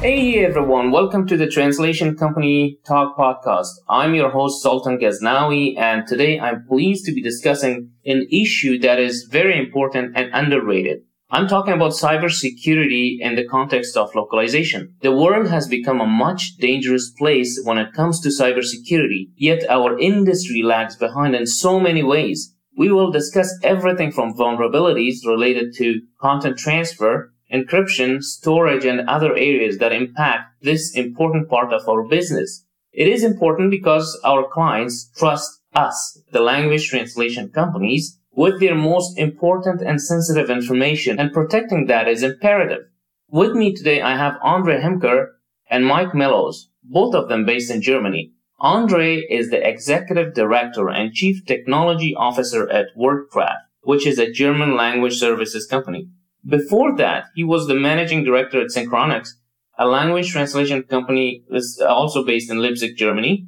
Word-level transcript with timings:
Hey 0.00 0.42
everyone, 0.46 0.92
welcome 0.92 1.26
to 1.26 1.36
the 1.36 1.46
Translation 1.46 2.16
Company 2.16 2.78
Talk 2.86 3.18
podcast. 3.18 3.68
I'm 3.86 4.14
your 4.14 4.30
host 4.30 4.62
Sultan 4.62 4.98
Ghaznawi 4.98 5.76
and 5.76 6.06
today 6.06 6.40
I'm 6.40 6.64
pleased 6.66 7.04
to 7.04 7.12
be 7.12 7.20
discussing 7.20 7.90
an 8.06 8.26
issue 8.32 8.78
that 8.78 8.98
is 8.98 9.28
very 9.30 9.58
important 9.58 10.16
and 10.16 10.30
underrated. 10.32 11.00
I'm 11.30 11.46
talking 11.46 11.74
about 11.74 11.92
cybersecurity 11.92 13.18
in 13.20 13.34
the 13.34 13.46
context 13.46 13.94
of 13.94 14.14
localization. 14.14 14.94
The 15.02 15.14
world 15.14 15.48
has 15.48 15.68
become 15.68 16.00
a 16.00 16.06
much 16.06 16.56
dangerous 16.56 17.10
place 17.18 17.60
when 17.64 17.76
it 17.76 17.92
comes 17.92 18.22
to 18.22 18.30
cybersecurity, 18.30 19.28
yet 19.36 19.68
our 19.68 19.98
industry 19.98 20.62
lags 20.62 20.96
behind 20.96 21.34
in 21.34 21.46
so 21.46 21.78
many 21.78 22.02
ways. 22.02 22.54
We 22.74 22.90
will 22.90 23.10
discuss 23.10 23.52
everything 23.62 24.12
from 24.12 24.32
vulnerabilities 24.32 25.26
related 25.26 25.74
to 25.76 26.00
content 26.22 26.56
transfer 26.56 27.29
encryption, 27.52 28.22
storage, 28.22 28.84
and 28.84 29.08
other 29.08 29.32
areas 29.32 29.78
that 29.78 29.92
impact 29.92 30.62
this 30.62 30.94
important 30.94 31.48
part 31.48 31.72
of 31.72 31.88
our 31.88 32.02
business. 32.02 32.64
It 32.92 33.08
is 33.08 33.22
important 33.22 33.70
because 33.70 34.18
our 34.24 34.48
clients 34.48 35.10
trust 35.16 35.60
us, 35.74 36.20
the 36.32 36.40
language 36.40 36.88
translation 36.88 37.50
companies, 37.50 38.18
with 38.32 38.60
their 38.60 38.74
most 38.74 39.18
important 39.18 39.80
and 39.80 40.00
sensitive 40.00 40.50
information, 40.50 41.18
and 41.18 41.32
protecting 41.32 41.86
that 41.86 42.08
is 42.08 42.22
imperative. 42.22 42.82
With 43.28 43.52
me 43.52 43.74
today, 43.74 44.00
I 44.00 44.16
have 44.16 44.38
Andre 44.42 44.80
Hemker 44.80 45.26
and 45.68 45.86
Mike 45.86 46.14
Mellows, 46.14 46.68
both 46.82 47.14
of 47.14 47.28
them 47.28 47.44
based 47.44 47.70
in 47.70 47.82
Germany. 47.82 48.32
Andre 48.58 49.16
is 49.30 49.50
the 49.50 49.66
executive 49.66 50.34
director 50.34 50.90
and 50.90 51.12
chief 51.12 51.46
technology 51.46 52.14
officer 52.14 52.68
at 52.70 52.86
WordCraft, 52.98 53.62
which 53.82 54.06
is 54.06 54.18
a 54.18 54.30
German 54.30 54.76
language 54.76 55.18
services 55.18 55.66
company. 55.66 56.08
Before 56.46 56.96
that, 56.96 57.24
he 57.34 57.44
was 57.44 57.66
the 57.66 57.74
managing 57.74 58.24
director 58.24 58.60
at 58.60 58.68
Synchronix, 58.68 59.30
a 59.78 59.86
language 59.86 60.30
translation 60.30 60.82
company 60.82 61.44
that's 61.50 61.80
also 61.80 62.24
based 62.24 62.50
in 62.50 62.62
Leipzig, 62.62 62.96
Germany. 62.96 63.46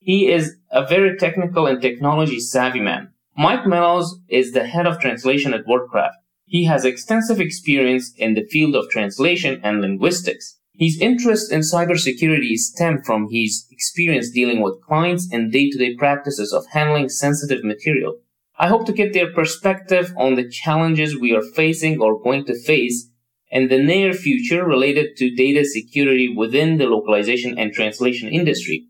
He 0.00 0.30
is 0.30 0.56
a 0.70 0.86
very 0.86 1.16
technical 1.16 1.66
and 1.66 1.80
technology 1.80 2.40
savvy 2.40 2.80
man. 2.80 3.12
Mike 3.36 3.66
Mellows 3.66 4.18
is 4.28 4.52
the 4.52 4.66
head 4.66 4.86
of 4.86 4.98
translation 4.98 5.54
at 5.54 5.66
WordCraft. 5.66 6.12
He 6.44 6.64
has 6.64 6.84
extensive 6.84 7.40
experience 7.40 8.12
in 8.16 8.34
the 8.34 8.46
field 8.50 8.74
of 8.74 8.90
translation 8.90 9.60
and 9.62 9.80
linguistics. 9.80 10.58
His 10.74 11.00
interest 11.00 11.52
in 11.52 11.60
cybersecurity 11.60 12.56
stem 12.56 13.02
from 13.02 13.28
his 13.30 13.66
experience 13.70 14.30
dealing 14.30 14.60
with 14.60 14.82
clients 14.82 15.28
and 15.32 15.52
day-to-day 15.52 15.96
practices 15.96 16.52
of 16.52 16.66
handling 16.72 17.08
sensitive 17.08 17.62
material. 17.62 18.18
I 18.58 18.68
hope 18.68 18.84
to 18.86 18.92
get 18.92 19.14
their 19.14 19.32
perspective 19.32 20.12
on 20.16 20.34
the 20.34 20.48
challenges 20.48 21.18
we 21.18 21.34
are 21.34 21.42
facing 21.42 22.00
or 22.00 22.22
going 22.22 22.44
to 22.46 22.54
face 22.54 23.08
in 23.50 23.68
the 23.68 23.82
near 23.82 24.12
future 24.12 24.64
related 24.64 25.16
to 25.16 25.34
data 25.34 25.64
security 25.64 26.28
within 26.28 26.76
the 26.76 26.86
localization 26.86 27.58
and 27.58 27.72
translation 27.72 28.28
industry. 28.28 28.86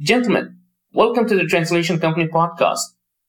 Gentlemen, 0.00 0.56
welcome 0.94 1.28
to 1.28 1.36
the 1.36 1.44
Translation 1.44 2.00
Company 2.00 2.26
podcast. 2.26 2.80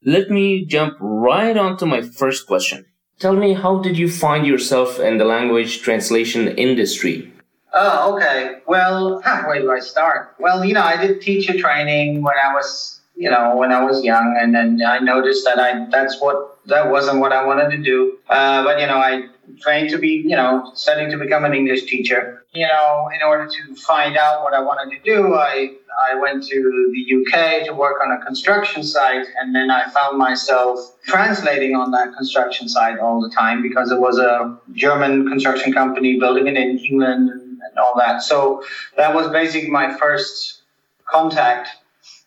Let 0.05 0.29
me 0.29 0.65
jump 0.65 0.95
right 1.01 1.55
on 1.57 1.77
to 1.77 1.85
my 1.85 2.01
first 2.01 2.47
question. 2.47 2.85
Tell 3.19 3.35
me, 3.35 3.53
how 3.53 3.79
did 3.79 3.97
you 3.97 4.09
find 4.09 4.47
yourself 4.47 4.99
in 4.99 5.17
the 5.17 5.25
language 5.25 5.81
translation 5.81 6.47
industry? 6.47 7.31
Oh, 7.73 8.15
okay. 8.15 8.59
Well, 8.67 9.21
where 9.45 9.61
do 9.61 9.71
I 9.71 9.79
start? 9.79 10.35
Well, 10.39 10.63
you 10.63 10.73
know, 10.73 10.83
I 10.83 10.95
did 10.95 11.21
teacher 11.21 11.57
training 11.57 12.21
when 12.21 12.35
I 12.41 12.53
was 12.53 12.92
you 13.15 13.29
know, 13.29 13.55
when 13.55 13.71
I 13.71 13.83
was 13.83 14.03
young, 14.03 14.35
and 14.39 14.53
then 14.55 14.81
I 14.85 14.99
noticed 14.99 15.45
that 15.45 15.59
I 15.59 15.87
that's 15.89 16.19
what 16.19 16.65
that 16.65 16.89
wasn't 16.89 17.19
what 17.19 17.31
I 17.31 17.45
wanted 17.45 17.69
to 17.71 17.77
do. 17.77 18.17
Uh, 18.29 18.63
but 18.63 18.79
you 18.79 18.87
know, 18.87 18.97
I 18.97 19.27
trained 19.59 19.89
to 19.91 19.97
be, 19.97 20.23
you 20.25 20.35
know, 20.35 20.71
studying 20.73 21.11
to 21.11 21.17
become 21.17 21.45
an 21.45 21.53
English 21.53 21.83
teacher. 21.85 22.45
You 22.53 22.67
know, 22.67 23.09
in 23.13 23.21
order 23.21 23.47
to 23.47 23.75
find 23.75 24.17
out 24.17 24.43
what 24.43 24.53
I 24.53 24.61
wanted 24.61 24.95
to 24.95 25.03
do, 25.03 25.35
I 25.35 25.75
I 26.09 26.15
went 26.15 26.43
to 26.45 26.91
the 26.93 27.15
UK 27.17 27.65
to 27.65 27.73
work 27.73 28.01
on 28.03 28.11
a 28.11 28.25
construction 28.25 28.83
site, 28.83 29.25
and 29.39 29.53
then 29.53 29.69
I 29.69 29.89
found 29.89 30.17
myself 30.17 30.79
translating 31.05 31.75
on 31.75 31.91
that 31.91 32.15
construction 32.15 32.67
site 32.67 32.99
all 32.99 33.21
the 33.21 33.29
time 33.29 33.61
because 33.61 33.91
it 33.91 33.99
was 33.99 34.17
a 34.17 34.57
German 34.73 35.27
construction 35.27 35.71
company 35.71 36.19
building 36.19 36.47
it 36.47 36.57
in 36.57 36.79
England 36.79 37.29
and 37.29 37.77
all 37.77 37.93
that. 37.97 38.23
So 38.23 38.63
that 38.97 39.13
was 39.13 39.29
basically 39.29 39.69
my 39.69 39.95
first 39.97 40.61
contact 41.05 41.69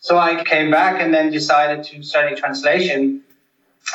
so 0.06 0.19
I 0.19 0.44
came 0.44 0.71
back 0.71 1.00
and 1.00 1.12
then 1.12 1.33
decided 1.33 1.83
to 1.87 2.00
study 2.00 2.37
translation. 2.37 3.22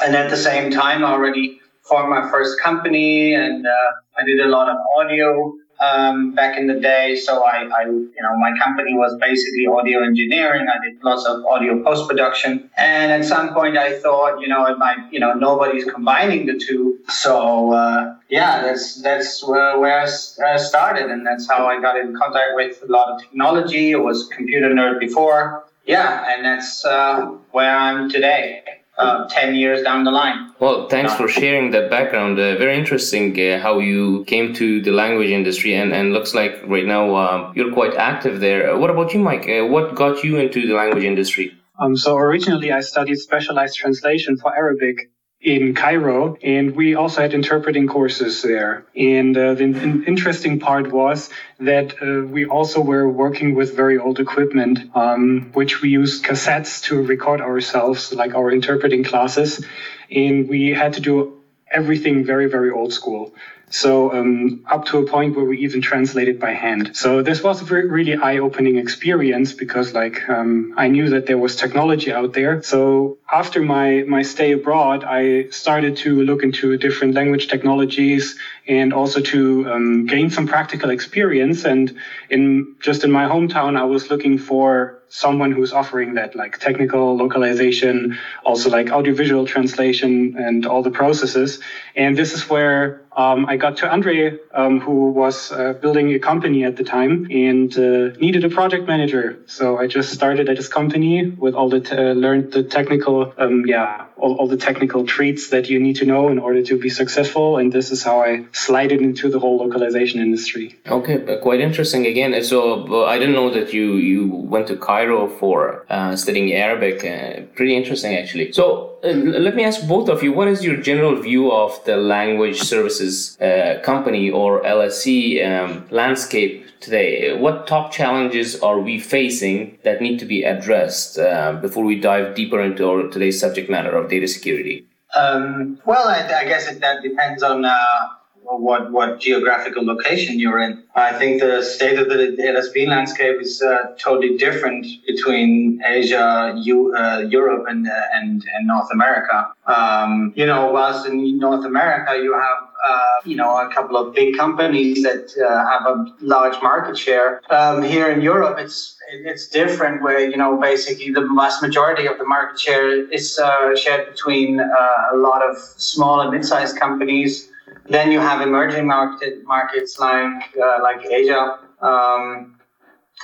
And 0.04 0.14
at 0.14 0.30
the 0.30 0.36
same 0.36 0.70
time, 0.70 1.06
I 1.06 1.12
already 1.12 1.62
formed 1.84 2.10
my 2.10 2.30
first 2.30 2.60
company 2.60 3.34
and 3.34 3.66
uh, 3.66 4.20
I 4.20 4.26
did 4.26 4.42
a 4.42 4.50
lot 4.50 4.68
of 4.68 4.76
audio 4.98 5.54
um, 5.80 6.36
back 6.36 6.58
in 6.58 6.68
the 6.68 6.78
day. 6.82 7.16
So 7.16 7.46
I, 7.46 7.60
I, 7.64 7.84
you 7.86 8.22
know, 8.24 8.38
my 8.40 8.52
company 8.62 8.94
was 8.94 9.18
basically 9.22 9.68
audio 9.68 10.04
engineering. 10.04 10.68
I 10.68 10.86
did 10.86 11.02
lots 11.02 11.26
of 11.26 11.46
audio 11.46 11.82
post 11.82 12.10
production. 12.10 12.70
And 12.76 13.14
at 13.14 13.24
some 13.24 13.54
point, 13.54 13.78
I 13.78 13.98
thought, 13.98 14.42
you 14.42 14.50
know, 14.50 14.66
it 14.66 14.78
might, 14.78 14.98
you 15.14 15.20
know, 15.22 15.32
nobody's 15.32 15.86
combining 15.86 16.46
the 16.46 16.60
two. 16.60 17.00
So 17.08 17.72
uh, 17.72 18.18
yeah, 18.28 18.62
that's 18.62 19.02
that's 19.02 19.48
where, 19.48 19.80
where 19.80 20.02
I 20.02 20.58
started, 20.58 21.10
and 21.10 21.26
that's 21.26 21.50
how 21.50 21.68
I 21.68 21.80
got 21.80 21.98
in 21.98 22.14
contact 22.18 22.50
with 22.56 22.84
a 22.84 22.92
lot 22.92 23.14
of 23.14 23.22
technology. 23.22 23.96
I 23.96 23.98
was 23.98 24.28
computer 24.28 24.70
nerd 24.72 25.00
before 25.00 25.71
yeah, 25.92 26.26
and 26.32 26.46
that's 26.46 26.86
uh, 26.86 27.26
where 27.52 27.76
I'm 27.76 28.10
today. 28.10 28.64
Uh, 28.98 29.28
10 29.30 29.56
years 29.56 29.82
down 29.82 30.04
the 30.04 30.12
line. 30.12 30.52
Well, 30.60 30.88
thanks 30.88 31.14
for 31.16 31.28
sharing 31.28 31.72
that 31.72 31.90
background. 31.90 32.38
Uh, 32.38 32.56
very 32.58 32.78
interesting 32.78 33.26
uh, 33.40 33.60
how 33.60 33.80
you 33.80 34.26
came 34.26 34.54
to 34.56 34.82
the 34.82 34.92
language 34.92 35.30
industry, 35.30 35.74
and, 35.74 35.92
and 35.92 36.14
looks 36.14 36.36
like 36.36 36.62
right 36.68 36.86
now 36.86 37.16
uh, 37.16 37.52
you're 37.56 37.74
quite 37.74 37.96
active 37.96 38.42
there. 38.42 38.70
Uh, 38.70 38.78
what 38.78 38.90
about 38.92 39.14
you, 39.14 39.20
Mike? 39.20 39.48
Uh, 39.50 39.66
what 39.66 39.96
got 39.96 40.24
you 40.24 40.38
into 40.38 40.68
the 40.68 40.76
language 40.76 41.04
industry? 41.04 41.48
Um, 41.80 41.96
so 41.96 42.16
originally 42.16 42.72
I 42.72 42.82
studied 42.82 43.16
specialized 43.16 43.76
translation 43.76 44.38
for 44.38 44.56
Arabic 44.56 45.10
in 45.42 45.74
Cairo, 45.74 46.38
and 46.44 46.76
we 46.76 46.94
also 46.94 47.22
had 47.22 47.34
interpreting 47.34 47.88
courses 47.88 48.44
there. 48.44 48.86
And 48.96 49.36
uh, 49.36 49.56
the 49.56 49.64
in- 49.64 50.04
interesting 50.06 50.60
part 50.60 50.92
was 50.92 51.30
that 51.60 51.96
uh, 52.02 52.28
we 52.28 52.46
also 52.46 52.80
were 52.82 53.10
working 53.10 53.56
with 53.56 53.76
very 53.76 53.98
old 53.98 54.20
equipment, 54.20 54.80
um, 54.94 55.50
which 55.54 55.82
we 55.82 55.90
used 55.90 56.24
cassettes 56.24 56.84
to 56.84 57.02
record 57.02 57.42
ourselves, 57.42 58.14
like 58.14 58.36
our 58.36 58.52
interpreting 58.52 59.04
classes, 59.04 59.66
and 60.12 60.48
we 60.48 60.70
had 60.70 60.94
to 60.94 61.02
do 61.02 61.42
everything 61.72 62.24
very, 62.24 62.48
very 62.48 62.70
old 62.70 62.94
school. 62.94 63.34
So 63.72 64.14
um, 64.14 64.66
up 64.70 64.86
to 64.86 65.00
a 65.00 65.06
point 65.06 65.36
where 65.36 65.46
we 65.46 65.60
even 65.60 65.82
translated 65.82 66.40
by 66.40 66.52
hand. 66.52 66.96
So 66.96 67.22
this 67.22 67.42
was 67.42 67.62
a 67.62 67.66
really 67.66 68.16
eye-opening 68.16 68.78
experience 68.78 69.54
because 69.54 69.94
like 69.94 70.30
um, 70.30 70.74
I 70.78 70.88
knew 70.88 71.10
that 71.10 71.26
there 71.26 71.38
was 71.38 71.56
technology 71.56 72.12
out 72.12 72.34
there. 72.34 72.62
So 72.62 73.18
after 73.32 73.62
my 73.62 74.04
my 74.08 74.22
stay 74.22 74.52
abroad, 74.52 75.04
I 75.04 75.50
started 75.50 75.98
to 75.98 76.22
look 76.24 76.44
into 76.44 76.78
different 76.78 77.14
language 77.14 77.48
technologies 77.48 78.38
and 78.68 78.94
also 78.94 79.22
to 79.22 79.70
um, 79.72 80.06
gain 80.06 80.30
some 80.30 80.48
practical 80.48 80.90
experience. 80.90 81.66
And 81.66 81.98
in 82.30 82.76
just 82.80 83.04
in 83.04 83.12
my 83.12 83.26
hometown, 83.26 83.78
I 83.78 83.86
was 83.86 84.10
looking 84.10 84.38
for 84.38 85.02
someone 85.08 85.52
who's 85.52 85.74
offering 85.74 86.14
that 86.14 86.36
like 86.36 86.58
technical 86.58 87.18
localization, 87.18 88.18
also 88.46 88.70
like 88.70 88.92
audiovisual 88.92 89.46
translation 89.46 90.36
and 90.38 90.66
all 90.66 90.82
the 90.82 90.92
processes. 90.92 91.60
And 91.96 92.18
this 92.18 92.34
is 92.34 92.50
where 92.50 93.01
um, 93.22 93.46
I 93.48 93.56
got 93.58 93.74
to 93.78 93.92
Andre, 93.92 94.38
um, 94.54 94.80
who 94.80 95.12
was 95.12 95.52
uh, 95.52 95.74
building 95.84 96.14
a 96.14 96.20
company 96.20 96.64
at 96.64 96.76
the 96.78 96.84
time 96.84 97.14
and 97.30 97.72
uh, 97.78 98.18
needed 98.26 98.44
a 98.44 98.50
project 98.50 98.88
manager. 98.88 99.26
So 99.58 99.78
I 99.78 99.88
just 99.88 100.10
started 100.20 100.50
at 100.50 100.58
his 100.58 100.70
company 100.80 101.30
with 101.44 101.54
all 101.54 101.70
the, 101.70 101.82
t- 101.82 101.96
uh, 101.96 102.14
learned 102.26 102.52
the 102.52 102.64
technical, 102.64 103.34
um, 103.38 103.66
yeah, 103.66 104.06
all, 104.18 104.34
all, 104.38 104.48
the 104.48 104.58
technical 104.58 105.06
traits 105.06 105.50
that 105.50 105.70
you 105.70 105.80
need 105.80 105.98
to 105.98 106.06
know 106.06 106.30
in 106.30 106.40
order 106.40 106.62
to 106.64 106.78
be 106.78 106.90
successful. 106.90 107.58
And 107.58 107.72
this 107.72 107.92
is 107.92 108.04
how 108.04 108.22
I 108.22 108.46
slided 108.54 109.02
into 109.02 109.30
the 109.30 109.40
whole 109.40 109.58
localization 109.58 110.20
industry. 110.20 110.80
Okay, 110.88 111.40
quite 111.42 111.62
interesting 111.62 112.06
again. 112.06 112.32
So 112.44 112.58
uh, 112.88 113.06
I 113.06 113.20
didn't 113.20 113.36
know 113.36 113.50
that 113.52 113.74
you, 113.74 113.96
you 113.96 114.28
went 114.28 114.68
to 114.68 114.78
Cairo 114.78 115.12
Cairo 115.12 115.28
for 115.28 115.86
uh, 115.90 116.16
studying 116.16 116.54
Arabic. 116.54 117.04
Uh, 117.04 117.42
pretty 117.56 117.76
interesting, 117.76 118.16
actually. 118.16 118.52
So 118.52 118.91
uh, 119.04 119.10
let 119.10 119.56
me 119.56 119.64
ask 119.64 119.88
both 119.88 120.10
of 120.10 120.22
you: 120.24 120.32
What 120.32 120.48
is 120.48 120.64
your 120.64 120.78
general 120.78 121.16
view 121.16 121.52
of 121.52 121.84
the 121.86 121.98
language 121.98 122.60
services 122.60 123.40
uh, 123.42 123.80
company 123.84 124.30
or 124.30 124.62
LSC 124.64 125.46
um, 125.46 125.88
landscape 125.90 126.66
today? 126.80 127.38
What 127.38 127.68
top 127.68 127.92
challenges 127.92 128.60
are 128.62 128.80
we 128.80 129.00
facing 129.00 129.80
that 129.84 130.02
need 130.02 130.20
to 130.20 130.26
be 130.26 130.44
addressed 130.44 131.18
uh, 131.18 131.54
before 131.54 131.84
we 131.84 132.00
dive 132.00 132.36
deeper 132.36 132.62
into 132.62 132.88
our 132.88 133.08
today's 133.08 133.40
subject 133.40 133.70
matter 133.70 133.96
of 133.96 134.10
data 134.10 134.28
security? 134.28 134.86
Um, 135.16 135.80
well, 135.86 136.08
I, 136.08 136.24
I, 136.24 136.46
guess 136.46 136.68
it, 136.72 136.80
that 136.80 137.02
depends 137.04 137.44
on 137.44 137.66
uh, 137.66 138.08
what 138.44 138.92
what 138.92 139.20
geographical 139.20 139.86
location 139.86 140.40
you're 140.40 140.60
in. 140.60 140.84
I 140.96 141.14
think 141.14 141.42
the 141.42 141.62
state 141.62 141.98
of 141.98 142.10
the 142.10 142.36
LSP 142.40 142.88
landscape 142.88 143.40
is 143.40 143.62
uh, 143.62 143.96
totally 143.98 144.38
different 144.38 144.86
between 145.08 145.82
Asia, 145.86 146.54
U, 146.58 146.94
uh, 146.96 147.20
Europe, 147.30 147.66
and, 147.68 147.88
uh, 147.88 148.02
and 148.14 148.44
and 148.54 148.68
North 148.68 148.90
America. 148.92 149.52
Um, 149.68 150.34
you 150.36 150.46
know, 150.46 150.72
whilst 150.72 151.08
in 151.08 151.38
North 151.38 151.66
America 151.66 152.18
you 152.18 152.34
have 152.34 152.70
uh, 152.88 153.20
you 153.26 153.36
know 153.36 153.58
a 153.58 153.72
couple 153.74 153.96
of 153.96 154.14
big 154.14 154.38
companies 154.38 155.04
that 155.04 155.32
uh, 155.38 155.66
have 155.70 155.86
a 155.86 156.06
large 156.20 156.62
market 156.62 156.98
share. 156.98 157.42
Um, 157.52 157.82
here 157.84 158.10
in 158.10 158.22
Europe, 158.22 158.58
it's 158.60 158.98
it's 159.12 159.48
different 159.48 160.02
where 160.02 160.20
you 160.20 160.38
know 160.38 160.60
basically 160.60 161.12
the 161.12 161.28
vast 161.36 161.62
majority 161.62 162.08
of 162.08 162.18
the 162.18 162.26
market 162.26 162.60
share 162.60 163.06
is 163.12 163.40
uh, 163.40 163.76
shared 163.76 164.10
between 164.10 164.60
a 164.60 165.16
lot 165.16 165.42
of 165.48 165.58
small 165.78 166.22
and 166.22 166.32
mid-sized 166.32 166.78
companies 166.78 167.51
then 167.90 168.12
you 168.12 168.20
have 168.20 168.42
emerging 168.42 168.88
market 168.88 169.44
markets 169.46 170.00
like 170.00 170.56
uh, 170.62 170.80
like 170.82 171.06
Asia. 171.06 171.60
Um, 171.82 172.60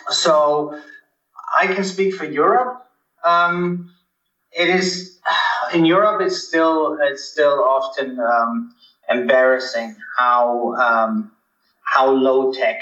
so 0.09 0.79
I 1.57 1.67
can 1.67 1.83
speak 1.83 2.15
for 2.15 2.25
Europe. 2.25 2.85
Um, 3.23 3.91
it 4.51 4.69
is 4.69 5.19
in 5.73 5.85
Europe. 5.85 6.21
It's 6.21 6.47
still 6.47 6.97
it's 7.01 7.23
still 7.23 7.63
often 7.63 8.19
um, 8.19 8.73
embarrassing 9.09 9.95
how 10.17 10.73
um, 10.75 11.31
how 11.83 12.09
low 12.09 12.51
tech 12.51 12.81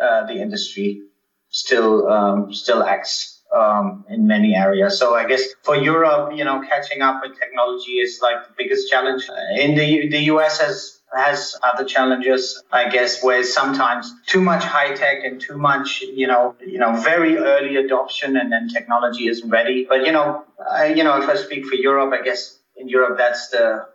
uh, 0.00 0.26
the 0.26 0.34
industry 0.34 1.02
still 1.48 2.08
um, 2.08 2.52
still 2.52 2.82
acts 2.82 3.42
um, 3.54 4.04
in 4.08 4.26
many 4.26 4.54
areas. 4.54 4.98
So 4.98 5.14
I 5.14 5.26
guess 5.26 5.42
for 5.62 5.76
Europe, 5.76 6.32
you 6.36 6.44
know, 6.44 6.60
catching 6.68 7.02
up 7.02 7.20
with 7.22 7.38
technology 7.38 7.92
is 7.92 8.20
like 8.22 8.46
the 8.46 8.52
biggest 8.56 8.90
challenge. 8.90 9.28
In 9.56 9.74
the 9.74 10.08
the 10.08 10.22
US 10.34 10.60
has 10.60 10.93
has 11.14 11.56
other 11.62 11.84
challenges, 11.84 12.62
I 12.72 12.88
guess, 12.88 13.22
where 13.22 13.42
sometimes 13.44 14.12
too 14.26 14.40
much 14.40 14.64
high 14.64 14.94
tech 14.94 15.24
and 15.24 15.40
too 15.40 15.56
much, 15.56 16.00
you 16.02 16.26
know, 16.26 16.54
you 16.60 16.78
know, 16.78 16.96
very 16.96 17.36
early 17.36 17.76
adoption 17.76 18.36
and 18.36 18.50
then 18.52 18.68
technology 18.68 19.28
isn't 19.28 19.48
ready. 19.48 19.86
But 19.88 20.06
you 20.06 20.12
know, 20.12 20.44
I, 20.70 20.86
you 20.86 21.04
know, 21.04 21.20
if 21.20 21.28
I 21.28 21.36
speak 21.36 21.66
for 21.66 21.74
Europe, 21.74 22.12
I 22.12 22.22
guess 22.22 22.58
in 22.76 22.88
Europe 22.88 23.16
that's 23.18 23.48
the 23.48 23.86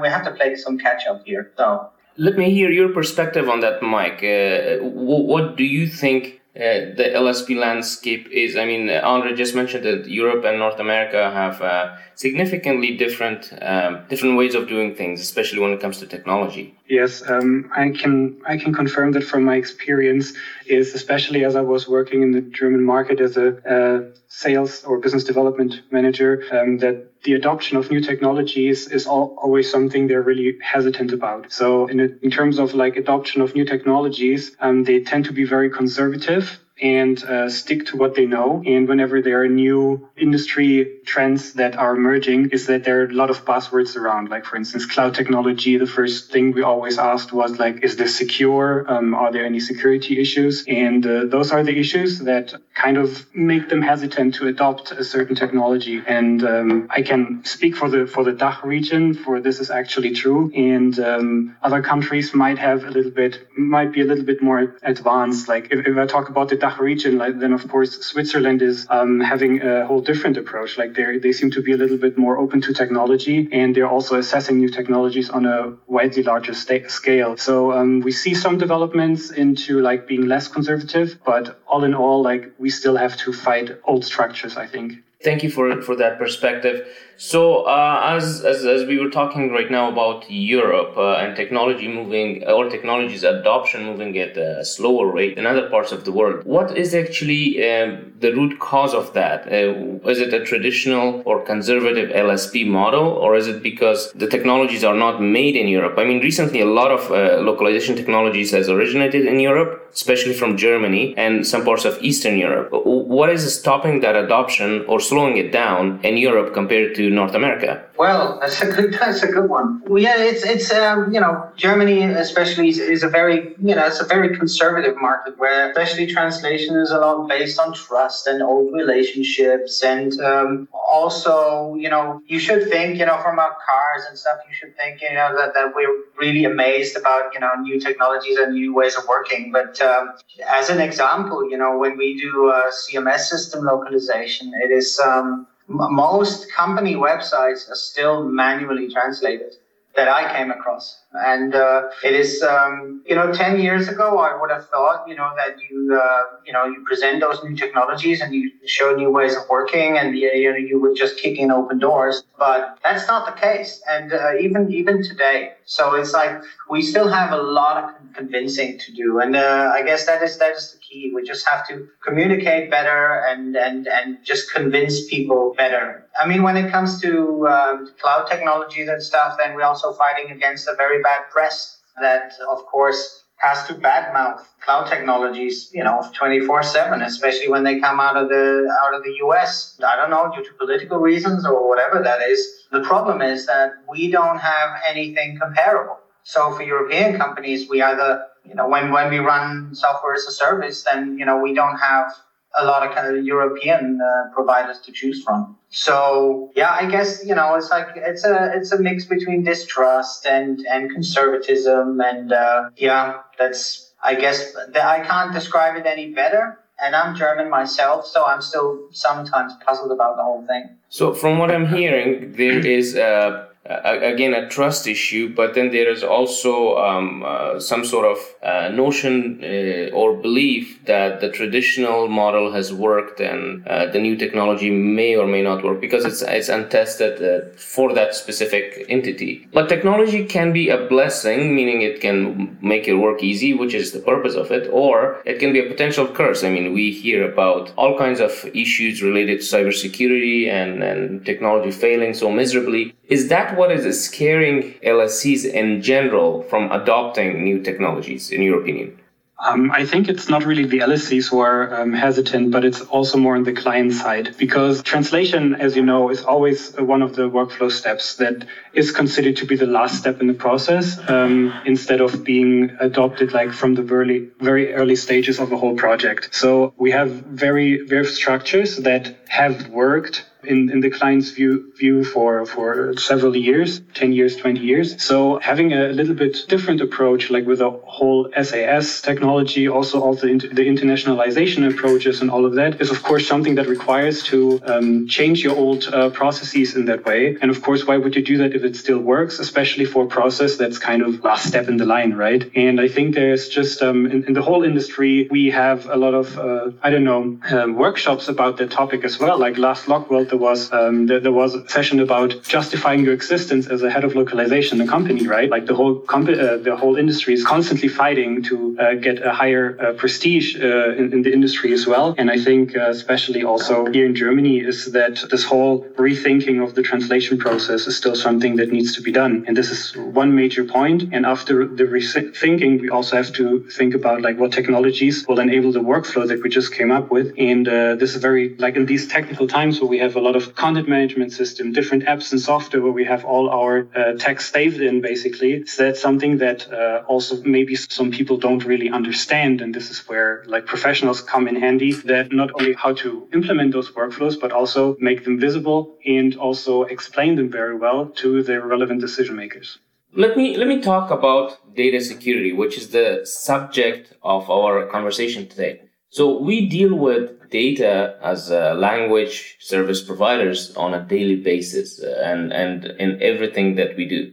we 0.00 0.08
have 0.08 0.24
to 0.24 0.32
play 0.32 0.56
some 0.56 0.78
catch 0.78 1.06
up 1.06 1.24
here. 1.24 1.52
So 1.56 1.88
let 2.16 2.36
me 2.36 2.50
hear 2.50 2.70
your 2.70 2.90
perspective 2.90 3.48
on 3.48 3.60
that, 3.60 3.82
Mike. 3.82 4.22
Uh, 4.22 4.84
what 4.84 5.56
do 5.56 5.64
you 5.64 5.86
think 5.86 6.40
uh, 6.56 6.94
the 6.96 7.10
LSP 7.16 7.56
landscape 7.56 8.28
is. 8.30 8.56
I 8.56 8.64
mean, 8.64 8.88
Andre 8.88 9.34
just 9.34 9.56
mentioned 9.56 9.84
that 9.86 10.08
Europe 10.08 10.44
and 10.44 10.60
North 10.60 10.78
America 10.78 11.28
have 11.32 11.60
uh, 11.60 11.96
significantly 12.16 12.96
different 12.96 13.52
um, 13.62 14.04
different 14.08 14.36
ways 14.36 14.54
of 14.54 14.68
doing 14.68 14.94
things, 14.94 15.20
especially 15.20 15.60
when 15.60 15.72
it 15.72 15.80
comes 15.80 15.98
to 15.98 16.06
technology. 16.06 16.74
Yes, 16.88 17.28
um, 17.28 17.70
I 17.74 17.90
can 17.90 18.40
I 18.46 18.56
can 18.56 18.72
confirm 18.72 19.12
that 19.12 19.24
from 19.24 19.44
my 19.44 19.56
experience. 19.56 20.32
Is 20.66 20.94
especially 20.94 21.44
as 21.44 21.56
I 21.56 21.60
was 21.60 21.88
working 21.88 22.22
in 22.22 22.32
the 22.32 22.40
German 22.40 22.82
market 22.84 23.20
as 23.20 23.36
a 23.36 23.48
uh, 23.68 24.16
sales 24.28 24.84
or 24.84 24.98
business 24.98 25.24
development 25.24 25.82
manager, 25.90 26.42
um, 26.52 26.78
that 26.78 27.22
the 27.24 27.34
adoption 27.34 27.76
of 27.76 27.90
new 27.90 28.00
technologies 28.00 28.88
is 28.88 29.06
all, 29.06 29.36
always 29.42 29.70
something 29.70 30.06
they're 30.06 30.22
really 30.22 30.58
hesitant 30.62 31.12
about. 31.12 31.50
So 31.52 31.86
in, 31.86 32.00
in 32.00 32.30
terms 32.30 32.58
of 32.58 32.74
like 32.74 32.96
adoption 32.96 33.40
of 33.40 33.54
new 33.54 33.64
technologies, 33.64 34.54
um, 34.60 34.84
they 34.84 35.00
tend 35.00 35.24
to 35.26 35.32
be 35.32 35.44
very 35.44 35.70
conservative 35.70 36.60
and 36.80 37.22
uh, 37.24 37.48
stick 37.48 37.86
to 37.86 37.96
what 37.96 38.14
they 38.14 38.26
know. 38.26 38.62
And 38.66 38.88
whenever 38.88 39.22
there 39.22 39.42
are 39.42 39.48
new 39.48 40.08
industry 40.16 40.98
trends 41.06 41.54
that 41.54 41.76
are 41.76 41.94
emerging, 41.94 42.50
is 42.50 42.66
that 42.66 42.84
there 42.84 43.02
are 43.02 43.04
a 43.04 43.12
lot 43.12 43.30
of 43.30 43.44
buzzwords 43.44 43.96
around. 43.96 44.28
Like 44.28 44.44
for 44.44 44.56
instance, 44.56 44.86
cloud 44.86 45.14
technology. 45.14 45.76
The 45.76 45.86
first 45.86 46.32
thing 46.32 46.52
we 46.52 46.62
always 46.62 46.98
asked 46.98 47.32
was 47.32 47.58
like, 47.58 47.84
is 47.84 47.96
this 47.96 48.16
secure? 48.16 48.84
Um, 48.88 49.14
are 49.14 49.30
there 49.30 49.44
any 49.44 49.60
security 49.60 50.20
issues? 50.20 50.64
And 50.66 51.06
uh, 51.06 51.26
those 51.26 51.52
are 51.52 51.62
the 51.62 51.78
issues 51.78 52.18
that 52.20 52.54
kind 52.74 52.96
of 52.96 53.24
make 53.34 53.68
them 53.68 53.82
hesitant 53.82 54.34
to 54.34 54.48
adopt 54.48 54.90
a 54.92 55.04
certain 55.04 55.36
technology. 55.36 56.02
And 56.06 56.42
um, 56.44 56.88
I 56.90 57.02
can 57.02 57.44
speak 57.44 57.76
for 57.76 57.88
the 57.88 58.06
for 58.06 58.24
the 58.24 58.32
DACH 58.32 58.64
region. 58.64 59.14
For 59.14 59.40
this 59.40 59.60
is 59.60 59.70
actually 59.70 60.12
true. 60.12 60.50
And 60.54 60.98
um, 60.98 61.56
other 61.62 61.82
countries 61.82 62.34
might 62.34 62.58
have 62.58 62.84
a 62.84 62.90
little 62.90 63.12
bit, 63.12 63.46
might 63.56 63.92
be 63.92 64.00
a 64.00 64.04
little 64.04 64.24
bit 64.24 64.42
more 64.42 64.76
advanced. 64.82 65.48
Like 65.48 65.68
if, 65.70 65.86
if 65.86 65.96
I 65.96 66.06
talk 66.06 66.28
about 66.28 66.48
the 66.48 66.56
DACH 66.64 66.78
region, 66.80 67.12
like, 67.24 67.34
then 67.42 67.52
of 67.52 67.62
course 67.72 67.92
Switzerland 68.10 68.60
is 68.70 68.86
um, 68.96 69.12
having 69.32 69.52
a 69.62 69.86
whole 69.88 70.02
different 70.10 70.36
approach. 70.42 70.70
Like 70.80 70.90
they 70.96 71.18
they 71.24 71.32
seem 71.38 71.50
to 71.56 71.62
be 71.68 71.72
a 71.72 71.78
little 71.82 72.00
bit 72.06 72.14
more 72.24 72.34
open 72.44 72.58
to 72.66 72.70
technology, 72.82 73.38
and 73.60 73.68
they're 73.74 73.92
also 73.96 74.14
assessing 74.22 74.56
new 74.58 74.72
technologies 74.78 75.28
on 75.36 75.42
a 75.56 75.58
widely 75.86 76.22
larger 76.32 76.54
sta- 76.54 76.88
scale. 77.00 77.32
So 77.48 77.54
um, 77.78 77.90
we 78.06 78.12
see 78.22 78.34
some 78.44 78.56
developments 78.58 79.22
into 79.44 79.72
like 79.88 80.00
being 80.12 80.24
less 80.34 80.46
conservative, 80.56 81.08
but 81.32 81.44
all 81.70 81.82
in 81.88 81.94
all, 82.02 82.18
like 82.30 82.42
we 82.58 82.70
still 82.80 82.96
have 83.04 83.14
to 83.24 83.28
fight 83.32 83.68
old 83.90 84.04
structures. 84.04 84.54
I 84.64 84.66
think. 84.74 84.88
Thank 85.28 85.42
you 85.44 85.50
for 85.56 85.66
for 85.88 85.96
that 86.02 86.14
perspective. 86.18 86.76
So, 87.16 87.62
uh, 87.62 88.00
as, 88.16 88.44
as, 88.44 88.64
as 88.64 88.86
we 88.86 88.98
were 88.98 89.10
talking 89.10 89.52
right 89.52 89.70
now 89.70 89.88
about 89.88 90.28
Europe 90.28 90.96
uh, 90.96 91.14
and 91.14 91.36
technology 91.36 91.86
moving, 91.86 92.44
or 92.44 92.68
technology's 92.68 93.22
adoption 93.22 93.84
moving 93.84 94.18
at 94.18 94.36
a 94.36 94.64
slower 94.64 95.06
rate 95.06 95.36
than 95.36 95.46
other 95.46 95.68
parts 95.68 95.92
of 95.92 96.04
the 96.04 96.12
world, 96.12 96.44
what 96.44 96.76
is 96.76 96.94
actually 96.94 97.58
uh, 97.58 97.96
the 98.18 98.32
root 98.32 98.58
cause 98.58 98.94
of 98.94 99.12
that? 99.14 99.46
Uh, 99.46 100.08
is 100.08 100.18
it 100.18 100.34
a 100.34 100.44
traditional 100.44 101.22
or 101.24 101.44
conservative 101.44 102.10
LSP 102.10 102.66
model, 102.66 103.04
or 103.04 103.36
is 103.36 103.46
it 103.46 103.62
because 103.62 104.10
the 104.12 104.26
technologies 104.26 104.82
are 104.82 104.94
not 104.94 105.22
made 105.22 105.54
in 105.54 105.68
Europe? 105.68 105.96
I 105.98 106.04
mean, 106.04 106.20
recently 106.20 106.60
a 106.60 106.66
lot 106.66 106.90
of 106.90 107.10
uh, 107.12 107.40
localization 107.40 107.94
technologies 107.94 108.50
has 108.50 108.68
originated 108.68 109.26
in 109.26 109.38
Europe, 109.38 109.88
especially 109.92 110.34
from 110.34 110.56
Germany 110.56 111.14
and 111.16 111.46
some 111.46 111.64
parts 111.64 111.84
of 111.84 111.96
Eastern 112.02 112.36
Europe. 112.38 112.70
What 112.72 113.30
is 113.30 113.42
stopping 113.54 114.00
that 114.00 114.16
adoption 114.16 114.84
or 114.88 114.98
slowing 114.98 115.36
it 115.36 115.52
down 115.52 116.00
in 116.02 116.16
Europe 116.16 116.52
compared 116.52 116.94
to 116.96 117.03
North 117.10 117.34
America? 117.34 117.84
Well, 117.96 118.38
that's 118.40 118.60
a 118.62 118.66
good 118.66 118.92
that's 119.00 119.22
a 119.22 119.28
good 119.28 119.48
one. 119.48 119.82
Well, 119.86 120.02
yeah, 120.02 120.16
it's 120.18 120.44
it's 120.44 120.72
um, 120.72 121.12
you 121.12 121.20
know 121.20 121.50
Germany 121.56 122.02
especially 122.02 122.68
is, 122.68 122.78
is, 122.78 123.02
a 123.02 123.08
very 123.08 123.54
you 123.62 123.74
know 123.74 123.86
it's 123.86 124.00
a 124.00 124.04
very 124.04 124.36
conservative 124.36 124.96
market 125.00 125.38
where 125.38 125.70
especially 125.70 126.06
translation 126.06 126.76
is 126.76 126.90
a 126.90 126.98
lot 126.98 127.28
based 127.28 127.58
on 127.58 127.72
trust 127.72 128.26
and 128.26 128.42
old 128.42 128.72
relationships 128.72 129.82
and 129.82 130.20
um, 130.20 130.68
also 130.72 131.74
you 131.74 131.88
know 131.88 132.20
you 132.26 132.38
should 132.38 132.68
think 132.68 132.98
you 132.98 133.06
know 133.06 133.18
from 133.22 133.38
our 133.38 133.56
cars 133.66 134.02
and 134.08 134.18
stuff 134.18 134.38
you 134.48 134.54
should 134.54 134.76
think 134.76 135.00
you 135.00 135.12
know 135.12 135.34
that, 135.36 135.54
that 135.54 135.74
we're 135.74 135.96
really 136.18 136.44
amazed 136.44 136.96
about 136.96 137.32
you 137.34 137.40
know 137.40 137.50
new 137.60 137.78
technologies 137.80 138.36
and 138.38 138.54
new 138.54 138.74
ways 138.74 138.96
of 138.96 139.06
working. 139.08 139.52
But 139.52 139.80
um, 139.80 140.14
as 140.48 140.68
an 140.70 140.80
example, 140.80 141.48
you 141.48 141.56
know 141.56 141.78
when 141.78 141.96
we 141.96 142.18
do 142.18 142.52
CMS 142.70 143.20
system 143.20 143.64
localization, 143.64 144.52
it 144.62 144.70
is 144.70 144.98
um, 145.00 145.46
most 145.68 146.50
company 146.52 146.94
websites 146.94 147.70
are 147.70 147.76
still 147.76 148.24
manually 148.24 148.92
translated 148.92 149.54
that 149.96 150.08
I 150.08 150.36
came 150.36 150.50
across. 150.50 151.00
And 151.12 151.54
uh, 151.54 151.88
it 152.02 152.14
is, 152.14 152.42
um, 152.42 153.02
you 153.06 153.14
know, 153.14 153.32
10 153.32 153.60
years 153.60 153.86
ago, 153.86 154.18
I 154.18 154.38
would 154.40 154.50
have 154.50 154.68
thought, 154.68 155.06
you 155.06 155.14
know, 155.14 155.30
that 155.36 155.56
you, 155.70 155.96
uh, 155.96 156.22
you 156.44 156.52
know, 156.52 156.64
you 156.64 156.84
present 156.84 157.20
those 157.20 157.42
new 157.44 157.54
technologies 157.54 158.20
and 158.20 158.34
you 158.34 158.50
show 158.66 158.96
new 158.96 159.10
ways 159.10 159.36
of 159.36 159.48
working 159.48 159.96
and, 159.96 160.16
you 160.16 160.50
know, 160.50 160.56
you 160.56 160.80
would 160.80 160.96
just 160.96 161.16
kick 161.18 161.38
in 161.38 161.52
open 161.52 161.78
doors. 161.78 162.24
But 162.36 162.78
that's 162.82 163.06
not 163.06 163.26
the 163.26 163.40
case. 163.40 163.80
And 163.88 164.12
uh, 164.12 164.34
even, 164.40 164.72
even 164.72 165.04
today. 165.04 165.52
So 165.64 165.94
it's 165.94 166.12
like 166.12 166.42
we 166.68 166.82
still 166.82 167.08
have 167.08 167.32
a 167.32 167.40
lot 167.40 167.84
of 167.84 168.14
convincing 168.14 168.78
to 168.78 168.92
do. 168.92 169.20
And 169.20 169.36
uh, 169.36 169.70
I 169.72 169.82
guess 169.82 170.06
that 170.06 170.22
is, 170.22 170.38
that 170.38 170.56
is 170.56 170.73
key. 170.94 171.12
We 171.14 171.22
just 171.24 171.46
have 171.48 171.66
to 171.68 171.88
communicate 172.06 172.70
better 172.70 173.24
and, 173.28 173.56
and, 173.56 173.86
and 173.88 174.18
just 174.24 174.52
convince 174.52 175.06
people 175.08 175.54
better. 175.56 176.06
I 176.18 176.26
mean, 176.26 176.42
when 176.42 176.56
it 176.56 176.70
comes 176.70 177.00
to 177.02 177.48
um, 177.48 177.92
cloud 178.00 178.26
technologies 178.26 178.88
and 178.88 179.02
stuff, 179.02 179.36
then 179.38 179.54
we're 179.54 179.64
also 179.64 179.92
fighting 179.92 180.30
against 180.30 180.68
a 180.68 180.74
very 180.76 181.02
bad 181.02 181.22
press 181.30 181.80
that, 182.00 182.32
of 182.48 182.64
course, 182.66 183.24
has 183.36 183.66
to 183.66 183.74
badmouth 183.74 184.42
cloud 184.60 184.88
technologies, 184.88 185.70
you 185.74 185.84
know, 185.84 186.00
24/7, 186.14 187.04
especially 187.04 187.48
when 187.48 187.64
they 187.64 187.78
come 187.80 187.98
out 188.00 188.16
of 188.16 188.28
the 188.28 188.46
out 188.82 188.94
of 188.94 189.02
the 189.02 189.14
US. 189.24 189.78
I 189.86 189.96
don't 189.96 190.08
know 190.08 190.32
due 190.34 190.44
to 190.44 190.52
political 190.54 190.98
reasons 190.98 191.44
or 191.44 191.68
whatever 191.68 192.00
that 192.02 192.20
is. 192.22 192.40
The 192.70 192.80
problem 192.80 193.20
is 193.20 193.44
that 193.46 193.72
we 193.88 194.10
don't 194.10 194.38
have 194.38 194.70
anything 194.88 195.36
comparable. 195.38 195.98
So 196.24 196.52
for 196.56 196.62
European 196.62 197.18
companies, 197.18 197.68
we 197.68 197.82
either, 197.82 198.24
you 198.44 198.54
know, 198.54 198.68
when 198.68 198.92
when 198.92 199.10
we 199.10 199.18
run 199.18 199.74
software 199.74 200.14
as 200.14 200.24
a 200.26 200.32
service, 200.32 200.82
then 200.82 201.18
you 201.18 201.24
know 201.24 201.38
we 201.38 201.54
don't 201.54 201.78
have 201.78 202.12
a 202.56 202.64
lot 202.64 202.86
of 202.86 202.94
kind 202.94 203.16
of 203.16 203.24
European 203.24 204.00
uh, 204.00 204.32
providers 204.32 204.78
to 204.80 204.92
choose 204.92 205.22
from. 205.24 205.56
So 205.70 206.52
yeah, 206.54 206.70
I 206.70 206.86
guess 206.86 207.24
you 207.24 207.34
know 207.34 207.54
it's 207.54 207.70
like 207.70 207.88
it's 207.96 208.24
a 208.24 208.52
it's 208.54 208.72
a 208.72 208.78
mix 208.78 209.06
between 209.06 209.44
distrust 209.44 210.26
and 210.26 210.60
and 210.70 210.90
conservatism, 210.90 212.00
and 212.00 212.32
uh, 212.32 212.70
yeah, 212.76 213.20
that's 213.38 213.92
I 214.02 214.14
guess 214.14 214.54
I 214.56 215.00
can't 215.00 215.32
describe 215.32 215.76
it 215.76 215.86
any 215.86 216.12
better. 216.12 216.58
And 216.82 216.96
I'm 216.96 217.14
German 217.14 217.48
myself, 217.50 218.04
so 218.04 218.24
I'm 218.26 218.42
still 218.42 218.88
sometimes 218.90 219.52
puzzled 219.64 219.92
about 219.92 220.16
the 220.16 220.24
whole 220.24 220.44
thing. 220.44 220.70
So 220.88 221.14
from 221.14 221.38
what 221.38 221.50
I'm 221.52 221.68
hearing, 221.68 222.32
there 222.32 222.58
is 222.58 222.96
a 222.96 223.43
again 223.66 224.34
a 224.34 224.46
trust 224.48 224.86
issue 224.86 225.34
but 225.34 225.54
then 225.54 225.70
there 225.70 225.90
is 225.90 226.04
also 226.04 226.76
um, 226.76 227.22
uh, 227.24 227.58
some 227.58 227.82
sort 227.84 228.04
of 228.04 228.18
uh, 228.42 228.68
notion 228.68 229.40
uh, 229.42 229.94
or 229.94 230.14
belief 230.14 230.84
that 230.84 231.20
the 231.22 231.30
traditional 231.30 232.06
model 232.06 232.52
has 232.52 232.74
worked 232.74 233.20
and 233.20 233.66
uh, 233.66 233.86
the 233.86 233.98
new 233.98 234.16
technology 234.16 234.70
may 234.70 235.16
or 235.16 235.26
may 235.26 235.42
not 235.42 235.64
work 235.64 235.80
because 235.80 236.04
it's 236.04 236.20
it's 236.20 236.50
untested 236.50 237.22
uh, 237.22 237.48
for 237.56 237.94
that 237.94 238.14
specific 238.14 238.84
entity. 238.90 239.48
But 239.52 239.68
technology 239.70 240.26
can 240.26 240.52
be 240.52 240.68
a 240.68 240.86
blessing 240.86 241.54
meaning 241.54 241.80
it 241.80 242.02
can 242.02 242.58
make 242.60 242.86
your 242.86 242.98
work 242.98 243.22
easy 243.22 243.54
which 243.54 243.72
is 243.72 243.92
the 243.92 244.00
purpose 244.00 244.34
of 244.34 244.50
it 244.50 244.68
or 244.70 245.22
it 245.24 245.38
can 245.38 245.54
be 245.54 245.60
a 245.60 245.68
potential 245.70 246.06
curse. 246.06 246.44
I 246.44 246.50
mean 246.50 246.74
we 246.74 246.92
hear 246.92 247.30
about 247.32 247.72
all 247.76 247.96
kinds 247.96 248.20
of 248.20 248.32
issues 248.52 249.02
related 249.02 249.40
to 249.40 249.46
cybersecurity 249.46 250.48
and, 250.48 250.82
and 250.82 251.24
technology 251.24 251.70
failing 251.70 252.12
so 252.12 252.30
miserably. 252.30 252.94
Is 253.08 253.28
that 253.28 253.53
what 253.56 253.70
is 253.72 254.04
scaring 254.04 254.74
LSCs 254.84 255.44
in 255.44 255.82
general 255.82 256.42
from 256.44 256.70
adopting 256.72 257.44
new 257.44 257.60
technologies, 257.62 258.30
in 258.30 258.42
your 258.42 258.60
opinion? 258.60 258.98
Um, 259.44 259.70
I 259.72 259.84
think 259.84 260.08
it's 260.08 260.28
not 260.28 260.46
really 260.46 260.64
the 260.64 260.78
LSCs 260.78 261.28
who 261.28 261.40
are 261.40 261.82
um, 261.82 261.92
hesitant, 261.92 262.50
but 262.50 262.64
it's 262.64 262.80
also 262.80 263.18
more 263.18 263.36
on 263.36 263.42
the 263.42 263.52
client 263.52 263.92
side 263.92 264.36
because 264.38 264.82
translation, 264.82 265.54
as 265.56 265.76
you 265.76 265.84
know, 265.84 266.08
is 266.08 266.24
always 266.24 266.72
one 266.76 267.02
of 267.02 267.14
the 267.14 267.28
workflow 267.28 267.70
steps 267.70 268.16
that 268.16 268.46
is 268.72 268.90
considered 268.90 269.36
to 269.38 269.46
be 269.46 269.56
the 269.56 269.66
last 269.66 269.98
step 269.98 270.20
in 270.20 270.28
the 270.28 270.34
process 270.34 270.98
um, 271.10 271.52
instead 271.66 272.00
of 272.00 272.24
being 272.24 272.74
adopted 272.80 273.32
like 273.34 273.52
from 273.52 273.74
the 273.74 273.82
very, 273.82 274.30
very 274.40 274.72
early 274.72 274.96
stages 274.96 275.38
of 275.38 275.52
a 275.52 275.56
whole 275.58 275.76
project. 275.76 276.30
So 276.32 276.72
we 276.78 276.92
have 276.92 277.10
very, 277.10 277.84
very 277.86 278.06
structures 278.06 278.78
that 278.78 279.14
have 279.28 279.68
worked 279.68 280.24
in, 280.46 280.70
in 280.70 280.80
the 280.80 280.90
client's 280.90 281.30
view 281.30 281.72
view 281.76 282.04
for 282.04 282.44
for 282.46 282.94
several 282.96 283.34
years 283.36 283.80
10 283.94 284.12
years 284.12 284.36
20 284.36 284.60
years. 284.60 285.02
So 285.02 285.38
having 285.40 285.72
a 285.72 285.88
little 285.88 286.14
bit 286.14 286.44
different 286.48 286.80
approach 286.80 287.30
like 287.30 287.46
with 287.46 287.60
a 287.60 287.70
whole 287.70 288.28
SaaS 288.42 289.00
technology 289.00 289.68
also 289.68 290.00
all 290.00 290.14
the, 290.14 290.38
the 290.52 290.66
internationalization 290.74 291.68
approaches 291.70 292.20
and 292.20 292.30
all 292.30 292.44
of 292.44 292.54
that 292.54 292.80
is 292.80 292.90
of 292.90 293.02
course 293.02 293.26
something 293.26 293.54
that 293.56 293.66
requires 293.66 294.22
to 294.24 294.60
um, 294.64 295.06
change 295.06 295.42
your 295.42 295.56
old 295.56 295.86
uh, 295.92 296.10
processes 296.10 296.74
in 296.76 296.84
that 296.86 297.04
way. 297.04 297.36
And 297.40 297.50
of 297.50 297.62
course 297.62 297.86
why 297.86 297.96
would 297.96 298.14
you 298.16 298.24
do 298.24 298.36
that 298.38 298.54
if 298.54 298.62
it 298.64 298.76
still 298.76 298.98
works 298.98 299.38
especially 299.38 299.84
for 299.84 300.04
a 300.04 300.08
process 300.08 300.56
that's 300.56 300.78
kind 300.78 301.02
of 301.02 301.22
last 301.22 301.48
step 301.48 301.68
in 301.68 301.76
the 301.76 301.86
line 301.86 302.14
right? 302.14 302.42
And 302.54 302.80
i 302.80 302.88
think 302.88 303.14
there's 303.14 303.48
just 303.48 303.82
um, 303.82 304.06
in, 304.06 304.24
in, 304.24 304.32
the 304.34 304.42
whole 304.42 304.62
industry 304.64 305.28
we 305.30 305.50
have 305.50 305.86
a 305.86 305.96
lot 305.96 306.14
of 306.14 306.38
uh, 306.38 306.70
i 306.82 306.90
don't 306.90 307.04
know 307.04 307.38
um, 307.50 307.74
workshops 307.74 308.28
about 308.28 308.56
that 308.58 308.70
topic 308.70 309.04
as 309.04 309.18
well 309.18 309.38
like 309.38 309.56
last 309.58 309.86
LocWorld 309.86 310.32
there 310.34 310.42
was 310.50 310.72
um, 310.72 311.06
there, 311.06 311.20
there, 311.20 311.38
was 311.42 311.54
a 311.54 311.62
session 311.68 312.00
about 312.00 312.30
justifying 312.42 313.04
your 313.04 313.14
existence 313.14 313.68
as 313.68 313.80
a 313.84 313.90
head 313.94 314.02
of 314.02 314.16
localization 314.16 314.80
in 314.80 314.88
a 314.88 314.90
company, 314.90 315.28
right? 315.28 315.48
Like 315.48 315.66
the 315.66 315.76
whole 315.76 315.94
company, 316.14 316.40
uh, 316.40 316.56
the 316.56 316.74
whole 316.74 316.96
industry 316.96 317.34
is 317.34 317.44
constantly 317.44 317.86
fighting 317.88 318.42
to 318.48 318.76
uh, 318.80 318.94
get 318.94 319.24
a 319.24 319.32
higher 319.32 319.66
uh, 319.80 319.92
prestige 319.92 320.56
uh, 320.56 321.00
in, 321.00 321.12
in, 321.12 321.22
the 321.22 321.32
industry 321.32 321.72
as 321.72 321.86
well. 321.86 322.16
And 322.18 322.28
I 322.36 322.38
think, 322.46 322.76
uh, 322.76 322.90
especially 322.98 323.44
also 323.44 323.86
here 323.96 324.06
in 324.06 324.16
Germany, 324.16 324.58
is 324.58 324.78
that 324.98 325.14
this 325.30 325.44
whole 325.44 325.84
rethinking 326.06 326.58
of 326.64 326.74
the 326.74 326.82
translation 326.82 327.38
process 327.38 327.86
is 327.86 327.96
still 327.96 328.16
something 328.16 328.56
that 328.56 328.72
needs 328.72 328.90
to 328.96 329.02
be 329.02 329.12
done. 329.12 329.44
And 329.46 329.56
this 329.56 329.70
is 329.70 329.96
one 329.96 330.34
major 330.34 330.64
point. 330.64 331.00
And 331.12 331.24
after 331.24 331.64
the 331.64 331.84
rethinking, 331.84 332.80
we 332.80 332.88
also 332.90 333.14
have 333.20 333.32
to 333.34 333.44
think 333.78 333.94
about 333.94 334.20
like 334.22 334.36
what 334.36 334.50
technologies 334.50 335.24
will 335.28 335.38
enable 335.38 335.70
the 335.70 335.84
workflow 335.92 336.26
that 336.26 336.42
we 336.42 336.48
just 336.48 336.74
came 336.74 336.90
up 336.90 337.12
with. 337.12 337.26
And 337.38 337.68
uh, 337.68 337.94
this 337.94 338.16
is 338.16 338.20
very 338.20 338.56
like 338.56 338.74
in 338.74 338.86
these 338.86 339.06
technical 339.06 339.46
times 339.46 339.80
where 339.80 339.90
we 339.94 339.98
have 339.98 340.16
a 340.16 340.23
lot 340.26 340.36
of 340.36 340.54
content 340.54 340.88
management 340.88 341.32
system, 341.32 341.72
different 341.72 342.04
apps 342.12 342.32
and 342.32 342.40
software 342.40 342.82
where 342.82 342.96
we 343.00 343.04
have 343.04 343.22
all 343.24 343.46
our 343.50 343.74
uh, 343.94 344.12
text 344.26 344.52
saved 344.52 344.80
in 344.80 345.00
basically. 345.00 345.52
So 345.66 345.84
that's 345.84 346.00
something 346.00 346.38
that 346.38 346.58
uh, 346.72 347.02
also 347.12 347.32
maybe 347.56 347.74
some 347.76 348.10
people 348.10 348.36
don't 348.46 348.64
really 348.72 348.90
understand. 349.00 349.60
And 349.62 349.74
this 349.74 349.90
is 349.90 349.98
where 350.08 350.44
like 350.46 350.64
professionals 350.74 351.20
come 351.20 351.44
in 351.50 351.56
handy 351.56 351.92
that 352.12 352.32
not 352.32 352.50
only 352.56 352.74
how 352.84 352.92
to 353.02 353.08
implement 353.38 353.72
those 353.72 353.90
workflows, 353.90 354.36
but 354.40 354.50
also 354.52 354.96
make 355.08 355.24
them 355.24 355.36
visible 355.38 355.80
and 356.06 356.30
also 356.36 356.82
explain 356.96 357.36
them 357.36 357.48
very 357.60 357.76
well 357.76 358.00
to 358.22 358.42
the 358.42 358.56
relevant 358.72 359.00
decision 359.00 359.36
makers. 359.36 359.78
Let 360.16 360.36
me 360.36 360.56
let 360.56 360.68
me 360.68 360.78
talk 360.80 361.10
about 361.10 361.74
data 361.74 362.00
security, 362.00 362.52
which 362.52 362.74
is 362.80 362.86
the 362.90 363.08
subject 363.24 364.04
of 364.22 364.48
our 364.48 364.86
conversation 364.86 365.48
today. 365.48 365.80
So 366.10 366.38
we 366.38 366.68
deal 366.68 366.94
with 366.94 367.43
data 367.54 368.18
as 368.32 368.50
language 368.88 369.56
service 369.60 370.00
providers 370.10 370.74
on 370.76 370.90
a 370.94 371.04
daily 371.14 371.36
basis 371.36 372.02
uh, 372.02 372.20
and, 372.30 372.52
and 372.52 372.84
in 373.04 373.10
everything 373.22 373.76
that 373.76 373.96
we 373.96 374.04
do. 374.16 374.32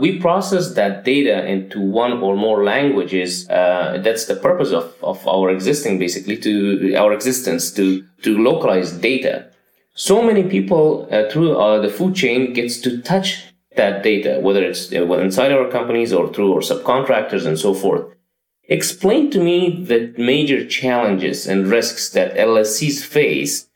We 0.00 0.18
process 0.18 0.74
that 0.74 1.04
data 1.04 1.46
into 1.46 1.80
one 1.80 2.14
or 2.26 2.34
more 2.36 2.64
languages. 2.64 3.48
Uh, 3.48 4.00
that's 4.02 4.26
the 4.26 4.34
purpose 4.34 4.72
of, 4.72 4.86
of 5.02 5.18
our 5.28 5.48
existing, 5.50 6.00
basically, 6.00 6.36
to 6.38 6.52
our 6.96 7.12
existence, 7.12 7.70
to, 7.78 8.04
to 8.22 8.36
localize 8.36 8.90
data. 8.92 9.34
So 9.94 10.20
many 10.22 10.42
people 10.42 11.08
uh, 11.10 11.30
through 11.30 11.56
uh, 11.56 11.80
the 11.80 11.88
food 11.88 12.16
chain 12.16 12.52
gets 12.52 12.80
to 12.80 13.00
touch 13.00 13.28
that 13.76 14.02
data, 14.02 14.40
whether 14.42 14.64
it's 14.64 14.92
uh, 14.92 15.04
inside 15.28 15.52
our 15.52 15.70
companies 15.70 16.12
or 16.12 16.32
through 16.32 16.52
our 16.54 16.64
subcontractors 16.70 17.46
and 17.46 17.58
so 17.58 17.72
forth. 17.72 18.15
Explain 18.68 19.30
to 19.30 19.40
me 19.40 19.84
the 19.84 20.12
major 20.18 20.66
challenges 20.66 21.46
and 21.46 21.68
risks 21.68 22.10
that 22.10 22.34
LSCs 22.34 23.04
face 23.04 23.68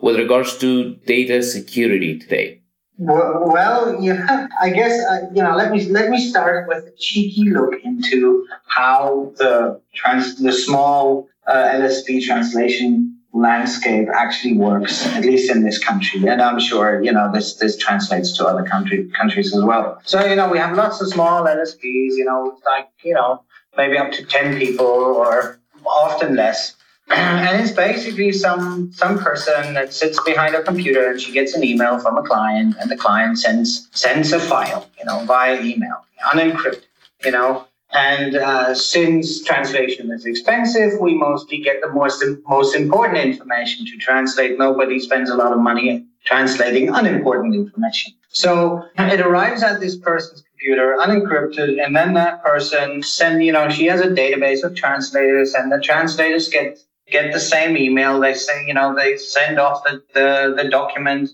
with 0.00 0.16
regards 0.16 0.56
to 0.58 0.94
data 1.06 1.42
security 1.42 2.18
today. 2.18 2.62
Well, 2.98 3.96
yeah, 4.00 4.48
I 4.60 4.70
guess 4.70 4.92
uh, 5.10 5.28
you 5.34 5.42
know. 5.42 5.56
Let 5.56 5.72
me 5.72 5.86
let 5.86 6.10
me 6.10 6.18
start 6.28 6.68
with 6.68 6.84
a 6.84 6.92
cheeky 6.98 7.50
look 7.50 7.72
into 7.82 8.46
how 8.66 9.32
the 9.38 9.80
trans 9.94 10.36
the 10.36 10.52
small 10.52 11.26
uh, 11.46 11.54
LSP 11.54 12.22
translation 12.22 13.16
landscape 13.32 14.08
actually 14.14 14.56
works, 14.56 15.06
at 15.06 15.24
least 15.24 15.50
in 15.50 15.62
this 15.62 15.78
country. 15.78 16.26
And 16.26 16.42
I'm 16.42 16.58
sure, 16.58 17.02
you 17.02 17.12
know, 17.12 17.30
this, 17.32 17.54
this 17.54 17.76
translates 17.76 18.36
to 18.38 18.46
other 18.46 18.64
country, 18.64 19.08
countries 19.16 19.54
as 19.54 19.62
well. 19.62 20.00
So, 20.04 20.24
you 20.24 20.34
know, 20.34 20.50
we 20.50 20.58
have 20.58 20.76
lots 20.76 21.00
of 21.00 21.08
small 21.08 21.44
LSPs, 21.44 22.16
you 22.16 22.24
know, 22.24 22.58
like, 22.66 22.88
you 23.04 23.14
know, 23.14 23.44
maybe 23.76 23.96
up 23.96 24.12
to 24.12 24.24
10 24.24 24.58
people 24.58 24.86
or 24.86 25.60
often 25.86 26.36
less. 26.36 26.76
and 27.10 27.60
it's 27.60 27.72
basically 27.72 28.30
some 28.30 28.92
some 28.92 29.18
person 29.18 29.74
that 29.74 29.92
sits 29.92 30.22
behind 30.22 30.54
a 30.54 30.62
computer 30.62 31.10
and 31.10 31.20
she 31.20 31.32
gets 31.32 31.54
an 31.54 31.64
email 31.64 31.98
from 31.98 32.16
a 32.16 32.22
client 32.22 32.76
and 32.80 32.88
the 32.88 32.96
client 32.96 33.36
sends 33.36 33.88
sends 33.90 34.32
a 34.32 34.38
file, 34.38 34.88
you 34.96 35.04
know, 35.04 35.24
via 35.24 35.60
email, 35.60 36.04
unencrypted, 36.32 36.84
you 37.24 37.32
know. 37.32 37.66
And 37.92 38.36
uh, 38.36 38.72
since 38.76 39.42
translation 39.42 40.12
is 40.12 40.24
expensive, 40.24 41.00
we 41.00 41.14
mostly 41.14 41.58
get 41.58 41.80
the 41.80 41.88
most 41.88 42.24
most 42.48 42.76
important 42.76 43.18
information 43.18 43.86
to 43.86 43.96
translate. 43.96 44.56
Nobody 44.56 45.00
spends 45.00 45.30
a 45.30 45.34
lot 45.34 45.52
of 45.52 45.58
money 45.58 46.06
translating 46.24 46.90
unimportant 46.90 47.56
information. 47.56 48.12
So 48.28 48.84
it 48.96 49.20
arrives 49.20 49.64
at 49.64 49.80
this 49.80 49.96
person's 49.96 50.44
computer 50.60 50.96
unencrypted 51.00 51.82
and 51.82 51.96
then 51.96 52.14
that 52.14 52.42
person 52.42 53.02
send 53.02 53.42
you 53.42 53.52
know 53.52 53.68
she 53.68 53.86
has 53.86 54.00
a 54.00 54.08
database 54.08 54.62
of 54.62 54.74
translators 54.74 55.54
and 55.54 55.72
the 55.72 55.80
translators 55.80 56.48
get 56.48 56.78
get 57.10 57.32
the 57.32 57.40
same 57.40 57.76
email. 57.76 58.20
They 58.20 58.34
say 58.34 58.66
you 58.66 58.74
know 58.74 58.94
they 58.94 59.16
send 59.16 59.58
off 59.58 59.82
the 59.84 60.02
the, 60.14 60.62
the 60.62 60.68
document 60.68 61.30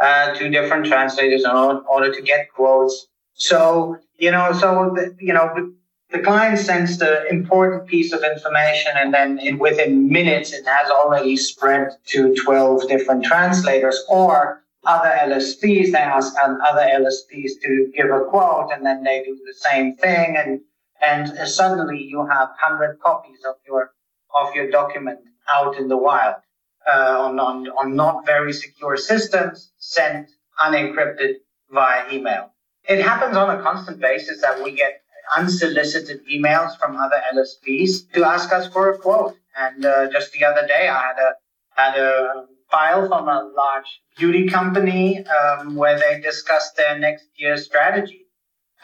uh, 0.00 0.34
to 0.34 0.48
different 0.48 0.86
translators 0.86 1.44
in 1.44 1.50
order 1.50 2.12
to 2.12 2.22
get 2.22 2.52
quotes. 2.52 3.06
So 3.34 3.98
you 4.18 4.30
know 4.30 4.52
so 4.52 4.92
the, 4.94 5.16
you 5.20 5.32
know 5.32 5.72
the 6.10 6.18
client 6.18 6.58
sends 6.58 6.98
the 6.98 7.24
important 7.28 7.86
piece 7.86 8.12
of 8.12 8.24
information 8.24 8.92
and 8.96 9.14
then 9.14 9.38
in, 9.38 9.58
within 9.58 10.08
minutes 10.08 10.52
it 10.52 10.66
has 10.66 10.90
already 10.90 11.36
spread 11.36 11.90
to 12.06 12.34
12 12.34 12.88
different 12.88 13.24
translators 13.24 14.02
or 14.08 14.59
other 14.84 15.08
LSPs. 15.08 15.92
They 15.92 15.98
ask 15.98 16.34
other 16.42 16.80
LSPs 16.80 17.52
to 17.62 17.92
give 17.96 18.10
a 18.10 18.24
quote, 18.24 18.70
and 18.72 18.84
then 18.84 19.04
they 19.04 19.22
do 19.24 19.38
the 19.46 19.54
same 19.54 19.96
thing, 19.96 20.36
and 20.36 20.60
and 21.02 21.48
suddenly 21.48 22.02
you 22.02 22.26
have 22.26 22.48
hundred 22.58 22.98
copies 23.00 23.38
of 23.48 23.56
your 23.66 23.92
of 24.34 24.54
your 24.54 24.70
document 24.70 25.20
out 25.52 25.76
in 25.76 25.88
the 25.88 25.96
wild 25.96 26.36
uh, 26.88 27.24
on, 27.26 27.38
on 27.40 27.68
on 27.68 27.96
not 27.96 28.26
very 28.26 28.52
secure 28.52 28.96
systems, 28.96 29.72
sent 29.78 30.30
unencrypted 30.60 31.34
via 31.70 32.12
email. 32.12 32.52
It 32.88 33.02
happens 33.02 33.36
on 33.36 33.50
a 33.58 33.62
constant 33.62 34.00
basis 34.00 34.40
that 34.40 34.62
we 34.62 34.72
get 34.72 35.02
unsolicited 35.36 36.20
emails 36.26 36.76
from 36.78 36.96
other 36.96 37.20
LSPs 37.34 38.10
to 38.12 38.24
ask 38.24 38.52
us 38.52 38.68
for 38.72 38.90
a 38.90 38.98
quote. 38.98 39.36
And 39.56 39.84
uh, 39.84 40.10
just 40.10 40.32
the 40.32 40.44
other 40.44 40.66
day, 40.66 40.88
I 40.88 41.02
had 41.02 41.18
a 41.18 41.32
had 41.76 41.98
a 41.98 42.46
file 42.70 43.08
from 43.08 43.28
a 43.28 43.50
large 43.56 44.00
beauty 44.16 44.48
company 44.48 45.24
um, 45.26 45.74
where 45.76 45.98
they 45.98 46.20
discussed 46.20 46.76
their 46.76 46.98
next 46.98 47.26
year's 47.36 47.64
strategy, 47.64 48.26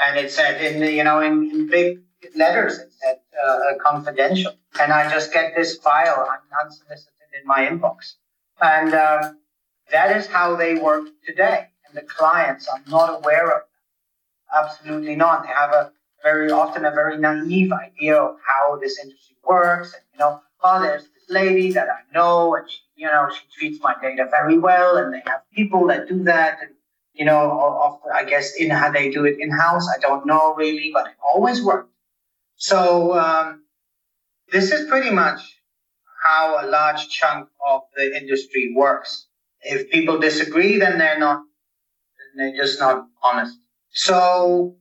and 0.00 0.18
it 0.18 0.30
said 0.30 0.60
in 0.60 0.82
you 0.82 1.04
know 1.04 1.20
in, 1.20 1.50
in 1.50 1.66
big 1.68 2.00
letters 2.34 2.78
it 2.78 2.92
said 2.92 3.18
uh, 3.44 3.74
confidential, 3.84 4.52
and 4.80 4.92
I 4.92 5.10
just 5.10 5.32
get 5.32 5.54
this 5.54 5.76
file 5.78 6.26
unsolicited 6.62 7.12
in 7.40 7.46
my 7.46 7.66
inbox, 7.66 8.14
and 8.60 8.94
um, 8.94 9.38
that 9.90 10.16
is 10.16 10.26
how 10.26 10.56
they 10.56 10.76
work 10.76 11.08
today, 11.24 11.66
and 11.86 11.96
the 11.96 12.02
clients 12.02 12.68
are 12.68 12.80
not 12.88 13.18
aware 13.18 13.46
of 13.46 13.62
that. 13.62 14.64
Absolutely 14.64 15.16
not. 15.16 15.42
They 15.42 15.48
have 15.48 15.72
a 15.72 15.92
very 16.22 16.50
often 16.50 16.84
a 16.84 16.90
very 16.90 17.18
naive 17.18 17.72
idea 17.72 18.16
of 18.16 18.36
how 18.46 18.78
this 18.80 18.98
industry 18.98 19.36
works, 19.44 19.94
and 19.94 20.02
you 20.12 20.18
know, 20.18 20.40
oh, 20.62 20.80
there's 20.80 21.08
lady 21.28 21.72
that 21.72 21.88
I 21.88 22.00
know, 22.12 22.54
and 22.56 22.70
she 22.70 22.80
you 22.96 23.06
know, 23.06 23.28
she 23.30 23.44
treats 23.58 23.82
my 23.82 23.94
data 24.00 24.26
very 24.30 24.58
well, 24.58 24.96
and 24.96 25.12
they 25.12 25.22
have 25.26 25.42
people 25.54 25.86
that 25.88 26.08
do 26.08 26.24
that. 26.24 26.58
And, 26.62 26.70
you 27.12 27.24
know, 27.24 27.50
often, 27.50 28.10
I 28.14 28.24
guess 28.24 28.56
in 28.56 28.70
how 28.70 28.90
they 28.90 29.10
do 29.10 29.24
it 29.24 29.36
in 29.38 29.50
house, 29.50 29.86
I 29.88 29.98
don't 30.00 30.26
know 30.26 30.54
really, 30.54 30.90
but 30.92 31.06
it 31.06 31.16
always 31.22 31.62
worked. 31.62 31.92
So 32.56 33.18
um, 33.18 33.64
this 34.50 34.72
is 34.72 34.88
pretty 34.88 35.10
much 35.10 35.40
how 36.24 36.64
a 36.64 36.66
large 36.66 37.08
chunk 37.08 37.48
of 37.66 37.82
the 37.96 38.16
industry 38.16 38.72
works. 38.74 39.26
If 39.60 39.90
people 39.90 40.18
disagree, 40.18 40.78
then 40.78 40.98
they're 40.98 41.18
not, 41.18 41.42
they're 42.36 42.56
just 42.56 42.80
not 42.80 43.06
honest. 43.22 43.58
So, 43.90 44.76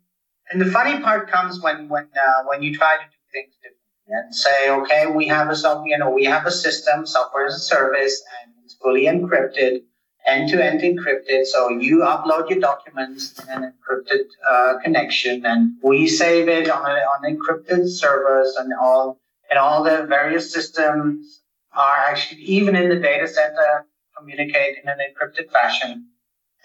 and 0.52 0.62
the 0.62 0.66
funny 0.66 1.00
part 1.02 1.30
comes 1.30 1.62
when 1.62 1.90
when 1.90 2.06
uh, 2.16 2.44
when 2.46 2.64
you 2.64 2.74
try 2.76 2.96
to 2.98 3.04
do 3.04 3.18
things 3.34 3.54
differently 3.56 3.75
and 4.08 4.36
say, 4.36 4.70
okay, 4.70 5.08
we 5.08 5.28
have 5.28 5.50
a 5.50 5.56
you 5.88 5.98
know, 5.98 6.10
we 6.10 6.26
have 6.26 6.46
a 6.46 6.52
system, 6.52 7.06
software 7.06 7.46
as 7.46 7.56
a 7.56 7.60
service, 7.60 8.22
and 8.42 8.54
it's 8.64 8.76
fully 8.76 9.06
encrypted, 9.06 9.82
end-to-end 10.26 10.82
encrypted. 10.82 11.46
So 11.46 11.70
you 11.70 12.00
upload 12.00 12.50
your 12.50 12.60
documents 12.60 13.40
in 13.40 13.50
an 13.50 13.74
encrypted 13.74 14.26
uh, 14.50 14.80
connection, 14.84 15.46
and 15.46 15.74
we 15.82 16.08
save 16.08 16.48
it 16.48 16.70
on, 16.70 16.86
a, 16.86 16.94
on 16.94 17.24
encrypted 17.24 17.88
servers, 17.88 18.56
and 18.56 18.72
all 18.80 19.20
and 19.50 19.60
all 19.60 19.84
the 19.84 20.06
various 20.08 20.52
systems 20.52 21.42
are 21.74 21.98
actually 22.08 22.42
even 22.42 22.76
in 22.76 22.90
the 22.90 22.96
data 22.96 23.28
center 23.28 23.86
communicate 24.18 24.78
in 24.82 24.90
an 24.90 24.98
encrypted 24.98 25.52
fashion. 25.52 26.08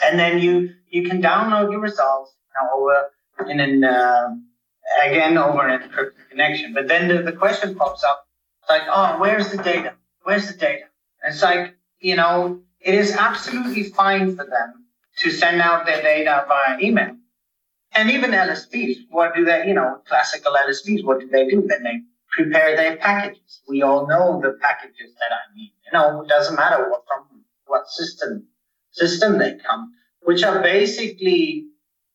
And 0.03 0.19
then 0.19 0.39
you 0.39 0.75
you 0.89 1.09
can 1.09 1.21
download 1.23 1.71
your 1.71 1.81
results 1.81 2.35
you 2.55 2.69
over 2.75 3.11
in 3.51 3.61
an 3.61 3.85
uh, 3.85 4.37
again 5.07 5.39
over 5.39 5.67
an 5.67 5.81
encrypted 5.81 6.31
connection. 6.31 6.75
But 6.75 6.89
then 6.89 7.09
the, 7.09 7.23
the 7.23 7.33
question 7.33 7.75
pops 7.75 8.05
up, 8.05 8.27
it's 8.63 8.71
like, 8.71 8.83
oh, 8.89 9.19
where's 9.19 9.51
the 9.51 9.63
data? 9.63 9.95
Where's 10.23 10.47
the 10.47 10.57
data? 10.57 10.85
And 11.23 11.35
it's 11.35 11.43
like, 11.43 11.77
you 12.01 12.17
know, 12.17 12.61
it 12.81 12.95
is 12.95 13.13
absolutely 13.13 13.85
fine 13.85 14.37
for 14.37 14.45
them 14.45 14.87
to 15.19 15.31
send 15.31 15.61
out 15.61 15.87
their 15.87 16.03
data 16.03 16.45
via 16.49 16.79
email. 16.81 17.17
And 17.93 18.11
even 18.11 18.31
LSPs, 18.31 18.99
what 19.11 19.35
do 19.35 19.45
they, 19.45 19.67
you 19.67 19.75
know, 19.75 20.01
classical 20.07 20.53
LSPs, 20.53 21.05
what 21.05 21.21
do 21.21 21.29
they 21.29 21.49
do? 21.49 21.67
Then 21.67 21.83
they 21.83 22.01
prepare 22.31 22.77
their 22.77 22.97
packages. 22.97 23.63
We 23.69 23.83
all 23.83 24.07
know 24.07 24.41
the 24.41 24.57
packages 24.61 25.13
that 25.19 25.33
I 25.33 25.55
mean. 25.55 25.71
You 25.87 25.99
know, 25.99 26.23
it 26.23 26.29
doesn't 26.29 26.55
matter 26.55 26.89
what 26.89 27.03
from 27.07 27.43
what 27.67 27.89
system 27.89 28.47
system 28.93 29.39
they 29.39 29.57
come, 29.67 29.93
which 30.23 30.43
are 30.43 30.63
basically 30.63 31.67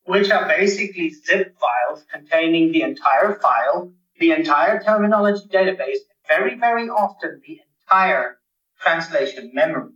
which 0.06 0.32
are 0.32 0.48
basically 0.48 1.10
zip 1.10 1.56
files 1.60 2.06
containing 2.12 2.72
the 2.72 2.82
entire 2.82 3.36
file, 3.40 3.92
the 4.20 4.32
entire 4.32 4.82
terminology 4.82 5.46
database, 5.52 5.98
very, 6.28 6.56
very 6.56 6.90
often 6.90 7.42
the 7.46 7.60
entire 7.84 8.38
translation 8.80 9.52
memory. 9.54 9.92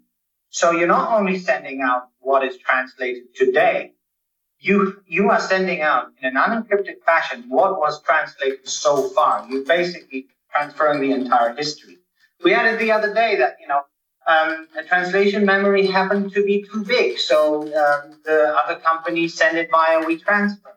So 0.50 0.72
you're 0.72 0.88
not 0.88 1.18
only 1.18 1.38
sending 1.39 1.82
out 1.82 2.10
what 2.20 2.44
is 2.44 2.58
translated 2.58 3.36
today, 3.36 3.94
you, 4.60 5.01
you 5.08 5.30
are 5.30 5.39
sending 5.39 5.82
out 5.82 6.08
in 6.22 6.36
an 6.36 6.44
unencrypted 6.44 7.01
fashion 7.06 7.46
what 7.48 7.80
was 7.80 8.01
translated 8.04 8.68
so 8.68 9.10
far. 9.10 9.48
You're 9.50 9.63
basically 9.63 10.28
transferring 10.51 11.01
the 11.01 11.12
entire 11.12 11.56
history. 11.56 11.98
We 12.44 12.54
added 12.54 12.80
the 12.80 12.91
other 12.91 13.13
day 13.13 13.38
that, 13.38 13.58
you 13.62 13.67
know, 13.67 13.82
um, 14.30 14.68
translation 14.88 15.44
memory 15.46 15.88
happened 15.88 16.34
to 16.34 16.44
be 16.44 16.63
too 16.72 16.84
big, 16.84 17.18
so 17.18 17.63
um, 17.63 18.20
the 18.24 18.56
other 18.63 18.80
company 18.80 19.28
sent 19.28 19.58
it 19.58 19.70
via 19.72 20.04
WeTransfer. 20.04 20.74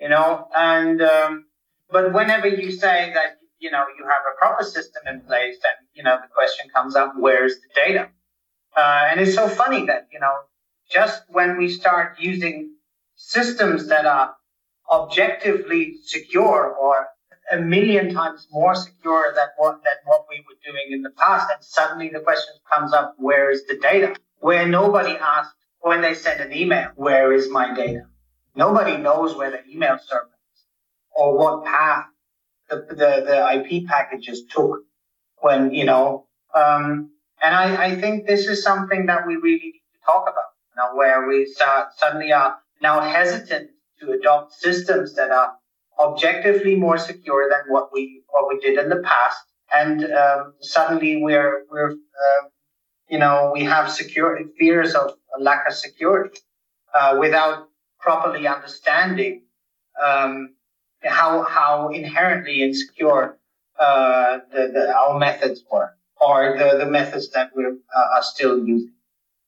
You 0.00 0.08
know, 0.08 0.48
and 0.56 1.00
um, 1.00 1.46
but 1.90 2.12
whenever 2.12 2.48
you 2.48 2.72
say 2.72 3.12
that 3.14 3.38
you 3.60 3.70
know 3.70 3.84
you 3.96 4.04
have 4.04 4.22
a 4.32 4.36
proper 4.36 4.64
system 4.64 5.02
in 5.06 5.20
place, 5.20 5.56
then 5.62 5.74
you 5.94 6.02
know 6.02 6.16
the 6.20 6.28
question 6.34 6.68
comes 6.74 6.96
up: 6.96 7.12
where's 7.16 7.54
the 7.56 7.68
data? 7.74 8.08
Uh, 8.76 9.08
and 9.10 9.20
it's 9.20 9.34
so 9.34 9.48
funny 9.48 9.86
that 9.86 10.08
you 10.12 10.18
know 10.18 10.34
just 10.90 11.22
when 11.28 11.56
we 11.56 11.68
start 11.68 12.18
using 12.18 12.74
systems 13.14 13.86
that 13.88 14.06
are 14.06 14.34
objectively 14.90 15.98
secure 16.02 16.74
or 16.74 17.06
a 17.50 17.58
million 17.58 18.14
times 18.14 18.46
more 18.50 18.74
secure 18.74 19.32
than 19.34 19.48
what 19.56 19.82
than 19.84 19.96
what 20.04 20.26
we 20.28 20.44
were 20.46 20.58
doing 20.64 20.92
in 20.92 21.02
the 21.02 21.10
past. 21.10 21.50
And 21.54 21.62
suddenly 21.62 22.08
the 22.08 22.20
question 22.20 22.54
comes 22.70 22.92
up: 22.92 23.14
Where 23.18 23.50
is 23.50 23.66
the 23.66 23.76
data? 23.76 24.16
Where 24.38 24.66
nobody 24.66 25.16
asked 25.16 25.54
when 25.80 26.00
they 26.00 26.14
send 26.14 26.40
an 26.40 26.52
email, 26.52 26.90
"Where 26.96 27.32
is 27.32 27.48
my 27.50 27.74
data?" 27.74 28.06
Nobody 28.54 28.96
knows 28.96 29.36
where 29.36 29.50
the 29.50 29.66
email 29.68 29.98
server 29.98 30.30
is 30.54 30.64
or 31.12 31.36
what 31.36 31.64
path 31.64 32.06
the 32.68 32.76
the, 32.88 33.10
the 33.26 33.38
IP 33.54 33.86
packages 33.86 34.44
took 34.50 34.80
when 35.38 35.72
you 35.72 35.84
know. 35.84 36.26
Um, 36.54 37.10
and 37.42 37.54
I, 37.54 37.86
I 37.86 38.00
think 38.00 38.26
this 38.26 38.46
is 38.46 38.62
something 38.62 39.06
that 39.06 39.26
we 39.26 39.36
really 39.36 39.72
need 39.74 39.82
to 39.94 40.04
talk 40.04 40.24
about 40.24 40.50
now, 40.76 40.96
where 40.96 41.26
we 41.26 41.46
start, 41.46 41.88
suddenly 41.96 42.32
are 42.32 42.58
now 42.82 43.00
hesitant 43.00 43.70
to 44.00 44.12
adopt 44.12 44.52
systems 44.52 45.14
that 45.14 45.30
are 45.30 45.54
objectively 46.00 46.74
more 46.74 46.98
secure 46.98 47.48
than 47.48 47.72
what 47.72 47.90
we 47.92 48.22
what 48.28 48.48
we 48.48 48.58
did 48.60 48.78
in 48.78 48.88
the 48.88 49.02
past, 49.02 49.40
and 49.74 50.04
um, 50.12 50.54
suddenly 50.60 51.22
we're 51.22 51.64
we're 51.70 51.92
uh, 51.92 52.42
you 53.08 53.18
know 53.18 53.50
we 53.52 53.64
have 53.64 53.90
security 53.90 54.46
fears 54.58 54.94
of 54.94 55.14
lack 55.38 55.66
of 55.66 55.74
security 55.74 56.40
uh, 56.94 57.16
without 57.18 57.68
properly 57.98 58.46
understanding 58.46 59.42
um, 60.02 60.54
how 61.04 61.42
how 61.42 61.88
inherently 61.88 62.62
insecure 62.62 63.38
uh, 63.78 64.38
the, 64.52 64.70
the, 64.74 64.94
our 64.94 65.18
methods 65.18 65.62
were 65.70 65.90
or 66.20 66.56
the, 66.58 66.76
the 66.76 66.90
methods 66.90 67.30
that 67.30 67.50
we 67.56 67.64
uh, 67.64 67.70
are 67.96 68.22
still 68.22 68.58
using. 68.58 68.92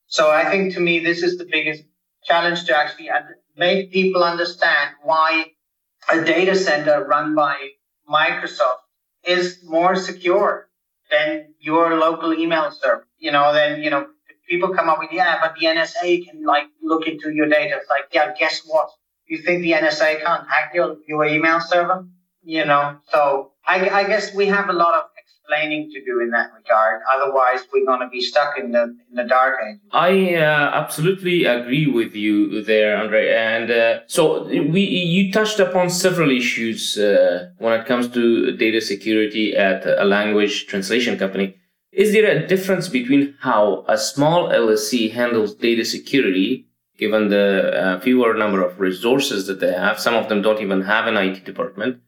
So 0.07 0.31
I 0.31 0.49
think 0.49 0.73
to 0.73 0.79
me 0.79 0.99
this 0.99 1.21
is 1.21 1.37
the 1.37 1.45
biggest 1.45 1.83
challenge 2.23 2.65
to 2.65 2.75
actually 2.75 3.09
make 3.55 3.91
people 3.91 4.23
understand 4.23 4.91
why 5.03 5.52
a 6.09 6.23
data 6.23 6.55
center 6.55 7.05
run 7.05 7.35
by 7.35 7.55
Microsoft 8.09 8.83
is 9.25 9.59
more 9.63 9.95
secure 9.95 10.69
than 11.09 11.53
your 11.59 11.97
local 11.97 12.33
email 12.33 12.71
server. 12.71 13.07
You 13.17 13.31
know, 13.31 13.53
then, 13.53 13.81
you 13.81 13.89
know, 13.89 14.07
people 14.49 14.73
come 14.73 14.89
up 14.89 14.99
with, 14.99 15.11
yeah, 15.11 15.39
but 15.41 15.55
the 15.59 15.67
NSA 15.67 16.25
can 16.27 16.43
like 16.43 16.67
look 16.81 17.07
into 17.07 17.31
your 17.31 17.47
data. 17.47 17.77
It's 17.77 17.89
like, 17.89 18.05
yeah, 18.11 18.33
guess 18.37 18.61
what? 18.65 18.89
You 19.27 19.37
think 19.37 19.61
the 19.61 19.71
NSA 19.71 20.23
can't 20.23 20.47
hack 20.49 20.71
your, 20.73 20.97
your 21.07 21.25
email 21.25 21.61
server? 21.61 22.05
You 22.43 22.65
know, 22.65 22.97
so 23.09 23.51
I, 23.65 23.89
I 23.89 24.03
guess 24.03 24.33
we 24.33 24.47
have 24.47 24.69
a 24.69 24.73
lot 24.73 24.95
of 24.95 25.05
explaining 25.43 25.91
to 25.91 26.03
do 26.05 26.21
in 26.21 26.29
that 26.31 26.51
regard. 26.53 27.01
Otherwise, 27.13 27.61
we're 27.73 27.85
going 27.85 27.99
to 27.99 28.09
be 28.09 28.21
stuck 28.21 28.57
in 28.57 28.71
the 28.71 28.83
in 28.83 29.15
the 29.15 29.23
dark 29.23 29.55
age. 29.67 29.79
I 29.91 30.35
uh, 30.35 30.71
absolutely 30.73 31.45
agree 31.45 31.87
with 31.87 32.15
you 32.15 32.63
there, 32.63 32.97
Andre. 32.97 33.33
And 33.33 33.71
uh, 33.71 33.99
so 34.07 34.45
we 34.45 34.81
you 34.81 35.31
touched 35.31 35.59
upon 35.59 35.89
several 35.89 36.31
issues 36.31 36.97
uh, 36.97 37.49
when 37.57 37.79
it 37.79 37.85
comes 37.85 38.07
to 38.09 38.55
data 38.57 38.81
security 38.81 39.55
at 39.55 39.85
a 39.85 40.05
language 40.05 40.67
translation 40.67 41.17
company. 41.17 41.55
Is 41.91 42.11
there 42.11 42.29
a 42.29 42.47
difference 42.47 42.89
between 42.89 43.35
how 43.41 43.85
a 43.87 43.97
small 43.97 44.49
LSC 44.49 45.11
handles 45.11 45.53
data 45.53 45.85
security, 45.85 46.65
given 46.97 47.29
the 47.29 47.47
uh, 47.71 47.99
fewer 47.99 48.33
number 48.33 48.63
of 48.63 48.79
resources 48.79 49.45
that 49.45 49.59
they 49.59 49.73
have? 49.73 49.99
Some 49.99 50.15
of 50.15 50.27
them 50.27 50.41
don't 50.41 50.61
even 50.61 50.81
have 50.81 51.05
an 51.05 51.17
IT 51.17 51.45
department 51.45 52.01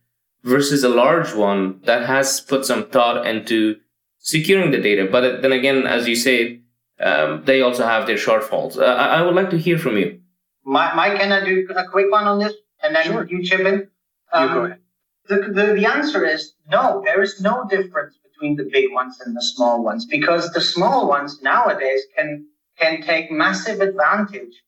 versus 0.46 0.84
a 0.84 0.90
large 0.90 1.34
one 1.34 1.82
that 1.84 2.06
has 2.06 2.40
put 2.40 2.66
some 2.66 2.86
thought 2.90 3.26
into 3.28 3.76
securing 4.20 4.72
the 4.72 4.80
data. 4.80 5.08
But 5.12 5.42
then 5.42 5.52
again, 5.52 5.86
as 5.88 6.08
you 6.08 6.16
say, 6.16 6.62
um, 7.00 7.44
they 7.46 7.62
also 7.62 7.86
have 7.86 8.08
their 8.08 8.16
shortfalls. 8.16 8.78
Uh, 8.78 8.86
I, 8.86 9.18
I, 9.18 9.22
would 9.24 9.36
like 9.36 9.50
to 9.50 9.58
hear 9.58 9.78
from 9.78 9.98
you. 9.98 10.20
Mike, 10.64 11.20
can 11.20 11.32
I 11.32 11.44
do 11.44 11.68
a 11.76 11.88
quick 11.88 12.10
one 12.10 12.26
on 12.26 12.40
this? 12.40 12.54
And 12.82 12.96
then 12.96 13.06
sure. 13.06 13.28
you 13.28 13.44
chip 13.44 13.62
in? 13.62 13.88
Um, 14.32 14.48
you 14.48 14.54
go 14.54 14.66
ahead. 14.66 14.80
The, 15.28 15.36
the, 15.54 15.74
the 15.74 15.86
answer 15.86 16.26
is 16.26 16.54
no, 16.70 17.02
there 17.04 17.22
is 17.22 17.42
no 17.42 17.66
difference 17.68 18.16
between 18.24 18.56
the 18.56 18.70
big 18.72 18.94
ones 18.94 19.20
and 19.26 19.36
the 19.36 19.42
small 19.42 19.84
ones 19.84 20.06
because 20.06 20.52
the 20.52 20.62
small 20.62 21.08
ones 21.08 21.42
nowadays 21.42 22.02
can, 22.16 22.46
can 22.80 23.02
take 23.02 23.32
massive 23.32 23.82
advantage 23.82 24.64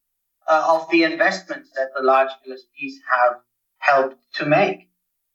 uh, 0.50 0.66
of 0.68 0.90
the 0.90 1.04
investments 1.04 1.70
that 1.76 1.90
the 1.96 2.02
large 2.02 2.30
LSPs 2.48 2.94
have 3.12 3.38
helped 3.78 4.18
to 4.36 4.46
make. 4.46 4.87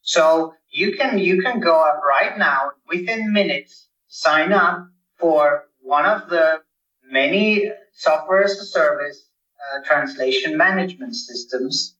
So 0.02 0.54
you 0.70 0.96
can 0.96 1.18
you 1.18 1.42
can 1.42 1.60
go 1.60 1.80
up 1.80 2.02
right 2.02 2.36
now 2.36 2.72
within 2.88 3.32
minutes, 3.32 3.88
sign 4.08 4.52
up 4.52 4.88
for 5.16 5.64
one 5.80 6.06
of 6.06 6.28
the 6.28 6.60
many 7.08 7.70
software 7.92 8.44
as 8.44 8.58
a 8.58 8.64
service 8.64 9.28
uh, 9.62 9.80
translation 9.84 10.56
management 10.56 11.14
systems 11.14 11.96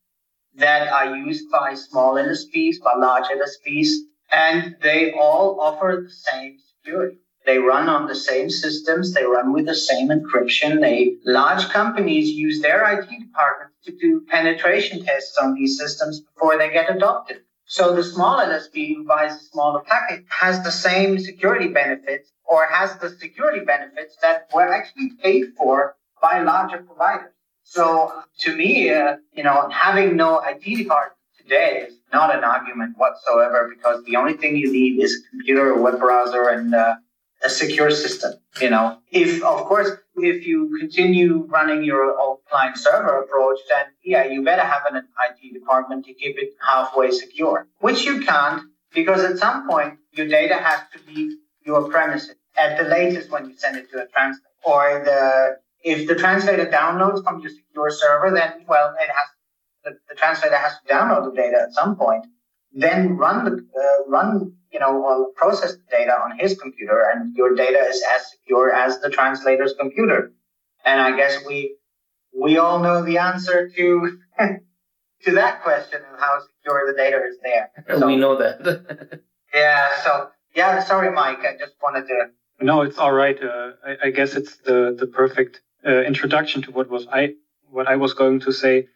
that 0.56 0.88
are 0.88 1.16
used 1.16 1.50
by 1.50 1.74
small 1.74 2.14
LSPs, 2.14 2.80
by 2.82 2.94
large 2.96 3.26
LSPs, 3.26 3.88
and 4.32 4.76
they 4.82 5.12
all 5.12 5.60
offer 5.60 6.02
the 6.04 6.10
same 6.10 6.58
security. 6.58 7.18
They 7.46 7.58
run 7.58 7.88
on 7.88 8.06
the 8.06 8.14
same 8.14 8.50
systems. 8.50 9.14
They 9.14 9.24
run 9.24 9.52
with 9.52 9.66
the 9.66 9.74
same 9.74 10.08
encryption. 10.08 10.80
They 10.80 11.16
large 11.24 11.68
companies 11.68 12.30
use 12.30 12.60
their 12.60 12.80
IT 12.92 13.08
departments 13.08 13.76
to 13.84 13.96
do 13.96 14.24
penetration 14.28 15.04
tests 15.04 15.38
on 15.38 15.54
these 15.54 15.78
systems 15.78 16.20
before 16.20 16.58
they 16.58 16.70
get 16.70 16.94
adopted. 16.94 17.42
So 17.72 17.96
the 17.96 18.04
small 18.04 18.38
LSP 18.38 18.96
who 18.96 19.04
buys 19.06 19.34
a 19.34 19.44
smaller 19.44 19.80
packet 19.80 20.26
has 20.28 20.62
the 20.62 20.70
same 20.70 21.18
security 21.18 21.68
benefits 21.68 22.30
or 22.44 22.66
has 22.66 22.98
the 22.98 23.08
security 23.08 23.64
benefits 23.64 24.14
that 24.20 24.50
were 24.52 24.70
actually 24.70 25.12
paid 25.22 25.54
for 25.56 25.96
by 26.20 26.42
larger 26.42 26.82
providers. 26.82 27.32
So 27.62 28.12
to 28.40 28.54
me, 28.54 28.90
uh, 28.90 29.16
you 29.32 29.42
know, 29.42 29.70
having 29.70 30.16
no 30.16 30.42
IT 30.44 30.86
card 30.86 31.12
today 31.38 31.86
is 31.88 31.94
not 32.12 32.36
an 32.36 32.44
argument 32.44 32.98
whatsoever 32.98 33.72
because 33.74 34.04
the 34.04 34.16
only 34.16 34.34
thing 34.34 34.54
you 34.54 34.70
need 34.70 35.02
is 35.02 35.24
a 35.24 35.30
computer, 35.30 35.70
a 35.70 35.80
web 35.80 35.98
browser, 35.98 36.50
and 36.50 36.74
uh, 36.74 36.96
a 37.42 37.48
secure 37.48 37.90
system. 37.90 38.34
You 38.60 38.68
know, 38.68 38.98
if 39.10 39.42
of 39.42 39.64
course 39.64 39.92
if 40.16 40.46
you 40.46 40.76
continue 40.78 41.46
running 41.48 41.82
your 41.84 42.18
old 42.18 42.40
client 42.48 42.76
server 42.76 43.22
approach, 43.22 43.58
then 43.68 43.86
yeah, 44.04 44.24
you 44.24 44.42
better 44.42 44.62
have 44.62 44.82
an 44.90 44.96
IT 44.96 45.54
department 45.54 46.04
to 46.06 46.14
keep 46.14 46.36
it 46.38 46.50
halfway 46.66 47.10
secure, 47.10 47.66
which 47.80 48.04
you 48.04 48.20
can't 48.20 48.62
because 48.94 49.24
at 49.24 49.38
some 49.38 49.68
point 49.68 49.98
your 50.12 50.28
data 50.28 50.54
has 50.54 50.80
to 50.92 51.12
leave 51.12 51.38
your 51.64 51.88
premises 51.88 52.34
at 52.58 52.76
the 52.76 52.84
latest 52.84 53.30
when 53.30 53.48
you 53.48 53.56
send 53.56 53.76
it 53.76 53.90
to 53.90 54.02
a 54.02 54.06
translator. 54.08 54.48
Or 54.64 55.02
the 55.04 55.56
if 55.84 56.06
the 56.06 56.14
translator 56.14 56.66
downloads 56.66 57.24
from 57.24 57.40
your 57.40 57.50
secure 57.50 57.90
server, 57.90 58.30
then 58.30 58.64
well, 58.68 58.94
it 59.00 59.08
has 59.08 59.26
the, 59.84 59.98
the 60.08 60.14
translator 60.14 60.56
has 60.56 60.74
to 60.78 60.94
download 60.94 61.30
the 61.30 61.36
data 61.36 61.66
at 61.66 61.72
some 61.72 61.96
point, 61.96 62.24
then 62.74 63.16
run 63.16 63.44
the 63.44 63.52
uh, 63.52 64.10
run 64.10 64.54
you 64.72 64.80
know, 64.80 64.92
will 64.92 65.32
process 65.36 65.72
the 65.72 65.82
data 65.90 66.12
on 66.12 66.38
his 66.38 66.58
computer 66.58 67.06
and 67.12 67.36
your 67.36 67.54
data 67.54 67.78
is 67.78 68.02
as 68.14 68.30
secure 68.30 68.72
as 68.72 69.00
the 69.00 69.10
translator's 69.10 69.74
computer. 69.78 70.32
And 70.84 71.00
I 71.00 71.14
guess 71.14 71.38
we, 71.46 71.76
we 72.34 72.56
all 72.56 72.80
know 72.80 73.04
the 73.04 73.18
answer 73.18 73.68
to, 73.68 74.18
to 75.24 75.32
that 75.32 75.62
question 75.62 76.00
of 76.12 76.18
how 76.18 76.40
secure 76.40 76.90
the 76.90 76.96
data 76.96 77.20
is 77.28 77.36
there. 77.42 77.70
So, 77.98 78.06
we 78.06 78.16
know 78.16 78.36
that. 78.36 79.20
yeah. 79.54 79.88
So 80.02 80.30
yeah, 80.54 80.82
sorry, 80.82 81.12
Mike. 81.12 81.40
I 81.40 81.56
just 81.58 81.74
wanted 81.82 82.06
to. 82.08 82.30
No, 82.60 82.82
it's 82.82 82.98
all 82.98 83.12
right. 83.12 83.42
Uh, 83.42 83.72
I, 83.84 83.96
I, 84.04 84.10
guess 84.10 84.34
it's 84.34 84.56
the, 84.58 84.96
the 84.98 85.06
perfect 85.06 85.60
uh, 85.84 86.02
introduction 86.02 86.62
to 86.62 86.70
what 86.70 86.88
was 86.88 87.06
I, 87.12 87.34
what 87.68 87.88
I 87.88 87.96
was 87.96 88.14
going 88.14 88.40
to 88.40 88.52
say 88.52 88.86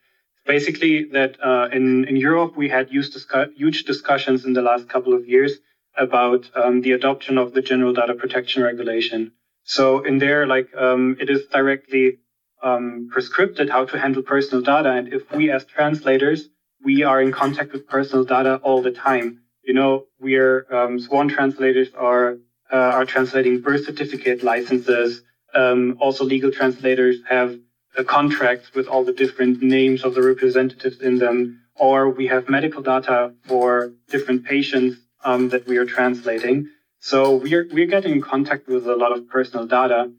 basically 0.47 1.05
that 1.13 1.37
uh, 1.43 1.69
in 1.73 2.05
in 2.05 2.17
Europe 2.17 2.57
we 2.57 2.69
had 2.69 2.89
huge, 2.89 3.11
discu- 3.11 3.53
huge 3.55 3.85
discussions 3.85 4.45
in 4.45 4.53
the 4.53 4.63
last 4.63 4.89
couple 4.89 5.13
of 5.15 5.27
years 5.27 5.53
about 5.97 6.51
um, 6.55 6.81
the 6.83 6.93
adoption 6.93 7.39
of 7.39 7.53
the 7.55 7.63
General 7.63 7.93
Data 7.93 8.15
Protection 8.15 8.63
Regulation. 8.63 9.33
So 9.65 10.03
in 10.05 10.19
there, 10.19 10.47
like 10.47 10.69
um, 10.77 11.17
it 11.21 11.29
is 11.31 11.47
directly 11.47 12.19
um, 12.63 13.09
prescripted 13.15 13.71
how 13.71 13.85
to 13.87 13.99
handle 13.99 14.23
personal 14.23 14.63
data, 14.63 14.91
and 14.91 15.13
if 15.13 15.31
we 15.33 15.51
as 15.51 15.65
translators 15.65 16.49
we 16.85 17.03
are 17.03 17.21
in 17.21 17.33
contact 17.33 17.73
with 17.73 17.87
personal 17.89 18.25
data 18.25 18.57
all 18.63 18.83
the 18.83 18.93
time. 18.93 19.41
You 19.63 19.75
know, 19.75 20.07
we 20.21 20.37
are 20.37 20.67
um, 20.73 21.01
sworn 21.01 21.29
translators 21.29 21.89
are 21.95 22.39
uh, 22.73 22.77
are 22.77 23.05
translating 23.05 23.61
birth 23.61 23.85
certificate 23.85 24.43
licenses. 24.43 25.23
Um, 25.55 25.97
also, 26.01 26.25
legal 26.25 26.51
translators 26.51 27.17
have 27.29 27.57
uh, 27.97 28.03
contracts 28.05 28.75
with 28.75 28.87
all 28.89 29.05
the 29.05 29.13
different 29.13 29.63
names 29.63 30.05
of 30.05 30.15
the 30.15 30.23
representatives 30.23 31.01
in 31.01 31.19
them, 31.19 31.61
or 31.75 32.11
we 32.11 32.27
have 32.27 32.49
medical 32.49 32.83
data 32.83 33.33
for 33.45 33.93
different 34.09 34.45
patients 34.45 34.97
um, 35.25 35.49
that 35.51 35.67
we 35.67 35.77
are 35.77 35.87
translating. 35.87 36.69
So 37.01 37.37
we're 37.37 37.69
we're 37.73 37.87
getting 37.87 38.13
in 38.13 38.23
contact 38.23 38.69
with 38.69 38.87
a 38.87 38.97
lot 38.97 39.13
of 39.17 39.29
personal 39.29 39.67
data, 39.67 40.11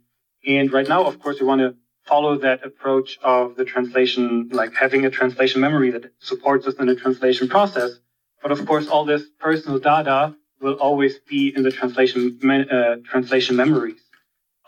and 0.46 0.72
right 0.72 0.88
now, 0.88 1.04
of 1.06 1.20
course, 1.20 1.40
we 1.40 1.46
want 1.46 1.62
to 1.62 1.76
follow 2.06 2.38
that 2.38 2.66
approach 2.66 3.20
of 3.22 3.56
the 3.56 3.66
translation, 3.66 4.50
like 4.52 4.74
having 4.74 5.06
a 5.06 5.10
translation 5.10 5.60
memory 5.62 5.92
that 5.92 6.06
supports 6.20 6.66
us 6.68 6.76
in 6.76 6.88
the 6.88 6.96
translation 6.96 7.50
process. 7.50 7.92
But 8.42 8.52
of 8.52 8.66
course, 8.66 8.88
all 8.88 9.04
this 9.04 9.24
personal 9.40 9.80
data 9.80 10.36
will 10.62 10.76
always 10.76 11.20
be 11.20 11.54
in 11.56 11.64
the 11.64 11.72
translation 11.72 12.40
uh, 12.44 12.96
translation 13.04 13.56
memories. 13.56 14.00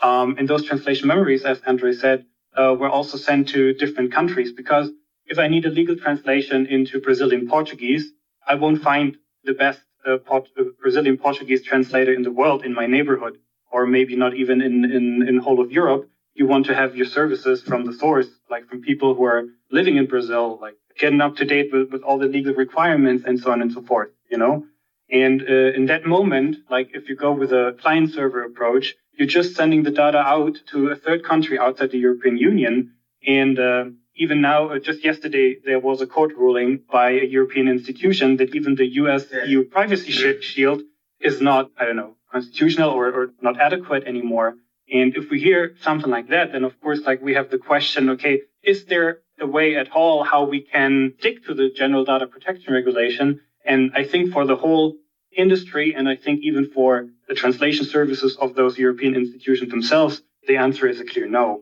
Um, 0.01 0.35
and 0.37 0.47
those 0.47 0.65
translation 0.65 1.07
memories, 1.07 1.43
as 1.43 1.61
Andre 1.65 1.93
said, 1.93 2.25
uh, 2.57 2.75
were 2.79 2.89
also 2.89 3.17
sent 3.17 3.49
to 3.49 3.73
different 3.73 4.11
countries 4.11 4.51
because 4.51 4.89
if 5.25 5.37
I 5.37 5.47
need 5.47 5.65
a 5.65 5.69
legal 5.69 5.95
translation 5.95 6.65
into 6.65 6.99
Brazilian 6.99 7.47
Portuguese, 7.47 8.11
I 8.47 8.55
won't 8.55 8.81
find 8.81 9.17
the 9.43 9.53
best 9.53 9.81
uh, 10.05 10.17
Port- 10.17 10.49
Brazilian 10.81 11.17
Portuguese 11.17 11.63
translator 11.63 12.13
in 12.13 12.23
the 12.23 12.31
world 12.31 12.65
in 12.65 12.73
my 12.73 12.87
neighborhood, 12.87 13.37
or 13.71 13.85
maybe 13.85 14.15
not 14.15 14.33
even 14.33 14.61
in, 14.61 14.85
in, 14.85 15.27
in 15.27 15.37
whole 15.37 15.59
of 15.61 15.71
Europe. 15.71 16.09
You 16.33 16.47
want 16.47 16.65
to 16.67 16.75
have 16.75 16.95
your 16.95 17.05
services 17.05 17.61
from 17.61 17.85
the 17.85 17.93
source, 17.93 18.29
like 18.49 18.67
from 18.67 18.81
people 18.81 19.13
who 19.13 19.25
are 19.25 19.43
living 19.71 19.97
in 19.97 20.07
Brazil, 20.07 20.57
like 20.61 20.75
getting 20.97 21.21
up 21.21 21.35
to 21.37 21.45
date 21.45 21.69
with, 21.71 21.91
with 21.91 22.01
all 22.01 22.17
the 22.17 22.27
legal 22.27 22.53
requirements 22.53 23.23
and 23.25 23.39
so 23.39 23.51
on 23.51 23.61
and 23.61 23.71
so 23.71 23.81
forth, 23.81 24.09
you 24.31 24.37
know? 24.37 24.63
And 25.11 25.41
uh, 25.41 25.71
in 25.77 25.85
that 25.87 26.05
moment, 26.05 26.57
like 26.69 26.89
if 26.93 27.09
you 27.09 27.15
go 27.15 27.31
with 27.31 27.51
a 27.51 27.75
client 27.81 28.11
server 28.11 28.43
approach, 28.43 28.95
you're 29.19 29.27
just 29.27 29.53
sending 29.53 29.83
the 29.83 29.91
data 29.91 30.17
out 30.17 30.55
to 30.67 30.87
a 30.87 30.95
third 30.95 31.25
country 31.25 31.59
outside 31.59 31.91
the 31.91 31.97
European 31.97 32.37
Union. 32.37 32.93
And 33.27 33.59
uh, 33.59 33.85
even 34.15 34.39
now, 34.39 34.69
uh, 34.69 34.79
just 34.79 35.03
yesterday, 35.03 35.57
there 35.65 35.79
was 35.79 35.99
a 35.99 36.07
court 36.07 36.31
ruling 36.37 36.83
by 36.89 37.09
a 37.11 37.25
European 37.25 37.67
institution 37.67 38.37
that 38.37 38.55
even 38.55 38.75
the 38.75 38.87
US 39.01 39.25
EU 39.45 39.65
privacy 39.65 40.11
shield 40.11 40.81
is 41.19 41.41
not, 41.41 41.69
I 41.77 41.83
don't 41.83 41.97
know, 41.97 42.15
constitutional 42.31 42.91
or, 42.91 43.07
or 43.07 43.33
not 43.41 43.59
adequate 43.59 44.05
anymore. 44.05 44.55
And 44.89 45.13
if 45.17 45.29
we 45.29 45.41
hear 45.41 45.75
something 45.81 46.09
like 46.09 46.29
that, 46.29 46.53
then 46.53 46.63
of 46.63 46.79
course, 46.79 47.01
like 47.05 47.21
we 47.21 47.33
have 47.33 47.49
the 47.49 47.57
question, 47.57 48.11
okay, 48.11 48.43
is 48.63 48.85
there 48.85 49.19
a 49.37 49.45
way 49.45 49.75
at 49.75 49.91
all 49.91 50.23
how 50.23 50.45
we 50.45 50.61
can 50.61 51.13
stick 51.19 51.45
to 51.47 51.53
the 51.53 51.69
general 51.75 52.05
data 52.05 52.25
protection 52.25 52.73
regulation? 52.73 53.41
And 53.65 53.91
I 53.95 54.05
think 54.05 54.31
for 54.31 54.45
the 54.45 54.55
whole 54.55 54.95
industry, 55.35 55.93
and 55.93 56.07
I 56.07 56.15
think 56.15 56.39
even 56.43 56.71
for 56.73 57.09
the 57.29 57.35
translation 57.35 57.85
services 57.85 58.35
of 58.37 58.55
those 58.55 58.77
European 58.77 59.15
institutions 59.15 59.69
themselves, 59.69 60.21
the 60.47 60.57
answer 60.57 60.87
is 60.87 60.99
a 60.99 61.05
clear 61.05 61.27
no. 61.27 61.61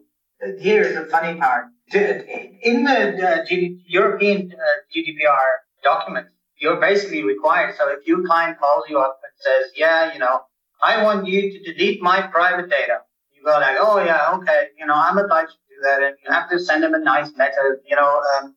Here's 0.60 0.96
the 0.96 1.06
funny 1.06 1.38
part. 1.40 1.66
In 1.94 2.84
the 2.86 2.98
uh, 3.30 3.46
European 3.86 4.52
uh, 4.54 4.66
GDPR 4.94 5.48
documents, 5.84 6.32
you're 6.58 6.80
basically 6.80 7.24
required. 7.24 7.76
So 7.78 7.90
if 7.90 8.08
your 8.08 8.26
client 8.26 8.58
calls 8.60 8.86
you 8.90 8.98
up 9.00 9.20
and 9.24 9.34
says, 9.38 9.72
"Yeah, 9.76 10.14
you 10.14 10.20
know, 10.20 10.42
I 10.82 11.04
want 11.04 11.28
you 11.28 11.42
to 11.52 11.74
delete 11.74 12.02
my 12.02 12.22
private 12.22 12.70
data," 12.70 13.00
you 13.34 13.44
go 13.44 13.52
like, 13.52 13.78
"Oh 13.80 14.04
yeah, 14.04 14.36
okay, 14.36 14.68
you 14.78 14.86
know, 14.86 14.96
I'm 14.96 15.18
obliged 15.18 15.52
to 15.52 15.64
do 15.74 15.78
that," 15.84 16.04
and 16.04 16.16
you 16.24 16.32
have 16.32 16.50
to 16.50 16.60
send 16.60 16.84
them 16.84 16.94
a 16.94 17.00
nice 17.00 17.32
letter, 17.38 17.82
you 17.90 17.96
know, 17.96 18.22
um, 18.34 18.56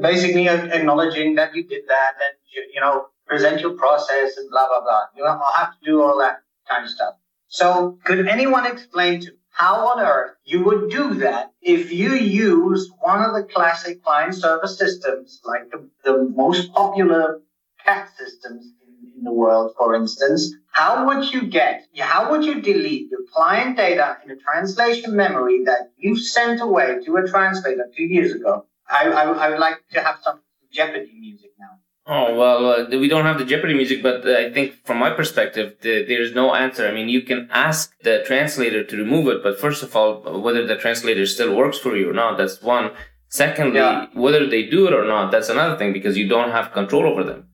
basically 0.00 0.48
acknowledging 0.48 1.34
that 1.34 1.54
you 1.54 1.64
did 1.64 1.82
that, 1.88 2.12
and 2.24 2.34
you, 2.52 2.60
you 2.74 2.80
know, 2.80 3.06
present 3.26 3.60
your 3.60 3.74
process 3.76 4.36
and 4.36 4.50
blah 4.50 4.66
blah 4.68 4.80
blah. 4.80 5.04
You 5.16 5.24
know, 5.24 5.30
I 5.30 5.60
have 5.60 5.78
to 5.78 5.84
do 5.84 6.02
all 6.02 6.18
that 6.18 6.42
kind 6.68 6.84
of 6.84 6.90
stuff. 6.90 7.14
So, 7.48 7.98
could 8.04 8.26
anyone 8.26 8.66
explain 8.66 9.20
to 9.20 9.30
me 9.30 9.36
how 9.50 9.86
on 9.86 10.00
earth 10.00 10.32
you 10.44 10.64
would 10.64 10.90
do 10.90 11.14
that 11.14 11.52
if 11.62 11.92
you 11.92 12.14
use 12.14 12.90
one 13.00 13.22
of 13.22 13.32
the 13.34 13.44
classic 13.44 14.02
client 14.02 14.34
server 14.34 14.66
systems, 14.66 15.40
like 15.44 15.70
the, 15.70 15.88
the 16.02 16.24
most 16.34 16.72
popular 16.72 17.40
CAT 17.84 18.08
systems 18.18 18.72
in, 18.82 19.18
in 19.18 19.22
the 19.22 19.32
world, 19.32 19.72
for 19.78 19.94
instance? 19.94 20.52
How 20.72 21.06
would 21.06 21.32
you 21.32 21.42
get, 21.46 21.86
how 21.96 22.32
would 22.32 22.44
you 22.44 22.60
delete 22.60 23.08
your 23.10 23.20
client 23.32 23.76
data 23.76 24.18
in 24.24 24.32
a 24.32 24.36
translation 24.36 25.14
memory 25.14 25.62
that 25.66 25.92
you 25.96 26.18
sent 26.18 26.60
away 26.60 26.98
to 27.04 27.16
a 27.16 27.28
translator 27.28 27.88
two 27.96 28.02
years 28.02 28.32
ago? 28.32 28.66
I, 28.90 29.06
I, 29.08 29.22
I 29.24 29.48
would 29.50 29.60
like 29.60 29.76
to 29.92 30.00
have 30.00 30.18
some 30.24 30.40
Jeopardy 30.72 31.12
music 31.20 31.50
now. 31.60 31.78
Oh 32.06 32.34
well, 32.34 32.66
uh, 32.66 32.98
we 32.98 33.08
don't 33.08 33.24
have 33.24 33.38
the 33.38 33.46
Jeopardy 33.46 33.72
music, 33.72 34.02
but 34.02 34.26
uh, 34.26 34.36
I 34.36 34.52
think 34.52 34.84
from 34.84 34.98
my 34.98 35.10
perspective, 35.10 35.76
the, 35.80 36.04
there 36.04 36.20
is 36.20 36.34
no 36.34 36.54
answer. 36.54 36.86
I 36.86 36.92
mean, 36.92 37.08
you 37.08 37.22
can 37.22 37.48
ask 37.50 37.94
the 38.02 38.22
translator 38.26 38.84
to 38.84 38.96
remove 38.96 39.26
it, 39.28 39.42
but 39.42 39.58
first 39.58 39.82
of 39.82 39.96
all, 39.96 40.20
whether 40.42 40.66
the 40.66 40.76
translator 40.76 41.24
still 41.24 41.56
works 41.56 41.78
for 41.78 41.96
you 41.96 42.10
or 42.10 42.12
not, 42.12 42.36
that's 42.36 42.60
one. 42.60 42.90
Secondly, 43.28 43.80
yeah. 43.80 44.06
whether 44.12 44.46
they 44.46 44.64
do 44.64 44.86
it 44.86 44.92
or 44.92 45.04
not, 45.04 45.32
that's 45.32 45.48
another 45.48 45.78
thing 45.78 45.94
because 45.94 46.16
you 46.16 46.28
don't 46.28 46.50
have 46.50 46.72
control 46.72 47.06
over 47.06 47.24
them. 47.24 47.48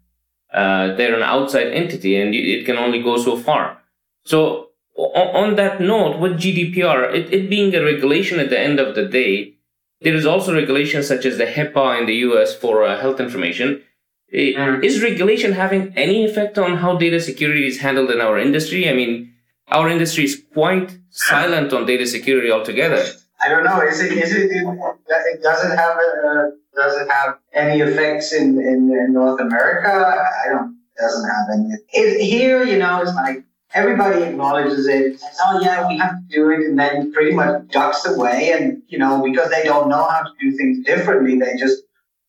Uh, 0.53 0.95
they're 0.97 1.15
an 1.15 1.23
outside 1.23 1.69
entity, 1.69 2.21
and 2.21 2.35
it 2.35 2.67
can 2.67 2.77
only 2.77 3.01
go 3.01 3.17
so 3.17 3.37
far. 3.37 3.79
So, 4.25 4.71
on, 4.97 5.45
on 5.45 5.57
that 5.57 5.81
note, 5.81 6.19
with 6.19 6.33
GDPR, 6.33 7.15
it, 7.15 7.33
it 7.33 7.49
being 7.49 7.73
a 7.73 7.85
regulation 7.85 8.41
at 8.41 8.51
the 8.51 8.59
end 8.59 8.81
of 8.81 8.97
the 8.97 9.07
day, 9.07 9.55
there 10.01 10.15
is 10.15 10.27
also 10.27 10.53
regulations 10.53 11.07
such 11.07 11.25
as 11.25 11.39
the 11.39 11.47
HIPAA 11.47 12.01
in 12.01 12.07
the 12.07 12.17
US 12.17 12.55
for 12.55 12.85
uh, 12.85 13.01
health 13.01 13.21
information. 13.21 13.83
Mm. 14.33 14.85
Is 14.85 15.03
regulation 15.03 15.53
having 15.53 15.93
any 15.97 16.25
effect 16.25 16.59
on 16.59 16.77
how 16.77 16.97
data 16.97 17.21
security 17.21 17.67
is 17.67 17.81
handled 17.81 18.11
in 18.11 18.21
our 18.21 18.39
industry? 18.39 18.89
I 18.89 18.93
mean, 18.93 19.35
our 19.69 19.89
industry 19.89 20.25
is 20.25 20.43
quite 20.53 20.97
silent 21.11 21.73
on 21.73 21.87
data 21.87 22.07
security 22.07 22.51
altogether. 22.51 23.05
I 23.43 23.49
don't 23.49 23.65
know. 23.65 23.81
Is 23.81 24.01
it? 24.01 24.13
Is 24.13 24.33
it? 24.35 24.51
It 24.53 25.43
doesn't 25.43 25.77
have 25.77 25.97
a. 25.97 26.53
Does 26.77 27.01
it 27.01 27.11
have 27.11 27.39
any 27.53 27.81
effects 27.81 28.33
in, 28.33 28.61
in, 28.61 28.91
in 28.93 29.13
North 29.13 29.41
America? 29.41 29.89
I 29.89 30.49
don't. 30.51 30.79
Doesn't 30.99 31.29
have 31.29 31.47
any. 31.55 31.75
It, 31.93 32.23
here, 32.23 32.63
you 32.65 32.79
know, 32.79 33.01
it's 33.01 33.15
like 33.15 33.43
everybody 33.73 34.23
acknowledges 34.23 34.87
it. 34.87 35.19
Says, 35.19 35.39
oh 35.45 35.61
yeah, 35.61 35.89
we 35.89 35.97
have 35.99 36.13
to 36.13 36.25
do 36.29 36.51
it, 36.51 36.61
and 36.61 36.79
then 36.79 37.13
pretty 37.13 37.33
much 37.33 37.67
ducks 37.69 38.07
away. 38.07 38.53
And 38.53 38.83
you 38.89 38.99
know, 38.99 39.23
because 39.23 39.51
they 39.51 39.65
don't 39.65 39.89
know 39.89 40.07
how 40.09 40.23
to 40.23 40.31
do 40.39 40.57
things 40.57 40.85
differently, 40.85 41.39
they 41.39 41.57
just 41.57 41.83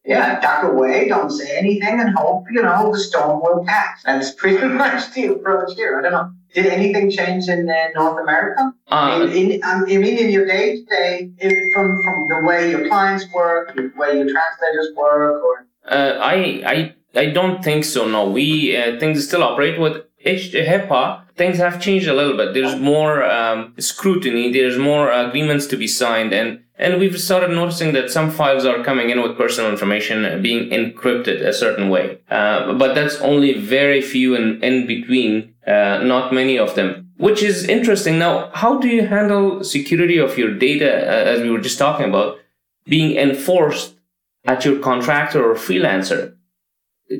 yeah, 0.05 0.39
duck 0.39 0.63
away, 0.63 1.07
don't 1.07 1.29
say 1.29 1.57
anything, 1.57 1.99
and 1.99 2.15
hope 2.15 2.45
you 2.51 2.61
know 2.61 2.91
the 2.91 2.99
storm 2.99 3.41
will 3.41 3.63
pass. 3.65 4.01
That's 4.03 4.31
pretty 4.31 4.67
much 4.83 5.13
the 5.13 5.27
approach 5.27 5.75
here. 5.75 5.99
I 5.99 6.01
don't 6.01 6.11
know. 6.11 6.31
Did 6.53 6.65
anything 6.65 7.09
change 7.09 7.47
in 7.47 7.69
uh, 7.69 7.87
North 7.95 8.21
America? 8.21 8.73
Uh, 8.91 8.95
I, 8.95 9.25
mean, 9.25 9.51
in, 9.51 9.63
I 9.63 9.79
mean, 9.79 10.17
in 10.17 10.29
your 10.31 10.45
day 10.45 10.77
to 10.77 10.85
day, 10.85 11.31
from 11.73 12.01
from 12.03 12.27
the 12.29 12.41
way 12.43 12.71
your 12.71 12.87
clients 12.87 13.31
work, 13.31 13.75
the 13.75 13.91
way 13.95 14.17
your 14.17 14.29
translators 14.29 14.89
work, 14.95 15.43
or 15.43 15.67
uh, 15.87 16.17
I 16.19 16.61
I 16.65 16.95
I 17.15 17.25
don't 17.27 17.63
think 17.63 17.85
so. 17.85 18.07
No, 18.07 18.29
we 18.29 18.75
uh, 18.75 18.99
things 18.99 19.25
still 19.27 19.43
operate 19.43 19.79
with 19.79 20.03
HIPAA. 20.25 21.20
Things 21.35 21.57
have 21.57 21.81
changed 21.81 22.07
a 22.07 22.13
little 22.13 22.37
bit. 22.37 22.53
There's 22.53 22.75
more 22.79 23.23
um, 23.23 23.73
scrutiny. 23.79 24.51
There's 24.51 24.77
more 24.77 25.11
agreements 25.11 25.65
to 25.67 25.77
be 25.77 25.87
signed, 25.87 26.33
and 26.33 26.61
and 26.81 26.99
we've 26.99 27.19
started 27.19 27.51
noticing 27.51 27.93
that 27.93 28.09
some 28.09 28.31
files 28.31 28.65
are 28.65 28.83
coming 28.83 29.11
in 29.11 29.21
with 29.21 29.37
personal 29.37 29.69
information 29.69 30.41
being 30.41 30.71
encrypted 30.71 31.41
a 31.45 31.53
certain 31.53 31.89
way. 31.89 32.17
Uh, 32.29 32.73
but 32.73 32.95
that's 32.95 33.17
only 33.17 33.59
very 33.59 34.01
few 34.01 34.33
in, 34.33 34.63
in 34.63 34.87
between 34.87 35.53
uh, 35.67 35.99
not 36.01 36.33
many 36.33 36.57
of 36.57 36.73
them, 36.73 37.11
which 37.17 37.43
is 37.43 37.65
interesting. 37.65 38.17
Now, 38.17 38.49
how 38.55 38.79
do 38.79 38.87
you 38.87 39.05
handle 39.05 39.63
security 39.63 40.17
of 40.17 40.39
your 40.39 40.55
data, 40.57 40.91
uh, 40.91 41.31
as 41.33 41.41
we 41.41 41.51
were 41.51 41.61
just 41.61 41.77
talking 41.77 42.09
about, 42.09 42.39
being 42.85 43.15
enforced 43.15 43.93
at 44.45 44.65
your 44.65 44.79
contractor 44.79 45.51
or 45.51 45.53
freelancer? 45.53 46.35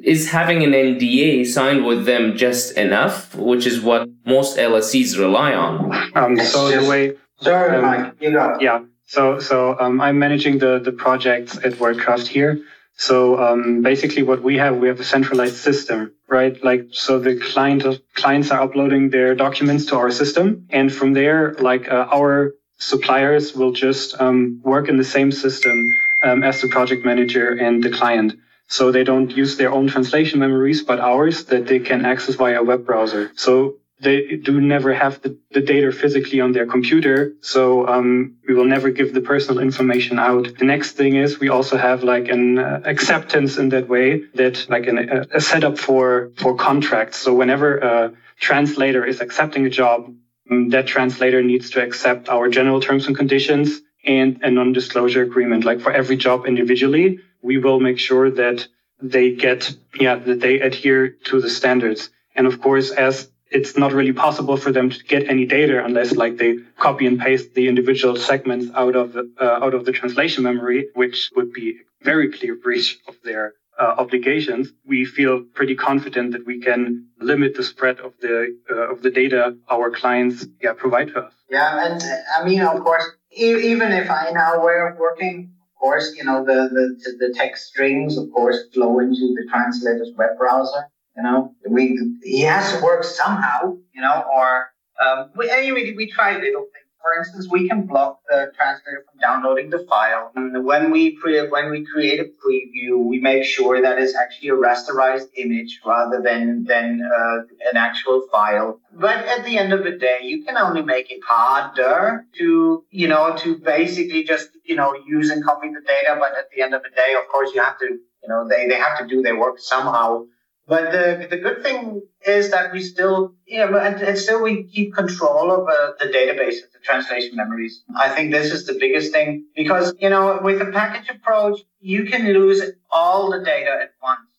Is 0.03 0.29
having 0.29 0.63
an 0.63 0.71
NDA 0.71 1.45
signed 1.45 1.85
with 1.85 2.05
them 2.05 2.37
just 2.37 2.77
enough, 2.77 3.35
which 3.35 3.65
is 3.65 3.81
what 3.81 4.09
most 4.25 4.57
LSCs 4.57 5.19
rely 5.19 5.53
on? 5.53 5.91
Um, 6.15 6.37
so 6.37 6.71
the 6.71 6.89
way, 6.89 7.17
sorry, 7.41 7.75
um, 7.75 7.81
Mike, 7.81 8.13
you 8.21 8.31
go. 8.31 8.57
Yeah. 8.61 8.83
So, 9.05 9.39
so 9.39 9.77
um, 9.79 9.99
I'm 9.99 10.17
managing 10.17 10.59
the 10.59 10.79
the 10.79 10.93
projects 10.93 11.57
at 11.57 11.73
WordCraft 11.73 12.27
here. 12.27 12.61
So 12.95 13.41
um, 13.41 13.81
basically, 13.81 14.23
what 14.23 14.41
we 14.41 14.57
have, 14.57 14.77
we 14.77 14.87
have 14.87 14.99
a 14.99 15.03
centralized 15.03 15.57
system, 15.57 16.13
right? 16.29 16.55
Like, 16.63 16.87
so 16.91 17.19
the 17.19 17.35
client 17.39 17.83
clients 18.13 18.51
are 18.51 18.61
uploading 18.61 19.09
their 19.09 19.35
documents 19.35 19.85
to 19.87 19.97
our 19.97 20.11
system, 20.11 20.67
and 20.69 20.93
from 20.93 21.13
there, 21.13 21.53
like 21.55 21.89
uh, 21.89 22.07
our 22.11 22.53
suppliers 22.77 23.55
will 23.55 23.71
just 23.71 24.19
um, 24.21 24.61
work 24.63 24.87
in 24.87 24.97
the 24.97 25.03
same 25.03 25.31
system 25.31 25.75
um, 26.23 26.43
as 26.43 26.61
the 26.61 26.67
project 26.67 27.03
manager 27.05 27.49
and 27.49 27.83
the 27.83 27.89
client. 27.89 28.33
So 28.77 28.83
they 28.91 29.03
don't 29.03 29.29
use 29.43 29.57
their 29.57 29.71
own 29.77 29.87
translation 29.87 30.39
memories, 30.39 30.81
but 30.81 30.97
ours 30.99 31.43
that 31.51 31.67
they 31.67 31.79
can 31.79 32.05
access 32.05 32.35
via 32.35 32.63
web 32.63 32.85
browser. 32.85 33.23
So 33.35 33.75
they 33.99 34.37
do 34.37 34.61
never 34.61 34.93
have 34.93 35.21
the, 35.21 35.37
the 35.51 35.61
data 35.61 35.91
physically 35.91 36.39
on 36.39 36.53
their 36.53 36.65
computer. 36.65 37.33
So 37.41 37.85
um, 37.93 38.37
we 38.47 38.53
will 38.53 38.69
never 38.75 38.89
give 38.89 39.13
the 39.13 39.19
personal 39.19 39.59
information 39.61 40.17
out. 40.17 40.57
The 40.57 40.69
next 40.73 40.93
thing 40.93 41.15
is 41.17 41.37
we 41.37 41.49
also 41.49 41.75
have 41.77 42.01
like 42.03 42.29
an 42.29 42.59
uh, 42.59 42.81
acceptance 42.85 43.57
in 43.57 43.67
that 43.69 43.89
way 43.89 44.23
that 44.35 44.55
like 44.69 44.87
an, 44.87 44.97
a, 44.97 45.25
a 45.35 45.41
setup 45.41 45.77
for, 45.77 46.31
for 46.37 46.55
contracts. 46.55 47.17
So 47.17 47.33
whenever 47.33 47.77
a 47.77 48.13
translator 48.39 49.03
is 49.05 49.19
accepting 49.19 49.65
a 49.65 49.69
job, 49.69 50.15
um, 50.49 50.69
that 50.69 50.87
translator 50.87 51.43
needs 51.43 51.69
to 51.71 51.83
accept 51.83 52.29
our 52.29 52.47
general 52.47 52.79
terms 52.79 53.05
and 53.07 53.17
conditions 53.17 53.81
and 54.05 54.39
a 54.43 54.49
non-disclosure 54.49 55.23
agreement. 55.23 55.65
Like 55.65 55.81
for 55.81 55.91
every 55.91 56.15
job 56.15 56.47
individually, 56.47 57.19
we 57.41 57.57
will 57.57 57.79
make 57.79 57.99
sure 57.99 58.29
that 58.29 58.67
they 59.01 59.31
get, 59.31 59.73
yeah, 59.99 60.15
that 60.15 60.39
they 60.39 60.59
adhere 60.59 61.09
to 61.25 61.41
the 61.41 61.49
standards. 61.49 62.09
And 62.35 62.47
of 62.47 62.61
course, 62.61 62.91
as 62.91 63.31
it's 63.51 63.77
not 63.77 63.91
really 63.91 64.13
possible 64.13 64.55
for 64.55 64.71
them 64.71 64.89
to 64.89 65.03
get 65.03 65.29
any 65.29 65.45
data 65.45 65.83
unless 65.83 66.13
like 66.13 66.37
they 66.37 66.59
copy 66.77 67.05
and 67.05 67.19
paste 67.19 67.53
the 67.53 67.67
individual 67.67 68.15
segments 68.15 68.67
out 68.73 68.95
of 68.95 69.13
the, 69.13 69.29
uh, 69.41 69.65
out 69.65 69.73
of 69.73 69.85
the 69.85 69.91
translation 69.91 70.43
memory, 70.43 70.87
which 70.93 71.29
would 71.35 71.51
be 71.51 71.71
a 71.71 72.03
very 72.03 72.31
clear 72.31 72.55
breach 72.55 72.99
of 73.07 73.15
their 73.23 73.53
uh, 73.79 73.95
obligations. 73.97 74.71
We 74.85 75.05
feel 75.05 75.43
pretty 75.53 75.75
confident 75.75 76.31
that 76.31 76.45
we 76.45 76.61
can 76.61 77.07
limit 77.19 77.55
the 77.55 77.63
spread 77.63 77.99
of 77.99 78.13
the 78.21 78.55
uh, 78.69 78.91
of 78.91 79.01
the 79.01 79.09
data 79.09 79.57
our 79.69 79.91
clients 79.91 80.45
yeah, 80.61 80.73
provide 80.73 81.07
to 81.09 81.19
us. 81.25 81.33
Yeah, 81.49 81.85
and 81.85 82.01
I 82.37 82.45
mean, 82.45 82.61
of 82.61 82.81
course, 82.83 83.05
even 83.31 83.91
if 83.91 84.09
I 84.09 84.31
way 84.63 84.79
of 84.89 84.97
working, 84.97 85.51
course, 85.81 86.15
you 86.15 86.23
know, 86.23 86.45
the, 86.45 86.69
the, 86.71 87.27
the 87.27 87.33
text 87.33 87.67
strings, 87.67 88.17
of 88.17 88.31
course, 88.31 88.69
flow 88.73 88.99
into 88.99 89.33
the 89.35 89.45
translator's 89.51 90.11
web 90.15 90.37
browser. 90.37 90.87
You 91.17 91.23
know, 91.23 91.55
we 91.67 91.99
he 92.23 92.41
has 92.41 92.73
to 92.73 92.81
work 92.81 93.03
somehow. 93.03 93.75
You 93.93 94.01
know, 94.01 94.23
or 94.33 94.71
um, 95.03 95.31
we 95.35 95.49
anyway 95.49 95.93
we 95.93 96.09
try 96.09 96.33
little 96.37 96.67
things. 96.71 96.80
For 97.01 97.17
instance, 97.17 97.47
we 97.49 97.67
can 97.67 97.87
block 97.87 98.19
the 98.29 98.51
translator 98.55 99.03
from 99.09 99.19
downloading 99.19 99.69
the 99.69 99.85
file. 99.89 100.31
And 100.35 100.63
when 100.65 100.91
we 100.91 101.15
create 101.15 101.49
when 101.49 101.69
we 101.71 101.85
create 101.85 102.19
a 102.19 102.25
preview, 102.25 103.03
we 103.03 103.19
make 103.19 103.43
sure 103.43 103.81
that 103.81 103.97
it's 103.97 104.15
actually 104.15 104.49
a 104.49 104.53
rasterized 104.53 105.29
image 105.35 105.79
rather 105.85 106.21
than 106.21 106.63
than 106.65 107.01
uh, 107.01 107.37
an 107.69 107.77
actual 107.77 108.27
file. 108.31 108.79
But 108.93 109.17
at 109.25 109.45
the 109.45 109.57
end 109.57 109.73
of 109.73 109.83
the 109.83 109.91
day, 109.91 110.19
you 110.23 110.43
can 110.43 110.57
only 110.57 110.81
make 110.81 111.11
it 111.11 111.21
harder 111.27 112.25
to 112.37 112.85
you 112.89 113.07
know 113.07 113.35
to 113.37 113.57
basically 113.57 114.23
just 114.23 114.49
you 114.63 114.75
know 114.75 114.95
use 115.07 115.29
and 115.29 115.43
copy 115.43 115.69
the 115.69 115.81
data. 115.81 116.17
But 116.19 116.37
at 116.37 116.49
the 116.55 116.61
end 116.61 116.73
of 116.73 116.83
the 116.83 116.89
day, 116.89 117.15
of 117.19 117.27
course, 117.31 117.51
you 117.53 117.61
have 117.61 117.79
to 117.79 117.85
you 117.87 118.29
know 118.29 118.47
they 118.47 118.67
they 118.67 118.75
have 118.77 118.99
to 118.99 119.07
do 119.07 119.21
their 119.21 119.37
work 119.37 119.59
somehow. 119.59 120.25
But 120.71 120.93
the, 120.93 121.27
the 121.29 121.35
good 121.35 121.63
thing 121.63 122.01
is 122.25 122.49
that 122.51 122.71
we 122.71 122.81
still, 122.81 123.33
you 123.45 123.57
know, 123.57 123.77
and, 123.77 124.01
and 124.01 124.17
still 124.17 124.41
we 124.41 124.63
keep 124.63 124.93
control 124.93 125.51
of 125.51 125.67
uh, 125.67 125.91
the 125.99 126.05
database, 126.05 126.61
the 126.71 126.79
translation 126.81 127.35
memories. 127.35 127.83
I 127.97 128.07
think 128.07 128.31
this 128.31 128.53
is 128.53 128.65
the 128.65 128.77
biggest 128.79 129.11
thing 129.11 129.47
because, 129.53 129.93
you 129.99 130.09
know, 130.09 130.39
with 130.41 130.61
a 130.61 130.71
package 130.71 131.09
approach, 131.09 131.59
you 131.81 132.05
can 132.05 132.31
lose 132.31 132.61
all 132.89 133.31
the 133.31 133.43
data 133.43 133.79
at 133.81 133.91
once 134.01 134.29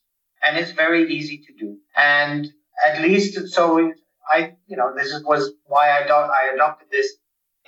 and 0.42 0.56
it's 0.56 0.72
very 0.72 1.12
easy 1.12 1.36
to 1.36 1.52
do. 1.52 1.76
And 1.98 2.50
at 2.82 3.02
least, 3.02 3.36
so 3.48 3.92
I, 4.26 4.54
you 4.66 4.78
know, 4.78 4.94
this 4.96 5.12
was 5.24 5.52
why 5.66 5.90
I, 5.90 6.06
do, 6.06 6.14
I 6.14 6.52
adopted 6.54 6.88
this 6.90 7.12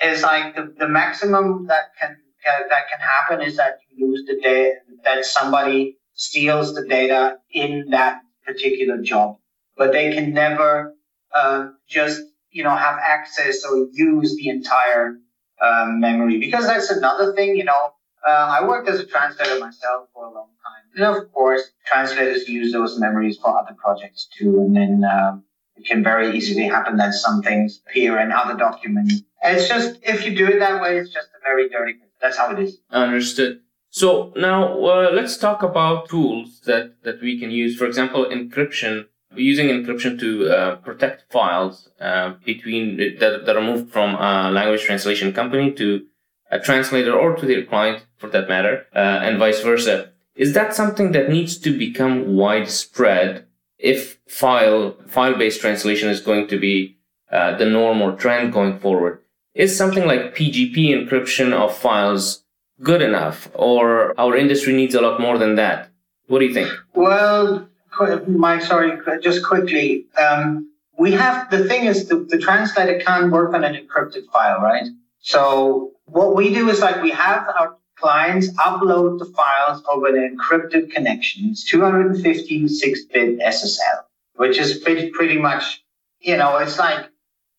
is 0.03 0.23
like 0.23 0.57
the, 0.57 0.75
the 0.79 0.89
maximum 0.89 1.67
that 1.67 1.91
can, 2.01 2.17
uh, 2.49 2.63
that 2.71 2.85
can 2.91 3.01
happen 3.01 3.43
is 3.43 3.59
that 3.59 3.81
you 3.91 4.07
lose 4.09 4.25
the 4.27 4.41
data, 4.41 4.77
that 5.05 5.27
somebody 5.27 5.99
steals 6.15 6.75
the 6.75 6.87
data 6.89 7.37
in 7.53 7.91
that 7.91 8.23
particular 8.45 9.01
job, 9.03 9.39
but 9.77 9.93
they 9.93 10.13
can 10.13 10.33
never 10.33 10.95
uh, 11.35 11.69
just 11.89 12.23
you 12.51 12.63
know 12.63 12.75
have 12.75 12.99
access 12.99 13.65
or 13.65 13.89
use 13.93 14.37
the 14.37 14.49
entire 14.49 15.19
um, 15.61 16.01
memory 16.01 16.39
because 16.39 16.67
that's 16.67 16.91
another 16.91 17.33
thing. 17.35 17.57
You 17.57 17.65
know, 17.65 17.93
uh, 18.27 18.31
I 18.31 18.67
worked 18.67 18.89
as 18.89 19.01
a 19.01 19.07
translator 19.07 19.59
myself 19.61 20.09
for 20.13 20.27
a 20.27 20.33
long 20.33 20.49
time, 20.65 21.07
and 21.09 21.17
of 21.17 21.33
course, 21.33 21.63
translators 21.87 22.49
use 22.49 22.73
those 22.73 22.99
memories 22.99 23.39
for 23.39 23.59
other 23.59 23.75
projects 23.75 24.29
too, 24.39 24.61
and 24.61 24.77
then. 24.77 25.05
Um, 25.05 25.45
it 25.77 25.87
can 25.87 26.05
very 26.05 26.37
easily 26.37 26.69
happen 26.69 26.99
that 26.99 27.15
some 27.15 27.43
things 27.43 27.81
appear 27.85 28.21
in 28.21 28.31
other 28.31 28.57
documents. 28.57 29.23
It's 29.43 29.69
just, 29.69 29.99
if 30.03 30.25
you 30.25 30.37
do 30.37 30.47
it 30.47 30.61
that 30.61 30.81
way, 30.81 30.99
it's 30.99 31.13
just 31.13 31.29
a 31.37 31.43
very 31.43 31.69
dirty. 31.69 31.97
That's 32.21 32.37
how 32.37 32.53
it 32.53 32.59
is. 32.61 32.79
Understood. 32.91 33.61
So 33.95 34.33
now 34.35 34.77
uh, 34.85 35.11
let's 35.13 35.37
talk 35.37 35.63
about 35.63 36.09
tools 36.09 36.63
that, 36.67 36.97
that 37.05 37.23
we 37.23 37.39
can 37.39 37.53
use. 37.53 37.77
For 37.77 37.87
example, 37.87 38.27
encryption. 38.27 39.07
Using 39.37 39.69
encryption 39.69 40.19
to 40.19 40.49
uh, 40.49 40.77
protect 40.77 41.31
files 41.31 41.91
uh, 42.01 42.35
between 42.45 42.97
that, 43.21 43.47
that 43.47 43.57
are 43.57 43.63
moved 43.63 43.93
from 43.93 44.17
a 44.17 44.51
language 44.51 44.83
translation 44.83 45.33
company 45.33 45.71
to 45.73 46.07
a 46.51 46.59
translator 46.59 47.13
or 47.13 47.37
to 47.37 47.47
their 47.47 47.65
client, 47.65 48.05
for 48.17 48.29
that 48.31 48.49
matter, 48.49 48.87
uh, 48.97 48.99
and 48.99 49.39
vice 49.39 49.61
versa. 49.61 50.11
Is 50.35 50.55
that 50.55 50.75
something 50.75 51.13
that 51.13 51.31
needs 51.31 51.57
to 51.59 51.77
become 51.77 52.35
widespread 52.35 53.47
if 53.79 54.19
file 54.27 54.97
file 55.07 55.37
based 55.37 55.61
translation 55.61 56.09
is 56.09 56.21
going 56.21 56.49
to 56.49 56.59
be 56.59 56.97
uh, 57.31 57.57
the 57.57 57.67
norm 57.67 58.03
or 58.03 58.17
trend 58.17 58.53
going 58.53 58.81
forward? 58.81 59.21
Is 59.55 59.77
something 59.79 60.07
like 60.07 60.35
PGP 60.37 60.91
encryption 60.91 61.53
of 61.53 61.77
files 61.77 62.44
good 62.83 63.03
enough, 63.03 63.49
or 63.55 64.19
our 64.19 64.37
industry 64.37 64.75
needs 64.75 64.95
a 64.95 65.01
lot 65.01 65.21
more 65.21 65.39
than 65.39 65.57
that? 65.57 65.91
What 66.27 66.41
do 66.41 66.47
you 66.47 66.55
think? 66.55 66.71
Well, 66.95 67.69
Mike, 68.27 68.63
sorry, 68.63 68.99
just 69.23 69.45
quickly. 69.45 70.07
Um, 70.19 70.71
we 70.99 71.13
have 71.13 71.51
the 71.51 71.67
thing 71.69 71.87
is 71.87 72.09
the, 72.09 72.17
the 72.29 72.39
translator 72.39 73.01
can't 73.01 73.31
work 73.31 73.55
on 73.55 73.65
an 73.65 73.75
encrypted 73.75 74.27
file, 74.33 74.61
right? 74.61 74.87
So 75.21 75.93
what 76.07 76.35
we 76.35 76.53
do 76.55 76.69
is 76.69 76.81
like 76.81 77.03
we 77.03 77.11
have 77.11 77.49
our 77.49 77.77
clients 77.97 78.49
upload 78.55 79.19
the 79.19 79.27
files 79.27 79.83
over 79.89 80.09
an 80.09 80.37
encrypted 80.37 80.91
connection. 80.93 81.51
It's 81.51 81.65
256 81.65 83.05
bit 83.05 83.39
SSL, 83.41 84.05
which 84.37 84.59
is 84.59 84.79
pretty, 84.79 85.39
much, 85.39 85.85
you 86.21 86.37
know, 86.37 86.59
it's 86.59 86.79
like 86.79 87.07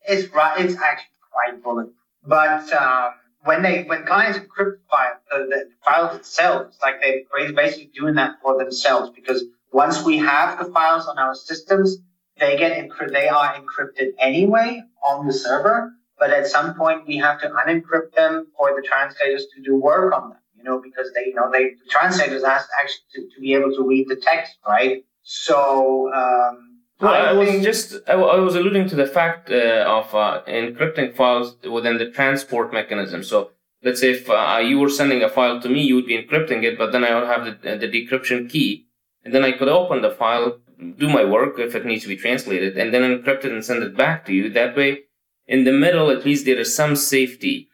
It's 0.08 0.32
right. 0.34 0.64
It's 0.64 0.76
actually 0.76 1.18
quite 1.32 1.64
bulletproof. 1.64 1.96
But 2.28 2.72
um, 2.74 3.14
when 3.46 3.62
they 3.62 3.84
when 3.84 4.06
clients 4.06 4.38
encrypt 4.40 4.80
file, 4.90 5.20
uh, 5.32 5.38
the 5.38 5.70
files 5.86 6.14
themselves, 6.14 6.78
like 6.82 6.96
they're 7.02 7.54
basically 7.54 7.92
doing 7.96 8.16
that 8.16 8.42
for 8.42 8.58
themselves 8.58 9.12
because 9.16 9.44
once 9.72 10.04
we 10.04 10.18
have 10.18 10.60
the 10.60 10.72
files 10.72 11.06
on 11.06 11.18
our 11.18 11.36
systems, 11.36 11.98
they 12.40 12.58
get. 12.58 12.90
They 13.12 13.30
are 13.30 13.56
encrypted 13.56 14.14
anyway 14.20 14.82
on 15.08 15.28
the 15.28 15.34
server, 15.34 15.94
but 16.20 16.32
at 16.32 16.48
some 16.48 16.74
point 16.76 17.08
we 17.08 17.18
have 17.18 17.40
to 17.42 17.50
unencrypt 17.50 18.14
them 18.16 18.48
for 18.58 18.76
the 18.76 18.86
translators 18.86 19.46
to 19.56 19.62
do 19.62 19.76
work 19.76 20.14
on 20.14 20.30
them. 20.30 20.40
You 20.58 20.64
know, 20.64 20.82
because 20.82 21.12
they, 21.14 21.26
you 21.26 21.36
know, 21.36 21.50
they 21.52 21.76
the 21.84 21.90
translators 21.90 22.44
has 22.44 22.68
actually 22.82 23.06
to, 23.14 23.36
to 23.36 23.42
be 23.42 23.54
able 23.54 23.72
to 23.76 23.88
read 23.88 24.08
the 24.10 24.18
text, 24.18 24.58
right? 24.68 25.06
So. 25.22 26.12
Um, 26.14 26.65
well, 27.00 27.14
I, 27.14 27.30
I 27.30 27.34
was 27.34 27.64
just 27.64 27.96
I, 28.08 28.14
I, 28.14 28.40
was 28.40 28.56
alluding 28.56 28.88
to 28.90 28.96
the 28.96 29.06
fact 29.06 29.50
uh, 29.50 29.84
of 29.88 30.14
uh, 30.16 30.42
encrypting 30.48 31.16
files 31.16 31.58
within 31.70 31.98
the 31.98 32.10
transport 32.10 32.72
mechanism. 32.72 33.24
So 33.24 33.52
let's 33.84 34.00
say 34.00 34.12
if 34.12 34.30
uh, 34.30 34.60
you 34.64 34.80
were 34.80 34.90
sending 34.90 35.22
a 35.22 35.30
file 35.30 35.60
to 35.62 35.70
me, 35.70 35.82
you 35.82 35.96
would 35.96 36.08
be 36.08 36.18
encrypting 36.18 36.64
it, 36.64 36.78
but 36.78 36.92
then 36.92 37.04
I 37.04 37.14
would 37.16 37.28
have 37.28 37.62
the, 37.62 37.76
the 37.76 37.88
decryption 37.88 38.50
key, 38.50 38.88
and 39.24 39.34
then 39.34 39.44
I 39.44 39.52
could 39.52 39.68
open 39.68 40.02
the 40.02 40.12
file, 40.12 40.60
do 40.98 41.10
my 41.10 41.26
work 41.26 41.60
if 41.60 41.76
it 41.76 41.86
needs 41.86 42.04
to 42.04 42.10
be 42.10 42.16
translated, 42.16 42.78
and 42.78 42.94
then 42.94 43.02
encrypt 43.02 43.44
it 43.44 43.52
and 43.52 43.64
send 43.64 43.84
it 43.84 43.98
back 43.98 44.26
to 44.28 44.34
you. 44.34 44.50
That 44.50 44.78
way, 44.78 45.00
in 45.48 45.66
the 45.66 45.74
middle, 45.74 46.10
at 46.10 46.26
least 46.26 46.46
there 46.46 46.60
is 46.60 46.74
some 46.74 46.96
safety. 46.96 47.68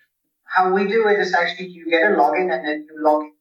How 0.46 0.74
we 0.74 0.88
do 0.88 1.08
it 1.08 1.20
is 1.20 1.34
actually 1.34 1.68
you 1.68 1.90
get 1.90 2.12
a 2.12 2.16
login 2.16 2.54
and 2.54 2.68
then 2.68 2.88
you 2.90 3.04
log 3.04 3.22
into 3.22 3.38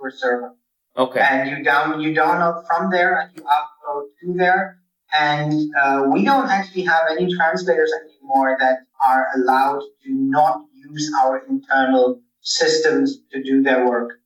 your 0.00 0.10
server. 0.10 0.54
Okay. 0.96 1.20
And 1.20 1.50
you 1.50 1.62
down 1.62 2.00
you 2.00 2.14
download 2.14 2.66
from 2.66 2.90
there 2.90 3.20
and 3.20 3.30
you 3.36 3.42
upload 3.42 4.04
to 4.20 4.34
there 4.34 4.78
and 5.12 5.52
uh, 5.80 6.04
we 6.12 6.24
don't 6.24 6.48
actually 6.48 6.82
have 6.82 7.04
any 7.10 7.32
translators 7.34 7.92
anymore 8.04 8.56
that 8.60 8.80
are 9.06 9.26
allowed 9.36 9.80
to 10.04 10.12
not 10.12 10.62
use 10.74 11.10
our 11.22 11.44
internal 11.48 12.20
systems 12.40 13.18
to 13.32 13.42
do 13.42 13.62
their 13.62 13.86
work. 13.86 14.20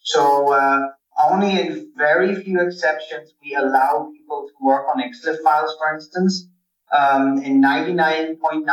So 0.00 0.52
uh, 0.52 0.88
only 1.22 1.60
in 1.60 1.92
very 1.96 2.34
few 2.42 2.60
exceptions 2.60 3.34
we 3.42 3.54
allow 3.54 4.10
people 4.16 4.48
to 4.48 4.64
work 4.64 4.86
on 4.88 5.02
XLIFF 5.02 5.42
files, 5.42 5.74
for 5.78 5.94
instance. 5.94 6.48
Um, 6.96 7.42
in 7.42 7.60
99.9% 7.60 8.66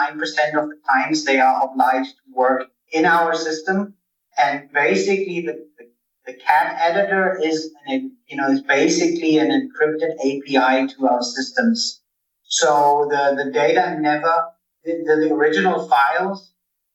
of 0.56 0.69
the 0.69 0.80
times, 0.88 1.25
they 1.25 1.39
are 1.39 1.65
obliged 1.65 2.12
to 2.12 2.34
work 2.34 2.69
in 2.93 3.06
our 3.06 3.36
system. 3.36 3.95
And 4.38 4.71
basically, 4.71 5.41
the, 5.41 5.67
the 5.78 5.89
the 6.25 6.33
CAT 6.33 6.75
editor 6.79 7.39
is 7.41 7.71
an, 7.88 8.11
you 8.27 8.38
know 8.38 8.49
is 8.49 8.61
basically 8.61 9.38
an 9.38 9.49
encrypted 9.49 10.13
API 10.19 10.88
to 10.93 11.07
our 11.07 11.21
systems. 11.21 12.01
So 12.43 13.07
the, 13.09 13.43
the 13.43 13.51
data 13.51 13.97
never 13.99 14.45
the, 14.83 15.03
the 15.05 15.33
original 15.33 15.88
files, 15.88 16.51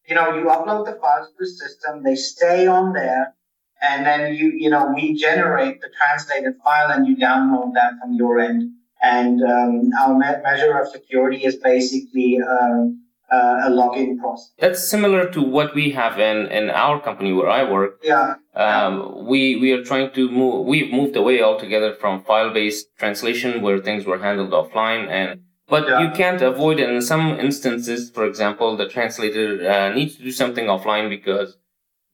you 0.09 0.15
know, 0.15 0.35
you 0.37 0.45
upload 0.45 0.87
the 0.87 0.99
files 1.01 1.29
to 1.29 1.35
the 1.41 1.47
system, 1.47 2.03
they 2.03 2.15
stay 2.15 2.67
on 2.67 2.93
there, 2.93 3.35
and 3.83 4.07
then 4.07 4.35
you 4.35 4.53
you 4.53 4.71
know 4.71 4.93
we 4.95 5.15
generate 5.15 5.81
the 5.81 5.91
translated 5.97 6.55
file 6.65 6.91
and 6.91 7.07
you 7.07 7.17
download 7.17 7.75
that 7.75 7.93
from 8.01 8.15
your 8.15 8.41
end. 8.41 8.73
And 9.03 9.43
um, 9.43 9.91
our 9.99 10.15
me- 10.19 10.43
measure 10.43 10.79
of 10.79 10.89
security 10.89 11.45
is 11.45 11.57
basically 11.57 12.39
um, 12.43 13.03
uh, 13.31 13.67
a 13.67 13.71
login 13.71 14.19
process. 14.19 14.53
That's 14.59 14.89
similar 14.89 15.31
to 15.31 15.43
what 15.43 15.75
we 15.75 15.91
have 15.91 16.19
in, 16.19 16.47
in 16.49 16.71
our 16.71 17.01
company 17.01 17.33
where 17.33 17.49
I 17.49 17.63
work. 17.71 18.01
Yeah. 18.03 18.35
Um, 18.55 19.27
we 19.27 19.57
we 19.57 19.73
are 19.73 19.85
trying 19.85 20.13
to 20.13 20.31
move. 20.31 20.67
We've 20.67 20.93
moved 20.93 21.17
away 21.17 21.43
altogether 21.43 21.95
from 21.95 22.25
file-based 22.25 22.87
translation 22.99 23.63
where 23.63 23.79
things 23.79 24.05
were 24.05 24.19
handled 24.19 24.51
offline, 24.51 25.09
and 25.09 25.41
but 25.69 25.89
yeah. 25.89 26.01
you 26.01 26.11
can't 26.11 26.43
avoid 26.43 26.81
it. 26.81 26.91
In 26.91 27.01
some 27.01 27.39
instances, 27.39 28.11
for 28.11 28.27
example, 28.27 28.77
the 28.77 28.89
translator 28.89 29.71
uh, 29.71 29.95
needs 29.95 30.17
to 30.17 30.25
do 30.25 30.33
something 30.33 30.67
offline 30.67 31.09
because 31.09 31.57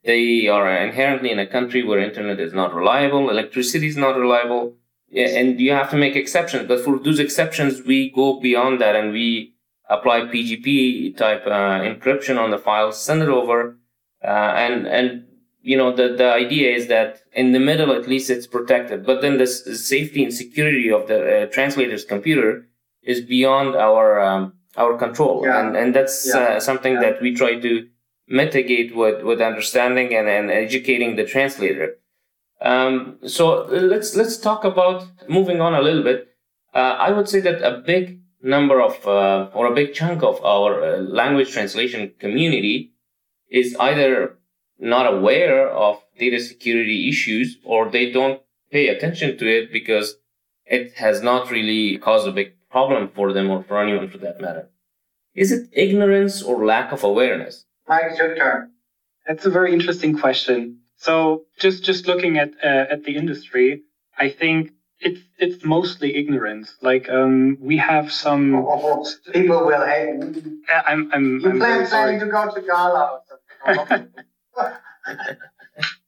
they 0.04 0.46
are 0.46 0.70
inherently 0.70 1.30
in 1.32 1.38
a 1.38 1.46
country 1.46 1.82
where 1.82 1.98
internet 1.98 2.38
is 2.38 2.52
not 2.52 2.74
reliable, 2.74 3.30
electricity 3.30 3.88
is 3.88 3.96
not 3.96 4.16
reliable, 4.16 4.76
and 5.14 5.58
you 5.58 5.72
have 5.72 5.90
to 5.90 5.96
make 5.96 6.14
exceptions. 6.14 6.68
But 6.68 6.84
for 6.84 6.98
those 6.98 7.18
exceptions, 7.18 7.82
we 7.82 8.10
go 8.10 8.38
beyond 8.38 8.80
that 8.82 8.94
and 8.94 9.12
we 9.12 9.55
apply 9.88 10.22
PGP 10.22 11.16
type 11.16 11.46
uh, 11.46 11.80
encryption 11.80 12.38
on 12.38 12.50
the 12.50 12.58
file, 12.58 12.92
send 12.92 13.22
it 13.22 13.28
over, 13.28 13.78
uh, 14.24 14.52
and 14.56 14.86
and 14.86 15.24
you 15.60 15.76
know 15.76 15.94
the 15.94 16.08
the 16.08 16.32
idea 16.32 16.74
is 16.74 16.88
that 16.88 17.20
in 17.32 17.52
the 17.52 17.60
middle 17.60 17.92
at 17.92 18.08
least 18.08 18.30
it's 18.30 18.46
protected, 18.46 19.04
but 19.04 19.20
then 19.20 19.38
the 19.38 19.46
safety 19.46 20.24
and 20.24 20.32
security 20.32 20.90
of 20.90 21.08
the 21.08 21.42
uh, 21.42 21.46
translator's 21.46 22.04
computer 22.04 22.68
is 23.02 23.20
beyond 23.20 23.76
our 23.76 24.20
um, 24.20 24.52
our 24.76 24.96
control, 24.96 25.42
yeah. 25.44 25.60
and 25.60 25.76
and 25.76 25.94
that's 25.94 26.26
yeah. 26.26 26.38
Uh, 26.38 26.60
something 26.60 26.94
yeah. 26.94 27.00
that 27.00 27.22
we 27.22 27.34
try 27.34 27.58
to 27.60 27.88
mitigate 28.28 28.94
with 28.96 29.22
with 29.22 29.40
understanding 29.40 30.14
and, 30.14 30.28
and 30.28 30.50
educating 30.50 31.16
the 31.16 31.24
translator. 31.24 31.96
Um, 32.60 33.18
so 33.26 33.66
let's 33.66 34.16
let's 34.16 34.36
talk 34.36 34.64
about 34.64 35.06
moving 35.28 35.60
on 35.60 35.74
a 35.74 35.82
little 35.82 36.02
bit. 36.02 36.28
Uh, 36.74 36.96
I 36.98 37.10
would 37.10 37.28
say 37.28 37.40
that 37.40 37.62
a 37.62 37.78
big 37.78 38.20
number 38.42 38.80
of 38.80 39.06
uh, 39.06 39.50
or 39.54 39.66
a 39.66 39.74
big 39.74 39.94
chunk 39.94 40.22
of 40.22 40.42
our 40.44 40.82
uh, 40.82 40.96
language 40.98 41.52
translation 41.52 42.12
community 42.18 42.92
is 43.50 43.76
either 43.80 44.38
not 44.78 45.12
aware 45.12 45.68
of 45.70 46.02
data 46.18 46.40
security 46.40 47.08
issues 47.08 47.58
or 47.64 47.88
they 47.88 48.10
don't 48.10 48.40
pay 48.70 48.88
attention 48.88 49.38
to 49.38 49.46
it 49.46 49.72
because 49.72 50.16
it 50.64 50.94
has 50.94 51.22
not 51.22 51.50
really 51.50 51.98
caused 51.98 52.26
a 52.26 52.32
big 52.32 52.52
problem 52.70 53.10
for 53.14 53.32
them 53.32 53.50
or 53.50 53.62
for 53.62 53.80
anyone 53.80 54.08
for 54.08 54.18
that 54.18 54.40
matter. 54.40 54.68
Is 55.34 55.52
it 55.52 55.68
ignorance 55.72 56.42
or 56.42 56.64
lack 56.64 56.92
of 56.92 57.04
awareness? 57.04 57.64
Mike, 57.88 58.18
your. 58.18 58.68
That's 59.26 59.46
a 59.46 59.50
very 59.50 59.72
interesting 59.72 60.18
question. 60.18 60.80
So 60.96 61.44
just 61.58 61.84
just 61.84 62.06
looking 62.06 62.38
at 62.38 62.50
uh, 62.62 62.86
at 62.94 63.04
the 63.04 63.16
industry, 63.16 63.82
I 64.18 64.30
think 64.30 64.72
it's 65.00 65.20
it's 65.38 65.64
mostly 65.64 66.16
ignorance. 66.16 66.76
Like 66.80 67.08
um, 67.08 67.56
we 67.60 67.76
have 67.76 68.10
some 68.10 68.66
people 69.32 69.64
will 69.64 69.84
hate. 69.84 70.20
I'm 70.86 71.10
I'm. 71.12 71.40
You 71.40 71.50
I'm 71.50 71.58
plan 71.58 71.86
planning 71.86 72.20
to 72.20 72.26
go 72.26 72.54
to 72.54 72.60
Gala. 72.60 73.20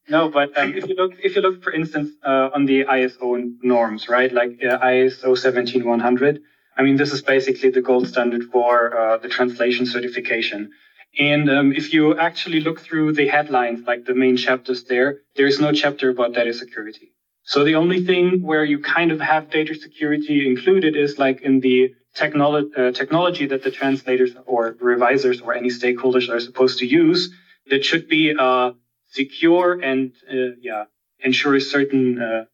no, 0.08 0.28
but 0.30 0.56
um, 0.56 0.74
if 0.74 0.88
you 0.88 0.94
look 0.94 1.12
if 1.22 1.36
you 1.36 1.42
look 1.42 1.62
for 1.62 1.72
instance 1.72 2.10
uh, 2.24 2.50
on 2.54 2.64
the 2.64 2.84
ISO 2.84 3.52
norms, 3.62 4.08
right? 4.08 4.32
Like 4.32 4.58
uh, 4.64 4.78
ISO 4.78 5.36
17100. 5.36 6.40
I 6.76 6.82
mean, 6.82 6.96
this 6.96 7.12
is 7.12 7.22
basically 7.22 7.70
the 7.70 7.80
gold 7.80 8.06
standard 8.06 8.44
for 8.44 8.96
uh, 8.96 9.16
the 9.18 9.28
translation 9.28 9.84
certification. 9.84 10.70
And 11.18 11.50
um, 11.50 11.72
if 11.72 11.92
you 11.92 12.16
actually 12.16 12.60
look 12.60 12.78
through 12.80 13.14
the 13.14 13.26
headlines, 13.26 13.80
like 13.84 14.04
the 14.04 14.14
main 14.14 14.36
chapters 14.36 14.84
there, 14.84 15.22
there 15.34 15.46
is 15.46 15.58
no 15.58 15.72
chapter 15.72 16.10
about 16.10 16.34
data 16.34 16.52
security. 16.52 17.12
So 17.48 17.64
the 17.64 17.76
only 17.76 18.04
thing 18.04 18.42
where 18.42 18.62
you 18.62 18.78
kind 18.78 19.10
of 19.10 19.20
have 19.22 19.48
data 19.48 19.74
security 19.74 20.46
included 20.46 20.94
is 20.94 21.18
like 21.18 21.40
in 21.40 21.60
the 21.60 21.94
technolo- 22.14 22.70
uh, 22.76 22.92
technology 22.92 23.46
that 23.46 23.62
the 23.62 23.70
translators 23.70 24.32
or 24.44 24.76
revisers 24.80 25.40
or 25.40 25.54
any 25.54 25.70
stakeholders 25.70 26.28
are 26.28 26.40
supposed 26.40 26.78
to 26.80 26.86
use 26.86 27.32
that 27.70 27.86
should 27.86 28.06
be 28.06 28.34
uh, 28.38 28.72
secure 29.06 29.80
and 29.80 30.12
uh, 30.30 30.50
yeah 30.60 30.84
ensure 31.20 31.54
a 31.54 31.60
certain 31.76 32.20
uh, 32.20 32.44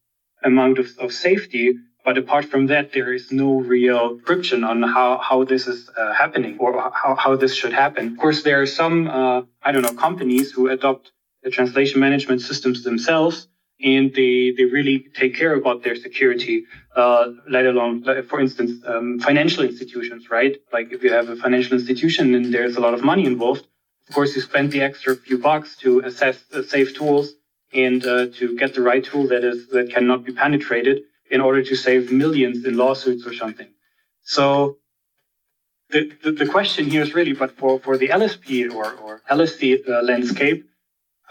amount 0.44 0.78
of, 0.78 0.86
of 1.00 1.12
safety. 1.12 1.74
But 2.04 2.16
apart 2.16 2.44
from 2.44 2.68
that, 2.68 2.92
there 2.92 3.12
is 3.12 3.32
no 3.32 3.50
real 3.74 4.18
description 4.18 4.62
on 4.62 4.80
how, 4.84 5.18
how 5.18 5.42
this 5.42 5.66
is 5.66 5.90
uh, 5.98 6.12
happening 6.12 6.56
or 6.60 6.70
how, 7.02 7.16
how 7.16 7.34
this 7.34 7.52
should 7.52 7.72
happen. 7.72 8.12
Of 8.12 8.18
course, 8.18 8.44
there 8.44 8.62
are 8.62 8.66
some, 8.80 9.08
uh, 9.08 9.42
I 9.60 9.72
don't 9.72 9.82
know, 9.82 10.00
companies 10.08 10.52
who 10.52 10.68
adopt 10.68 11.10
the 11.42 11.50
translation 11.50 11.98
management 11.98 12.42
systems 12.42 12.84
themselves 12.84 13.48
and 13.82 14.14
they, 14.14 14.52
they 14.56 14.64
really 14.64 15.06
take 15.14 15.36
care 15.36 15.54
about 15.54 15.82
their 15.82 15.96
security, 15.96 16.64
uh, 16.96 17.28
let 17.48 17.66
alone, 17.66 18.04
for 18.24 18.40
instance, 18.40 18.82
um, 18.86 19.18
financial 19.18 19.64
institutions, 19.64 20.30
right? 20.30 20.56
Like 20.72 20.92
if 20.92 21.02
you 21.02 21.12
have 21.12 21.28
a 21.28 21.36
financial 21.36 21.74
institution 21.74 22.34
and 22.34 22.54
there's 22.54 22.76
a 22.76 22.80
lot 22.80 22.94
of 22.94 23.02
money 23.02 23.26
involved, 23.26 23.66
of 24.08 24.14
course, 24.14 24.36
you 24.36 24.42
spend 24.42 24.70
the 24.70 24.82
extra 24.82 25.16
few 25.16 25.38
bucks 25.38 25.76
to 25.78 26.00
assess 26.00 26.42
the 26.50 26.62
safe 26.62 26.94
tools 26.94 27.32
and 27.72 28.04
uh, 28.06 28.26
to 28.34 28.56
get 28.56 28.74
the 28.74 28.82
right 28.82 29.02
tool 29.02 29.26
that 29.28 29.42
is 29.44 29.68
that 29.68 29.90
cannot 29.90 30.24
be 30.24 30.32
penetrated 30.32 31.02
in 31.30 31.40
order 31.40 31.62
to 31.62 31.74
save 31.74 32.12
millions 32.12 32.64
in 32.64 32.76
lawsuits 32.76 33.26
or 33.26 33.32
something. 33.32 33.68
So 34.22 34.78
the, 35.90 36.12
the, 36.22 36.32
the 36.32 36.46
question 36.46 36.86
here 36.86 37.02
is 37.02 37.14
really, 37.14 37.32
but 37.32 37.56
for, 37.56 37.80
for 37.80 37.96
the 37.96 38.08
LSP 38.08 38.72
or, 38.72 38.92
or 38.94 39.22
LSC 39.30 39.88
uh, 39.88 40.02
landscape, 40.02 40.68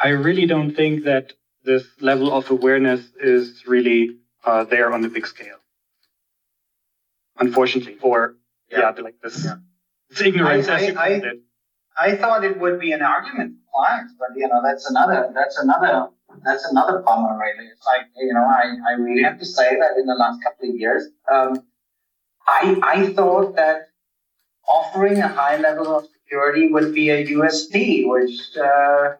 I 0.01 0.09
really 0.09 0.45
don't 0.45 0.75
think 0.75 1.03
that 1.05 1.33
this 1.63 1.85
level 1.99 2.31
of 2.31 2.49
awareness 2.51 3.01
is 3.19 3.63
really 3.67 4.17
uh, 4.45 4.63
there 4.65 4.93
on 4.93 5.01
the 5.01 5.09
big 5.09 5.25
scale. 5.27 5.57
Unfortunately, 7.39 7.97
or 8.01 8.35
yeah, 8.69 8.93
yeah 8.95 9.01
like 9.01 9.15
this, 9.21 9.43
yeah. 9.45 9.55
it's 10.09 10.21
ignorance. 10.21 10.67
I, 10.67 10.87
I, 10.91 10.95
I, 10.95 11.21
I, 11.97 12.15
thought 12.15 12.43
it 12.43 12.59
would 12.59 12.79
be 12.79 12.91
an 12.91 13.01
argument 13.01 13.55
for 13.55 13.85
clients, 13.85 14.13
but 14.19 14.29
you 14.35 14.47
know 14.47 14.61
that's 14.63 14.87
another 14.89 15.31
that's 15.33 15.57
another 15.57 16.09
that's 16.45 16.65
another 16.65 16.99
bummer, 16.99 17.37
really. 17.39 17.69
It's 17.69 17.85
like 17.85 18.07
you 18.17 18.33
know 18.33 18.45
I, 18.45 18.75
I 18.87 18.93
really 18.93 19.23
have 19.23 19.39
to 19.39 19.45
say 19.45 19.75
that 19.77 19.97
in 19.97 20.05
the 20.05 20.13
last 20.13 20.43
couple 20.43 20.69
of 20.69 20.75
years, 20.75 21.07
um, 21.31 21.63
I 22.45 22.79
I 22.83 23.13
thought 23.13 23.55
that 23.55 23.87
offering 24.67 25.19
a 25.19 25.27
high 25.27 25.57
level 25.57 25.95
of 25.95 26.05
security 26.05 26.69
would 26.69 26.93
be 26.93 27.09
a 27.09 27.25
USP, 27.25 28.07
which 28.07 28.39
uh, 28.57 29.13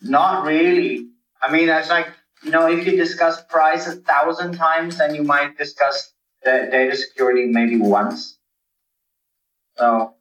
not 0.00 0.46
really. 0.46 1.08
I 1.44 1.52
mean, 1.52 1.68
it's 1.68 1.90
like 1.90 2.08
you 2.44 2.50
know, 2.50 2.68
if 2.68 2.86
you 2.86 2.96
discuss 2.96 3.42
price 3.44 3.86
a 3.86 3.96
thousand 3.96 4.54
times, 4.54 4.98
then 4.98 5.14
you 5.14 5.22
might 5.22 5.56
discuss 5.56 6.12
the 6.44 6.68
data 6.70 6.96
security 6.96 7.46
maybe 7.46 7.76
once. 7.78 8.38
So 9.76 10.14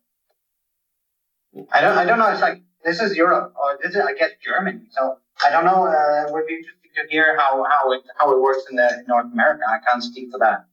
I 1.72 1.82
don't, 1.82 1.98
I 1.98 2.06
don't 2.06 2.18
know. 2.20 2.32
It's 2.32 2.42
like 2.42 2.62
this 2.84 3.02
is 3.02 3.16
Europe, 3.16 3.54
or 3.62 3.78
this 3.82 3.96
is, 3.96 4.02
I 4.02 4.14
guess, 4.14 4.32
Germany. 4.44 4.82
So 4.92 5.18
I 5.46 5.50
don't 5.50 5.66
know. 5.66 5.86
Uh, 5.86 6.28
it 6.28 6.34
would 6.34 6.48
be 6.48 6.56
interesting 6.56 6.92
to 6.96 7.10
hear 7.10 7.38
how 7.38 7.64
how 7.70 7.92
it 7.92 8.02
how 8.18 8.32
it 8.32 8.42
works 8.42 8.64
in 8.70 8.78
the 8.78 9.04
North 9.08 9.32
America. 9.32 9.64
I 9.68 9.80
can't 9.86 10.04
speak 10.04 10.32
for 10.32 10.40
that. 10.40 10.66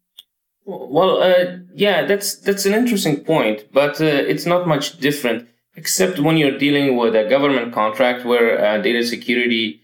Well, 0.64 1.22
uh, 1.22 1.58
yeah, 1.74 2.04
that's 2.04 2.36
that's 2.36 2.64
an 2.64 2.74
interesting 2.74 3.24
point, 3.24 3.72
but 3.72 4.00
uh, 4.00 4.04
it's 4.04 4.46
not 4.46 4.68
much 4.68 4.98
different, 4.98 5.48
except 5.74 6.20
when 6.20 6.36
you're 6.36 6.58
dealing 6.58 6.96
with 6.96 7.16
a 7.16 7.28
government 7.28 7.72
contract 7.72 8.24
where 8.24 8.64
uh, 8.64 8.78
data 8.78 9.04
security 9.04 9.80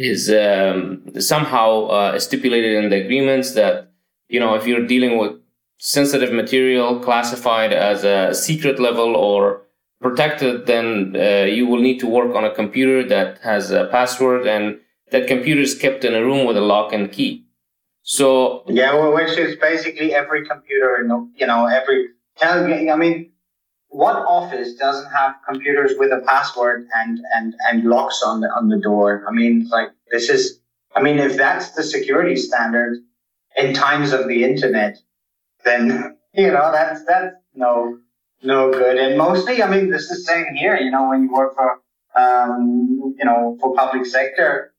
is 0.00 0.30
um, 0.30 1.02
somehow 1.20 1.84
uh, 1.86 2.18
stipulated 2.18 2.72
in 2.82 2.88
the 2.88 3.04
agreements 3.04 3.52
that 3.52 3.92
you 4.28 4.40
know 4.40 4.54
if 4.54 4.66
you're 4.66 4.86
dealing 4.86 5.18
with 5.18 5.32
sensitive 5.78 6.32
material 6.32 7.00
classified 7.00 7.72
as 7.72 8.02
a 8.04 8.34
secret 8.34 8.80
level 8.80 9.14
or 9.14 9.62
protected, 10.00 10.66
then 10.66 11.14
uh, 11.16 11.44
you 11.44 11.66
will 11.66 11.80
need 11.80 11.98
to 12.00 12.06
work 12.06 12.34
on 12.34 12.44
a 12.44 12.54
computer 12.54 13.06
that 13.06 13.38
has 13.42 13.70
a 13.70 13.86
password 13.86 14.46
and 14.46 14.78
that 15.10 15.26
computer 15.26 15.60
is 15.60 15.74
kept 15.74 16.04
in 16.04 16.14
a 16.14 16.22
room 16.22 16.46
with 16.46 16.56
a 16.56 16.60
lock 16.60 16.92
and 16.92 17.12
key. 17.12 17.44
So 18.02 18.64
yeah, 18.68 18.94
well, 18.94 19.12
which 19.12 19.36
is 19.36 19.56
basically 19.56 20.14
every 20.14 20.46
computer, 20.46 21.02
you 21.36 21.46
know, 21.46 21.66
every. 21.66 22.08
I 22.40 22.96
mean, 22.96 23.30
what 23.90 24.14
office 24.16 24.74
doesn't 24.74 25.10
have 25.10 25.34
computers 25.46 25.94
with 25.98 26.12
a 26.12 26.22
password 26.26 26.86
and 26.94 27.20
and 27.34 27.54
and 27.68 27.84
locks 27.84 28.22
on 28.22 28.40
the 28.40 28.48
on 28.48 28.68
the 28.68 28.78
door? 28.78 29.24
I 29.28 29.32
mean, 29.32 29.68
like 29.68 29.90
this 30.10 30.30
is. 30.30 30.60
I 30.94 31.02
mean, 31.02 31.18
if 31.18 31.36
that's 31.36 31.70
the 31.70 31.84
security 31.84 32.34
standard 32.34 32.98
in 33.56 33.74
times 33.74 34.12
of 34.12 34.26
the 34.26 34.42
internet, 34.42 34.98
then 35.64 36.16
you 36.32 36.50
know 36.50 36.70
that's 36.72 37.04
that's 37.04 37.34
no 37.54 37.98
no 38.42 38.72
good. 38.72 38.96
And 38.96 39.18
mostly, 39.18 39.62
I 39.62 39.70
mean, 39.70 39.90
this 39.90 40.10
is 40.10 40.26
same 40.26 40.54
here. 40.54 40.76
You 40.76 40.90
know, 40.90 41.08
when 41.08 41.24
you 41.24 41.32
work 41.32 41.54
for 41.54 41.80
um, 42.16 43.14
you 43.18 43.24
know 43.24 43.56
for 43.60 43.74
public 43.74 44.06
sector, 44.06 44.72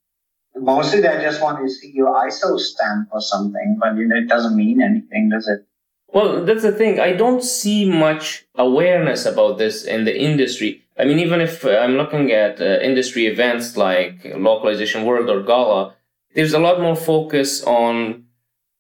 mostly 0.56 1.02
they 1.02 1.22
just 1.22 1.42
want 1.42 1.60
to 1.60 1.70
see 1.70 1.92
your 1.94 2.16
ISO 2.26 2.58
stamp 2.60 3.10
or 3.12 3.22
something, 3.22 3.78
but 3.80 3.96
you 3.98 4.08
know, 4.08 4.16
it 4.16 4.28
doesn't 4.28 4.56
mean 4.56 4.82
anything, 4.82 5.30
does 5.30 5.48
it? 5.48 5.66
Well, 6.14 6.44
that's 6.44 6.64
the 6.64 6.72
thing. 6.72 7.00
I 7.00 7.14
don't 7.14 7.44
see 7.44 7.90
much 7.90 8.46
awareness 8.56 9.26
about 9.26 9.58
this 9.58 9.86
in 9.86 10.04
the 10.04 10.20
industry. 10.20 10.84
I 10.98 11.06
mean, 11.06 11.20
even 11.20 11.40
if 11.42 11.66
I'm 11.66 11.96
looking 11.96 12.32
at 12.32 12.62
uh, 12.62 12.80
industry 12.82 13.28
events 13.28 13.78
like 13.78 14.34
Localization 14.36 15.06
World 15.06 15.30
or 15.30 15.42
Gala, 15.42 15.96
there's 16.36 16.54
a 16.54 16.60
lot 16.60 16.82
more 16.82 16.96
focus 16.96 17.64
on 17.64 18.26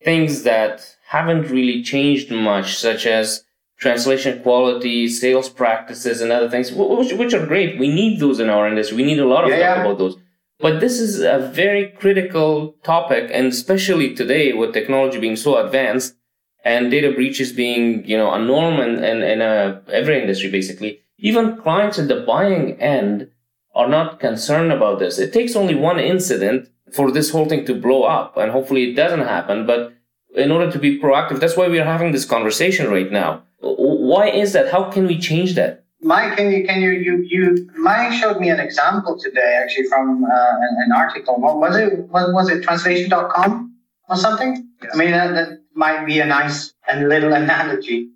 things 0.03 0.43
that 0.43 0.97
haven't 1.07 1.49
really 1.49 1.83
changed 1.83 2.31
much, 2.31 2.75
such 2.77 3.05
as 3.05 3.43
translation 3.77 4.41
quality, 4.43 5.07
sales 5.07 5.49
practices, 5.49 6.21
and 6.21 6.31
other 6.31 6.49
things, 6.49 6.71
which, 6.71 7.13
which 7.13 7.33
are 7.33 7.45
great. 7.45 7.79
We 7.79 7.87
need 7.87 8.19
those 8.19 8.39
in 8.39 8.49
our 8.49 8.67
industry. 8.67 8.97
We 8.97 9.05
need 9.05 9.19
a 9.19 9.25
lot 9.25 9.45
of 9.45 9.51
yeah, 9.51 9.75
talk 9.75 9.85
about 9.85 9.97
those. 9.97 10.17
But 10.59 10.79
this 10.79 10.99
is 10.99 11.21
a 11.21 11.39
very 11.39 11.87
critical 11.87 12.75
topic, 12.83 13.31
and 13.33 13.47
especially 13.47 14.13
today 14.13 14.53
with 14.53 14.73
technology 14.73 15.19
being 15.19 15.35
so 15.35 15.57
advanced 15.57 16.15
and 16.63 16.91
data 16.91 17.11
breaches 17.11 17.51
being, 17.51 18.05
you 18.05 18.17
know, 18.17 18.31
a 18.31 18.39
norm 18.39 18.79
in, 18.79 19.03
in, 19.03 19.23
in 19.23 19.41
a, 19.41 19.81
every 19.91 20.21
industry, 20.21 20.49
basically. 20.49 21.01
Even 21.17 21.57
clients 21.57 21.99
at 21.99 22.07
the 22.07 22.21
buying 22.21 22.79
end 22.81 23.29
are 23.73 23.87
not 23.87 24.19
concerned 24.19 24.71
about 24.71 24.99
this. 24.99 25.19
It 25.19 25.33
takes 25.33 25.55
only 25.55 25.75
one 25.75 25.99
incident 25.99 26.69
for 26.93 27.11
this 27.11 27.31
whole 27.31 27.45
thing 27.45 27.65
to 27.65 27.73
blow 27.73 28.03
up, 28.03 28.37
and 28.37 28.51
hopefully 28.51 28.91
it 28.91 28.95
doesn't 28.95 29.21
happen. 29.21 29.65
But 29.65 29.93
in 30.35 30.51
order 30.51 30.71
to 30.71 30.79
be 30.79 30.99
proactive, 30.99 31.39
that's 31.39 31.57
why 31.57 31.67
we 31.67 31.79
are 31.79 31.85
having 31.85 32.11
this 32.11 32.25
conversation 32.25 32.89
right 32.89 33.11
now. 33.11 33.43
Why 33.59 34.27
is 34.29 34.53
that? 34.53 34.71
How 34.71 34.89
can 34.89 35.07
we 35.07 35.19
change 35.19 35.55
that? 35.55 35.85
Mike, 36.03 36.35
can 36.35 36.51
you 36.51 36.65
can 36.65 36.81
you 36.81 36.89
you 36.89 37.23
you 37.23 37.69
Mike 37.77 38.11
showed 38.13 38.39
me 38.39 38.49
an 38.49 38.59
example 38.59 39.19
today 39.19 39.59
actually 39.61 39.87
from 39.87 40.23
uh, 40.23 40.27
an, 40.27 40.77
an, 40.85 40.91
article. 40.91 41.39
What 41.39 41.59
was 41.59 41.77
it? 41.77 42.09
Was, 42.09 42.33
was 42.33 42.49
it 42.49 42.63
translation.com 42.63 43.75
or 44.09 44.15
something? 44.15 44.67
Yes. 44.81 44.91
I 44.95 44.97
mean 44.97 45.11
that, 45.11 45.33
that 45.35 45.60
might 45.73 46.05
be 46.05 46.19
a 46.19 46.25
nice 46.25 46.73
and 46.87 47.09
little 47.09 47.33
analogy. 47.43 48.09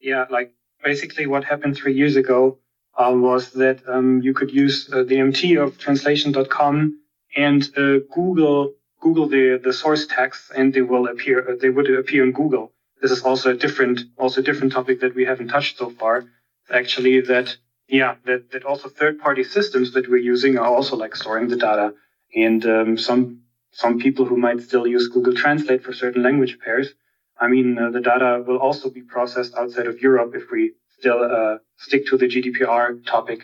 Yeah, 0.00 0.26
like 0.30 0.52
basically 0.82 1.26
what 1.26 1.44
happened 1.44 1.76
three 1.76 1.94
years 1.94 2.16
ago 2.16 2.58
um, 2.98 3.22
was 3.22 3.52
that 3.52 3.82
um, 3.88 4.20
you 4.22 4.32
could 4.32 4.52
use 4.52 4.90
uh, 4.92 5.02
the 5.02 5.18
MT 5.18 5.56
of 5.56 5.78
translation.com 5.78 7.00
and 7.36 7.62
uh, 7.76 7.98
Google 8.14 8.74
Google 9.00 9.28
the 9.28 9.60
the 9.62 9.72
source 9.72 10.06
text 10.06 10.50
and 10.56 10.72
they 10.72 10.82
will 10.82 11.06
appear 11.08 11.50
uh, 11.50 11.56
they 11.60 11.70
would 11.70 11.90
appear 11.90 12.24
in 12.24 12.32
Google. 12.32 12.72
This 13.00 13.10
is 13.10 13.22
also 13.22 13.50
a 13.50 13.54
different 13.54 14.00
also 14.16 14.40
a 14.40 14.44
different 14.44 14.72
topic 14.72 15.00
that 15.00 15.14
we 15.14 15.24
haven't 15.24 15.48
touched 15.48 15.78
so 15.78 15.90
far 15.90 16.24
actually 16.70 17.20
that 17.20 17.56
yeah 17.88 18.16
that, 18.24 18.50
that 18.50 18.64
also 18.64 18.88
third 18.88 19.18
party 19.18 19.44
systems 19.44 19.92
that 19.92 20.08
we're 20.08 20.16
using 20.16 20.58
are 20.58 20.66
also 20.66 20.96
like 20.96 21.14
storing 21.14 21.48
the 21.48 21.56
data 21.56 21.94
and 22.34 22.66
um, 22.66 22.96
some 22.96 23.42
some 23.82 23.94
people 24.04 24.24
who 24.24 24.36
might 24.46 24.60
still 24.68 24.86
use 24.96 25.06
google 25.14 25.34
translate 25.44 25.82
for 25.82 25.92
certain 25.92 26.22
language 26.28 26.54
pairs. 26.64 26.88
I 27.44 27.46
mean 27.54 27.68
uh, 27.78 27.90
the 27.96 28.04
data 28.10 28.30
will 28.46 28.60
also 28.66 28.86
be 28.98 29.02
processed 29.14 29.52
outside 29.60 29.88
of 29.88 30.00
europe 30.08 30.32
if 30.40 30.44
we 30.52 30.62
still 30.98 31.20
uh, 31.38 31.56
stick 31.86 32.02
to 32.06 32.16
the 32.20 32.28
gdpr 32.32 32.82
topic. 33.14 33.40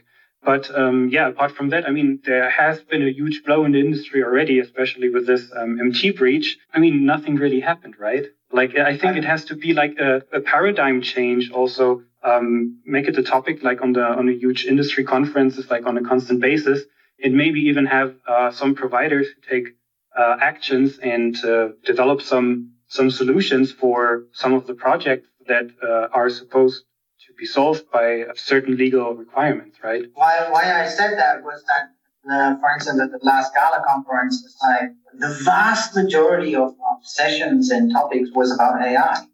But 0.50 0.64
um, 0.80 0.96
yeah 1.16 1.26
apart 1.32 1.52
from 1.56 1.68
that 1.72 1.82
i 1.88 1.90
mean 1.96 2.08
there 2.30 2.48
has 2.62 2.76
been 2.90 3.02
a 3.06 3.16
huge 3.18 3.36
blow 3.46 3.60
in 3.66 3.72
the 3.72 3.82
industry 3.86 4.20
already 4.28 4.56
especially 4.66 5.08
with 5.14 5.24
this 5.30 5.42
um, 5.58 5.70
mt 5.86 6.00
breach. 6.20 6.48
I 6.74 6.78
mean 6.84 6.96
nothing 7.14 7.34
really 7.44 7.62
happened 7.70 7.94
right? 8.08 8.26
Like 8.58 8.72
i 8.90 8.94
think 9.00 9.12
it 9.16 9.26
has 9.32 9.42
to 9.50 9.54
be 9.64 9.70
like 9.82 9.94
a, 10.08 10.10
a 10.38 10.40
paradigm 10.52 10.96
change 11.12 11.44
also 11.58 11.86
um, 12.30 12.78
make 12.84 13.08
it 13.08 13.18
a 13.18 13.22
topic 13.22 13.62
like 13.62 13.82
on 13.82 13.92
the 13.92 14.06
on 14.20 14.28
a 14.28 14.32
huge 14.32 14.64
industry 14.66 15.04
conferences, 15.04 15.70
like 15.70 15.86
on 15.86 15.96
a 15.96 16.02
constant 16.02 16.40
basis, 16.40 16.82
and 17.22 17.34
maybe 17.34 17.60
even 17.60 17.86
have 17.86 18.14
uh, 18.26 18.50
some 18.50 18.74
providers 18.74 19.26
take 19.48 19.74
uh, 20.16 20.36
actions 20.40 20.98
and 20.98 21.36
develop 21.84 22.22
some 22.22 22.72
some 22.88 23.10
solutions 23.10 23.72
for 23.72 24.24
some 24.32 24.52
of 24.52 24.66
the 24.66 24.74
projects 24.74 25.28
that 25.46 25.66
uh, 25.82 26.08
are 26.12 26.28
supposed 26.28 26.84
to 27.26 27.32
be 27.38 27.46
solved 27.46 27.90
by 27.90 28.26
certain 28.34 28.76
legal 28.76 29.14
requirements, 29.14 29.78
right? 29.82 30.04
Why 30.14 30.48
why 30.50 30.82
I 30.82 30.88
said 30.88 31.18
that 31.18 31.42
was 31.42 31.62
that. 31.64 31.90
Uh, 32.30 32.56
for 32.60 32.70
instance, 32.72 33.00
at 33.00 33.10
the 33.10 33.18
last 33.22 33.52
Gala 33.52 33.82
conference, 33.84 34.56
like 34.62 34.90
the 35.18 35.40
vast 35.42 35.96
majority 35.96 36.54
of, 36.54 36.68
of 36.68 36.96
sessions 37.02 37.70
and 37.72 37.90
topics 37.90 38.30
was 38.32 38.52
about 38.52 38.80
AI 38.80 39.26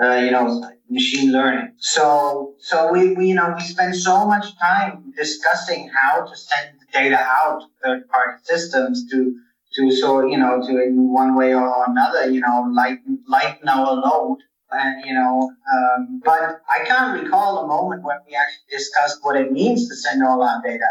uh, 0.00 0.14
you 0.14 0.30
know, 0.30 0.62
machine 0.90 1.32
learning. 1.32 1.72
So, 1.78 2.54
so 2.58 2.92
we, 2.92 3.14
we, 3.14 3.28
you 3.28 3.34
know, 3.34 3.54
we 3.56 3.62
spend 3.62 3.94
so 3.96 4.26
much 4.26 4.56
time 4.58 5.12
discussing 5.16 5.88
how 5.94 6.24
to 6.24 6.36
send 6.36 6.78
the 6.80 6.86
data 6.92 7.18
out 7.18 7.60
to 7.60 7.66
third 7.82 8.08
party 8.08 8.42
systems 8.42 9.08
to, 9.10 9.36
to 9.76 9.90
so, 9.90 10.26
you 10.26 10.38
know, 10.38 10.60
to 10.60 10.82
in 10.82 11.12
one 11.12 11.34
way 11.34 11.54
or 11.54 11.84
another, 11.88 12.30
you 12.30 12.40
know, 12.40 12.70
lighten, 12.72 13.20
lighten 13.28 13.68
our 13.68 13.94
load. 13.94 14.38
And, 14.70 15.06
you 15.06 15.14
know, 15.14 15.52
um, 15.72 16.20
but 16.24 16.60
I 16.68 16.84
can't 16.84 17.22
recall 17.22 17.64
a 17.64 17.66
moment 17.66 18.02
when 18.02 18.16
we 18.26 18.34
actually 18.34 18.76
discussed 18.76 19.18
what 19.22 19.36
it 19.36 19.52
means 19.52 19.88
to 19.88 19.94
send 19.94 20.24
all 20.24 20.42
our 20.42 20.60
data. 20.62 20.88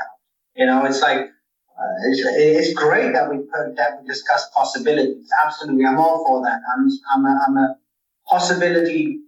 You 0.55 0.65
know, 0.67 0.86
it's 0.86 1.01
like, 1.01 1.19
uh, 1.19 1.93
it's, 2.09 2.21
it's 2.23 2.73
great 2.73 3.13
that 3.13 3.29
we 3.29 3.39
put, 3.39 3.75
that 3.75 3.99
we 3.99 4.07
discuss 4.07 4.49
possibilities. 4.53 5.27
Absolutely. 5.45 5.86
I'm 5.86 5.99
all 5.99 6.25
for 6.25 6.43
that. 6.43 6.59
I'm, 6.73 6.88
I'm 7.13 7.25
a, 7.25 7.39
I'm 7.47 7.57
a, 7.57 7.75
possibility 8.27 9.19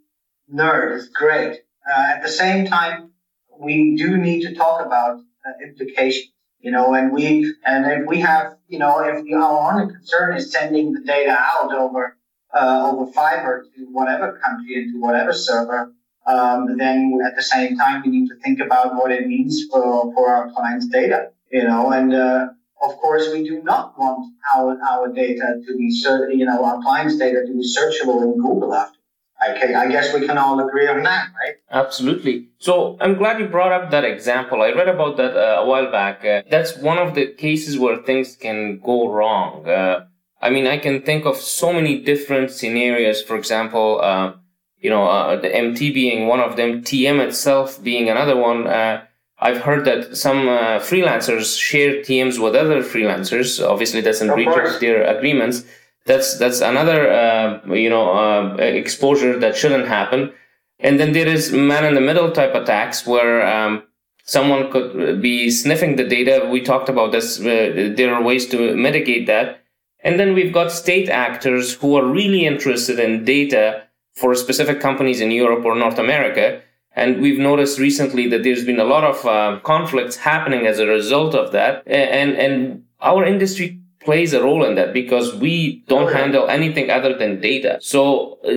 nerd 0.53 0.97
is 0.97 1.09
great. 1.09 1.59
Uh, 1.89 2.13
at 2.15 2.23
the 2.23 2.29
same 2.29 2.65
time, 2.65 3.11
we 3.59 3.95
do 3.95 4.17
need 4.17 4.41
to 4.43 4.55
talk 4.55 4.85
about 4.85 5.19
uh, 5.45 5.51
implications, 5.63 6.31
you 6.65 6.71
know, 6.71 6.95
and 6.95 7.11
we, 7.11 7.53
and 7.63 7.85
if 7.85 8.07
we 8.07 8.19
have, 8.21 8.57
you 8.67 8.79
know, 8.79 8.99
if 9.01 9.23
our 9.35 9.71
only 9.71 9.93
concern 9.93 10.35
is 10.35 10.51
sending 10.51 10.93
the 10.93 11.01
data 11.01 11.29
out 11.29 11.71
over, 11.71 12.17
uh, 12.55 12.89
over 12.91 13.11
fiber 13.11 13.67
to 13.75 13.81
whatever 13.91 14.41
country 14.43 14.73
and 14.77 14.93
to 14.93 14.99
whatever 14.99 15.31
server, 15.31 15.93
um, 16.25 16.75
then 16.75 17.19
at 17.23 17.35
the 17.35 17.43
same 17.43 17.77
time, 17.77 18.01
we 18.03 18.09
need 18.09 18.29
to 18.29 18.35
think 18.37 18.59
about 18.61 18.95
what 18.95 19.11
it 19.11 19.27
means 19.27 19.67
for, 19.71 20.11
for 20.15 20.27
our 20.27 20.51
clients' 20.53 20.87
data, 20.87 21.29
you 21.51 21.63
know, 21.63 21.91
and, 21.91 22.15
uh, 22.15 22.47
of 22.81 22.97
course, 22.97 23.31
we 23.31 23.47
do 23.47 23.61
not 23.61 23.97
want 23.99 24.33
our, 24.55 24.75
our 24.89 25.13
data 25.13 25.61
to 25.67 25.77
be, 25.77 25.93
you 26.35 26.45
know, 26.45 26.65
our 26.65 26.81
clients' 26.81 27.17
data 27.17 27.43
to 27.45 27.53
be 27.53 27.63
searchable 27.63 28.23
in 28.23 28.41
Google 28.41 28.73
after. 28.73 28.94
I, 29.41 29.73
I 29.75 29.87
guess 29.89 30.13
we 30.13 30.25
can 30.25 30.37
all 30.37 30.59
agree 30.65 30.87
on 30.87 31.03
that, 31.03 31.27
right? 31.39 31.55
Absolutely. 31.69 32.47
So 32.57 32.97
I'm 33.01 33.15
glad 33.15 33.39
you 33.39 33.47
brought 33.47 33.71
up 33.71 33.91
that 33.91 34.05
example. 34.05 34.61
I 34.61 34.71
read 34.71 34.87
about 34.87 35.17
that 35.17 35.35
uh, 35.35 35.61
a 35.61 35.65
while 35.65 35.91
back. 35.91 36.23
Uh, 36.23 36.43
that's 36.49 36.77
one 36.77 36.97
of 36.97 37.15
the 37.15 37.27
cases 37.27 37.77
where 37.77 37.97
things 37.97 38.35
can 38.35 38.79
go 38.79 39.09
wrong. 39.11 39.67
Uh, 39.67 40.05
I 40.41 40.49
mean, 40.49 40.67
I 40.67 40.77
can 40.77 41.01
think 41.01 41.25
of 41.25 41.37
so 41.37 41.73
many 41.73 42.01
different 42.01 42.51
scenarios. 42.51 43.21
For 43.21 43.35
example, 43.35 43.99
uh, 44.01 44.33
you 44.79 44.89
know, 44.89 45.05
uh, 45.07 45.35
the 45.39 45.53
MT 45.53 45.91
being 45.91 46.27
one 46.27 46.39
of 46.39 46.55
them, 46.55 46.81
TM 46.81 47.19
itself 47.19 47.83
being 47.83 48.09
another 48.09 48.37
one. 48.37 48.67
Uh, 48.67 49.03
I've 49.39 49.61
heard 49.61 49.83
that 49.85 50.15
some 50.15 50.47
uh, 50.47 50.79
freelancers 50.79 51.59
share 51.59 51.95
TMs 52.01 52.41
with 52.41 52.55
other 52.55 52.81
freelancers. 52.81 53.65
Obviously, 53.65 54.01
that's 54.01 54.21
in 54.21 54.29
breach 54.29 54.47
of 54.47 54.79
their 54.79 55.03
agreements. 55.03 55.65
That's 56.05 56.37
that's 56.37 56.61
another 56.61 57.09
uh, 57.11 57.73
you 57.73 57.89
know 57.89 58.11
uh, 58.11 58.55
exposure 58.57 59.39
that 59.39 59.55
shouldn't 59.55 59.87
happen. 59.87 60.31
And 60.79 60.99
then 60.99 61.13
there 61.13 61.27
is 61.27 61.51
man 61.51 61.85
in 61.85 61.95
the 61.95 62.01
middle 62.01 62.31
type 62.31 62.53
attacks 62.53 63.07
where 63.07 63.45
um, 63.45 63.83
someone 64.23 64.71
could 64.71 65.21
be 65.21 65.49
sniffing 65.49 65.95
the 65.95 66.03
data. 66.03 66.47
We 66.51 66.61
talked 66.61 66.89
about 66.89 67.11
this. 67.11 67.39
Uh, 67.39 67.93
there 67.95 68.13
are 68.13 68.21
ways 68.21 68.45
to 68.47 68.75
mitigate 68.75 69.25
that. 69.27 69.61
And 70.03 70.19
then 70.19 70.35
we've 70.35 70.53
got 70.53 70.71
state 70.71 71.09
actors 71.09 71.73
who 71.73 71.95
are 71.95 72.05
really 72.05 72.45
interested 72.45 72.99
in 72.99 73.25
data 73.25 73.83
for 74.13 74.35
specific 74.35 74.79
companies 74.79 75.19
in 75.19 75.31
Europe 75.31 75.65
or 75.65 75.75
North 75.75 75.97
America 75.97 76.61
and 76.95 77.21
we've 77.21 77.39
noticed 77.39 77.77
recently 77.77 78.27
that 78.29 78.43
there's 78.43 78.63
been 78.63 78.79
a 78.79 78.85
lot 78.85 79.03
of 79.03 79.25
uh, 79.25 79.59
conflicts 79.63 80.15
happening 80.15 80.65
as 80.65 80.79
a 80.79 80.87
result 80.87 81.35
of 81.35 81.51
that. 81.51 81.83
And, 81.85 82.35
and 82.35 82.85
our 83.01 83.25
industry 83.25 83.81
plays 84.05 84.33
a 84.33 84.41
role 84.41 84.63
in 84.63 84.75
that 84.75 84.93
because 84.93 85.35
we 85.35 85.83
don't 85.87 86.09
oh, 86.09 86.13
handle 86.13 86.47
anything 86.47 86.89
other 86.89 87.17
than 87.17 87.41
data. 87.41 87.77
So 87.81 88.39
uh, 88.45 88.49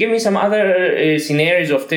give 0.00 0.10
me 0.10 0.18
some 0.18 0.36
other 0.36 0.64
uh, 0.96 1.18
scenarios 1.18 1.70
of 1.70 1.90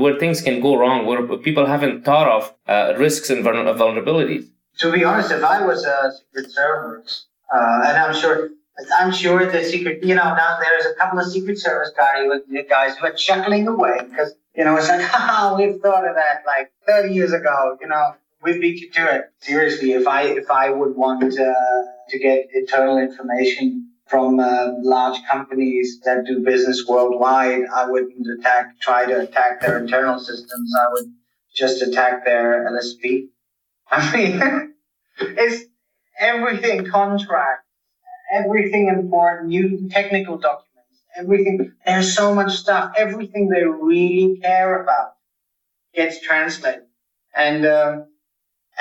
where 0.00 0.18
things 0.18 0.40
can 0.40 0.60
go 0.60 0.76
wrong, 0.76 1.06
where 1.06 1.22
people 1.38 1.66
haven't 1.66 2.04
thought 2.04 2.28
of 2.28 2.54
uh, 2.68 2.94
risks 2.98 3.30
and 3.30 3.44
vulnerabilities. 3.44 4.44
To 4.78 4.92
be 4.92 5.04
honest, 5.04 5.30
if 5.30 5.42
I 5.42 5.64
was 5.64 5.84
a 5.84 6.12
Secret 6.18 6.50
Service, 6.50 7.26
uh, 7.54 7.82
and 7.86 7.96
I'm 7.98 8.14
sure 8.14 8.50
I'm 8.98 9.12
sure 9.12 9.50
the 9.50 9.62
secret, 9.62 10.02
you 10.02 10.14
know, 10.14 10.24
now 10.34 10.58
there's 10.58 10.86
a 10.86 10.94
couple 10.94 11.18
of 11.18 11.26
Secret 11.26 11.58
Service 11.58 11.90
guys, 11.94 12.26
guys 12.70 12.96
who 12.96 13.06
are 13.06 13.12
chuckling 13.12 13.68
away 13.68 13.98
because 14.08 14.34
you 14.54 14.64
know, 14.64 14.76
it's 14.76 14.88
like, 14.88 15.00
haha, 15.12 15.56
we've 15.56 15.80
thought 15.80 16.06
of 16.06 16.14
that 16.14 16.42
like 16.46 16.72
30 16.86 17.14
years 17.14 17.32
ago. 17.32 17.78
You 17.80 17.88
know, 17.88 18.14
we 18.42 18.58
beat 18.58 18.80
you 18.80 18.90
to 18.90 18.98
do 19.00 19.06
it. 19.06 19.24
Seriously, 19.40 19.92
if 19.92 20.06
I 20.06 20.22
if 20.24 20.50
I 20.50 20.70
would 20.70 20.96
want 20.96 21.38
uh, 21.38 21.54
to 22.08 22.18
get 22.18 22.48
internal 22.54 22.98
information 22.98 23.90
from 24.06 24.40
uh, 24.40 24.72
large 24.82 25.18
companies 25.30 26.00
that 26.04 26.24
do 26.26 26.40
business 26.40 26.84
worldwide, 26.86 27.62
I 27.74 27.88
wouldn't 27.88 28.26
attack, 28.38 28.78
try 28.80 29.06
to 29.06 29.20
attack 29.20 29.60
their 29.60 29.78
internal 29.78 30.18
systems. 30.18 30.72
I 30.78 30.92
would 30.92 31.12
just 31.54 31.82
attack 31.82 32.24
their 32.24 32.68
LSP. 32.70 33.28
I 33.90 34.16
mean, 34.16 34.74
it's 35.18 35.64
everything 36.18 36.86
contract, 36.86 37.64
everything 38.32 38.88
important, 38.88 39.48
new 39.48 39.88
technical 39.88 40.38
documents 40.38 40.72
everything. 41.16 41.72
There's 41.84 42.14
so 42.14 42.34
much 42.34 42.56
stuff. 42.56 42.92
Everything 42.96 43.48
they 43.48 43.64
really 43.64 44.38
care 44.40 44.82
about 44.82 45.14
gets 45.94 46.20
translated, 46.20 46.84
and 47.36 47.66
um, 47.66 48.06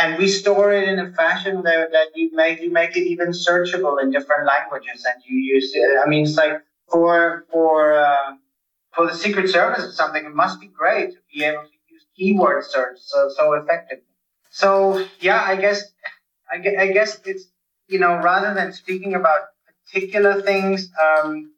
and 0.01 0.17
we 0.17 0.27
store 0.27 0.73
it 0.73 0.87
in 0.87 0.99
a 0.99 1.11
fashion 1.13 1.61
that, 1.63 1.91
that 1.91 2.07
you 2.15 2.31
make 2.33 2.61
you 2.61 2.71
make 2.71 2.97
it 2.97 3.05
even 3.13 3.29
searchable 3.29 4.01
in 4.01 4.11
different 4.11 4.47
languages, 4.47 5.05
and 5.05 5.21
you 5.25 5.37
use. 5.37 5.71
it. 5.75 5.99
I 6.03 6.09
mean, 6.09 6.23
it's 6.25 6.37
like 6.37 6.61
for 6.89 7.45
for 7.51 7.93
uh, 7.93 8.35
for 8.93 9.07
the 9.07 9.15
Secret 9.15 9.49
Service 9.49 9.85
or 9.85 9.91
something. 9.91 10.25
It 10.25 10.33
must 10.33 10.59
be 10.59 10.67
great 10.67 11.11
to 11.11 11.19
be 11.33 11.43
able 11.43 11.63
to 11.63 11.77
use 11.89 12.05
keyword 12.17 12.65
search 12.65 12.97
so 12.99 13.29
so 13.37 13.53
effectively. 13.53 14.05
So 14.49 15.05
yeah, 15.19 15.43
I 15.45 15.55
guess 15.55 15.83
I 16.51 16.55
I 16.79 16.87
guess 16.91 17.19
it's 17.25 17.45
you 17.87 17.99
know 17.99 18.15
rather 18.17 18.53
than 18.53 18.73
speaking 18.73 19.13
about 19.15 19.41
particular 19.85 20.41
things. 20.41 20.89
Um, 21.01 21.51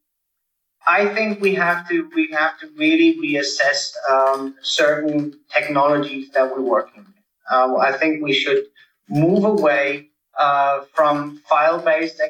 I 0.86 1.08
think 1.14 1.39
we 1.39 1.56
have 1.56 1.88
to 1.89 2.10
we 2.14 2.30
have 2.32 2.60
to 2.60 2.70
really 2.78 3.18
reassess 3.18 3.94
um, 4.10 4.56
certain 4.62 5.34
technologies 5.50 6.30
that 6.32 6.52
we're 6.52 6.62
working 6.62 7.06
with. 7.06 7.12
Uh, 7.52 7.76
I 7.78 7.91
think 7.98 8.24
we 8.24 8.34
should 8.34 8.66
move 9.10 9.44
away 9.44 10.10
uh, 10.38 10.82
from 10.94 11.38
file-based, 11.50 12.22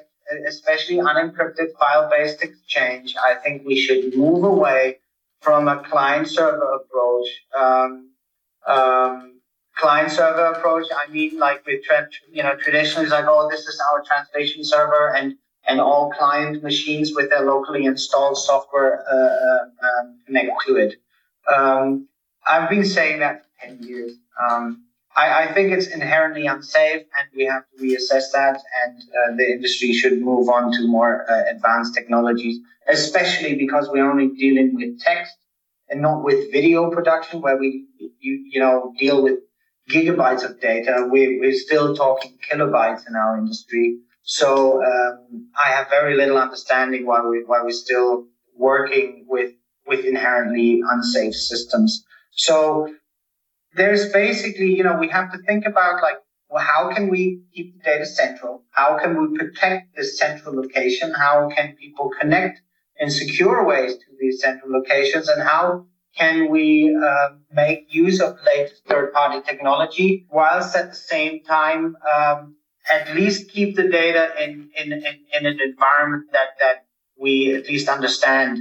especially 0.48 0.98
unencrypted 0.98 1.74
file-based 1.80 2.42
exchange. 2.42 3.16
I 3.24 3.36
think 3.36 3.66
we 3.66 3.80
should 3.80 4.16
move 4.18 4.44
away 4.44 5.00
from 5.42 5.68
a 5.68 5.84
client-server 5.84 6.74
approach. 6.76 7.28
Um, 7.58 8.10
um, 8.66 9.42
client-server 9.76 10.46
approach. 10.58 10.86
I 10.96 11.12
mean, 11.12 11.38
like 11.40 11.66
with 11.66 11.82
you 12.32 12.44
know 12.44 12.56
traditionally, 12.56 13.06
it's 13.06 13.12
like, 13.12 13.26
oh, 13.28 13.50
this 13.50 13.62
is 13.62 13.82
our 13.92 14.04
translation 14.04 14.64
server, 14.64 15.14
and 15.16 15.36
and 15.68 15.80
all 15.80 16.12
client 16.12 16.64
machines 16.64 17.14
with 17.16 17.30
their 17.30 17.46
locally 17.46 17.86
installed 17.86 18.38
software 18.38 19.04
uh, 19.10 19.16
uh, 19.16 20.02
um, 20.02 20.20
connect 20.26 20.52
to 20.68 20.76
it. 20.76 20.96
Um, 21.54 22.08
I've 22.46 22.70
been 22.70 22.86
saying 22.86 23.20
that 23.20 23.46
for 23.62 23.68
10 23.68 23.84
years. 23.84 24.12
Um, 24.50 24.86
I, 25.16 25.44
I, 25.44 25.54
think 25.54 25.72
it's 25.72 25.88
inherently 25.88 26.48
unsafe 26.48 27.02
and 27.02 27.28
we 27.36 27.46
have 27.46 27.64
to 27.70 27.84
reassess 27.84 28.32
that 28.34 28.62
and 28.84 29.02
uh, 29.02 29.36
the 29.38 29.52
industry 29.52 29.94
should 29.94 30.20
move 30.22 30.50
on 30.50 30.72
to 30.72 30.88
more 30.88 31.30
uh, 31.30 31.44
advanced 31.50 31.94
technologies, 31.94 32.60
especially 32.88 33.56
because 33.56 33.90
we're 33.92 34.10
only 34.10 34.30
dealing 34.30 34.74
with 34.74 35.00
text 35.00 35.36
and 35.90 36.02
not 36.02 36.24
with 36.24 36.52
video 36.52 36.90
production 36.90 37.42
where 37.42 37.58
we, 37.58 37.86
you, 37.98 38.46
you 38.52 38.60
know, 38.60 38.94
deal 38.98 39.22
with 39.22 39.40
gigabytes 39.90 40.44
of 40.44 40.60
data. 40.60 41.08
We, 41.12 41.40
we're 41.40 41.54
still 41.54 41.96
talking 41.96 42.38
kilobytes 42.52 43.08
in 43.08 43.16
our 43.16 43.38
industry. 43.38 44.00
So 44.24 44.84
um, 44.84 45.50
I 45.64 45.70
have 45.70 45.90
very 45.90 46.16
little 46.16 46.38
understanding 46.38 47.06
why 47.06 47.22
we 47.22 47.44
why 47.46 47.62
we're 47.62 47.72
still 47.72 48.26
working 48.56 49.26
with 49.28 49.52
with 49.86 50.06
inherently 50.06 50.82
unsafe 50.90 51.36
systems. 51.36 52.06
So 52.32 52.88
there's 53.76 54.12
basically, 54.12 54.76
you 54.76 54.84
know, 54.84 54.98
we 54.98 55.10
have 55.10 55.32
to 55.32 55.38
think 55.40 55.66
about 55.66 56.02
like, 56.02 56.18
well, 56.50 56.64
how 56.64 56.94
can 56.94 57.10
we 57.10 57.42
keep 57.54 57.74
the 57.74 57.84
data 57.84 58.06
central? 58.06 58.64
How 58.72 58.98
can 59.00 59.20
we 59.20 59.38
protect 59.38 59.96
this 59.96 60.20
central 60.20 60.56
location? 60.56 61.12
How 61.12 61.50
can 61.50 61.76
people 61.76 62.12
connect 62.20 62.62
in 63.00 63.10
secure 63.10 63.66
ways 63.66 63.96
to 63.96 64.06
these 64.20 64.40
central 64.42 64.72
locations? 64.72 65.28
And 65.30 65.42
how 65.42 65.88
can 66.16 66.52
we 66.52 66.96
uh, 66.96 67.30
make 67.52 67.88
use 67.94 68.22
of 68.22 68.38
latest 68.46 68.84
third-party 68.88 69.42
technology 69.42 70.28
whilst 70.30 70.76
at 70.76 70.92
the 70.92 70.96
same 70.96 71.44
time 71.44 71.96
um, 72.16 72.56
at 72.92 73.16
least 73.16 73.50
keep 73.50 73.76
the 73.76 73.88
data 73.90 74.30
in, 74.44 74.70
in, 74.78 74.94
in, 74.94 75.04
in 75.34 75.46
an 75.46 75.60
environment 75.60 76.26
that, 76.34 76.50
that 76.60 76.86
we 77.20 77.56
at 77.56 77.68
least 77.68 77.88
understand. 77.88 78.60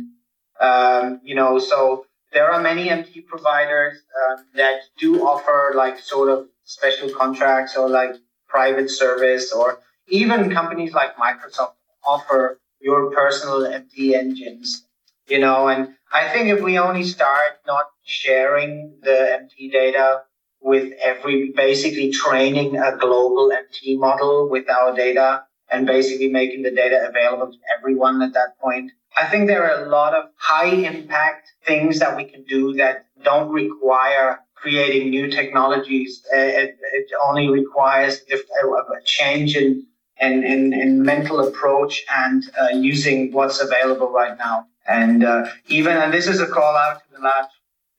Um, 0.60 1.20
you 1.22 1.34
know, 1.34 1.58
so 1.58 2.06
there 2.32 2.50
are 2.50 2.60
many 2.60 2.90
MT 2.90 3.22
providers 3.22 3.98
uh, 4.20 4.36
that 4.54 4.80
do 4.98 5.26
offer 5.26 5.72
like 5.74 5.98
sort 5.98 6.28
of 6.28 6.48
special 6.64 7.10
contracts 7.10 7.76
or 7.76 7.88
like 7.88 8.14
private 8.48 8.90
service 8.90 9.52
or 9.52 9.80
even 10.08 10.50
companies 10.50 10.92
like 10.92 11.16
Microsoft 11.16 11.74
offer 12.06 12.60
your 12.80 13.10
personal 13.12 13.64
MT 13.64 14.14
engines, 14.14 14.86
you 15.28 15.38
know, 15.38 15.68
and 15.68 15.94
I 16.12 16.28
think 16.28 16.48
if 16.48 16.60
we 16.60 16.78
only 16.78 17.04
start 17.04 17.60
not 17.66 17.86
sharing 18.04 18.98
the 19.02 19.34
MT 19.40 19.70
data 19.70 20.22
with 20.60 20.92
every 21.02 21.52
basically 21.56 22.10
training 22.10 22.76
a 22.76 22.96
global 22.96 23.52
MT 23.52 23.96
model 23.96 24.48
with 24.48 24.68
our 24.68 24.94
data 24.94 25.44
and 25.70 25.86
basically 25.86 26.28
making 26.28 26.62
the 26.62 26.70
data 26.70 27.06
available 27.08 27.52
to 27.52 27.58
everyone 27.76 28.20
at 28.22 28.34
that 28.34 28.58
point. 28.60 28.92
I 29.16 29.26
think 29.26 29.46
there 29.46 29.64
are 29.70 29.84
a 29.84 29.88
lot 29.88 30.14
of 30.14 30.30
high 30.36 30.70
impact 30.70 31.48
things 31.66 31.98
that 31.98 32.16
we 32.16 32.24
can 32.24 32.44
do 32.44 32.74
that 32.74 33.06
don't 33.22 33.50
require 33.50 34.40
creating 34.54 35.10
new 35.10 35.28
technologies. 35.28 36.24
Uh, 36.32 36.38
it, 36.38 36.78
it 36.92 37.10
only 37.26 37.48
requires 37.48 38.22
a 38.32 39.04
change 39.04 39.56
in, 39.56 39.84
in, 40.20 40.44
in, 40.44 40.72
in 40.72 41.02
mental 41.02 41.46
approach 41.46 42.04
and 42.16 42.44
uh, 42.60 42.68
using 42.68 43.32
what's 43.32 43.60
available 43.60 44.10
right 44.10 44.38
now. 44.38 44.66
And 44.86 45.24
uh, 45.24 45.48
even, 45.66 45.96
and 45.96 46.12
this 46.12 46.26
is 46.26 46.40
a 46.40 46.46
call 46.46 46.76
out 46.76 47.00
to 47.00 47.04
the 47.12 47.20
large, 47.20 47.46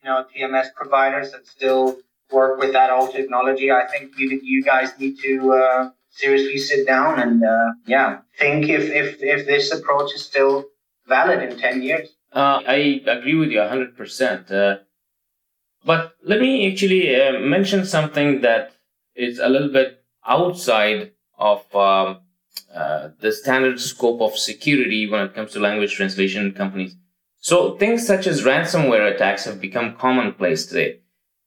you 0.03 0.09
know, 0.09 0.25
TMS 0.35 0.73
providers 0.73 1.31
that 1.31 1.45
still 1.47 1.97
work 2.31 2.59
with 2.59 2.73
that 2.73 2.89
old 2.89 3.11
technology. 3.11 3.71
I 3.71 3.85
think 3.87 4.13
you, 4.17 4.39
you 4.41 4.63
guys 4.63 4.97
need 4.97 5.19
to 5.19 5.53
uh, 5.53 5.89
seriously 6.09 6.57
sit 6.57 6.87
down 6.87 7.19
and 7.19 7.43
uh, 7.43 7.73
yeah, 7.85 8.19
think 8.37 8.69
if, 8.69 8.83
if 8.83 9.21
if 9.21 9.45
this 9.45 9.71
approach 9.71 10.13
is 10.13 10.23
still 10.23 10.65
valid 11.07 11.41
in 11.43 11.57
ten 11.57 11.81
years. 11.81 12.09
Uh, 12.31 12.61
I 12.65 13.01
agree 13.05 13.35
with 13.35 13.49
you 13.49 13.61
hundred 13.61 13.95
percent. 13.95 14.51
Uh, 14.51 14.77
but 15.85 16.15
let 16.23 16.39
me 16.39 16.71
actually 16.71 17.15
uh, 17.15 17.39
mention 17.39 17.85
something 17.85 18.41
that 18.41 18.73
is 19.15 19.39
a 19.39 19.49
little 19.49 19.69
bit 19.69 20.03
outside 20.25 21.11
of 21.37 21.63
um, 21.75 22.21
uh, 22.73 23.09
the 23.19 23.31
standard 23.31 23.79
scope 23.79 24.21
of 24.21 24.37
security 24.37 25.09
when 25.09 25.21
it 25.21 25.35
comes 25.35 25.51
to 25.51 25.59
language 25.59 25.95
translation 25.95 26.53
companies. 26.53 26.95
So 27.39 27.77
things 27.77 28.07
such 28.07 28.25
as 28.25 28.43
ransomware 28.43 29.13
attacks 29.13 29.43
have 29.45 29.59
become 29.59 29.95
commonplace 29.95 30.65
today. 30.65 30.99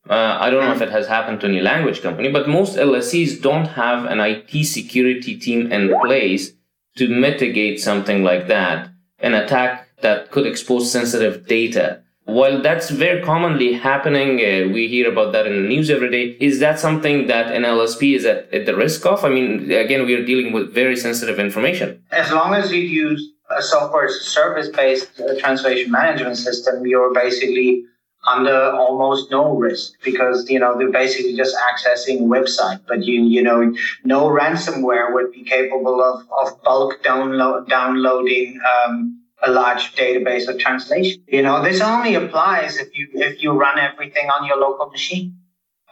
Uh, 0.08 0.36
I 0.38 0.50
don't 0.50 0.64
know 0.64 0.72
if 0.72 0.82
it 0.82 0.90
has 0.90 1.08
happened 1.08 1.40
to 1.40 1.48
any 1.48 1.60
language 1.60 2.00
company, 2.00 2.30
but 2.30 2.48
most 2.48 2.76
LSCs 2.76 3.42
don't 3.42 3.66
have 3.66 4.04
an 4.04 4.20
IT 4.20 4.64
security 4.66 5.36
team 5.36 5.72
in 5.72 5.98
place 6.00 6.52
to 6.96 7.08
mitigate 7.08 7.80
something 7.80 8.22
like 8.22 8.46
that, 8.46 8.90
an 9.20 9.34
attack 9.34 9.88
that 10.02 10.30
could 10.30 10.46
expose 10.46 10.90
sensitive 10.90 11.46
data. 11.46 12.02
while 12.26 12.60
that's 12.60 12.90
very 12.90 13.22
commonly 13.22 13.72
happening, 13.72 14.40
uh, 14.40 14.68
we 14.74 14.88
hear 14.88 15.08
about 15.08 15.30
that 15.32 15.46
in 15.46 15.62
the 15.62 15.68
news 15.68 15.88
every 15.90 16.10
day. 16.10 16.36
Is 16.40 16.58
that 16.58 16.80
something 16.80 17.28
that 17.28 17.54
an 17.54 17.62
LSP 17.62 18.16
is 18.16 18.24
at, 18.24 18.52
at 18.52 18.66
the 18.66 18.74
risk 18.74 19.06
of? 19.06 19.24
I 19.24 19.28
mean, 19.28 19.70
again, 19.70 20.04
we 20.04 20.14
are 20.14 20.24
dealing 20.24 20.52
with 20.52 20.74
very 20.74 20.96
sensitive 20.96 21.38
information. 21.38 22.02
As 22.10 22.32
long 22.32 22.52
as 22.54 22.72
you 22.72 22.80
use 22.80 23.30
a 23.56 23.62
software 23.62 24.08
service 24.08 24.68
based 24.70 25.08
translation 25.38 25.92
management 25.92 26.36
system, 26.36 26.84
you're 26.84 27.14
basically 27.14 27.84
under 28.26 28.72
almost 28.72 29.30
no 29.30 29.56
risk 29.56 29.94
because 30.02 30.48
you 30.50 30.58
know 30.58 30.76
they're 30.76 30.90
basically 30.90 31.36
just 31.36 31.56
accessing 31.68 32.22
website 32.22 32.80
but 32.88 33.04
you 33.04 33.22
you 33.22 33.42
know 33.42 33.72
no 34.04 34.28
ransomware 34.28 35.14
would 35.14 35.30
be 35.32 35.44
capable 35.44 36.02
of, 36.02 36.26
of 36.40 36.62
bulk 36.62 37.02
download 37.04 37.68
downloading 37.68 38.58
um, 38.72 39.16
a 39.42 39.50
large 39.50 39.94
database 39.94 40.48
of 40.48 40.58
translation. 40.58 41.22
You 41.28 41.42
know, 41.42 41.62
this 41.62 41.80
only 41.80 42.14
applies 42.14 42.78
if 42.78 42.96
you 42.96 43.08
if 43.14 43.42
you 43.42 43.52
run 43.52 43.78
everything 43.78 44.28
on 44.30 44.46
your 44.46 44.58
local 44.58 44.86
machine. 44.86 45.38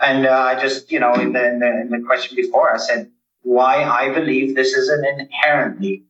And 0.00 0.26
uh, 0.26 0.30
I 0.30 0.60
just, 0.60 0.90
you 0.90 0.98
know, 0.98 1.14
in 1.14 1.32
the, 1.32 1.46
in 1.46 1.58
the 1.60 1.80
in 1.82 1.90
the 1.90 2.02
question 2.06 2.36
before, 2.36 2.74
I 2.74 2.78
said 2.78 3.10
why 3.42 3.84
I 3.84 4.12
believe 4.12 4.54
this 4.54 4.72
is 4.72 4.88
an 4.88 5.04
inherently 5.04 6.04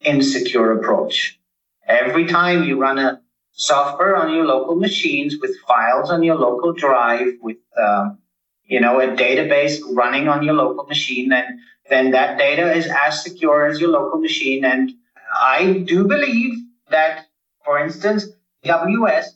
insecure 0.00 0.72
approach. 0.72 1.38
Every 1.86 2.26
time 2.26 2.64
you 2.64 2.78
run 2.78 2.98
a 2.98 3.20
software 3.56 4.16
on 4.16 4.32
your 4.34 4.44
local 4.44 4.76
machines 4.76 5.36
with 5.40 5.58
files 5.66 6.10
on 6.10 6.22
your 6.22 6.36
local 6.36 6.72
drive 6.72 7.32
with 7.42 7.56
um, 7.82 8.18
you 8.64 8.80
know 8.80 9.00
a 9.00 9.08
database 9.08 9.80
running 9.92 10.28
on 10.28 10.42
your 10.42 10.54
local 10.54 10.84
machine 10.84 11.28
then 11.28 11.60
then 11.90 12.10
that 12.10 12.38
data 12.38 12.72
is 12.72 12.88
as 13.06 13.22
secure 13.22 13.66
as 13.66 13.80
your 13.80 13.90
local 13.90 14.20
machine 14.20 14.64
and 14.64 14.92
i 15.40 15.84
do 15.86 16.04
believe 16.04 16.66
that, 16.90 17.26
for 17.64 17.78
instance, 17.78 18.26
AWS, 18.64 19.26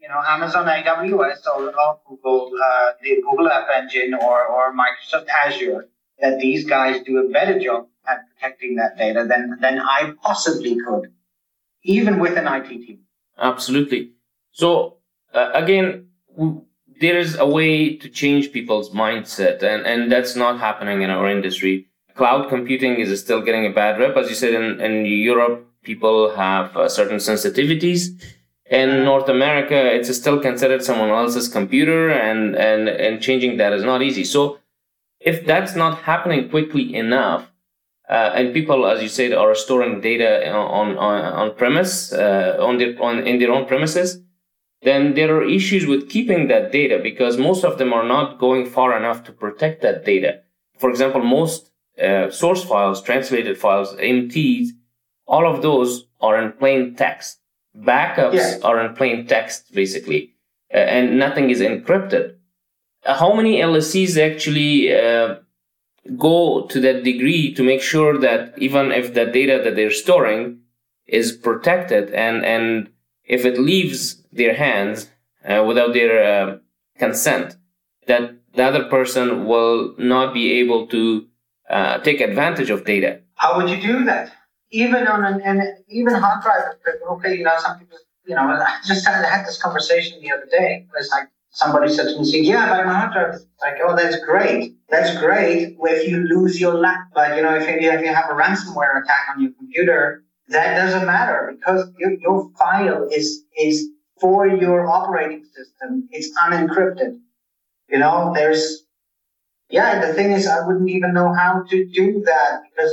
you 0.00 0.08
know, 0.08 0.22
Amazon 0.26 0.66
AWS 0.66 1.46
or, 1.46 1.68
or 1.68 2.00
Google, 2.08 2.50
uh, 2.62 2.92
the 3.02 3.16
Google 3.22 3.48
App 3.48 3.68
Engine 3.76 4.14
or, 4.14 4.46
or 4.46 4.74
Microsoft 4.74 5.26
Azure, 5.28 5.88
that 6.20 6.38
these 6.40 6.64
guys 6.64 7.02
do 7.04 7.18
a 7.18 7.28
better 7.30 7.58
job 7.58 7.86
at 8.08 8.20
protecting 8.28 8.76
that 8.76 8.96
data 8.96 9.26
than, 9.28 9.58
than 9.60 9.78
I 9.80 10.14
possibly 10.22 10.76
could, 10.76 11.12
even 11.82 12.18
with 12.18 12.36
an 12.36 12.46
IT 12.46 12.68
team. 12.68 13.00
Absolutely. 13.38 14.12
So, 14.52 14.96
uh, 15.32 15.50
again, 15.54 16.08
there 17.00 17.18
is 17.18 17.36
a 17.36 17.46
way 17.46 17.96
to 17.96 18.08
change 18.08 18.52
people's 18.52 18.90
mindset, 18.90 19.62
and, 19.62 19.86
and 19.86 20.10
that's 20.10 20.34
not 20.34 20.58
happening 20.58 21.02
in 21.02 21.10
our 21.10 21.28
industry. 21.28 21.86
Cloud 22.14 22.48
computing 22.48 22.96
is 22.96 23.20
still 23.20 23.40
getting 23.40 23.66
a 23.66 23.70
bad 23.70 24.00
rep. 24.00 24.16
As 24.16 24.28
you 24.28 24.34
said, 24.34 24.54
in, 24.54 24.80
in 24.80 25.06
Europe, 25.06 25.64
people 25.82 26.34
have 26.34 26.76
uh, 26.76 26.88
certain 26.88 27.18
sensitivities. 27.18 28.20
In 28.70 29.04
North 29.04 29.28
America, 29.28 29.76
it's 29.94 30.14
still 30.16 30.40
considered 30.40 30.82
someone 30.82 31.10
else's 31.10 31.48
computer, 31.48 32.10
and, 32.10 32.56
and, 32.56 32.88
and 32.88 33.22
changing 33.22 33.56
that 33.58 33.72
is 33.72 33.84
not 33.84 34.02
easy. 34.02 34.24
So, 34.24 34.58
if 35.20 35.46
that's 35.46 35.74
not 35.74 35.98
happening 35.98 36.48
quickly 36.48 36.94
enough, 36.94 37.50
uh, 38.08 38.32
and 38.34 38.54
people, 38.54 38.86
as 38.86 39.02
you 39.02 39.08
said, 39.08 39.32
are 39.32 39.54
storing 39.54 40.00
data 40.00 40.50
on 40.50 40.96
on, 40.96 41.24
on 41.24 41.54
premise 41.56 42.12
uh, 42.12 42.56
on 42.60 42.78
their 42.78 43.00
on 43.02 43.26
in 43.26 43.38
their 43.38 43.52
own 43.52 43.66
premises, 43.66 44.22
then 44.82 45.14
there 45.14 45.36
are 45.36 45.44
issues 45.44 45.86
with 45.86 46.08
keeping 46.08 46.48
that 46.48 46.72
data 46.72 46.98
because 47.02 47.36
most 47.36 47.64
of 47.64 47.78
them 47.78 47.92
are 47.92 48.06
not 48.06 48.38
going 48.38 48.64
far 48.64 48.96
enough 48.96 49.24
to 49.24 49.32
protect 49.32 49.82
that 49.82 50.04
data. 50.04 50.40
For 50.78 50.88
example, 50.88 51.22
most 51.22 51.70
uh, 52.02 52.30
source 52.30 52.64
files, 52.64 53.02
translated 53.02 53.58
files, 53.58 53.94
MTs, 53.96 54.68
all 55.26 55.46
of 55.46 55.62
those 55.62 56.06
are 56.20 56.40
in 56.40 56.52
plain 56.52 56.94
text. 56.94 57.40
Backups 57.76 58.34
yeah. 58.34 58.58
are 58.64 58.84
in 58.84 58.94
plain 58.94 59.26
text, 59.26 59.72
basically, 59.72 60.34
uh, 60.72 60.78
and 60.78 61.18
nothing 61.18 61.50
is 61.50 61.60
encrypted. 61.60 62.36
How 63.04 63.34
many 63.34 63.58
LSCs 63.58 64.16
actually 64.18 64.94
uh, 64.94 65.36
go 66.16 66.66
to 66.66 66.80
that 66.80 67.04
degree 67.04 67.54
to 67.54 67.62
make 67.62 67.82
sure 67.82 68.18
that 68.18 68.54
even 68.58 68.92
if 68.92 69.14
the 69.14 69.26
data 69.26 69.60
that 69.62 69.76
they're 69.76 69.90
storing 69.90 70.60
is 71.06 71.32
protected 71.32 72.10
and, 72.10 72.44
and 72.44 72.88
if 73.24 73.44
it 73.44 73.58
leaves 73.58 74.22
their 74.32 74.54
hands 74.54 75.10
uh, 75.44 75.64
without 75.66 75.92
their 75.92 76.14
uh, 76.24 76.58
consent, 76.98 77.56
that 78.06 78.34
the 78.54 78.62
other 78.62 78.84
person 78.84 79.46
will 79.46 79.94
not 79.98 80.32
be 80.32 80.52
able 80.52 80.86
to 80.86 81.26
uh, 81.68 81.98
take 81.98 82.20
advantage 82.20 82.70
of 82.70 82.84
data. 82.84 83.20
How 83.34 83.56
would 83.56 83.68
you 83.70 83.80
do 83.80 84.04
that? 84.04 84.32
even 84.70 85.06
on 85.08 85.24
an 85.24 85.40
and 85.42 85.62
even 85.88 86.14
hard 86.14 86.42
drive 86.42 86.74
okay, 87.10 87.36
you 87.36 87.44
know, 87.44 87.54
some 87.58 87.78
people, 87.78 87.98
you 88.26 88.34
know, 88.34 88.42
I 88.42 88.78
just 88.86 89.06
had, 89.06 89.44
this 89.44 89.60
conversation 89.60 90.20
the 90.20 90.32
other 90.32 90.46
day. 90.50 90.86
It's 90.96 91.10
like 91.10 91.28
somebody 91.58 91.92
said 91.92 92.06
to 92.08 92.20
me, 92.20 92.40
"Yeah, 92.40 92.68
but 92.70 92.82
drive." 93.10 93.34
It's 93.34 93.46
like, 93.60 93.78
oh, 93.84 93.94
that's 93.96 94.18
great. 94.24 94.74
That's 94.88 95.18
great 95.18 95.76
if 95.78 96.08
you 96.08 96.18
lose 96.34 96.60
your 96.60 96.74
lap. 96.74 97.00
But 97.14 97.36
you 97.36 97.42
know, 97.42 97.54
if 97.54 97.66
you, 97.68 97.90
if 97.90 98.00
you 98.00 98.12
have 98.14 98.30
a 98.30 98.34
ransomware 98.34 99.02
attack 99.02 99.24
on 99.34 99.42
your 99.42 99.52
computer, 99.58 100.22
that 100.48 100.76
doesn't 100.76 101.04
matter 101.06 101.52
because 101.54 101.90
your, 101.98 102.12
your 102.20 102.50
file 102.58 103.08
is 103.10 103.42
is 103.58 103.88
for 104.20 104.46
your 104.46 104.86
operating 104.86 105.44
system. 105.56 106.08
It's 106.10 106.30
unencrypted. 106.38 107.18
You 107.88 107.98
know, 107.98 108.32
there's 108.34 108.84
yeah. 109.68 110.06
The 110.06 110.14
thing 110.14 110.30
is, 110.32 110.46
I 110.46 110.64
wouldn't 110.66 110.90
even 110.90 111.12
know 111.12 111.32
how 111.34 111.64
to 111.70 111.86
do 111.88 112.22
that 112.24 112.60
because 112.70 112.92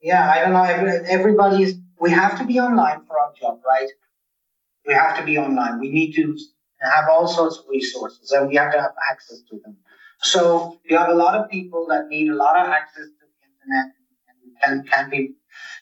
yeah, 0.00 0.30
I 0.30 0.40
don't 0.40 0.52
know. 0.52 0.64
Everybody 1.08 1.64
is. 1.64 1.74
We 1.98 2.10
have 2.10 2.38
to 2.38 2.44
be 2.44 2.60
online 2.60 3.04
for 3.06 3.18
our 3.18 3.32
job, 3.40 3.58
right? 3.66 3.88
We 4.86 4.94
have 4.94 5.16
to 5.18 5.24
be 5.24 5.38
online. 5.38 5.80
We 5.80 5.90
need 5.90 6.12
to 6.14 6.36
have 6.86 7.06
all 7.10 7.28
sorts 7.28 7.58
of 7.58 7.64
resources, 7.68 8.30
and 8.32 8.48
we 8.48 8.56
have 8.56 8.72
to 8.72 8.80
have 8.80 8.94
access 9.10 9.40
to 9.50 9.60
them. 9.64 9.76
So 10.22 10.80
you 10.84 10.96
have 10.96 11.08
a 11.08 11.14
lot 11.14 11.34
of 11.34 11.50
people 11.50 11.86
that 11.90 12.08
need 12.08 12.30
a 12.30 12.34
lot 12.34 12.56
of 12.58 12.68
access 12.68 13.04
to 13.04 13.24
the 13.30 13.46
internet 13.46 13.92
and 14.64 14.90
can 14.90 15.10
be, 15.10 15.34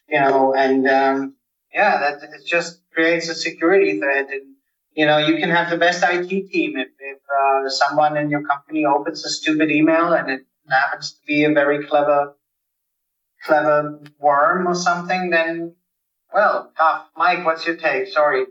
you 0.09 0.21
know, 0.21 0.55
and 0.55 0.89
um, 0.89 1.35
yeah, 1.73 1.99
that 1.99 2.23
it 2.23 2.47
just 2.47 2.81
creates 2.93 3.29
a 3.29 3.35
security 3.35 3.99
threat. 3.99 4.29
And 4.31 4.55
you 4.95 5.07
know, 5.07 5.19
you 5.19 5.39
can 5.39 5.51
have 5.51 5.71
the 5.71 5.77
best 5.77 6.05
IT 6.07 6.29
team 6.29 6.77
if 6.77 6.89
if 6.99 7.19
uh, 7.39 7.69
someone 7.69 8.17
in 8.17 8.31
your 8.31 8.43
company 8.43 8.85
opens 8.85 9.25
a 9.25 9.31
stupid 9.31 9.71
email 9.71 10.13
and 10.13 10.31
it 10.31 10.43
happens 10.69 11.13
to 11.13 11.19
be 11.27 11.45
a 11.45 11.53
very 11.53 11.87
clever 11.87 12.35
clever 13.45 14.01
worm 14.19 14.67
or 14.67 14.75
something, 14.75 15.31
then 15.31 15.75
well, 16.33 16.73
tough. 16.77 17.07
Mike, 17.17 17.45
what's 17.45 17.67
your 17.67 17.77
take? 17.77 18.09
Sorry. 18.09 18.45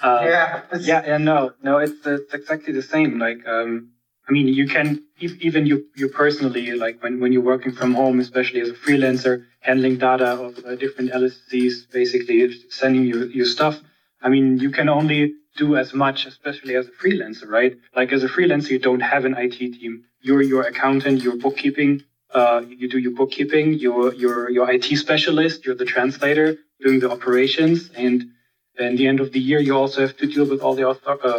Uh, 0.00 0.20
yeah. 0.22 0.62
yeah, 0.78 1.06
yeah, 1.06 1.16
no, 1.18 1.52
no, 1.62 1.78
it's 1.78 2.06
it's 2.06 2.32
exactly 2.32 2.72
the 2.72 2.82
same. 2.82 3.18
Like, 3.18 3.46
um, 3.46 3.90
I 4.28 4.32
mean, 4.32 4.46
you 4.48 4.66
can 4.68 5.04
even 5.18 5.66
you 5.66 5.86
you 5.96 6.08
personally 6.08 6.72
like 6.72 7.02
when 7.02 7.18
when 7.20 7.32
you're 7.32 7.42
working 7.42 7.72
from 7.72 7.94
home, 7.94 8.20
especially 8.20 8.60
as 8.60 8.68
a 8.68 8.74
freelancer, 8.74 9.44
handling 9.60 9.98
data 9.98 10.30
of 10.32 10.64
uh, 10.64 10.76
different 10.76 11.12
LSCs, 11.12 11.90
basically 11.90 12.52
sending 12.70 13.04
you 13.04 13.24
your 13.26 13.46
stuff. 13.46 13.80
I 14.22 14.28
mean, 14.28 14.58
you 14.58 14.70
can 14.70 14.88
only 14.88 15.34
do 15.56 15.76
as 15.76 15.92
much, 15.92 16.26
especially 16.26 16.76
as 16.76 16.86
a 16.86 16.90
freelancer, 16.92 17.48
right? 17.48 17.76
Like 17.94 18.12
as 18.12 18.22
a 18.22 18.28
freelancer, 18.28 18.70
you 18.70 18.78
don't 18.78 19.00
have 19.00 19.24
an 19.24 19.34
IT 19.36 19.58
team. 19.58 20.04
You're 20.20 20.42
your 20.42 20.62
accountant, 20.62 21.22
your 21.22 21.36
bookkeeping, 21.36 22.02
uh, 22.32 22.62
you 22.66 22.88
do 22.88 22.98
your 22.98 23.12
bookkeeping, 23.12 23.74
you're, 23.74 24.14
you're 24.14 24.50
your 24.50 24.70
IT 24.70 24.84
specialist, 24.96 25.64
you're 25.64 25.74
the 25.74 25.84
translator 25.84 26.56
doing 26.80 27.00
the 27.00 27.10
operations, 27.10 27.90
and 27.94 28.24
at 28.80 28.96
the 28.96 29.06
end 29.06 29.20
of 29.20 29.32
the 29.32 29.40
year, 29.40 29.60
you 29.60 29.74
also 29.76 30.00
have 30.02 30.16
to 30.18 30.26
deal 30.26 30.48
with 30.48 30.60
all 30.60 30.74
the 30.74 30.88
uh, 30.88 30.94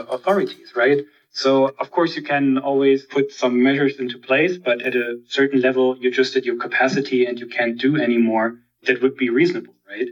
authorities, 0.09 0.73
right? 0.75 0.99
So, 1.31 1.71
of 1.79 1.91
course, 1.91 2.15
you 2.15 2.23
can 2.23 2.57
always 2.57 3.05
put 3.05 3.31
some 3.31 3.61
measures 3.61 3.99
into 3.99 4.17
place, 4.17 4.57
but 4.57 4.81
at 4.81 4.95
a 4.95 5.19
certain 5.27 5.61
level, 5.61 5.97
you're 5.99 6.11
just 6.11 6.35
at 6.35 6.43
your 6.43 6.57
capacity 6.57 7.25
and 7.25 7.39
you 7.39 7.47
can't 7.47 7.77
do 7.77 7.97
any 7.97 8.17
more 8.17 8.59
that 8.85 9.01
would 9.01 9.15
be 9.15 9.29
reasonable, 9.29 9.75
right? 9.87 10.09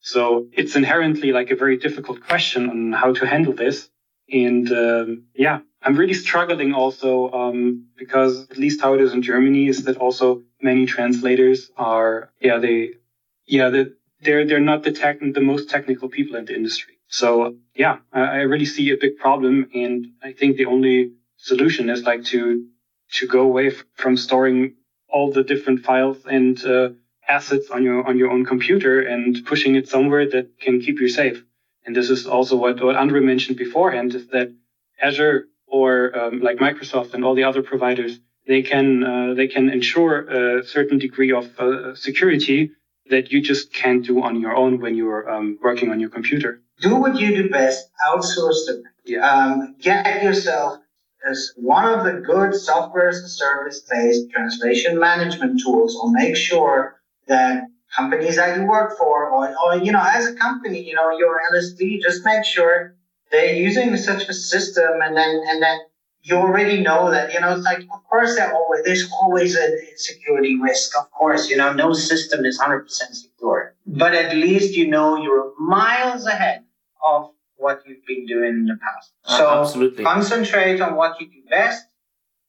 So 0.00 0.46
it's 0.52 0.76
inherently 0.76 1.32
like 1.32 1.50
a 1.50 1.56
very 1.56 1.76
difficult 1.76 2.20
question 2.20 2.70
on 2.70 2.92
how 2.92 3.12
to 3.12 3.26
handle 3.26 3.52
this. 3.52 3.88
And 4.32 4.70
um, 4.70 5.24
yeah, 5.34 5.60
I'm 5.82 5.96
really 5.96 6.14
struggling 6.14 6.72
also 6.72 7.30
um, 7.32 7.86
because 7.96 8.48
at 8.50 8.58
least 8.58 8.80
how 8.80 8.94
it 8.94 9.00
is 9.00 9.12
in 9.12 9.22
Germany 9.22 9.66
is 9.66 9.84
that 9.84 9.96
also 9.96 10.42
many 10.62 10.86
translators 10.86 11.70
are 11.76 12.30
yeah 12.40 12.58
they 12.58 12.92
yeah 13.46 13.68
they, 13.68 13.86
they're 14.20 14.46
they're 14.46 14.60
not 14.72 14.82
the 14.82 14.92
tech 14.92 15.18
the 15.20 15.40
most 15.40 15.68
technical 15.68 16.08
people 16.08 16.36
in 16.36 16.44
the 16.44 16.54
industry. 16.54 16.94
So 17.08 17.56
yeah, 17.74 17.98
I, 18.12 18.20
I 18.20 18.40
really 18.42 18.64
see 18.64 18.90
a 18.90 18.96
big 18.96 19.16
problem, 19.16 19.66
and 19.74 20.06
I 20.22 20.32
think 20.32 20.56
the 20.56 20.66
only 20.66 21.12
solution 21.36 21.90
is 21.90 22.04
like 22.04 22.24
to 22.24 22.64
to 23.12 23.26
go 23.26 23.42
away 23.42 23.68
f- 23.68 23.84
from 23.94 24.16
storing 24.16 24.74
all 25.08 25.30
the 25.30 25.42
different 25.42 25.80
files 25.80 26.18
and 26.26 26.64
uh, 26.64 26.90
assets 27.28 27.70
on 27.70 27.82
your 27.82 28.06
on 28.06 28.16
your 28.18 28.30
own 28.30 28.44
computer 28.44 29.00
and 29.00 29.44
pushing 29.44 29.74
it 29.76 29.88
somewhere 29.88 30.26
that 30.28 30.46
can 30.60 30.80
keep 30.80 31.00
you 31.00 31.08
safe. 31.08 31.44
And 31.84 31.94
this 31.94 32.10
is 32.10 32.26
also 32.26 32.56
what 32.56 32.82
what 32.82 32.96
Andre 32.96 33.20
mentioned 33.20 33.58
beforehand 33.58 34.14
is 34.14 34.26
that 34.28 34.48
Azure 35.00 35.46
or 35.66 36.16
um, 36.18 36.40
like 36.40 36.58
Microsoft 36.58 37.14
and 37.14 37.24
all 37.24 37.34
the 37.34 37.44
other 37.44 37.62
providers, 37.62 38.18
they 38.46 38.62
can 38.62 39.04
uh, 39.04 39.34
they 39.34 39.46
can 39.46 39.68
ensure 39.70 40.14
a 40.58 40.64
certain 40.64 40.98
degree 40.98 41.32
of 41.32 41.46
uh, 41.60 41.94
security 41.94 42.70
that 43.10 43.30
you 43.32 43.40
just 43.40 43.72
can't 43.72 44.04
do 44.04 44.22
on 44.22 44.40
your 44.40 44.54
own 44.54 44.80
when 44.80 44.94
you're 44.94 45.28
um, 45.30 45.58
working 45.62 45.90
on 45.90 46.00
your 46.00 46.10
computer. 46.10 46.60
do 46.80 46.96
what 46.96 47.18
you 47.18 47.28
do 47.34 47.48
best, 47.48 47.90
outsource 48.06 48.66
them. 48.66 48.82
Yeah. 49.04 49.28
Um, 49.28 49.76
get 49.80 50.22
yourself 50.22 50.78
as 51.28 51.52
one 51.56 51.86
of 51.86 52.04
the 52.04 52.20
good 52.20 52.54
software 52.54 53.08
as 53.08 53.18
a 53.18 53.28
service 53.28 53.80
based 53.90 54.30
translation 54.30 54.98
management 54.98 55.60
tools 55.60 55.96
or 55.96 56.10
make 56.10 56.36
sure 56.36 57.00
that 57.26 57.64
companies 57.94 58.36
that 58.36 58.56
you 58.56 58.64
work 58.66 58.96
for 58.98 59.30
or, 59.30 59.54
or, 59.64 59.76
you 59.76 59.92
know, 59.92 60.04
as 60.04 60.26
a 60.26 60.34
company, 60.34 60.82
you 60.82 60.94
know, 60.94 61.16
your 61.16 61.40
LSD, 61.52 62.00
just 62.02 62.24
make 62.24 62.44
sure 62.44 62.94
they're 63.30 63.54
using 63.54 63.96
such 63.96 64.28
a 64.28 64.34
system 64.34 65.00
and 65.02 65.16
then, 65.16 65.42
and 65.48 65.62
then 65.62 65.78
you 66.26 66.36
already 66.36 66.80
know 66.80 67.08
that, 67.12 67.32
you 67.32 67.38
know, 67.38 67.54
it's 67.54 67.64
like, 67.64 67.82
of 67.82 68.02
course, 68.10 68.36
always, 68.38 68.84
there's 68.84 69.08
always 69.12 69.56
a 69.56 69.76
security 69.96 70.58
risk. 70.60 70.98
Of 70.98 71.08
course, 71.12 71.48
you 71.48 71.56
know, 71.56 71.72
no 71.72 71.92
system 71.92 72.44
is 72.44 72.58
100% 72.58 72.88
secure. 72.88 73.76
But 73.86 74.12
at 74.14 74.34
least 74.34 74.76
you 74.76 74.88
know 74.88 75.16
you're 75.22 75.52
miles 75.60 76.26
ahead 76.26 76.64
of 77.06 77.30
what 77.58 77.82
you've 77.86 78.04
been 78.06 78.26
doing 78.26 78.50
in 78.50 78.66
the 78.66 78.76
past. 78.76 79.12
Uh, 79.24 79.38
so 79.38 79.60
absolutely. 79.60 80.02
concentrate 80.02 80.80
on 80.80 80.96
what 80.96 81.20
you 81.20 81.28
do 81.28 81.48
best 81.48 81.86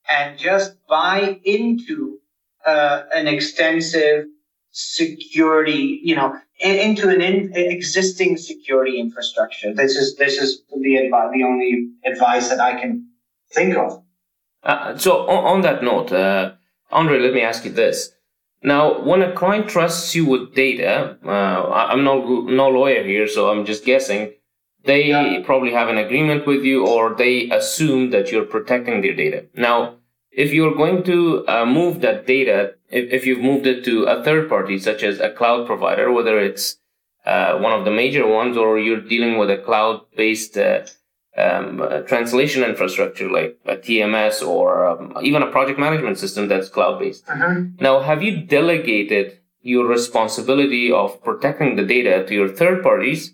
and 0.09 0.39
just 0.39 0.75
buy 0.89 1.39
into 1.43 2.17
uh, 2.65 3.03
an 3.13 3.27
extensive 3.27 4.25
security, 4.71 5.99
you 6.03 6.15
know, 6.15 6.35
into 6.59 7.09
an 7.09 7.21
in, 7.21 7.51
existing 7.53 8.37
security 8.37 8.99
infrastructure. 8.99 9.71
This 9.73 9.95
is 9.95 10.15
this 10.17 10.37
is 10.39 10.63
the 10.75 10.95
advice, 10.95 11.29
the 11.31 11.43
only 11.43 11.91
advice 12.05 12.49
that 12.49 12.59
I 12.59 12.79
can 12.79 13.06
think 13.51 13.75
of. 13.75 14.03
Uh, 14.63 14.97
so 14.97 15.27
on, 15.27 15.45
on, 15.45 15.61
that 15.61 15.83
note, 15.83 16.11
uh, 16.11 16.53
Andre, 16.91 17.19
let 17.19 17.33
me 17.33 17.41
ask 17.41 17.63
you 17.65 17.71
this. 17.71 18.11
Now, 18.63 19.01
when 19.01 19.21
a 19.21 19.33
client 19.33 19.69
trusts 19.69 20.15
you 20.15 20.25
with 20.25 20.55
data, 20.55 21.17
uh, 21.23 21.29
I'm 21.29 22.03
no 22.03 22.41
no 22.41 22.67
lawyer 22.69 23.03
here, 23.03 23.27
so 23.27 23.51
I'm 23.51 23.65
just 23.65 23.85
guessing. 23.85 24.33
They 24.83 25.07
yeah. 25.09 25.41
probably 25.45 25.73
have 25.73 25.89
an 25.89 25.97
agreement 25.97 26.47
with 26.47 26.63
you, 26.63 26.87
or 26.87 27.13
they 27.13 27.49
assume 27.49 28.09
that 28.11 28.31
you're 28.31 28.45
protecting 28.45 29.01
their 29.01 29.13
data. 29.13 29.45
Now, 29.53 29.97
if 30.31 30.53
you're 30.53 30.75
going 30.75 31.03
to 31.03 31.45
uh, 31.47 31.65
move 31.65 32.01
that 32.01 32.25
data, 32.25 32.75
if, 32.89 33.11
if 33.11 33.25
you've 33.25 33.41
moved 33.41 33.67
it 33.67 33.83
to 33.85 34.03
a 34.03 34.23
third 34.23 34.47
party, 34.47 34.79
such 34.79 35.03
as 35.03 35.19
a 35.19 35.31
cloud 35.31 35.67
provider, 35.67 36.11
whether 36.11 36.39
it's 36.39 36.77
uh, 37.25 37.57
one 37.57 37.73
of 37.73 37.85
the 37.85 37.91
major 37.91 38.25
ones, 38.25 38.55
or 38.55 38.79
you're 38.79 39.01
dealing 39.01 39.37
with 39.37 39.49
a 39.49 39.57
cloud-based 39.57 40.57
uh, 40.57 40.85
um, 41.37 42.03
translation 42.07 42.63
infrastructure 42.63 43.29
like 43.29 43.59
a 43.65 43.75
TMS 43.75 44.45
or 44.45 44.87
um, 44.87 45.13
even 45.21 45.43
a 45.43 45.51
project 45.51 45.79
management 45.79 46.17
system 46.17 46.47
that's 46.47 46.69
cloud 46.69 46.99
based. 46.99 47.29
Uh-huh. 47.29 47.61
Now, 47.79 47.99
have 47.99 48.23
you 48.23 48.41
delegated 48.41 49.39
your 49.61 49.85
responsibility 49.85 50.91
of 50.91 51.21
protecting 51.23 51.75
the 51.75 51.83
data 51.83 52.25
to 52.25 52.33
your 52.33 52.47
third 52.47 52.81
parties 52.81 53.33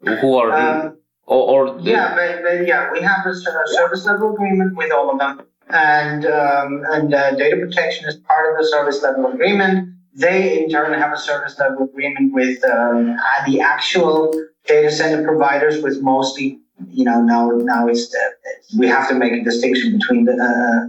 who 0.00 0.36
are 0.36 0.52
um, 0.52 0.98
or, 1.26 1.68
or 1.68 1.80
the, 1.80 1.90
yeah, 1.90 2.14
but, 2.14 2.42
but, 2.42 2.66
yeah, 2.66 2.90
we 2.90 3.00
have 3.00 3.24
a 3.24 3.34
service 3.34 4.04
level 4.04 4.34
agreement 4.34 4.76
with 4.76 4.90
all 4.92 5.10
of 5.10 5.18
them, 5.18 5.46
and 5.68 6.26
um, 6.26 6.82
and 6.90 7.14
uh, 7.14 7.30
data 7.36 7.56
protection 7.56 8.08
is 8.08 8.16
part 8.16 8.50
of 8.50 8.58
the 8.58 8.68
service 8.68 9.02
level 9.02 9.26
agreement. 9.26 9.94
They 10.14 10.62
in 10.62 10.68
turn 10.68 10.92
have 10.92 11.12
a 11.12 11.16
service 11.16 11.58
level 11.58 11.84
agreement 11.84 12.34
with 12.34 12.62
um, 12.64 13.16
the 13.46 13.60
actual 13.60 14.32
data 14.66 14.90
center 14.90 15.24
providers, 15.24 15.82
with 15.82 16.02
mostly 16.02 16.58
you 16.90 17.04
know, 17.04 17.20
now 17.22 17.50
now 17.50 17.88
it's 17.88 18.14
we 18.78 18.86
have 18.86 19.08
to 19.08 19.14
make 19.14 19.32
a 19.32 19.42
distinction 19.42 19.98
between 19.98 20.24
the, 20.24 20.32
uh, 20.32 20.88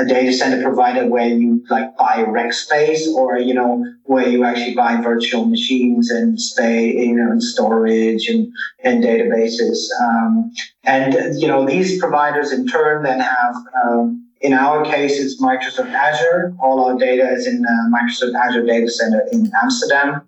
a 0.00 0.04
data 0.04 0.32
center 0.32 0.62
provider 0.62 1.06
where 1.06 1.28
you 1.28 1.64
like 1.70 1.96
buy 1.96 2.22
rack 2.22 2.52
space 2.52 3.08
or 3.08 3.38
you 3.38 3.54
know 3.54 3.84
where 4.04 4.28
you 4.28 4.44
actually 4.44 4.74
buy 4.74 5.00
virtual 5.00 5.46
machines 5.46 6.10
and 6.10 6.40
stay 6.40 6.92
you 6.92 7.14
know 7.14 7.30
and 7.30 7.42
storage 7.42 8.28
and 8.28 8.52
and 8.84 9.02
databases. 9.02 9.88
Um, 10.00 10.52
and 10.84 11.40
you 11.40 11.48
know 11.48 11.66
these 11.66 11.98
providers 11.98 12.52
in 12.52 12.66
turn 12.66 13.02
then 13.02 13.20
have 13.20 13.56
um, 13.84 14.26
in 14.40 14.52
our 14.52 14.84
case 14.84 15.18
it's 15.18 15.40
Microsoft 15.40 15.92
Azure. 15.92 16.54
All 16.62 16.84
our 16.84 16.98
data 16.98 17.28
is 17.30 17.46
in 17.46 17.64
uh, 17.64 17.96
Microsoft 17.96 18.34
Azure 18.34 18.66
data 18.66 18.90
center 18.90 19.26
in 19.32 19.50
Amsterdam. 19.62 20.22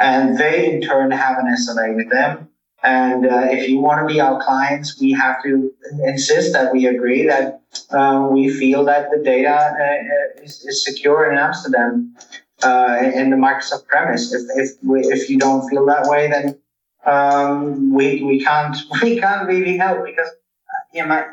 And 0.00 0.38
they 0.38 0.72
in 0.72 0.80
turn 0.80 1.10
have 1.10 1.38
an 1.38 1.46
SLA 1.56 1.96
with 1.96 2.08
them 2.10 2.47
and 2.82 3.26
uh, 3.26 3.46
if 3.50 3.68
you 3.68 3.80
want 3.80 4.06
to 4.06 4.12
be 4.12 4.20
our 4.20 4.40
clients, 4.40 5.00
we 5.00 5.10
have 5.12 5.42
to 5.42 5.72
insist 6.04 6.52
that 6.52 6.72
we 6.72 6.86
agree 6.86 7.26
that 7.26 7.60
uh, 7.90 8.28
we 8.30 8.50
feel 8.50 8.84
that 8.84 9.10
the 9.10 9.22
data 9.22 9.50
uh, 9.50 10.42
is, 10.42 10.64
is, 10.64 10.84
secure 10.84 11.30
in 11.30 11.36
Amsterdam 11.36 12.14
uh, 12.62 12.98
in 13.02 13.30
the 13.30 13.36
Microsoft 13.36 13.86
premise. 13.86 14.32
If 14.32 14.42
if 14.54 14.70
we, 14.84 15.00
if 15.00 15.28
you 15.28 15.38
don't 15.38 15.68
feel 15.68 15.86
that 15.86 16.06
way, 16.06 16.30
then 16.30 16.60
um, 17.04 17.92
we 17.92 18.22
we 18.22 18.44
can't 18.44 18.76
we 19.02 19.18
can't 19.18 19.48
really 19.48 19.76
help 19.76 20.04
because 20.04 20.28
uh, 20.28 20.84
you 20.94 21.04
know 21.04 21.26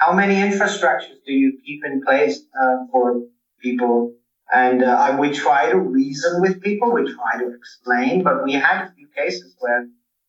how 0.00 0.14
many 0.14 0.36
infrastructures 0.36 1.22
do 1.26 1.32
you 1.34 1.58
keep 1.64 1.84
in 1.84 2.02
place 2.02 2.40
uh, 2.60 2.86
for 2.90 3.20
people? 3.60 4.14
And 4.52 5.18
we 5.18 5.30
try 5.32 5.70
to 5.70 5.78
reason 5.78 6.40
with 6.40 6.62
people, 6.62 6.92
we 6.92 7.12
try 7.12 7.38
to 7.40 7.52
explain, 7.54 8.22
but 8.22 8.44
we 8.44 8.52
had 8.52 8.84
a 8.84 8.92
few 8.92 9.08
cases 9.16 9.56
where 9.58 9.88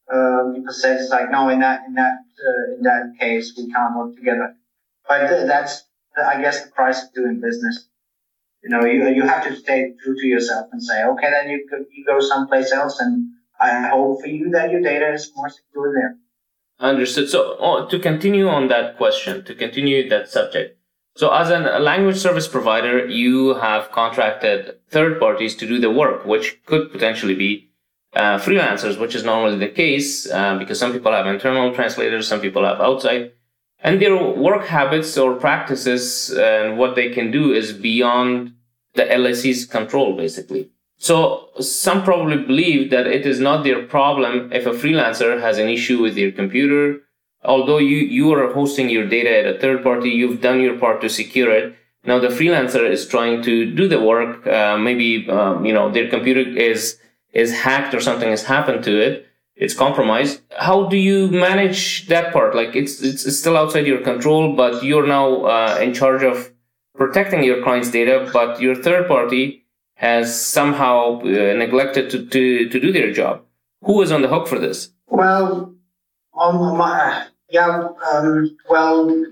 people 0.10 0.74
said 0.74 1.00
it's 1.00 1.10
like 1.10 1.32
no 1.32 1.50
in 1.50 1.60
that 1.60 1.82
in 1.88 1.94
that 1.96 2.18
uh, 2.46 2.76
in 2.76 2.82
that 2.84 3.14
case 3.20 3.54
we 3.58 3.72
can't 3.72 3.96
work 3.96 4.16
together. 4.16 4.56
But 5.08 5.28
th- 5.28 5.48
that's 5.48 5.84
i 6.18 6.42
guess 6.42 6.64
the 6.66 6.72
price 6.72 7.04
of 7.04 7.14
doing 7.14 7.42
business. 7.42 7.88
You 8.64 8.70
know 8.70 8.86
you, 8.86 9.08
you 9.10 9.24
have 9.24 9.44
to 9.46 9.56
stay 9.56 9.94
true 10.04 10.16
to 10.16 10.28
yourself 10.28 10.68
and 10.72 10.82
say 10.82 11.04
okay 11.04 11.30
then 11.30 11.50
you 11.50 11.68
go, 11.70 11.78
you 11.92 12.06
go 12.06 12.20
someplace 12.20 12.72
else 12.72 13.00
and 13.00 13.28
i 13.60 13.88
hope 13.90 14.22
for 14.22 14.28
you 14.28 14.50
that 14.52 14.72
your 14.72 14.82
data 14.82 15.14
is 15.14 15.32
more 15.36 15.50
secure 15.50 15.94
there. 15.94 16.18
Understood. 16.80 17.30
So 17.30 17.58
oh, 17.60 17.88
to 17.88 18.00
continue 18.00 18.48
on 18.48 18.68
that 18.70 18.98
question 18.98 19.44
to 19.46 19.56
continue 19.56 20.10
that 20.10 20.30
subject. 20.30 20.78
So 21.16 21.32
as 21.32 21.50
a 21.50 21.80
language 21.80 22.18
service 22.18 22.48
provider 22.48 23.08
you 23.08 23.56
have 23.56 23.92
contracted 23.92 24.78
third 24.90 25.20
parties 25.20 25.56
to 25.56 25.68
do 25.68 25.80
the 25.80 25.92
work 25.92 26.26
which 26.26 26.64
could 26.66 26.92
potentially 26.92 27.36
be 27.36 27.70
uh, 28.16 28.38
freelancers, 28.40 29.00
which 29.00 29.16
is 29.16 29.24
normally 29.24 29.58
the 29.58 29.68
case 29.68 30.30
uh, 30.32 30.58
because 30.58 30.80
some 30.80 30.94
people 30.94 31.12
have 31.12 31.28
internal 31.28 31.74
translators, 31.74 32.28
some 32.28 32.42
people 32.42 32.64
have 32.64 32.80
outside. 32.80 33.32
And 33.80 34.02
their 34.02 34.16
work 34.16 34.66
habits 34.66 35.18
or 35.18 35.36
practices 35.36 36.32
and 36.32 36.78
what 36.78 36.96
they 36.96 37.10
can 37.10 37.30
do 37.30 37.54
is 37.54 37.74
beyond 37.74 38.54
the 38.94 39.04
LSE's 39.04 39.66
control, 39.66 40.16
basically. 40.16 40.70
So 40.98 41.50
some 41.60 42.04
probably 42.04 42.38
believe 42.38 42.90
that 42.92 43.06
it 43.06 43.26
is 43.26 43.40
not 43.40 43.64
their 43.64 43.84
problem 43.84 44.52
if 44.54 44.66
a 44.66 44.72
freelancer 44.72 45.40
has 45.40 45.58
an 45.58 45.68
issue 45.68 46.02
with 46.02 46.16
their 46.16 46.32
computer. 46.32 47.02
Although 47.44 47.78
you, 47.78 47.98
you 47.98 48.34
are 48.34 48.52
hosting 48.54 48.90
your 48.90 49.08
data 49.08 49.40
at 49.40 49.56
a 49.56 49.60
third 49.60 49.84
party, 49.84 50.10
you've 50.10 50.42
done 50.42 50.62
your 50.62 50.80
part 50.80 51.02
to 51.02 51.10
secure 51.10 51.52
it. 51.52 51.76
Now 52.06 52.20
the 52.20 52.30
freelancer 52.30 52.90
is 52.90 53.06
trying 53.08 53.44
to 53.44 53.70
do 53.72 53.88
the 53.88 54.00
work. 54.00 54.48
Uh, 54.48 54.78
maybe, 54.78 55.30
um, 55.30 55.66
you 55.66 55.74
know, 55.74 55.92
their 55.92 56.10
computer 56.10 56.42
is 56.42 56.98
is 57.36 57.54
hacked 57.54 57.94
or 57.94 58.02
something 58.02 58.30
has 58.30 58.44
happened 58.44 58.84
to 58.86 59.00
it, 59.00 59.28
it's 59.56 59.74
compromised. 59.74 60.42
How 60.58 60.88
do 60.88 60.98
you 60.98 61.28
manage 61.30 62.08
that 62.08 62.34
part? 62.34 62.56
Like 62.56 62.76
it's 62.76 63.02
it's, 63.02 63.26
it's 63.26 63.38
still 63.38 63.58
outside 63.58 63.86
your 63.86 64.02
control, 64.02 64.56
but 64.56 64.84
you're 64.84 65.08
now 65.08 65.46
uh, 65.46 65.78
in 65.82 65.94
charge 65.94 66.24
of 66.24 66.52
protecting 66.96 67.44
your 67.44 67.62
client's 67.62 67.92
data, 67.92 68.30
but 68.34 68.60
your 68.60 68.76
third 68.76 69.08
party 69.08 69.66
has 69.96 70.44
somehow 70.44 71.20
uh, 71.22 71.54
neglected 71.54 72.10
to, 72.12 72.26
to, 72.26 72.70
to 72.70 72.80
do 72.80 72.92
their 72.92 73.12
job. 73.14 73.44
Who 73.84 74.02
is 74.02 74.12
on 74.12 74.22
the 74.22 74.28
hook 74.28 74.48
for 74.48 74.60
this? 74.60 74.92
Well, 75.08 75.74
on 76.34 76.78
my, 76.78 77.28
yeah, 77.50 77.88
um, 78.12 78.58
well, 78.70 79.26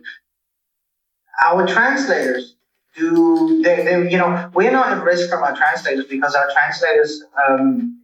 our 1.44 1.68
translators 1.68 2.56
do 2.96 3.62
they, 3.64 3.84
they, 3.84 4.12
you 4.12 4.18
know 4.18 4.50
we're 4.54 4.72
not 4.72 4.92
at 4.92 5.04
risk 5.04 5.30
from 5.30 5.44
our 5.44 5.56
translators 5.56 6.06
because 6.06 6.36
our 6.36 6.48
translators 6.54 7.24
um, 7.48 8.00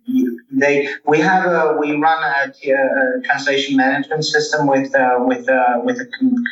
they 0.51 0.89
we 1.05 1.19
have 1.19 1.45
a 1.45 1.77
we 1.79 1.93
run 1.93 2.23
a, 2.23 2.71
a 2.71 3.21
translation 3.23 3.77
management 3.77 4.25
system 4.25 4.67
with 4.67 4.93
uh, 4.95 5.17
with 5.19 5.47
uh, 5.47 5.79
with 5.83 5.99
a 5.99 6.07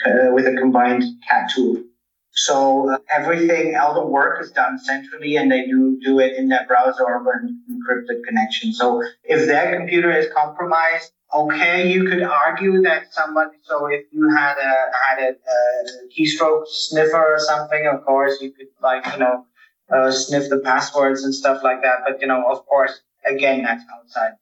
uh, 0.09 0.33
with 0.33 0.45
a 0.45 0.53
combined 0.53 1.03
CAT 1.27 1.49
tool. 1.53 1.83
So 2.31 2.91
uh, 2.91 2.99
everything 3.11 3.75
all 3.75 3.95
the 3.95 4.05
work 4.05 4.43
is 4.43 4.51
done 4.51 4.77
centrally 4.77 5.37
and 5.37 5.51
they 5.51 5.65
do 5.65 5.99
do 6.03 6.19
it 6.19 6.35
in 6.37 6.49
their 6.49 6.65
browser 6.67 7.03
or 7.03 7.23
an 7.33 7.59
encrypted 7.71 8.23
connection. 8.27 8.73
So 8.73 9.01
if 9.23 9.47
their 9.47 9.75
computer 9.75 10.11
is 10.11 10.27
compromised 10.35 11.11
okay, 11.43 11.87
you 11.87 12.05
could 12.09 12.23
argue 12.23 12.81
that 12.81 13.13
somebody. 13.13 13.57
So 13.63 13.87
if 13.87 14.05
you 14.11 14.29
had 14.29 14.57
a 14.57 14.73
had 15.05 15.19
a, 15.19 15.29
a 15.29 16.09
keystroke 16.13 16.67
sniffer 16.67 17.35
or 17.35 17.39
something, 17.39 17.87
of 17.87 18.03
course 18.05 18.41
you 18.41 18.51
could 18.51 18.67
like 18.81 19.05
you 19.13 19.19
know 19.19 19.45
uh, 19.93 20.11
sniff 20.11 20.49
the 20.49 20.59
passwords 20.59 21.23
and 21.23 21.33
stuff 21.33 21.63
like 21.63 21.81
that. 21.83 21.99
But 22.05 22.21
you 22.21 22.27
know, 22.27 22.43
of 22.49 22.65
course, 22.65 23.01
again, 23.25 23.63
that's 23.63 23.83
outside 23.95 24.33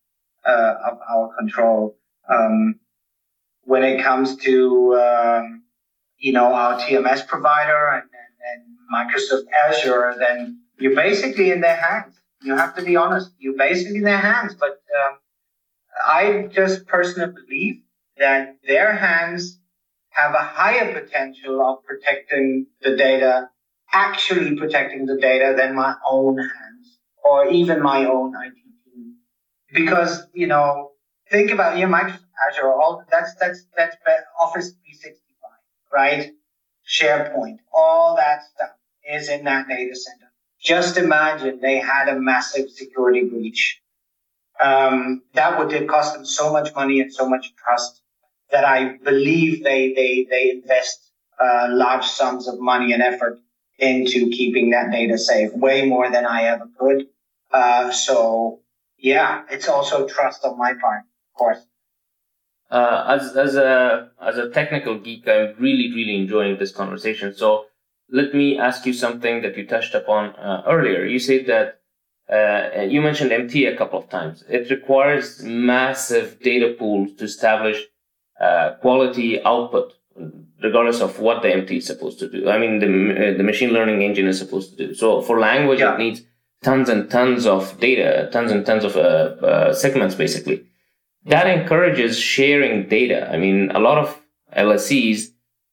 uh, 0.45 0.75
of 0.91 0.99
our 1.09 1.35
control. 1.37 1.97
Um, 2.29 2.79
when 3.63 3.83
it 3.83 4.03
comes 4.03 4.37
to 4.37 4.95
um, 4.95 5.63
you 6.17 6.31
know 6.31 6.53
our 6.53 6.79
TMS 6.79 7.27
provider 7.27 7.89
and, 7.89 8.03
and, 8.03 8.33
and 8.51 8.75
Microsoft 8.93 9.45
Azure, 9.67 10.15
then 10.19 10.61
you're 10.79 10.95
basically 10.95 11.51
in 11.51 11.61
their 11.61 11.75
hands. 11.75 12.19
You 12.41 12.55
have 12.55 12.75
to 12.75 12.83
be 12.83 12.95
honest. 12.95 13.31
You're 13.39 13.57
basically 13.57 13.97
in 13.97 14.03
their 14.03 14.17
hands, 14.17 14.55
but 14.55 14.81
um, 15.03 15.17
I 16.03 16.47
just 16.51 16.87
personally 16.87 17.33
believe 17.33 17.81
that 18.17 18.57
their 18.65 18.93
hands 18.93 19.59
have 20.09 20.33
a 20.33 20.43
higher 20.43 20.99
potential 20.99 21.61
of 21.61 21.83
protecting 21.83 22.67
the 22.81 22.95
data, 22.95 23.49
actually 23.91 24.55
protecting 24.55 25.05
the 25.05 25.17
data 25.17 25.53
than 25.57 25.75
my 25.75 25.95
own 26.07 26.37
hands 26.37 26.99
or 27.23 27.47
even 27.47 27.81
my 27.81 28.05
own 28.05 28.33
IT 28.45 28.53
team. 28.85 29.15
Because, 29.73 30.27
you 30.33 30.47
know, 30.47 30.91
think 31.29 31.51
about 31.51 31.77
your 31.77 31.89
Microsoft 31.89 32.19
Azure, 32.49 32.71
all 32.71 33.03
that's, 33.09 33.35
that's, 33.35 33.65
that's 33.75 33.95
Office 34.41 34.71
365, 34.71 35.51
right? 35.91 36.31
SharePoint, 36.87 37.57
all 37.73 38.15
that 38.15 38.43
stuff 38.43 38.69
is 39.11 39.29
in 39.29 39.43
that 39.45 39.67
data 39.67 39.95
center. 39.95 40.31
Just 40.61 40.97
imagine 40.97 41.59
they 41.61 41.79
had 41.79 42.07
a 42.07 42.19
massive 42.19 42.69
security 42.69 43.23
breach. 43.23 43.81
Um, 44.63 45.23
that 45.33 45.59
would 45.59 45.87
cost 45.89 46.13
them 46.13 46.25
so 46.25 46.51
much 46.51 46.73
money 46.73 47.01
and 47.01 47.13
so 47.13 47.27
much 47.27 47.53
trust 47.55 48.01
that 48.51 48.65
I 48.65 48.97
believe 49.03 49.63
they 49.63 49.93
they 49.93 50.25
they 50.29 50.51
invest 50.51 51.11
uh, 51.39 51.67
large 51.69 52.05
sums 52.05 52.47
of 52.47 52.59
money 52.59 52.93
and 52.93 53.01
effort 53.01 53.39
into 53.77 54.29
keeping 54.29 54.69
that 54.69 54.91
data 54.91 55.17
safe, 55.17 55.51
way 55.53 55.85
more 55.85 56.09
than 56.09 56.25
I 56.25 56.43
ever 56.43 56.69
could. 56.79 57.07
Uh, 57.51 57.91
so 57.91 58.61
yeah, 58.97 59.43
it's 59.49 59.67
also 59.67 60.07
trust 60.07 60.45
on 60.45 60.57
my 60.57 60.73
part, 60.73 61.01
of 61.01 61.37
course. 61.37 61.59
Uh, 62.71 63.05
as 63.07 63.35
as 63.35 63.55
a 63.55 64.09
as 64.21 64.37
a 64.37 64.49
technical 64.49 64.97
geek, 64.97 65.27
I'm 65.27 65.55
really 65.59 65.91
really 65.93 66.15
enjoying 66.15 66.57
this 66.57 66.71
conversation. 66.71 67.35
So 67.35 67.65
let 68.09 68.33
me 68.33 68.57
ask 68.57 68.85
you 68.85 68.93
something 68.93 69.41
that 69.41 69.57
you 69.57 69.67
touched 69.67 69.93
upon 69.93 70.35
uh, 70.35 70.63
earlier. 70.67 71.05
You 71.05 71.19
said 71.19 71.45
that 71.47 71.81
uh, 72.31 72.81
you 72.81 73.01
mentioned 73.01 73.31
MT 73.31 73.65
a 73.65 73.77
couple 73.77 73.99
of 73.99 74.09
times. 74.09 74.43
It 74.49 74.69
requires 74.69 75.43
massive 75.43 76.39
data 76.41 76.75
pools 76.77 77.13
to 77.17 77.25
establish 77.25 77.83
uh, 78.39 78.71
quality 78.81 79.43
output, 79.43 79.93
regardless 80.63 81.01
of 81.01 81.19
what 81.19 81.41
the 81.41 81.53
MT 81.53 81.77
is 81.77 81.85
supposed 81.85 82.19
to 82.19 82.29
do. 82.29 82.49
I 82.49 82.57
mean, 82.57 82.79
the, 82.79 82.87
uh, 82.87 83.37
the 83.37 83.43
machine 83.43 83.71
learning 83.71 84.01
engine 84.01 84.27
is 84.27 84.39
supposed 84.39 84.71
to 84.71 84.87
do. 84.87 84.93
So 84.95 85.21
for 85.21 85.39
language, 85.39 85.79
yeah. 85.79 85.93
it 85.93 85.99
needs 85.99 86.21
tons 86.63 86.89
and 86.89 87.09
tons 87.09 87.45
of 87.45 87.79
data, 87.79 88.29
tons 88.31 88.51
and 88.51 88.65
tons 88.65 88.83
of 88.83 88.97
uh, 88.97 88.99
uh, 88.99 89.73
segments, 89.73 90.15
basically. 90.15 90.65
That 91.25 91.47
encourages 91.47 92.19
sharing 92.19 92.89
data. 92.89 93.31
I 93.31 93.37
mean, 93.37 93.71
a 93.71 93.79
lot 93.79 93.97
of 93.97 94.19
LSEs 94.55 95.29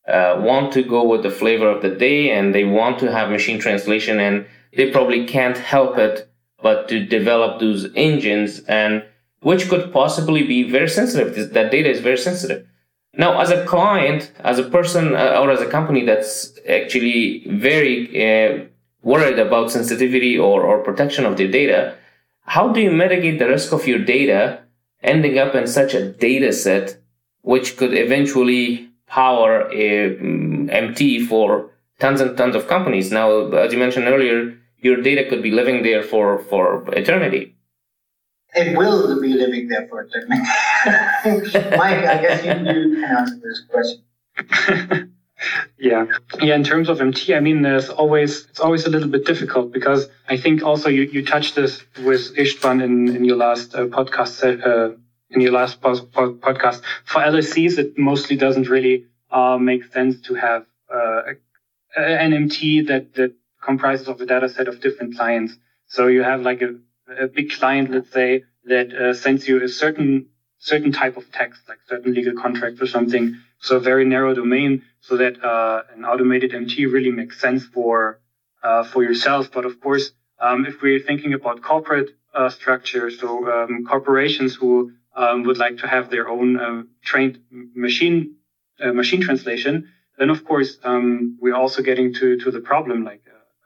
uh, 0.07 0.37
want 0.39 0.73
to 0.73 0.83
go 0.83 1.05
with 1.07 1.23
the 1.23 1.31
flavor 1.31 1.69
of 1.71 1.83
the 1.83 1.91
day 1.91 2.31
and 2.31 2.55
they 2.55 2.65
want 2.65 2.99
to 2.99 3.11
have 3.11 3.31
machine 3.31 3.59
translation 3.59 4.19
and 4.19 4.47
they 4.77 4.91
probably 4.91 5.27
can't 5.27 5.57
help 5.57 5.99
it 5.99 6.32
but 6.63 6.89
to 6.89 7.05
develop 7.05 7.61
those 7.61 7.89
engines 7.95 8.61
and 8.61 9.05
which 9.41 9.69
could 9.69 9.93
possibly 9.93 10.45
be 10.45 10.63
very 10.63 10.89
sensitive. 10.89 11.53
That 11.53 11.71
data 11.71 11.91
is 11.91 12.01
very 12.01 12.17
sensitive. 12.17 12.67
Now, 13.15 13.41
as 13.41 13.51
a 13.51 13.65
client, 13.67 14.33
as 14.41 14.59
a 14.59 14.63
person, 14.63 15.15
uh, 15.15 15.39
or 15.41 15.51
as 15.51 15.61
a 15.61 15.69
company 15.69 16.05
that's 16.07 16.59
actually 16.67 17.45
very 17.47 17.97
uh, 18.09 18.65
worried 19.03 19.39
about 19.39 19.71
sensitivity 19.71 20.39
or, 20.39 20.63
or 20.63 20.79
protection 20.83 21.27
of 21.27 21.37
their 21.37 21.51
data, 21.51 21.95
how 22.45 22.69
do 22.69 22.81
you 22.81 22.91
mitigate 22.91 23.39
the 23.39 23.49
risk 23.49 23.73
of 23.73 23.87
your 23.87 23.99
data 23.99 24.61
ending 25.03 25.39
up 25.39 25.55
in 25.55 25.67
such 25.67 25.93
a 25.95 26.09
data 26.13 26.53
set 26.53 26.97
which 27.43 27.77
could 27.77 27.93
eventually 27.93 28.89
power 29.07 29.69
a 29.73 30.19
um, 30.19 30.71
MT 30.71 31.27
for 31.27 31.71
tons 31.99 32.21
and 32.21 32.37
tons 32.37 32.57
of 32.57 32.67
companies? 32.67 33.13
Now, 33.13 33.49
as 33.53 33.73
you 33.73 33.79
mentioned 33.79 34.07
earlier, 34.07 34.57
your 34.83 35.01
data 35.01 35.29
could 35.29 35.43
be 35.43 35.51
living 35.51 35.83
there 35.83 36.03
for, 36.03 36.39
for 36.51 36.85
eternity 36.95 37.55
it 38.55 38.77
will 38.77 39.21
be 39.21 39.35
living 39.35 39.69
there 39.69 39.87
for 39.89 40.03
eternity. 40.03 40.43
Mike, 41.77 42.05
I 42.05 42.23
guess 42.23 42.45
you, 42.45 42.53
you 42.53 42.95
can 42.97 43.05
answer 43.05 43.41
this 43.43 43.63
question. 43.71 45.15
yeah, 45.79 46.07
yeah. 46.41 46.55
In 46.55 46.65
terms 46.65 46.89
of 46.89 47.01
MT, 47.01 47.35
I 47.35 47.41
mean, 47.41 47.63
there's 47.63 47.89
always 47.89 48.47
it's 48.47 48.61
always 48.61 48.87
a 48.87 48.91
little 48.91 49.09
bit 49.09 49.25
difficult 49.25 49.73
because 49.73 50.09
I 50.29 50.37
think 50.37 50.63
also 50.63 50.89
you, 50.89 51.03
you 51.03 51.25
touched 51.25 51.55
this 51.55 51.83
with 52.03 52.35
Istvan 52.37 52.83
in 52.83 53.17
in 53.17 53.25
your 53.25 53.37
last 53.37 53.75
uh, 53.75 53.87
podcast 53.87 54.43
uh, 54.45 54.95
in 55.31 55.41
your 55.41 55.53
last 55.53 55.81
po- 55.81 56.07
po- 56.07 56.35
podcast. 56.35 56.83
For 57.05 57.21
LSCs, 57.23 57.79
it 57.79 57.99
mostly 57.99 58.37
doesn't 58.37 58.69
really 58.69 59.07
uh, 59.31 59.59
make 59.59 59.85
sense 59.93 60.21
to 60.23 60.35
have 60.35 60.67
uh, 60.93 61.23
an 61.97 62.33
MT 62.35 62.83
that 62.83 63.15
that 63.15 63.35
comprises 63.63 64.09
of 64.09 64.21
a 64.21 64.27
data 64.27 64.49
set 64.49 64.69
of 64.69 64.81
different 64.81 65.17
clients. 65.17 65.57
So 65.87 66.09
you 66.09 66.23
have 66.23 66.43
like 66.43 66.63
a 66.63 66.75
a 67.19 67.27
big 67.27 67.51
client, 67.51 67.91
let's 67.91 68.11
say, 68.11 68.45
that 68.65 68.93
uh, 68.95 69.13
sends 69.13 69.49
you 69.49 69.63
a 69.63 69.69
certain 69.69 70.27
certain 70.59 70.93
type 70.93 71.17
of 71.17 71.31
text, 71.33 71.69
like 71.69 71.79
certain 71.87 72.13
legal 72.15 72.35
contract 72.35 72.81
or 72.81 72.87
something. 72.87 73.35
So 73.59 73.79
very 73.81 74.05
narrow 74.05 74.33
domain, 74.35 74.83
so 75.01 75.17
that 75.17 75.43
uh, 75.45 75.83
an 75.95 76.05
automated 76.05 76.55
MT 76.55 76.87
really 76.87 77.11
makes 77.11 77.39
sense 77.41 77.65
for 77.67 78.19
uh, 78.63 78.83
for 78.85 79.03
yourself. 79.03 79.51
But 79.53 79.65
of 79.65 79.81
course, 79.81 80.13
um, 80.39 80.67
if 80.67 80.83
we're 80.83 81.01
thinking 81.01 81.33
about 81.35 81.63
corporate 81.63 82.11
uh, 82.35 82.49
so 82.49 83.29
um, 83.53 83.85
corporations 83.85 84.55
who 84.55 84.91
um, 85.17 85.43
would 85.45 85.59
like 85.59 85.77
to 85.79 85.87
have 85.87 86.11
their 86.11 86.29
own 86.29 86.57
uh, 86.59 86.83
trained 87.03 87.39
machine 87.75 88.35
uh, 88.81 88.93
machine 88.93 89.21
translation, 89.21 89.85
then 90.19 90.31
of 90.31 90.45
course 90.45 90.79
um, 90.85 91.37
we're 91.41 91.55
also 91.55 91.83
getting 91.83 92.13
to 92.15 92.37
to 92.37 92.51
the 92.51 92.61
problem 92.61 93.05
like 93.05 93.23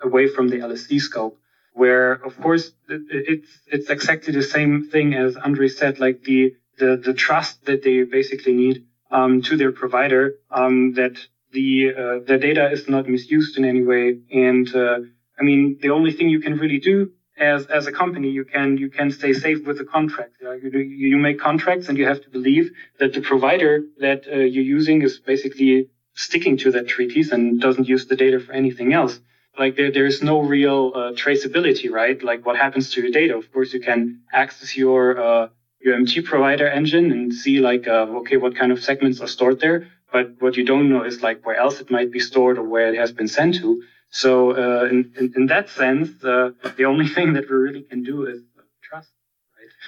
away 0.07 0.26
from 0.26 0.48
the 0.48 0.59
LSD 0.68 1.00
scope 1.00 1.36
where 1.76 2.12
of 2.28 2.34
course 2.40 2.72
it's 2.88 3.50
it's 3.66 3.90
exactly 3.90 4.32
the 4.32 4.48
same 4.57 4.74
thing 4.92 5.09
as 5.14 5.36
Andre 5.36 5.68
said, 5.68 6.00
like 6.00 6.22
the 6.22 6.54
the, 6.78 6.90
the 6.96 7.12
trust 7.12 7.64
that 7.66 7.82
they 7.82 8.02
basically 8.02 8.52
need 8.52 8.84
um, 9.11 9.42
to 9.42 9.57
their 9.57 9.70
provider, 9.70 10.34
um, 10.50 10.92
that 10.94 11.16
the 11.52 11.70
uh, 12.02 12.18
the 12.30 12.38
data 12.38 12.70
is 12.70 12.88
not 12.88 13.07
misused 13.07 13.59
in 13.59 13.64
any 13.64 13.82
way. 13.82 14.18
And 14.32 14.66
uh, 14.74 15.00
I 15.38 15.42
mean, 15.42 15.76
the 15.82 15.90
only 15.90 16.12
thing 16.12 16.28
you 16.30 16.40
can 16.40 16.57
really 16.57 16.78
do 16.78 17.11
as 17.36 17.66
as 17.66 17.86
a 17.86 17.92
company, 17.92 18.30
you 18.30 18.44
can 18.44 18.78
you 18.78 18.88
can 18.88 19.11
stay 19.11 19.34
safe 19.34 19.66
with 19.66 19.76
the 19.76 19.84
contract. 19.96 20.34
Uh, 20.42 20.52
you, 20.52 20.70
you 21.12 21.18
make 21.18 21.38
contracts, 21.38 21.90
and 21.90 21.98
you 21.98 22.07
have 22.07 22.22
to 22.22 22.30
believe 22.30 22.70
that 23.00 23.12
the 23.12 23.20
provider 23.20 23.82
that 24.00 24.20
uh, 24.26 24.36
you're 24.52 24.70
using 24.78 25.02
is 25.02 25.18
basically 25.18 25.88
sticking 26.14 26.57
to 26.57 26.70
that 26.70 26.88
treaties 26.88 27.32
and 27.32 27.61
doesn't 27.61 27.86
use 27.86 28.07
the 28.07 28.16
data 28.16 28.38
for 28.40 28.52
anything 28.52 28.94
else 28.94 29.20
like 29.59 29.76
there, 29.76 29.90
there's 29.90 30.22
no 30.22 30.40
real 30.40 30.92
uh, 30.94 31.12
traceability, 31.12 31.90
right? 31.90 32.22
Like 32.22 32.44
what 32.46 32.57
happens 32.57 32.90
to 32.92 33.02
your 33.02 33.11
data? 33.11 33.36
Of 33.36 33.50
course, 33.52 33.72
you 33.72 33.80
can 33.80 34.20
access 34.32 34.76
your 34.76 35.18
uh, 35.18 35.48
your 35.80 35.94
MT 35.94 36.22
provider 36.22 36.66
engine 36.68 37.12
and 37.12 37.32
see 37.32 37.61
like 37.61 37.86
uh, 37.86 38.07
okay, 38.20 38.36
what 38.36 38.57
kind 38.57 38.72
of 38.72 38.82
segments 38.82 39.20
are 39.20 39.28
stored 39.28 39.61
there. 39.61 39.86
But 40.12 40.34
what 40.38 40.57
you 40.57 40.64
don't 40.64 40.88
know 40.88 41.02
is 41.02 41.22
like 41.22 41.44
where 41.44 41.57
else 41.57 41.80
it 41.80 41.90
might 41.90 42.12
be 42.12 42.20
stored 42.20 42.59
or 42.59 42.62
where 42.62 42.92
it 42.92 42.98
has 42.98 43.12
been 43.12 43.28
sent 43.28 43.57
to. 43.57 43.82
So 44.11 44.52
uh, 44.52 44.84
in, 44.86 45.11
in, 45.18 45.32
in 45.36 45.46
that 45.46 45.68
sense, 45.68 46.22
uh, 46.24 46.50
the 46.76 46.84
only 46.84 47.07
thing 47.16 47.32
that 47.34 47.50
we 47.50 47.57
really 47.57 47.82
can 47.82 48.02
do 48.02 48.24
is 48.26 48.40
trust. 48.82 49.11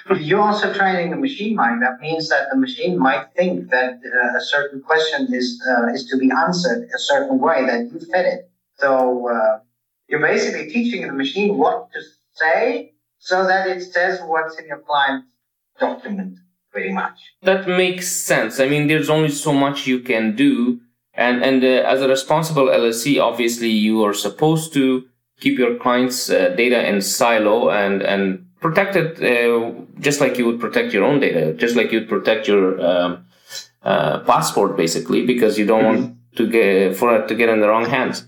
Right? 0.09 0.19
You're 0.21 0.41
also 0.41 0.73
training 0.73 1.11
the 1.11 1.17
machine 1.17 1.55
mind. 1.55 1.81
That 1.81 1.99
means 2.01 2.29
that 2.29 2.49
the 2.51 2.57
machine 2.57 2.97
might 2.97 3.27
think 3.35 3.69
that 3.69 3.93
uh, 3.93 4.37
a 4.37 4.41
certain 4.41 4.81
question 4.81 5.33
is 5.33 5.61
is 5.93 6.05
to 6.09 6.17
be 6.17 6.31
answered 6.31 6.89
a 6.93 6.99
certain 6.99 7.39
way 7.39 7.65
that 7.65 7.91
you 7.91 7.99
fed 8.11 8.25
it. 8.25 8.48
So 8.79 9.29
uh, 9.29 9.59
you're 10.07 10.21
basically 10.21 10.69
teaching 10.71 11.05
the 11.07 11.13
machine 11.13 11.57
what 11.57 11.91
to 11.93 11.99
say 12.33 12.93
so 13.19 13.45
that 13.45 13.67
it 13.67 13.81
says 13.81 14.21
what's 14.25 14.57
in 14.57 14.67
your 14.67 14.79
client's 14.79 15.27
document, 15.79 16.37
pretty 16.71 16.91
much. 16.91 17.19
That 17.43 17.67
makes 17.67 18.07
sense. 18.11 18.59
I 18.59 18.67
mean, 18.67 18.87
there's 18.87 19.09
only 19.09 19.29
so 19.29 19.53
much 19.53 19.87
you 19.87 19.99
can 19.99 20.35
do. 20.35 20.79
And, 21.13 21.43
and 21.43 21.63
uh, 21.63 21.87
as 21.93 22.01
a 22.01 22.07
responsible 22.07 22.67
LSC, 22.67 23.21
obviously 23.21 23.69
you 23.69 24.03
are 24.05 24.13
supposed 24.13 24.73
to 24.73 25.05
keep 25.39 25.59
your 25.59 25.75
client's 25.75 26.29
uh, 26.29 26.49
data 26.55 26.87
in 26.87 27.01
silo 27.01 27.69
and, 27.69 28.01
and 28.01 28.45
protect 28.61 28.95
it 28.95 29.21
uh, 29.21 29.71
just 29.99 30.21
like 30.21 30.37
you 30.37 30.45
would 30.45 30.59
protect 30.59 30.93
your 30.93 31.03
own 31.03 31.19
data, 31.19 31.53
just 31.53 31.75
like 31.75 31.91
you'd 31.91 32.09
protect 32.09 32.47
your 32.47 32.79
um, 32.85 33.25
uh, 33.83 34.19
passport, 34.19 34.77
basically, 34.77 35.25
because 35.25 35.57
you 35.57 35.65
don't 35.65 35.83
mm-hmm. 35.83 36.03
want 36.03 36.17
to 36.35 36.47
get 36.47 36.95
for 36.95 37.15
it 37.17 37.27
to 37.27 37.35
get 37.35 37.49
in 37.49 37.59
the 37.59 37.67
wrong 37.67 37.85
hands. 37.85 38.25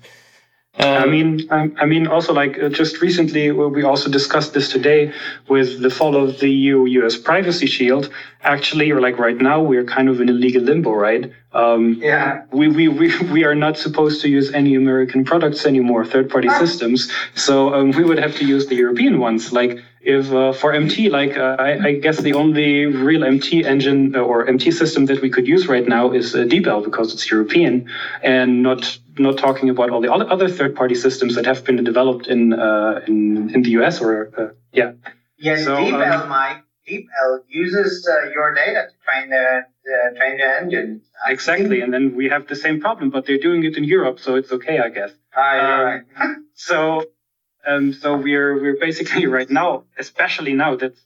Um, 0.80 1.04
I 1.04 1.06
mean, 1.06 1.48
I, 1.52 1.70
I, 1.80 1.86
mean, 1.86 2.08
also 2.08 2.34
like 2.34 2.58
uh, 2.58 2.70
just 2.70 3.02
recently, 3.02 3.52
we 3.52 3.84
also 3.84 4.10
discussed 4.10 4.54
this 4.54 4.72
today 4.72 5.12
with 5.50 5.82
the 5.82 5.90
fall 5.90 6.16
of 6.16 6.40
the 6.40 6.50
EU-US 6.50 7.18
Privacy 7.18 7.68
Shield. 7.68 8.10
Actually, 8.44 8.90
or 8.90 9.02
like 9.02 9.20
right 9.20 9.36
now, 9.36 9.62
we're 9.62 9.84
kind 9.84 10.08
of 10.08 10.22
in 10.22 10.30
a 10.30 10.32
legal 10.32 10.62
limbo, 10.62 10.94
right? 10.94 11.30
Um, 11.52 12.00
yeah. 12.02 12.46
We, 12.52 12.70
we 12.70 12.88
we 12.88 13.18
we 13.34 13.44
are 13.44 13.54
not 13.54 13.78
supposed 13.78 14.22
to 14.22 14.30
use 14.30 14.54
any 14.54 14.76
American 14.76 15.26
products 15.26 15.66
anymore, 15.66 16.06
third-party 16.06 16.48
ah. 16.50 16.58
systems. 16.58 17.12
So 17.36 17.74
um, 17.74 17.92
we 17.92 18.06
would 18.06 18.18
have 18.18 18.36
to 18.38 18.46
use 18.46 18.68
the 18.68 18.76
European 18.76 19.20
ones, 19.20 19.52
like 19.52 19.78
if 20.04 20.32
uh, 20.32 20.52
for 20.54 20.74
MT, 20.74 21.10
like 21.10 21.38
uh, 21.38 21.56
I, 21.60 21.88
I, 21.88 21.94
guess 22.00 22.18
the 22.18 22.34
only 22.34 22.86
real 22.86 23.24
MT 23.24 23.66
engine 23.66 24.16
uh, 24.16 24.20
or 24.20 24.48
MT 24.48 24.72
system 24.72 25.06
that 25.06 25.22
we 25.22 25.30
could 25.30 25.48
use 25.48 25.68
right 25.68 25.88
now 25.88 26.12
is 26.12 26.34
uh, 26.34 26.40
DeepL 26.40 26.84
because 26.84 27.14
it's 27.14 27.30
European, 27.30 27.90
and 28.24 28.64
not 28.64 28.98
not 29.20 29.38
talking 29.38 29.70
about 29.70 29.90
all 29.92 30.02
the 30.02 30.12
other 30.12 30.50
third-party 30.50 30.96
systems 30.96 31.36
that 31.36 31.46
have 31.46 31.64
been 31.64 31.84
developed 31.84 32.28
in 32.28 32.54
uh, 32.54 33.02
in, 33.08 33.54
in 33.54 33.62
the 33.62 33.72
US 33.82 34.02
or 34.02 34.32
uh, 34.38 34.54
yeah. 34.74 34.94
Yeah, 35.38 35.58
so, 35.58 35.76
DeepL, 35.76 36.22
um, 36.22 36.30
Mike, 36.30 36.64
DeepL 36.88 37.40
uses 37.48 38.08
uh, 38.08 38.30
your 38.30 38.54
data 38.54 38.88
to 38.90 38.96
train 39.06 39.30
the, 39.30 39.66
train 40.20 40.38
the 40.38 40.58
engine. 40.62 41.02
Exactly, 41.28 41.82
and 41.82 41.92
then 41.92 42.16
we 42.16 42.30
have 42.30 42.48
the 42.48 42.56
same 42.56 42.80
problem, 42.80 43.10
but 43.10 43.26
they're 43.26 43.40
doing 43.40 43.64
it 43.64 43.76
in 43.76 43.84
Europe, 43.84 44.20
so 44.20 44.36
it's 44.36 44.52
okay, 44.52 44.80
I 44.80 44.90
guess. 44.90 45.12
Ah, 45.36 45.60
um, 45.60 45.86
right. 45.86 46.02
so, 46.54 47.06
um, 47.66 47.94
so 47.94 48.18
we're 48.18 48.62
we're 48.62 48.78
basically 48.80 49.26
right 49.38 49.50
now, 49.50 49.84
especially 49.98 50.54
now, 50.54 50.76
that's 50.76 51.00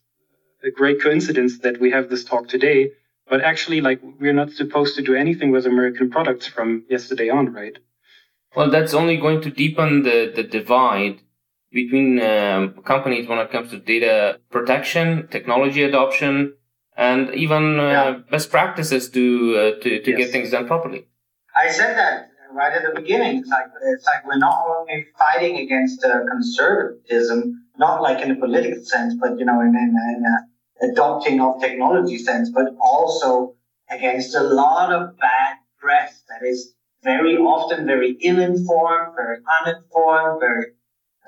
a 0.64 0.72
great 0.72 1.02
coincidence 1.02 1.60
that 1.60 1.80
we 1.80 1.92
have 1.92 2.10
this 2.10 2.24
talk 2.24 2.48
today. 2.48 2.92
But 3.30 3.42
actually, 3.42 3.82
like 3.82 4.02
we're 4.20 4.34
not 4.34 4.52
supposed 4.52 4.96
to 4.96 5.02
do 5.02 5.16
anything 5.16 5.52
with 5.52 5.66
American 5.66 6.10
products 6.12 6.46
from 6.48 6.86
yesterday 6.90 7.30
on, 7.30 7.54
right? 7.54 7.78
Well, 8.56 8.70
that's 8.70 8.94
only 8.94 9.18
going 9.18 9.42
to 9.42 9.50
deepen 9.50 10.04
the 10.04 10.32
the 10.36 10.44
divide 10.44 11.22
between 11.72 12.22
um, 12.22 12.74
companies 12.84 13.28
when 13.28 13.40
it 13.40 13.52
comes 13.52 13.72
to 13.72 13.80
data 13.80 14.40
protection, 14.50 15.28
technology 15.28 15.84
adoption, 15.84 16.54
and 16.96 17.34
even 17.34 17.80
uh, 17.80 17.84
yeah. 17.84 18.20
best 18.32 18.50
practices 18.50 19.10
to 19.10 19.24
uh, 19.58 19.84
to, 19.84 20.02
to 20.02 20.12
yes. 20.12 20.18
get 20.18 20.32
things 20.32 20.52
done 20.52 20.68
properly. 20.68 21.08
I 21.56 21.70
said 21.72 21.96
that 21.98 22.30
right 22.56 22.74
at 22.74 22.84
the 22.84 23.00
beginning. 23.00 23.40
It's 23.40 23.50
like 23.50 23.68
it's 23.84 24.06
like 24.06 24.26
we're 24.26 24.38
not 24.38 24.66
only 24.68 25.06
fighting 25.18 25.58
against 25.58 26.04
uh, 26.04 26.20
conservatism, 26.32 27.66
not 27.78 28.02
like 28.02 28.24
in 28.24 28.32
a 28.32 28.36
political 28.36 28.84
sense, 28.84 29.16
but 29.20 29.38
you 29.38 29.46
know, 29.46 29.60
in, 29.62 29.76
in, 29.76 29.96
in 30.16 30.24
a 30.26 30.90
adopting 30.92 31.42
of 31.42 31.60
technology 31.62 32.18
sense, 32.18 32.50
but 32.50 32.68
also 32.80 33.56
against 33.90 34.36
a 34.36 34.42
lot 34.42 34.92
of 34.92 35.18
bad 35.18 35.58
press 35.80 36.24
that 36.30 36.46
is 36.46 36.74
very 37.04 37.38
often 37.38 37.86
very 37.86 38.18
ill-informed, 38.22 39.16
very 39.16 39.38
uninformed, 39.62 40.40
very 40.40 40.66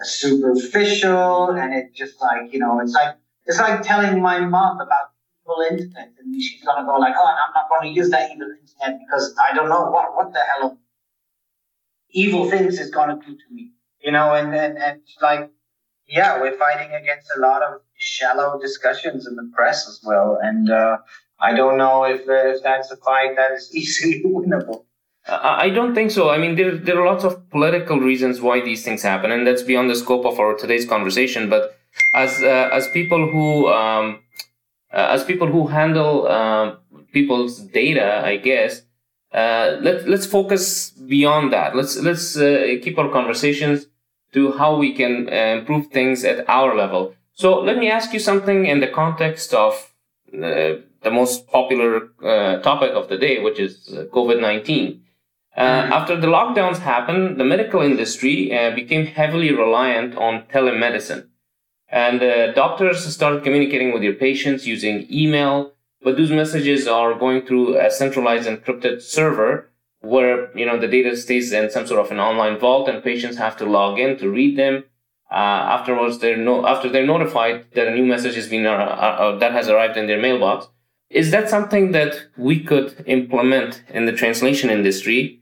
superficial, 0.02 1.52
and 1.52 1.74
it 1.74 1.94
just 1.94 2.20
like 2.22 2.52
you 2.54 2.60
know, 2.60 2.80
it's 2.80 2.94
like 2.94 3.16
it's 3.46 3.60
like 3.60 3.82
telling 3.84 4.22
my 4.22 4.40
mom 4.40 4.80
about 4.80 5.12
evil 5.44 5.62
internet, 5.70 6.14
and 6.20 6.42
she's 6.42 6.64
gonna 6.64 6.86
go 6.86 6.96
like, 6.98 7.14
"Oh, 7.18 7.26
I'm 7.26 7.54
not 7.54 7.82
to 7.82 7.90
use 7.90 8.10
that 8.10 8.32
evil 8.32 8.50
internet 8.50 9.00
because 9.06 9.36
I 9.44 9.54
don't 9.54 9.70
know 9.70 9.92
what 9.92 10.16
what 10.16 10.34
the 10.34 10.40
hell 10.40 10.78
evil 12.12 12.49
things 12.49 12.80
is 12.80 12.89
gonna 12.91 13.20
do 13.26 13.34
to 13.36 13.47
me," 13.51 13.72
you 13.99 14.12
know, 14.12 14.34
and 14.34 14.53
and 14.55 14.78
and 14.78 15.01
like, 15.22 15.49
yeah, 16.08 16.39
we're 16.41 16.58
fighting 16.58 16.93
against 16.93 17.28
a 17.38 17.39
lot 17.39 17.62
of 17.64 17.82
shallow 17.97 18.60
discussions 18.60 19.28
in 19.28 19.36
the 19.36 19.49
press 19.55 19.88
as 19.88 19.99
well, 20.03 20.38
and 20.41 20.70
uh, 20.70 20.97
I 21.39 21.53
don't 21.53 21.78
know 21.78 22.03
if 22.03 22.22
if 22.28 22.64
that's 22.64 22.91
a 22.91 22.97
fight 22.97 23.36
that 23.36 23.51
is 23.51 23.70
easily 23.76 24.24
winnable. 24.26 24.84
I 25.30 25.70
don't 25.70 25.93
think 25.93 26.12
so. 26.12 26.30
I 26.30 26.38
mean, 26.38 26.55
there, 26.55 26.78
there 26.78 27.01
are 27.01 27.05
lots 27.05 27.26
of 27.26 27.49
political 27.49 27.99
reasons 27.99 28.39
why 28.39 28.62
these 28.62 28.86
things 28.86 29.01
happen, 29.01 29.30
and 29.30 29.45
that's 29.45 29.62
beyond 29.62 29.89
the 29.89 29.95
scope 29.95 30.26
of 30.26 30.39
our 30.39 30.55
today's 30.55 30.86
conversation. 30.86 31.49
But 31.49 31.78
as 32.14 32.41
uh, 32.41 32.70
as 32.72 32.88
people 32.89 33.30
who 33.30 33.68
um, 33.68 34.20
uh, 34.93 35.08
as 35.12 35.24
people 35.26 35.47
who 35.47 35.68
handle 35.68 36.28
uh, 36.28 36.76
people's 37.12 37.60
data, 37.60 38.22
I 38.24 38.38
guess 38.38 38.84
uh, 39.34 39.78
let 39.82 40.08
let's 40.08 40.26
focus 40.26 40.92
beyond 40.92 41.54
that. 41.54 41.76
Let's 41.76 41.98
let's 41.98 42.38
uh, 42.38 42.76
keep 42.82 42.98
our 42.98 43.10
conversations 43.10 43.88
to 44.34 44.52
how 44.54 44.78
we 44.78 44.94
can 44.94 45.30
uh, 45.30 45.60
improve 45.60 45.88
things 45.88 46.24
at 46.24 46.48
our 46.50 46.76
level. 46.76 47.14
So 47.34 47.60
let 47.60 47.78
me 47.78 47.90
ask 47.90 48.14
you 48.14 48.20
something 48.20 48.66
in 48.66 48.80
the 48.80 48.88
context 48.88 49.54
of 49.54 49.94
the 50.32 51.12
most 51.12 51.48
popular 51.48 52.10
topic 52.62 52.92
of 52.92 53.08
the 53.08 53.18
day, 53.18 53.42
which 53.42 53.60
is. 53.60 53.94
Uh, 55.58 55.64
mm-hmm. 55.64 55.94
After 55.94 56.16
the 56.16 56.28
lockdowns 56.28 56.78
happened, 56.78 57.40
the 57.40 57.44
medical 57.44 57.82
industry 57.82 58.56
uh, 58.56 58.76
became 58.76 59.08
heavily 59.08 59.52
reliant 59.52 60.16
on 60.16 60.44
telemedicine. 60.54 61.28
And 61.90 62.22
uh, 62.22 62.52
doctors 62.54 63.04
started 63.12 63.44
communicating 63.44 63.92
with 63.92 64.04
their 64.04 64.14
patients 64.14 64.68
using 64.68 65.08
email, 65.12 65.74
but 66.08 66.16
those 66.16 66.32
messages 66.32 66.88
are 66.88 67.14
going 67.14 67.45
through 67.45 67.78
a 67.78 67.91
centralized 67.91 68.47
encrypted 68.47 69.01
server 69.01 69.70
where, 69.99 70.58
you 70.58 70.66
know, 70.66 70.80
the 70.80 70.88
data 70.88 71.18
stays 71.18 71.51
in 71.51 71.70
some 71.70 71.86
sort 71.86 71.99
of 71.99 72.10
an 72.12 72.20
online 72.30 72.58
vault 72.58 72.88
and 72.88 73.03
patients 73.03 73.36
have 73.36 73.58
to 73.58 73.66
log 73.66 73.99
in 73.99 74.18
to 74.20 74.30
read 74.30 74.58
them. 74.58 74.86
Uh, 75.30 75.60
afterwards, 75.78 76.20
they're 76.20 76.38
no, 76.38 76.66
after 76.66 76.88
they're 76.88 77.05
notified 77.05 77.66
that 77.76 77.89
a 77.89 77.93
new 77.93 78.05
message 78.05 78.36
has 78.36 78.47
been, 78.47 78.66
uh, 78.66 78.72
uh, 78.72 79.38
that 79.39 79.51
has 79.51 79.68
arrived 79.68 79.97
in 79.97 80.08
their 80.08 80.22
mailbox. 80.28 80.70
Is 81.10 81.32
that 81.32 81.49
something 81.49 81.91
that 81.91 82.14
we 82.38 82.62
could 82.62 83.03
implement 83.05 83.84
in 83.89 84.05
the 84.05 84.14
translation 84.14 84.70
industry 84.70 85.41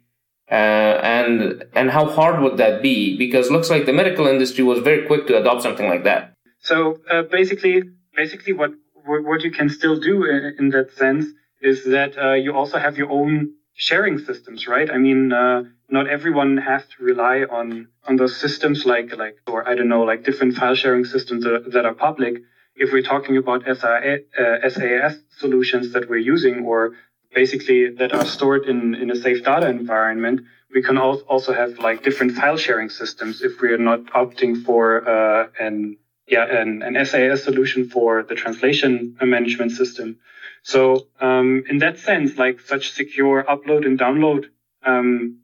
uh, 0.50 0.96
and 1.18 1.64
and 1.76 1.92
how 1.92 2.06
hard 2.08 2.42
would 2.42 2.58
that 2.58 2.82
be? 2.82 3.16
Because 3.16 3.52
looks 3.52 3.70
like 3.70 3.86
the 3.86 3.94
medical 3.94 4.26
industry 4.26 4.64
was 4.64 4.80
very 4.80 5.06
quick 5.06 5.28
to 5.28 5.38
adopt 5.38 5.62
something 5.62 5.88
like 5.88 6.04
that. 6.06 6.34
So 6.58 6.98
uh, 7.12 7.22
basically, 7.22 7.84
basically, 8.16 8.54
what 8.54 8.72
what 9.06 9.44
you 9.44 9.52
can 9.52 9.70
still 9.70 9.96
do 9.96 10.24
in, 10.26 10.70
that 10.70 10.92
sense 10.92 11.34
is 11.62 11.84
that 11.86 12.18
uh, 12.18 12.34
you 12.34 12.52
also 12.54 12.78
have 12.78 12.98
your 12.98 13.10
own 13.10 13.52
sharing 13.74 14.18
systems, 14.18 14.68
right? 14.68 14.90
I 14.90 14.98
mean, 14.98 15.32
uh, 15.32 15.64
not 15.90 16.08
everyone 16.08 16.58
has 16.58 16.88
to 16.88 17.04
rely 17.04 17.46
on 17.50 17.88
on 18.08 18.16
those 18.18 18.36
systems 18.36 18.86
like 18.86 19.16
like 19.16 19.36
or 19.48 19.68
I 19.68 19.76
don't 19.76 19.88
know 19.88 20.02
like 20.02 20.24
different 20.24 20.54
file 20.54 20.76
sharing 20.76 21.04
systems 21.04 21.44
that, 21.44 21.72
that 21.72 21.86
are 21.86 21.94
public. 21.94 22.42
If 22.76 22.92
we're 22.92 23.02
talking 23.02 23.38
about 23.38 23.64
SaaS 23.66 24.20
uh, 24.38 25.10
solutions 25.30 25.94
that 25.94 26.10
we're 26.10 26.26
using 26.36 26.66
or 26.66 26.92
basically 27.34 27.90
that 27.90 28.14
are 28.14 28.26
stored 28.26 28.66
in, 28.66 28.96
in 28.96 29.10
a 29.12 29.16
safe 29.16 29.44
data 29.44 29.68
environment, 29.68 30.42
we 30.74 30.82
can 30.82 30.98
also 30.98 31.52
have 31.54 31.78
like 31.80 32.04
different 32.04 32.32
file 32.32 32.58
sharing 32.58 32.90
systems 32.90 33.42
if 33.42 33.62
we 33.62 33.72
are 33.72 33.78
not 33.78 34.06
opting 34.08 34.58
for 34.58 35.08
uh, 35.08 35.48
an 35.60 35.96
yeah 36.28 36.46
an, 36.62 36.82
an 36.82 37.06
SaaS 37.06 37.44
solution 37.44 37.88
for 37.90 38.24
the 38.24 38.36
translation 38.36 39.18
management 39.22 39.72
system. 39.72 40.18
So 40.64 41.08
um, 41.20 41.64
in 41.70 41.78
that 41.80 42.00
sense, 42.00 42.38
like 42.38 42.60
such 42.60 42.92
secure 42.92 43.44
upload 43.44 43.86
and 43.86 44.00
download, 44.00 44.46
um, 44.84 45.42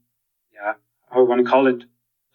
yeah, 0.54 0.74
how 1.10 1.20
I 1.20 1.24
want 1.24 1.46
to 1.46 1.50
call 1.50 1.68
it, 1.68 1.84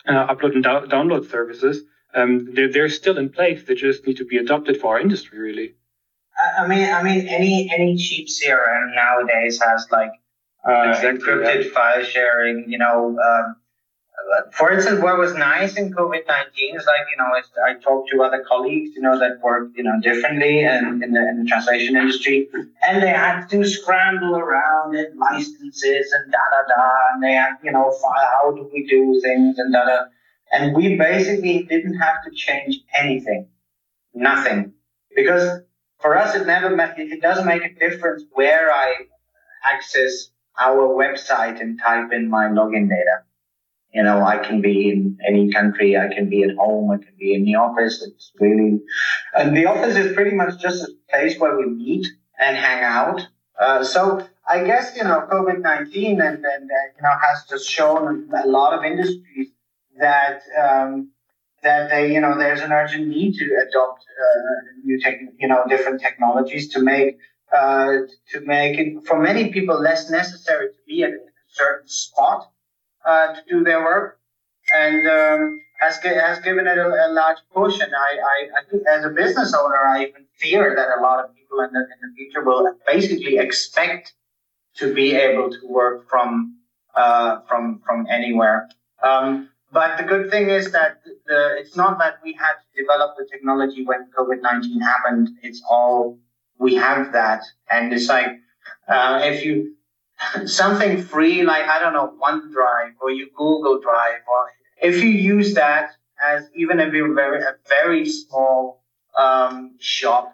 uh, 0.07 0.33
upload 0.33 0.55
and 0.55 0.63
do- 0.63 0.87
download 0.95 1.29
services, 1.29 1.83
um, 2.15 2.55
they're, 2.55 2.71
they're 2.71 2.89
still 2.89 3.19
in 3.19 3.29
place. 3.29 3.65
They 3.65 3.75
just 3.75 4.07
need 4.07 4.19
to 4.19 4.25
be 4.25 4.37
adopted 4.37 4.81
for 4.81 4.95
our 4.95 5.01
industry, 5.01 5.39
really. 5.39 5.75
I 6.59 6.67
mean, 6.67 6.93
I 6.93 7.03
mean, 7.03 7.29
any 7.29 7.71
any 7.75 7.97
cheap 7.97 8.29
CRM 8.29 8.95
nowadays 8.95 9.61
has 9.63 9.87
like 9.91 10.13
uh, 10.69 10.91
exactly, 10.91 11.21
encrypted 11.21 11.65
yeah. 11.65 11.71
file 11.73 12.05
sharing. 12.05 12.71
You 12.71 12.79
know, 12.79 13.19
um, 13.19 13.57
for 14.53 14.73
instance, 14.73 15.01
what 15.03 15.19
was 15.19 15.35
nice 15.35 15.77
in 15.77 15.93
COVID 15.93 16.27
nineteen 16.27 16.77
is 16.77 16.87
like 16.87 17.07
you 17.11 17.17
know, 17.19 17.31
I 17.67 17.75
talked 17.75 18.11
to 18.11 18.23
other 18.23 18.45
colleagues, 18.49 18.91
you 18.95 19.03
know, 19.03 19.19
that 19.19 19.41
work 19.43 19.71
you 19.75 19.85
know 19.85 20.01
differently 20.03 20.65
and 20.65 21.03
in 21.03 21.13
the, 21.13 21.21
in 21.21 21.43
the 21.43 21.49
translation 21.49 21.97
industry, 21.97 22.49
and 22.87 23.03
they 23.03 23.09
had 23.09 23.47
to 23.49 23.65
scramble 23.65 24.37
around 24.37 24.97
and 24.97 25.19
licenses 25.19 26.13
and 26.13 26.33
da 26.33 26.39
da 26.51 26.75
da, 26.75 26.91
and 27.15 27.23
they 27.23 27.33
had 27.33 27.55
you 27.63 27.73
know, 27.73 27.95
how 28.03 28.53
do 28.53 28.69
we 28.73 28.87
do 28.87 29.21
things 29.23 29.59
and 29.59 29.73
da 29.73 29.85
da, 29.85 30.05
and 30.53 30.75
we 30.75 30.97
basically 30.97 31.65
didn't 31.65 31.99
have 31.99 32.17
to 32.25 32.31
change 32.35 32.81
anything, 32.99 33.49
nothing, 34.15 34.73
because 35.15 35.61
for 36.01 36.17
us, 36.17 36.35
it 36.35 36.47
never 36.47 36.75
it 36.99 37.23
doesn't 37.23 37.47
make 37.47 37.65
a 37.65 37.75
difference 37.75 38.25
where 38.33 38.71
I 38.73 38.95
access 39.65 40.31
our 40.59 40.89
website 40.89 41.61
and 41.61 41.79
type 41.81 42.13
in 42.13 42.31
my 42.31 42.47
login 42.47 42.89
data. 42.89 43.26
You 43.97 44.03
know, 44.03 44.23
I 44.23 44.37
can 44.47 44.61
be 44.61 44.91
in 44.91 45.19
any 45.27 45.51
country, 45.51 45.97
I 45.97 46.09
can 46.15 46.29
be 46.29 46.43
at 46.43 46.55
home, 46.55 46.91
I 46.91 46.99
can 46.99 47.15
be 47.19 47.33
in 47.33 47.47
the 47.47 47.55
office. 47.55 47.95
It's 48.07 48.31
really, 48.39 48.79
and 49.35 49.57
the 49.57 49.65
office 49.65 49.97
is 49.97 50.15
pretty 50.15 50.37
much 50.37 50.61
just 50.61 50.85
a 50.85 50.91
place 51.11 51.39
where 51.41 51.57
we 51.57 51.67
meet 51.67 52.07
and 52.39 52.59
hang 52.59 52.85
out. 52.85 53.27
Uh, 53.59 53.83
so 53.83 54.01
I 54.47 54.65
guess 54.65 54.95
you 54.99 55.05
know, 55.05 55.27
COVID 55.33 55.61
nineteen 55.63 56.21
and, 56.21 56.45
and 56.55 56.71
uh, 56.79 56.87
you 56.97 57.03
know 57.05 57.15
has 57.27 57.47
just 57.49 57.71
shown 57.71 58.29
a 58.45 58.47
lot 58.47 58.75
of 58.77 58.85
industries 58.85 59.49
that 59.99 60.43
um, 60.63 61.09
that 61.63 61.89
they, 61.89 62.13
you 62.13 62.21
know, 62.21 62.37
there's 62.37 62.61
an 62.61 62.73
urgent 62.73 63.09
need 63.09 63.33
to 63.37 63.47
adopt 63.67 64.05
uh, 64.25 64.55
new 64.85 65.01
tech, 65.01 65.15
you 65.39 65.49
know, 65.49 65.65
different 65.71 66.03
technologies 66.03 66.69
to 66.75 66.83
make 66.83 67.17
uh, 67.51 67.93
to 68.33 68.41
make 68.43 68.79
it 68.79 69.07
for 69.07 69.19
many 69.19 69.51
people 69.55 69.81
less 69.81 70.11
necessary 70.11 70.69
to 70.69 70.81
be 70.87 71.03
at 71.03 71.13
a 71.13 71.19
certain 71.49 71.89
spot 71.89 72.51
uh, 73.07 73.35
to 73.35 73.41
do 73.49 73.65
their 73.65 73.81
work, 73.81 74.19
and 74.75 75.07
um, 75.09 75.61
has 75.81 75.97
has 76.03 76.39
given 76.41 76.67
it 76.67 76.79
a, 76.79 76.89
a, 77.07 77.09
large 77.13 77.39
push. 77.55 77.81
I, 77.81 77.87
I, 77.87 78.49
I 78.59 78.71
think 78.71 78.83
as 78.87 79.05
a 79.05 79.11
business 79.11 79.55
owner, 79.55 79.77
I 79.77 80.07
even 80.07 80.27
fear 80.39 80.75
that 80.75 80.99
a 80.99 81.01
lot 81.03 81.25
of 81.25 81.35
people 81.35 81.61
in 81.61 81.73
the 81.73 81.81
in 81.81 81.99
the 82.03 82.15
future 82.17 82.45
will 82.45 82.75
basically 82.87 83.39
expect 83.39 84.15
to 84.77 84.93
be 84.93 85.15
able 85.15 85.51
to 85.51 85.67
work 85.69 86.09
from 86.09 86.57
uh, 86.95 87.41
from 87.49 87.81
from 87.87 88.07
anywhere. 88.11 88.69
Um, 89.03 89.51
but 89.73 89.99
the 89.99 90.05
good 90.05 90.31
thing 90.31 90.49
is 90.49 90.73
that 90.73 91.01
the, 91.27 91.57
it's 91.59 91.77
not 91.77 91.99
that 91.99 92.19
we 92.25 92.33
had 92.33 92.55
to 92.55 92.83
develop 92.83 93.17
the 93.19 93.27
technology 93.31 93.85
when 93.85 94.09
COVID 94.17 94.41
19 94.41 94.81
happened. 94.81 95.29
It's 95.43 95.63
all, 95.69 96.19
we 96.59 96.75
have 96.77 97.13
that. 97.13 97.43
And 97.71 97.93
it's 97.93 98.09
like, 98.09 98.39
uh, 98.89 99.21
if 99.25 99.45
you, 99.45 99.75
something 100.47 101.03
free, 101.03 101.43
like, 101.43 101.67
I 101.67 101.79
don't 101.79 101.93
know, 101.93 102.15
OneDrive 102.23 102.93
or 103.01 103.11
your 103.11 103.29
Google 103.37 103.81
Drive, 103.81 104.21
or 104.29 104.51
if 104.83 105.03
you 105.03 105.11
use 105.11 105.55
that 105.55 105.91
as 106.25 106.49
even 106.55 106.81
if 106.81 106.93
you're 106.93 107.15
very, 107.15 107.43
a 107.43 107.57
very 107.69 108.09
small 108.09 108.83
um, 109.19 109.77
shop, 109.79 110.33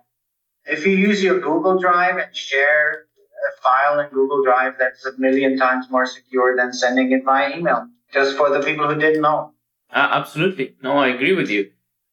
If 0.64 0.86
you 0.86 0.92
use 0.92 1.22
your 1.22 1.40
Google 1.40 1.78
Drive 1.80 2.18
and 2.18 2.34
share 2.36 3.06
a 3.50 3.62
file 3.62 3.98
in 3.98 4.08
Google 4.10 4.44
Drive, 4.44 4.74
that's 4.78 5.04
a 5.04 5.12
million 5.18 5.58
times 5.58 5.90
more 5.90 6.06
secure 6.06 6.56
than 6.56 6.72
sending 6.72 7.10
it 7.10 7.24
via 7.24 7.56
email. 7.56 7.88
Just 8.12 8.36
for 8.36 8.50
the 8.50 8.60
people 8.60 8.86
who 8.88 8.94
didn't 8.94 9.22
know. 9.22 9.52
Uh, 9.92 10.08
absolutely. 10.12 10.76
No, 10.82 10.98
I 10.98 11.08
agree 11.08 11.34
with 11.34 11.50
you. 11.50 11.70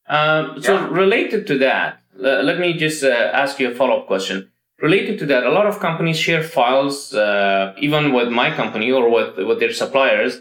Um, 0.08 0.60
so, 0.60 0.74
yeah. 0.74 0.88
related 0.90 1.46
to 1.46 1.58
that, 1.58 2.02
let 2.14 2.58
me 2.58 2.72
just 2.72 3.04
uh, 3.04 3.30
ask 3.42 3.60
you 3.60 3.70
a 3.70 3.74
follow 3.74 4.00
up 4.00 4.06
question. 4.08 4.50
Related 4.82 5.18
to 5.18 5.26
that, 5.26 5.44
a 5.44 5.50
lot 5.50 5.66
of 5.66 5.78
companies 5.78 6.18
share 6.18 6.42
files, 6.42 7.12
uh, 7.12 7.74
even 7.78 8.12
with 8.12 8.28
my 8.28 8.54
company 8.54 8.90
or 8.90 9.10
with, 9.10 9.36
with 9.36 9.60
their 9.60 9.72
suppliers, 9.72 10.40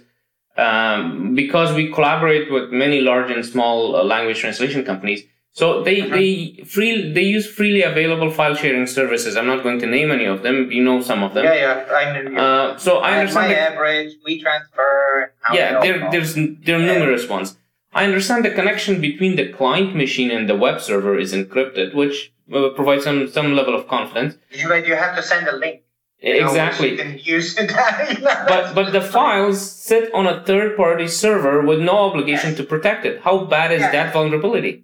um, 0.58 1.36
because 1.36 1.74
we 1.74 1.92
collaborate 1.92 2.52
with 2.52 2.72
many 2.72 3.02
large 3.02 3.32
and 3.32 3.46
small 3.46 3.96
uh, 3.96 4.04
language 4.04 4.40
translation 4.40 4.84
companies. 4.84 5.24
So 5.52 5.84
they 5.84 6.02
uh-huh. 6.02 6.16
they 6.16 6.64
free 6.66 7.12
they 7.12 7.24
use 7.24 7.46
freely 7.48 7.82
available 7.82 8.30
file 8.32 8.56
sharing 8.56 8.86
services. 8.86 9.36
I'm 9.36 9.48
not 9.48 9.64
going 9.64 9.80
to 9.80 9.88
name 9.88 10.12
any 10.12 10.26
of 10.26 10.44
them. 10.44 10.72
You 10.72 10.84
know 10.84 11.02
some 11.02 11.24
of 11.24 11.34
them. 11.34 11.44
Yeah, 11.44 11.56
yeah, 11.56 11.94
I 11.94 12.22
know. 12.22 12.40
Uh, 12.40 12.78
so 12.78 13.00
I 13.00 13.20
understand. 13.20 13.48
My 13.50 13.54
the, 13.54 13.60
average, 13.60 14.14
WeTransfer. 14.28 15.30
Yeah, 15.52 15.80
there, 15.82 16.12
there's 16.12 16.36
there 16.36 16.78
are 16.78 16.86
numerous 16.94 17.24
yeah. 17.26 17.32
ones. 17.32 17.58
I 17.92 18.06
understand 18.06 18.46
the 18.46 18.52
connection 18.52 19.02
between 19.02 19.36
the 19.36 19.52
client 19.52 19.96
machine 19.96 20.30
and 20.30 20.48
the 20.48 20.56
web 20.56 20.80
server 20.80 21.18
is 21.18 21.34
encrypted, 21.34 21.96
which 21.96 22.32
uh, 22.54 22.70
provides 22.70 23.04
some 23.04 23.28
some 23.28 23.54
level 23.56 23.76
of 23.76 23.88
confidence. 23.88 24.36
You, 24.52 24.74
you 24.76 24.95
have 24.95 25.16
to 25.16 25.24
send 25.24 25.47
a 25.47 25.56
link. 25.56 25.84
Exactly. 26.22 26.97
but 26.97 28.76
but 28.76 28.91
the 28.91 29.02
files 29.02 29.60
sit 29.62 30.14
on 30.14 30.28
a 30.28 30.43
third 30.43 30.76
party 30.76 31.08
server 31.08 31.62
with 31.62 31.80
no 31.80 31.97
obligation 32.10 32.56
to 32.56 32.64
protect 32.64 33.06
it. 33.06 33.22
How 33.22 33.45
bad 33.45 33.72
is 33.72 33.82
that 33.82 34.12
vulnerability? 34.14 34.84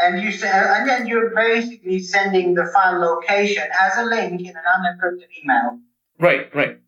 And 0.00 0.22
you 0.22 0.32
say, 0.32 0.50
and 0.50 0.88
then 0.88 1.06
you're 1.06 1.32
basically 1.34 2.00
sending 2.00 2.54
the 2.54 2.64
file 2.74 2.98
location 2.98 3.62
as 3.80 3.96
a 3.98 4.04
link 4.04 4.40
in 4.40 4.48
an 4.48 4.64
unencrypted 4.74 5.28
email. 5.40 5.78
Right, 6.18 6.52
right. 6.54 6.78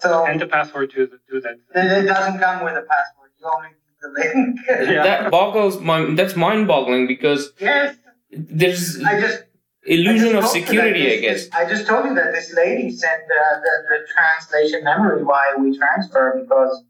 So 0.00 0.26
and 0.26 0.40
the 0.40 0.46
password 0.46 0.90
to 0.92 1.06
the, 1.06 1.18
to 1.30 1.40
that. 1.40 1.58
It 1.74 2.06
doesn't 2.06 2.38
come 2.38 2.64
with 2.64 2.74
a 2.74 2.82
password. 2.82 3.30
You 3.38 3.50
only 3.54 3.68
need 3.68 3.96
the 4.00 4.08
link. 4.08 4.60
yeah. 4.90 5.02
That 5.02 5.30
boggles 5.30 5.80
my. 5.80 6.14
That's 6.14 6.36
mind-boggling 6.36 7.06
because 7.06 7.52
yes, 7.60 7.96
there's. 8.30 9.02
I 9.02 9.20
just 9.20 9.44
illusion 9.86 10.36
of 10.36 10.46
security, 10.46 11.12
I 11.12 11.20
guess. 11.20 11.48
I 11.52 11.68
just 11.68 11.86
told 11.86 12.06
you 12.06 12.14
that 12.14 12.32
this 12.32 12.52
lady 12.54 12.90
sent 12.90 13.22
the, 13.28 13.60
the, 13.62 13.74
the 13.88 14.06
translation 14.12 14.84
memory 14.84 15.24
why 15.24 15.54
WeTransfer 15.58 16.42
because 16.42 16.84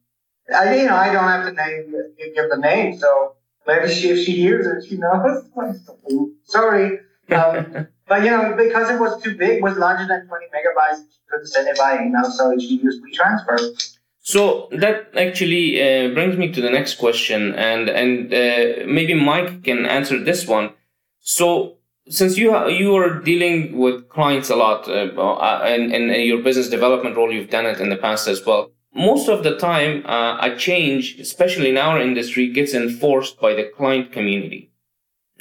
I, 0.55 0.77
you 0.77 0.87
know, 0.87 0.95
I 0.95 1.13
don't 1.13 1.25
have 1.25 1.47
to 1.47 1.53
name 1.53 1.93
give 2.35 2.51
the 2.51 2.57
name, 2.57 2.99
so 2.99 3.35
maybe 3.67 3.93
she, 3.93 4.11
if 4.11 4.25
she 4.25 4.33
hears 4.33 4.67
it, 4.67 4.89
she 4.89 4.97
knows. 4.97 5.45
Sorry, 6.45 7.01
um, 7.33 7.89
but 8.09 8.23
you 8.23 8.31
know, 8.31 8.55
because 8.57 8.91
it 8.91 9.01
was 9.01 9.21
too 9.23 9.37
big, 9.37 9.63
was 9.63 9.77
larger 9.77 10.07
than 10.07 10.27
20 10.27 10.47
megabytes, 10.47 11.03
she 11.11 11.19
couldn't 11.29 11.47
send 11.49 11.69
it 11.69 11.77
by 11.77 12.05
email, 12.05 12.31
so 12.31 12.57
she 12.59 12.79
used 12.79 13.03
WeTransfer. 13.03 13.97
So 14.21 14.69
that 14.73 15.17
actually 15.17 15.81
uh, 15.81 16.13
brings 16.13 16.37
me 16.37 16.51
to 16.53 16.61
the 16.61 16.71
next 16.71 16.97
question, 16.97 17.55
and 17.55 17.89
and 17.89 18.33
uh, 18.33 18.85
maybe 18.87 19.15
Mike 19.15 19.65
can 19.65 19.87
answer 19.87 20.19
this 20.23 20.47
one. 20.47 20.73
So 21.21 21.76
since 22.09 22.37
you 22.37 22.53
ha- 22.53 22.67
you 22.67 22.95
are 22.97 23.21
dealing 23.21 23.79
with 23.79 24.09
clients 24.09 24.51
a 24.51 24.57
lot, 24.57 24.89
uh, 24.89 25.11
uh, 25.17 25.63
and 25.65 25.93
in 25.93 26.27
your 26.27 26.43
business 26.43 26.69
development 26.69 27.17
role, 27.17 27.33
you've 27.33 27.51
done 27.51 27.67
it 27.67 27.81
in 27.81 27.89
the 27.89 27.97
past 27.97 28.29
as 28.29 28.45
well. 28.45 28.71
Most 28.95 29.29
of 29.29 29.43
the 29.45 29.59
time, 29.59 30.05
uh, 30.07 30.39
a 30.41 30.57
change, 30.57 31.19
especially 31.21 31.69
in 31.69 31.77
our 31.77 32.01
industry, 32.01 32.51
gets 32.53 32.73
enforced 32.73 33.41
by 33.41 33.55
the 33.55 33.65
client 33.77 34.13
community. 34.13 34.71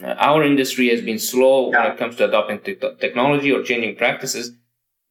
Uh, 0.03 0.07
our 0.07 0.43
industry 0.43 0.89
has 0.89 1.01
been 1.01 1.19
slow 1.19 1.71
yeah. 1.71 1.83
when 1.83 1.91
it 1.93 1.97
comes 1.97 2.17
to 2.17 2.25
adopting 2.25 2.59
te- 2.59 2.75
technology 2.99 3.51
or 3.51 3.63
changing 3.63 3.95
practices. 3.95 4.51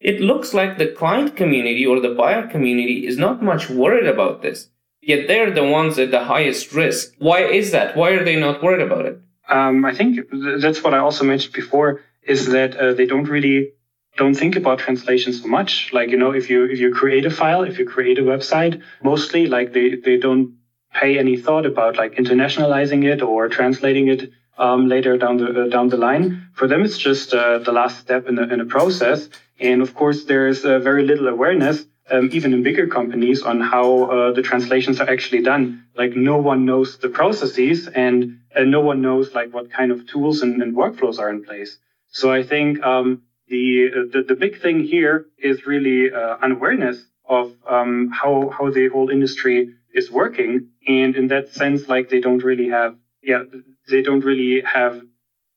It 0.01 0.21
looks 0.21 0.53
like 0.53 0.77
the 0.77 0.89
client 0.89 1.37
community 1.37 1.87
or 1.87 2.01
the 2.01 2.15
buyer 2.15 2.47
community 2.47 3.07
is 3.07 3.17
not 3.17 3.43
much 3.43 3.71
worried 3.71 4.07
about 4.07 4.43
this. 4.43 4.69
Yet 5.01 5.27
they're 5.29 5.51
the 5.51 5.65
ones 5.65 5.99
at 5.99 6.11
the 6.11 6.25
highest 6.25 6.73
risk. 6.75 7.15
Why 7.19 7.45
is 7.45 7.71
that? 7.71 7.97
Why 7.97 8.11
are 8.11 8.25
they 8.25 8.37
not 8.37 8.63
worried 8.63 8.83
about 8.83 9.07
it? 9.07 9.21
Um, 9.49 9.85
I 9.85 9.93
think 9.93 10.21
that's 10.31 10.83
what 10.83 10.95
I 10.95 10.99
also 10.99 11.25
mentioned 11.25 11.53
before 11.53 12.01
is 12.23 12.47
that 12.47 12.77
uh, 12.77 12.93
they 12.93 13.05
don't 13.05 13.29
really 13.29 13.73
don't 14.17 14.35
think 14.35 14.57
about 14.57 14.79
translation 14.79 15.33
so 15.33 15.49
much. 15.49 15.93
Like 15.93 16.11
you 16.11 16.17
know, 16.17 16.33
if 16.33 16.49
you 16.49 16.65
if 16.65 16.79
you 16.79 16.91
create 16.91 17.27
a 17.27 17.31
file, 17.31 17.63
if 17.63 17.79
you 17.79 17.85
create 17.85 18.19
a 18.19 18.23
website, 18.23 18.81
mostly 19.03 19.47
like 19.47 19.73
they 19.73 19.97
they 19.97 20.17
don't 20.17 20.49
pay 20.93 21.19
any 21.19 21.37
thought 21.37 21.67
about 21.67 21.99
like 21.99 22.15
internationalizing 22.15 23.05
it 23.05 23.21
or 23.21 23.49
translating 23.49 24.09
it 24.09 24.31
um, 24.57 24.87
later 24.87 25.17
down 25.17 25.37
the 25.37 25.65
uh, 25.65 25.67
down 25.67 25.89
the 25.89 25.97
line. 25.97 26.39
For 26.53 26.67
them, 26.67 26.85
it's 26.85 26.99
just 26.99 27.35
uh, 27.35 27.59
the 27.59 27.73
last 27.73 27.99
step 27.99 28.27
in 28.27 28.37
the 28.37 28.51
in 28.53 28.59
the 28.59 28.65
process. 28.65 29.29
And 29.61 29.83
of 29.83 29.95
course, 29.95 30.25
there's 30.25 30.65
uh, 30.65 30.79
very 30.79 31.03
little 31.03 31.29
awareness 31.29 31.87
um, 32.11 32.29
even 32.33 32.53
in 32.53 32.63
bigger 32.63 32.87
companies, 32.87 33.43
on 33.43 33.61
how 33.61 34.05
uh, 34.05 34.31
the 34.31 34.43
translations 34.43 35.01
are 35.01 35.09
actually 35.09 35.41
done. 35.41 35.79
Like 35.95 36.15
no 36.15 36.37
one 36.37 36.65
knows 36.65 36.97
the 36.99 37.09
processes, 37.09 37.89
and, 37.89 38.37
and 38.55 38.71
no 38.71 38.81
one 38.81 39.01
knows 39.01 39.35
like 39.35 39.53
what 39.53 39.71
kind 39.71 39.91
of 39.91 40.07
tools 40.07 40.43
and, 40.43 40.61
and 40.63 40.75
workflows 40.75 41.19
are 41.19 41.31
in 41.31 41.41
place. 41.41 41.79
So 42.09 42.31
I 42.31 42.43
think 42.43 42.83
um, 42.83 43.19
the, 43.49 44.07
the, 44.13 44.23
the 44.23 44.35
big 44.35 44.57
thing 44.57 44.81
here 44.81 45.27
is 45.39 45.67
really 45.67 46.13
uh, 46.13 46.37
unawareness 46.41 47.07
of 47.27 47.57
um, 47.67 48.09
how 48.13 48.51
how 48.57 48.69
the 48.71 48.87
whole 48.89 49.09
industry 49.09 49.71
is 49.93 50.11
working, 50.11 50.61
and 50.87 51.15
in 51.17 51.29
that 51.29 51.49
sense, 51.49 51.89
like 51.89 52.09
they 52.09 52.21
don't 52.21 52.43
really 52.43 52.69
have 52.69 52.97
yeah 53.23 53.43
they 53.89 54.03
don't 54.03 54.25
really 54.25 54.61
have 54.61 55.03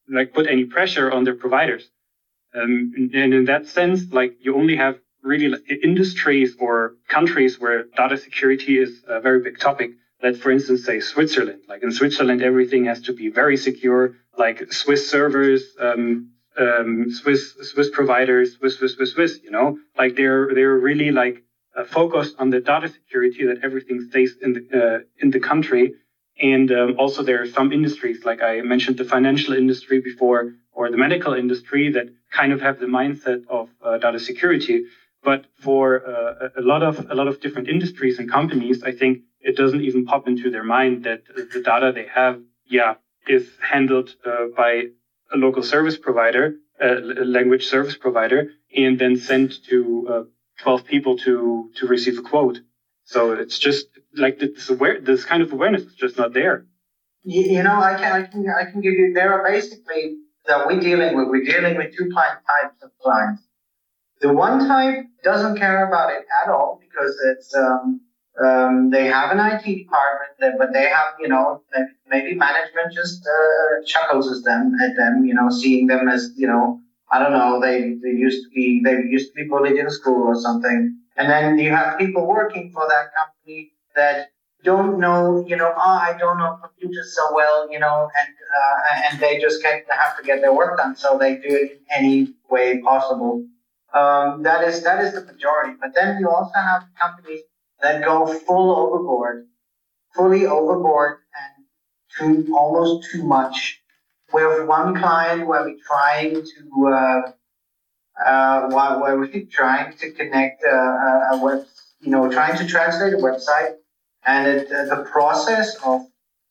like 0.08 0.34
put 0.34 0.48
any 0.48 0.64
pressure 0.64 1.12
on 1.12 1.24
their 1.24 1.34
providers. 1.34 1.90
Um, 2.54 2.92
and 3.14 3.34
in 3.34 3.46
that 3.46 3.66
sense, 3.66 4.12
like 4.12 4.34
you 4.40 4.56
only 4.56 4.76
have 4.76 4.98
really 5.28 5.58
industries 5.84 6.56
or 6.60 6.74
countries 7.08 7.60
where 7.60 7.84
data 8.02 8.18
security 8.18 8.74
is 8.86 8.92
a 9.08 9.20
very 9.20 9.40
big 9.48 9.58
topic. 9.60 9.90
Let's, 10.24 10.40
for 10.40 10.52
instance, 10.58 10.84
say 10.84 11.00
Switzerland. 11.00 11.62
Like 11.68 11.84
in 11.84 11.92
Switzerland, 11.92 12.42
everything 12.42 12.86
has 12.86 13.00
to 13.08 13.14
be 13.14 13.28
very 13.30 13.58
secure, 13.58 14.02
like 14.38 14.58
Swiss 14.72 15.04
servers, 15.16 15.62
um, 15.80 16.32
um, 16.58 17.10
Swiss 17.20 17.42
Swiss 17.72 17.90
providers, 17.90 18.48
Swiss 18.58 18.78
Swiss 18.78 18.94
Swiss 18.96 19.12
Swiss. 19.14 19.34
You 19.44 19.52
know, 19.52 19.78
like 20.02 20.16
they're 20.16 20.48
they're 20.56 20.80
really 20.90 21.12
like 21.12 21.44
uh, 21.76 21.84
focused 21.84 22.36
on 22.40 22.50
the 22.50 22.60
data 22.60 22.88
security 22.88 23.46
that 23.46 23.60
everything 23.68 24.02
stays 24.10 24.36
in 24.42 24.54
the 24.54 24.64
uh, 24.82 25.00
in 25.22 25.30
the 25.30 25.40
country. 25.40 25.94
And 26.40 26.72
um, 26.72 26.96
also 27.00 27.24
there 27.24 27.42
are 27.42 27.48
some 27.48 27.72
industries, 27.72 28.24
like 28.24 28.42
I 28.44 28.62
mentioned, 28.62 28.98
the 28.98 29.04
financial 29.04 29.54
industry 29.56 30.00
before, 30.00 30.54
or 30.72 30.90
the 30.92 30.98
medical 30.98 31.34
industry, 31.34 31.90
that 31.92 32.08
kind 32.32 32.52
of 32.52 32.62
have 32.62 32.80
the 32.80 32.86
mindset 32.86 33.42
of 33.50 33.70
uh, 33.82 33.98
data 33.98 34.20
security. 34.20 34.86
But 35.28 35.46
for 35.66 35.86
uh, 36.08 36.48
a 36.56 36.62
lot 36.62 36.82
of 36.82 36.96
a 37.12 37.16
lot 37.20 37.28
of 37.28 37.42
different 37.42 37.68
industries 37.68 38.18
and 38.18 38.32
companies, 38.32 38.82
I 38.82 38.94
think 38.94 39.14
it 39.42 39.58
doesn't 39.58 39.82
even 39.82 40.06
pop 40.06 40.26
into 40.26 40.50
their 40.50 40.64
mind 40.64 41.04
that 41.04 41.22
the 41.54 41.60
data 41.60 41.92
they 41.92 42.06
have, 42.20 42.36
yeah, 42.78 42.94
is 43.28 43.46
handled 43.60 44.16
uh, 44.24 44.46
by 44.56 44.72
a 45.34 45.38
local 45.46 45.64
service 45.64 45.98
provider, 45.98 46.46
a 46.80 47.26
language 47.38 47.66
service 47.68 47.98
provider, 47.98 48.40
and 48.84 48.98
then 48.98 49.18
sent 49.18 49.50
to 49.70 49.80
uh, 50.14 50.24
12 50.60 50.86
people 50.86 51.18
to 51.26 51.70
to 51.76 51.86
receive 51.88 52.18
a 52.18 52.22
quote. 52.22 52.62
So 53.04 53.34
it's 53.34 53.60
just 53.60 53.86
like 54.16 54.40
this 54.40 54.70
aware, 54.70 54.98
this 54.98 55.26
kind 55.26 55.42
of 55.44 55.52
awareness 55.52 55.84
is 55.84 55.96
just 55.96 56.16
not 56.18 56.32
there. 56.32 56.64
You 57.24 57.64
know, 57.64 57.78
I 57.90 57.96
can 58.00 58.12
I 58.20 58.22
can 58.32 58.46
I 58.62 58.64
can 58.72 58.80
give 58.80 58.94
you 58.94 59.12
there 59.14 59.34
are 59.34 59.44
basically 59.44 60.04
that 60.46 60.66
we're 60.66 60.80
dealing 60.80 61.18
with. 61.18 61.28
We're 61.28 61.44
dealing 61.44 61.76
with 61.76 61.94
two 61.98 62.08
types 62.12 62.82
of 62.82 62.92
clients. 63.04 63.47
The 64.22 64.34
one 64.34 64.68
type 64.68 65.06
doesn't 65.24 65.58
care 65.58 65.88
about 65.88 66.12
it 66.12 66.26
at 66.44 66.50
all 66.50 66.80
because 66.82 67.16
it's 67.30 67.56
um, 67.56 68.02
um, 68.44 68.90
they 68.90 69.06
have 69.06 69.32
an 69.32 69.40
IT 69.40 69.64
department, 69.64 70.58
but 70.58 70.74
they 70.74 70.88
have 70.88 71.16
you 71.20 71.28
know 71.28 71.62
maybe 72.08 72.36
management 72.36 72.94
just 72.94 73.26
uh, 73.28 73.86
chuckles 73.86 74.32
at 74.36 74.44
them 74.44 74.74
at 74.82 74.96
them, 74.96 75.26
you 75.26 75.34
know, 75.34 75.50
seeing 75.50 75.88
them 75.88 76.08
as 76.08 76.32
you 76.36 76.48
know 76.48 76.80
I 77.12 77.20
don't 77.20 77.32
know 77.32 77.60
they 77.62 77.96
they 78.04 78.10
used 78.10 78.44
to 78.46 78.50
be 78.50 78.82
they 78.84 78.92
used 78.92 79.30
to 79.30 79.34
be 79.34 79.48
bullied 79.48 79.78
in 79.78 79.90
school 79.90 80.28
or 80.28 80.36
something, 80.36 80.98
and 81.16 81.30
then 81.30 81.58
you 81.58 81.72
have 81.72 81.98
people 81.98 82.28
working 82.28 82.72
for 82.72 82.86
that 82.90 83.12
company 83.16 83.72
that 83.96 84.30
don't 84.64 85.00
know, 85.00 85.46
you 85.48 85.56
know, 85.56 85.72
oh, 85.76 86.00
I 86.10 86.16
don't 86.18 86.38
know 86.38 86.58
computers 86.62 87.16
so 87.16 87.34
well, 87.34 87.72
you 87.72 87.80
know, 87.80 88.10
and 88.20 88.34
uh, 88.58 89.10
and 89.10 89.20
they 89.20 89.40
just 89.40 89.62
can't 89.62 89.84
have 89.90 90.18
to 90.18 90.24
get 90.24 90.42
their 90.42 90.54
work 90.54 90.78
done, 90.78 90.96
so 90.96 91.18
they 91.18 91.36
do 91.36 91.48
it 91.50 91.82
any 91.96 92.34
way 92.50 92.82
possible. 92.82 93.46
Um, 93.94 94.44
that 94.44 94.64
is 94.68 94.84
that 94.84 95.04
is 95.04 95.14
the 95.14 95.24
majority. 95.26 95.76
But 95.80 95.92
then 95.96 96.20
you 96.20 96.30
also 96.30 96.54
have 96.56 96.84
companies 97.00 97.42
that 97.82 98.04
go 98.04 98.28
full 98.28 98.76
overboard, 98.76 99.48
fully 100.14 100.46
overboard, 100.46 101.20
and 101.40 101.66
too 102.46 102.56
almost 102.56 103.10
too 103.12 103.24
much. 103.24 103.82
We 104.34 104.42
have 104.42 104.68
one 104.68 104.96
client 104.98 105.48
where 105.48 105.64
we're 105.64 105.78
trying 105.88 106.34
to 106.34 106.88
uh, 106.88 107.22
uh, 108.26 108.98
where 109.00 109.18
we're 109.18 109.46
trying 109.52 109.96
to 109.98 110.12
connect 110.12 110.64
a, 110.64 111.30
a 111.32 111.40
web, 111.42 111.66
you 112.02 112.12
know, 112.12 112.30
trying 112.30 112.58
to 112.58 112.68
translate 112.68 113.14
a 113.14 113.18
website, 113.18 113.76
and 114.26 114.48
it, 114.48 114.72
uh, 114.72 114.96
the 114.96 115.04
process 115.04 115.76
of 115.86 116.02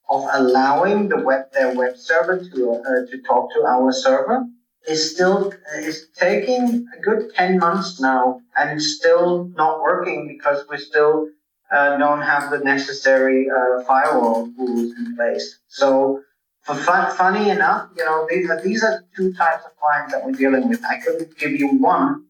of 0.09 0.25
allowing 0.33 1.09
the 1.09 1.19
web 1.19 1.53
their 1.53 1.75
web 1.75 1.97
server 1.99 2.39
to 2.39 2.73
uh, 2.73 3.11
to 3.11 3.23
talk 3.23 3.53
to 3.53 3.65
our 3.67 3.93
server 3.93 4.47
is 4.87 5.13
still 5.13 5.53
is 5.79 6.09
taking 6.17 6.87
a 6.97 7.01
good 7.01 7.35
10 7.35 7.59
months 7.59 8.01
now 8.01 8.41
and 8.57 8.71
it's 8.71 8.97
still 8.97 9.49
not 9.57 9.81
working 9.81 10.29
because 10.29 10.65
we 10.71 10.79
still 10.79 11.29
uh, 11.73 11.97
don't 11.97 12.23
have 12.23 12.51
the 12.51 12.59
necessary 12.59 13.49
uh, 13.51 13.83
firewall 13.85 14.49
rules 14.57 14.93
in 14.97 15.17
place. 15.17 15.59
So 15.69 16.23
for 16.63 16.75
fun, 16.75 17.15
funny 17.17 17.51
enough, 17.51 17.91
you 17.97 18.05
know, 18.05 18.27
these 18.31 18.49
are, 18.49 18.63
these 18.63 18.85
are 18.85 19.05
two 19.17 19.33
types 19.35 19.65
of 19.65 19.77
clients 19.77 20.13
that 20.13 20.25
we're 20.25 20.33
dealing 20.33 20.69
with. 20.69 20.85
I 20.85 20.99
couldn't 20.99 21.37
give 21.39 21.53
you 21.53 21.69
one 21.69 22.25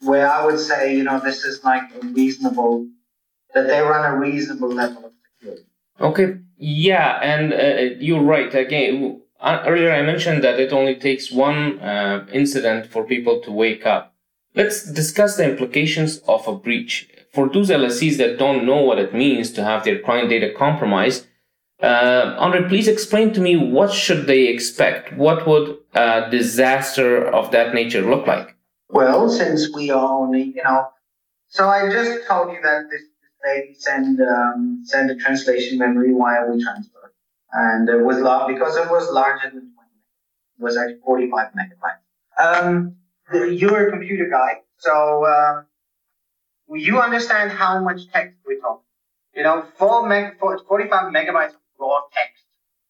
where 0.00 0.30
I 0.30 0.44
would 0.44 0.60
say, 0.60 0.96
you 0.96 1.04
know, 1.04 1.20
this 1.20 1.44
is 1.44 1.64
like 1.64 1.82
a 1.94 2.06
reasonable, 2.06 2.86
that 3.54 3.66
they 3.66 3.80
run 3.80 4.10
a 4.10 4.16
reasonable 4.16 4.72
level 4.72 5.06
of 5.06 5.12
security. 5.34 5.64
Okay. 6.00 6.36
Yeah. 6.56 7.18
And 7.22 7.52
uh, 7.52 7.96
you're 7.98 8.22
right. 8.22 8.54
Again, 8.54 9.20
earlier 9.42 9.92
I 9.92 10.02
mentioned 10.02 10.42
that 10.44 10.60
it 10.60 10.72
only 10.72 10.96
takes 10.96 11.30
one 11.30 11.80
uh, 11.80 12.26
incident 12.32 12.86
for 12.86 13.04
people 13.04 13.40
to 13.42 13.52
wake 13.52 13.86
up. 13.86 14.14
Let's 14.54 14.84
discuss 14.84 15.36
the 15.36 15.48
implications 15.48 16.18
of 16.26 16.46
a 16.48 16.54
breach. 16.54 17.08
For 17.32 17.48
those 17.48 17.70
LSCs 17.70 18.16
that 18.18 18.38
don't 18.38 18.64
know 18.64 18.82
what 18.82 18.98
it 18.98 19.14
means 19.14 19.52
to 19.52 19.64
have 19.64 19.84
their 19.84 20.00
client 20.00 20.30
data 20.30 20.52
compromised, 20.56 21.26
uh, 21.80 22.34
Andre, 22.38 22.68
please 22.68 22.88
explain 22.88 23.32
to 23.34 23.40
me 23.40 23.56
what 23.56 23.92
should 23.92 24.26
they 24.26 24.48
expect? 24.48 25.16
What 25.16 25.46
would 25.46 25.78
a 25.94 26.28
disaster 26.30 27.24
of 27.24 27.52
that 27.52 27.74
nature 27.74 28.02
look 28.02 28.26
like? 28.26 28.56
Well, 28.88 29.28
since 29.28 29.72
we 29.72 29.90
are 29.90 30.20
only, 30.20 30.42
you 30.42 30.62
know, 30.64 30.88
so 31.48 31.68
I 31.68 31.88
just 31.90 32.26
told 32.26 32.52
you 32.52 32.60
that 32.62 32.84
this, 32.90 33.02
lady 33.44 33.74
sent 33.74 34.20
um, 34.20 34.82
send 34.84 35.10
a 35.10 35.16
translation 35.16 35.78
memory 35.78 36.12
via 36.12 36.40
WeTransfer, 36.40 36.97
and 37.52 37.88
it 37.88 38.02
was 38.02 38.18
large 38.18 38.52
because 38.52 38.76
it 38.76 38.90
was 38.90 39.10
larger 39.10 39.48
than 39.48 39.60
20. 39.60 39.70
It 40.58 40.62
was 40.62 40.76
actually 40.76 40.98
45 41.04 41.48
megabytes. 41.52 42.62
Um, 42.62 42.94
the, 43.30 43.54
you're 43.54 43.88
a 43.88 43.90
computer 43.90 44.28
guy, 44.30 44.60
so 44.76 45.26
um, 45.26 45.66
you 46.68 47.00
understand 47.00 47.50
how 47.50 47.80
much 47.80 48.08
text 48.12 48.36
we're 48.46 48.60
talking. 48.60 48.84
You 49.34 49.42
know, 49.42 49.62
four 49.76 50.06
meg, 50.06 50.38
45 50.38 51.12
megabytes 51.12 51.50
of 51.50 51.60
raw 51.78 52.00
text. 52.12 52.44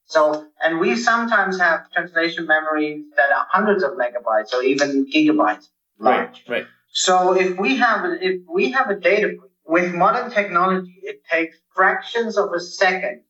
So, 0.05 0.47
and 0.62 0.78
we 0.78 0.97
sometimes 0.97 1.59
have 1.60 1.90
translation 1.90 2.47
memories 2.47 3.05
that 3.16 3.30
are 3.30 3.47
hundreds 3.51 3.82
of 3.82 3.93
megabytes 3.93 4.55
or 4.55 4.62
even 4.62 5.05
gigabytes 5.06 5.68
large. 5.98 6.43
Right. 6.48 6.48
right. 6.48 6.64
So 6.90 7.36
if 7.36 7.59
we 7.59 7.76
have 7.76 8.05
if 8.22 8.40
we 8.48 8.70
have 8.70 8.89
a 8.89 8.97
data 8.97 9.36
with 9.66 9.93
modern 9.93 10.30
technology, 10.30 11.01
it 11.02 11.20
takes 11.30 11.59
fractions 11.74 12.39
of 12.39 12.52
a 12.55 12.60
second 12.60 13.22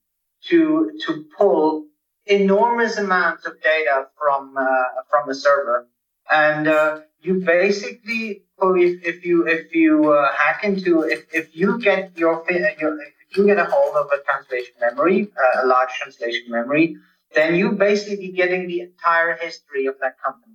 to 0.47 0.99
to 1.07 1.25
pull 1.37 1.87
enormous 2.27 2.99
amounts 2.99 3.47
of 3.47 3.61
data 3.63 4.07
from 4.19 4.57
uh, 4.57 4.65
from 5.11 5.29
a 5.29 5.35
server, 5.35 5.89
and 6.31 6.69
uh, 6.69 7.01
you 7.21 7.41
basically 7.45 8.43
if, 8.61 9.05
if 9.05 9.25
you 9.25 9.47
if 9.47 9.75
you 9.75 10.13
uh, 10.13 10.33
hack 10.33 10.65
into 10.65 11.03
if, 11.03 11.27
if 11.33 11.57
you 11.57 11.79
get 11.79 12.17
your, 12.17 12.45
your 12.51 13.01
if 13.01 13.37
you 13.37 13.47
get 13.47 13.59
a 13.59 13.65
hold 13.65 13.95
of 13.97 14.07
a 14.07 14.23
translation 14.25 14.75
memory, 14.81 15.31
uh, 15.37 15.65
a 15.65 15.67
large 15.67 15.91
translation 16.01 16.51
memory, 16.51 16.97
then 17.35 17.55
you 17.55 17.73
basically 17.73 18.17
be 18.17 18.33
getting 18.33 18.67
the 18.67 18.81
entire 18.81 19.37
history 19.37 19.87
of 19.87 19.95
that 20.01 20.17
company, 20.23 20.55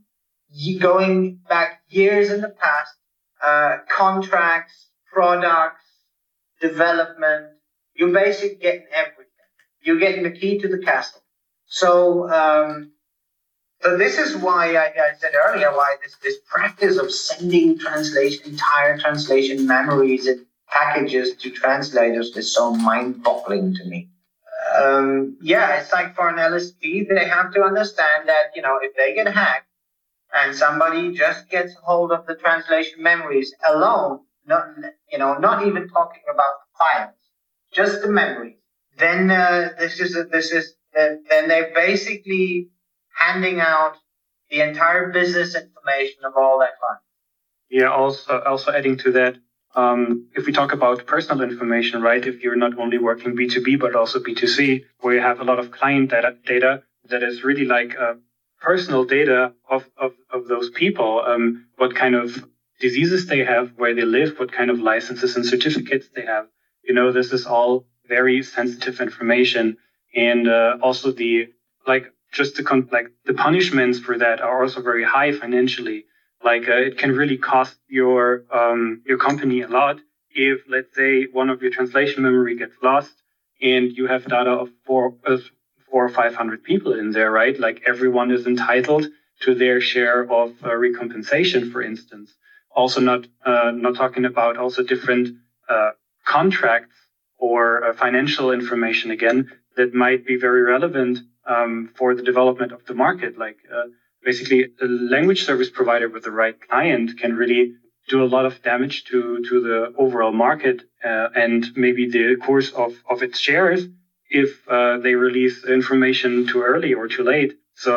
going 0.79 1.39
back 1.47 1.81
years 1.87 2.29
in 2.29 2.41
the 2.41 2.49
past, 2.49 2.95
uh, 3.41 3.77
contracts, 3.89 4.89
products, 5.11 5.83
development. 6.59 7.47
You're 7.93 8.13
basically 8.13 8.57
getting 8.57 8.87
everything. 8.91 9.22
You're 9.83 9.99
getting 9.99 10.23
the 10.23 10.31
key 10.31 10.59
to 10.59 10.67
the 10.67 10.79
castle. 10.79 11.21
So 11.65 12.29
um, 12.29 12.93
so 13.83 13.97
this 13.97 14.17
is 14.17 14.37
why 14.37 14.77
I, 14.77 14.85
I, 14.85 15.13
said 15.19 15.33
earlier 15.35 15.69
why 15.71 15.97
this, 16.01 16.15
this 16.23 16.37
practice 16.47 16.97
of 16.97 17.13
sending 17.13 17.77
translation, 17.77 18.51
entire 18.51 18.97
translation 18.97 19.67
memories 19.67 20.25
and 20.25 20.45
packages 20.69 21.35
to 21.35 21.49
translators 21.49 22.35
is 22.37 22.55
so 22.55 22.73
mind-boggling 22.73 23.75
to 23.75 23.83
me. 23.83 24.07
Um, 24.73 25.37
yeah, 25.41 25.81
it's 25.81 25.91
like 25.91 26.15
for 26.15 26.29
an 26.29 26.37
LSP, 26.37 27.09
they 27.09 27.27
have 27.27 27.53
to 27.55 27.63
understand 27.63 28.29
that, 28.29 28.55
you 28.55 28.61
know, 28.61 28.79
if 28.81 28.95
they 28.95 29.13
get 29.13 29.27
hacked 29.27 29.67
and 30.33 30.55
somebody 30.55 31.13
just 31.13 31.49
gets 31.49 31.73
hold 31.83 32.13
of 32.13 32.25
the 32.25 32.35
translation 32.35 33.03
memories 33.03 33.53
alone, 33.67 34.21
not, 34.45 34.65
you 35.11 35.17
know, 35.17 35.33
not 35.37 35.67
even 35.67 35.89
talking 35.89 36.23
about 36.33 36.53
the 36.61 36.77
files, 36.79 37.15
just 37.73 38.01
the 38.01 38.07
memories, 38.07 38.55
then 38.97 39.31
uh, 39.31 39.69
this 39.77 39.99
is, 39.99 40.17
this 40.31 40.51
is, 40.51 40.75
uh, 40.97 41.15
then 41.29 41.47
they're 41.47 41.71
basically 41.73 42.69
handing 43.17 43.59
out 43.59 43.97
the 44.49 44.61
entire 44.61 45.11
business 45.11 45.55
information 45.55 46.25
of 46.25 46.33
all 46.37 46.59
their 46.59 46.71
clients. 46.79 47.03
Yeah, 47.69 47.89
also 47.89 48.39
also 48.41 48.71
adding 48.71 48.97
to 48.97 49.11
that, 49.11 49.37
um, 49.73 50.27
if 50.35 50.45
we 50.45 50.51
talk 50.51 50.73
about 50.73 51.07
personal 51.07 51.41
information, 51.41 52.01
right? 52.01 52.23
If 52.23 52.43
you're 52.43 52.55
not 52.55 52.77
only 52.77 52.99
working 52.99 53.35
B2B 53.35 53.79
but 53.79 53.95
also 53.95 54.19
B2C, 54.19 54.83
where 54.99 55.15
you 55.15 55.21
have 55.21 55.39
a 55.39 55.43
lot 55.43 55.59
of 55.59 55.71
client 55.71 56.11
data, 56.11 56.35
data 56.45 56.83
that 57.09 57.23
is 57.23 57.43
really 57.43 57.65
like 57.65 57.97
uh, 57.97 58.13
personal 58.61 59.03
data 59.03 59.53
of, 59.69 59.89
of, 59.97 60.13
of 60.29 60.47
those 60.47 60.69
people, 60.69 61.23
um, 61.25 61.65
what 61.77 61.95
kind 61.95 62.15
of 62.15 62.45
diseases 62.79 63.25
they 63.25 63.43
have, 63.43 63.71
where 63.75 63.93
they 63.93 64.05
live, 64.05 64.37
what 64.37 64.51
kind 64.51 64.69
of 64.69 64.79
licenses 64.79 65.35
and 65.35 65.45
certificates 65.45 66.09
they 66.15 66.25
have. 66.25 66.45
You 66.83 66.93
know, 66.93 67.11
this 67.11 67.31
is 67.31 67.45
all 67.45 67.85
very 68.07 68.41
sensitive 68.41 68.99
information. 68.99 69.75
And 70.15 70.47
uh, 70.47 70.77
also 70.81 71.11
the 71.11 71.47
like 71.87 72.11
just 72.31 72.55
the 72.55 72.63
con- 72.63 72.87
like 72.91 73.09
the 73.25 73.33
punishments 73.33 73.99
for 73.99 74.17
that 74.17 74.41
are 74.41 74.61
also 74.61 74.81
very 74.81 75.03
high 75.03 75.31
financially. 75.31 76.05
Like 76.43 76.67
uh, 76.67 76.73
it 76.73 76.97
can 76.97 77.11
really 77.15 77.37
cost 77.37 77.79
your 77.87 78.43
um, 78.51 78.99
your 79.05 79.17
company 79.17 79.61
a 79.61 79.67
lot 79.67 80.01
if 80.31 80.63
let's 80.67 80.93
say 80.95 81.25
one 81.31 81.49
of 81.49 81.61
your 81.61 81.69
translation 81.71 82.23
memory 82.23 82.55
gets 82.55 82.75
lost 82.81 83.21
and 83.61 83.91
you 83.95 84.05
have 84.07 84.25
data 84.25 84.49
of 84.51 84.69
four 84.85 85.13
uh, 85.25 85.37
four 85.89 86.03
or 86.03 86.09
five 86.09 86.35
hundred 86.35 86.63
people 86.63 86.93
in 86.93 87.11
there, 87.11 87.31
right? 87.31 87.57
Like 87.59 87.81
everyone 87.85 88.31
is 88.31 88.45
entitled 88.45 89.07
to 89.41 89.53
their 89.53 89.79
share 89.79 90.21
of 90.31 90.51
uh, 90.63 90.69
recompensation, 90.69 91.69
for 91.71 91.81
instance. 91.81 92.35
Also, 92.71 92.99
not 92.99 93.27
uh, 93.45 93.71
not 93.73 93.95
talking 93.95 94.25
about 94.25 94.57
also 94.57 94.81
different 94.81 95.29
uh, 95.69 95.91
contracts 96.25 97.02
or 97.49 97.83
uh, 97.83 97.93
financial 98.05 98.47
information 98.59 99.11
again 99.11 99.39
that 99.77 99.93
might 99.93 100.21
be 100.25 100.35
very 100.47 100.63
relevant 100.75 101.19
um, 101.53 101.89
for 101.97 102.09
the 102.17 102.23
development 102.31 102.71
of 102.71 102.81
the 102.85 102.93
market. 103.05 103.37
Like 103.37 103.57
uh, 103.75 103.87
basically, 104.23 104.61
a 104.81 104.87
language 105.15 105.41
service 105.49 105.69
provider 105.69 106.07
with 106.07 106.23
the 106.23 106.35
right 106.43 106.57
client 106.67 107.17
can 107.21 107.35
really 107.35 107.63
do 108.07 108.23
a 108.23 108.29
lot 108.35 108.45
of 108.49 108.61
damage 108.71 108.97
to 109.09 109.19
to 109.49 109.55
the 109.67 109.77
overall 110.03 110.35
market 110.47 110.77
uh, 111.09 111.27
and 111.43 111.59
maybe 111.85 112.03
the 112.15 112.25
course 112.47 112.69
of 112.83 112.91
of 113.13 113.17
its 113.27 113.37
shares 113.47 113.81
if 114.43 114.49
uh, 114.67 114.97
they 115.03 115.15
release 115.27 115.57
information 115.79 116.31
too 116.49 116.61
early 116.71 116.91
or 116.99 117.05
too 117.15 117.25
late. 117.33 117.51
So 117.85 117.93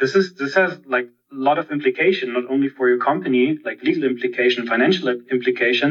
this 0.00 0.12
is 0.20 0.34
this 0.42 0.54
has 0.60 0.70
like 0.96 1.08
a 1.36 1.40
lot 1.48 1.58
of 1.62 1.70
implication 1.76 2.26
not 2.38 2.46
only 2.54 2.68
for 2.76 2.84
your 2.90 3.00
company, 3.10 3.44
like 3.68 3.78
legal 3.88 4.04
implication, 4.12 4.66
financial 4.74 5.06
implication. 5.36 5.90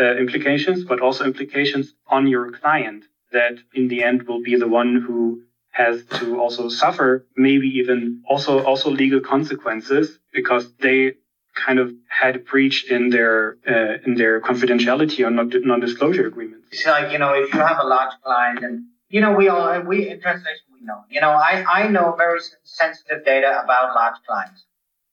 Uh, 0.00 0.14
implications, 0.14 0.84
but 0.84 1.00
also 1.00 1.24
implications 1.24 1.94
on 2.06 2.26
your 2.28 2.52
client 2.52 3.04
that 3.32 3.58
in 3.74 3.88
the 3.88 4.04
end 4.04 4.22
will 4.28 4.40
be 4.40 4.54
the 4.54 4.68
one 4.68 4.94
who 5.04 5.42
has 5.70 6.04
to 6.04 6.38
also 6.38 6.68
suffer 6.68 7.24
maybe 7.36 7.66
even 7.66 8.22
also 8.28 8.64
also 8.64 8.90
legal 8.90 9.20
consequences 9.20 10.18
because 10.32 10.72
they 10.78 11.12
kind 11.54 11.78
of 11.78 11.92
had 12.08 12.36
a 12.36 12.38
breach 12.38 12.90
in 12.90 13.10
their 13.10 13.56
uh, 13.66 13.94
in 14.06 14.14
their 14.14 14.40
confidentiality 14.40 15.26
or 15.26 15.30
non-disclosure 15.30 16.26
agreements. 16.26 16.68
It's 16.70 16.86
like 16.86 17.12
you 17.12 17.18
know 17.18 17.34
if 17.34 17.52
you 17.52 17.60
have 17.60 17.78
a 17.80 17.88
large 17.96 18.14
client 18.22 18.62
and 18.62 18.84
you 19.08 19.20
know 19.20 19.32
we 19.32 19.48
all 19.48 19.80
we 19.80 20.08
in 20.08 20.20
translation 20.20 20.66
we 20.72 20.80
know 20.86 21.00
you 21.10 21.20
know 21.20 21.30
I 21.30 21.64
I 21.68 21.88
know 21.88 22.14
very 22.16 22.40
sensitive 22.62 23.24
data 23.24 23.62
about 23.64 23.94
large 23.94 24.18
clients 24.26 24.64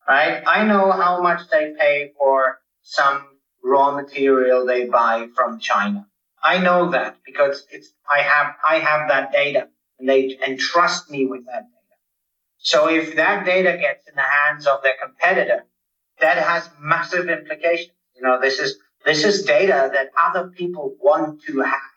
right 0.08 0.44
I 0.46 0.64
know 0.64 0.92
how 0.92 1.22
much 1.22 1.42
they 1.50 1.74
pay 1.80 2.12
for 2.18 2.60
some 2.82 3.35
raw 3.72 3.88
material 4.02 4.66
they 4.66 4.86
buy 4.86 5.28
from 5.36 5.60
China 5.60 6.08
I 6.46 6.60
know 6.60 6.92
that 6.92 7.18
because 7.26 7.66
it's 7.72 7.92
I 8.10 8.22
have 8.22 8.56
I 8.68 8.76
have 8.76 9.10
that 9.10 9.32
data 9.32 9.68
and 9.98 10.08
they 10.08 10.38
entrust 10.48 11.10
me 11.10 11.26
with 11.26 11.46
that 11.48 11.64
data. 11.64 11.96
So 12.60 12.88
if 12.88 13.16
that 13.16 13.46
data 13.46 13.78
gets 13.80 14.08
in 14.08 14.16
the 14.16 14.22
hands 14.22 14.68
of 14.68 14.84
their 14.84 14.96
competitor, 15.02 15.66
that 16.20 16.38
has 16.38 16.70
massive 16.80 17.30
implications. 17.30 17.98
You 18.16 18.22
know, 18.22 18.40
this 18.40 18.60
is 18.60 18.78
this 19.04 19.24
is 19.24 19.44
data 19.44 19.90
that 19.94 20.12
other 20.20 20.50
people 20.50 20.96
want 21.02 21.42
to 21.48 21.62
have. 21.62 21.96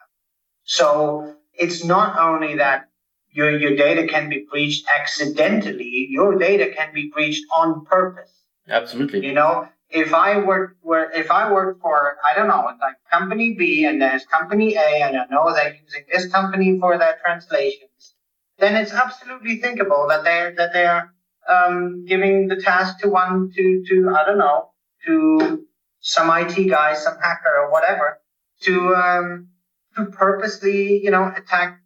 So 0.64 1.36
it's 1.52 1.84
not 1.84 2.18
only 2.18 2.56
that 2.56 2.88
your 3.30 3.50
your 3.58 3.76
data 3.76 4.06
can 4.06 4.30
be 4.30 4.46
breached 4.50 4.86
accidentally, 4.98 6.06
your 6.08 6.38
data 6.38 6.72
can 6.74 6.94
be 6.94 7.10
breached 7.10 7.44
on 7.54 7.84
purpose. 7.84 8.32
Absolutely. 8.66 9.26
You 9.26 9.34
know, 9.34 9.68
if 9.90 10.12
I 10.12 10.38
work 10.38 10.76
where 10.82 11.10
if 11.12 11.30
I 11.30 11.50
work 11.50 11.80
for 11.80 12.16
I 12.24 12.34
don't 12.34 12.48
know 12.48 12.70
like 12.80 12.96
company 13.10 13.54
B 13.54 13.84
and 13.84 14.00
there's 14.00 14.24
company 14.26 14.74
A 14.76 15.02
and 15.02 15.16
I 15.16 15.24
know 15.30 15.54
they're 15.54 15.76
using 15.82 16.04
this 16.12 16.30
company 16.30 16.78
for 16.78 16.98
their 16.98 17.18
translations, 17.24 18.14
then 18.58 18.76
it's 18.76 18.92
absolutely 18.92 19.56
thinkable 19.56 20.06
that 20.08 20.24
they're 20.24 20.54
that 20.56 20.72
they're 20.72 21.14
um, 21.48 22.04
giving 22.06 22.48
the 22.48 22.56
task 22.56 22.98
to 23.00 23.08
one 23.08 23.50
to 23.56 23.84
to 23.88 24.14
I 24.14 24.24
don't 24.24 24.38
know 24.38 24.70
to 25.06 25.64
some 26.00 26.30
IT 26.30 26.68
guy, 26.68 26.94
some 26.94 27.16
hacker 27.22 27.54
or 27.58 27.70
whatever 27.70 28.20
to 28.62 28.94
um, 28.94 29.48
to 29.96 30.04
purposely 30.06 31.02
you 31.02 31.10
know 31.10 31.32
attack 31.34 31.80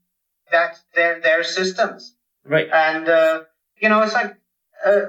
that 0.50 0.80
their 0.94 1.20
their 1.20 1.44
systems. 1.44 2.16
Right. 2.44 2.68
And 2.72 3.08
uh, 3.08 3.42
you 3.76 3.88
know 3.88 4.02
it's 4.02 4.14
like 4.14 4.36
uh, 4.84 5.02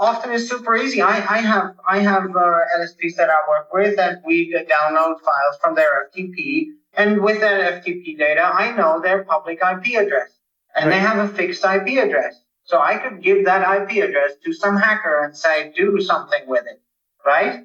often 0.00 0.32
it's 0.32 0.48
super 0.48 0.76
easy. 0.76 1.00
I, 1.02 1.18
I 1.18 1.38
have 1.38 1.76
I 1.86 1.98
have 2.00 2.24
uh, 2.34 2.58
LSPs 2.78 3.14
that 3.16 3.30
I 3.30 3.38
work 3.48 3.72
with 3.72 3.96
that 3.96 4.22
we 4.24 4.52
download 4.52 5.20
files 5.20 5.56
from 5.60 5.74
their 5.76 6.08
FTP, 6.08 6.68
and 6.94 7.20
with 7.20 7.40
that 7.40 7.84
FTP 7.84 8.18
data, 8.18 8.42
I 8.42 8.72
know 8.72 9.00
their 9.00 9.24
public 9.24 9.60
IP 9.60 10.00
address, 10.00 10.30
and 10.74 10.86
right. 10.86 10.96
they 10.96 10.98
have 10.98 11.18
a 11.18 11.28
fixed 11.28 11.64
IP 11.64 12.02
address. 12.04 12.42
So 12.64 12.80
I 12.80 12.96
could 12.98 13.22
give 13.22 13.44
that 13.44 13.62
IP 13.62 14.02
address 14.04 14.32
to 14.44 14.52
some 14.52 14.76
hacker 14.76 15.24
and 15.24 15.36
say, 15.36 15.72
do 15.76 16.00
something 16.00 16.42
with 16.46 16.64
it, 16.66 16.80
right? 17.26 17.64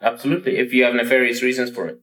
Absolutely, 0.00 0.56
if 0.56 0.72
you 0.72 0.84
have 0.84 0.94
nefarious 0.94 1.42
reasons 1.42 1.70
for 1.70 1.86
it. 1.88 2.00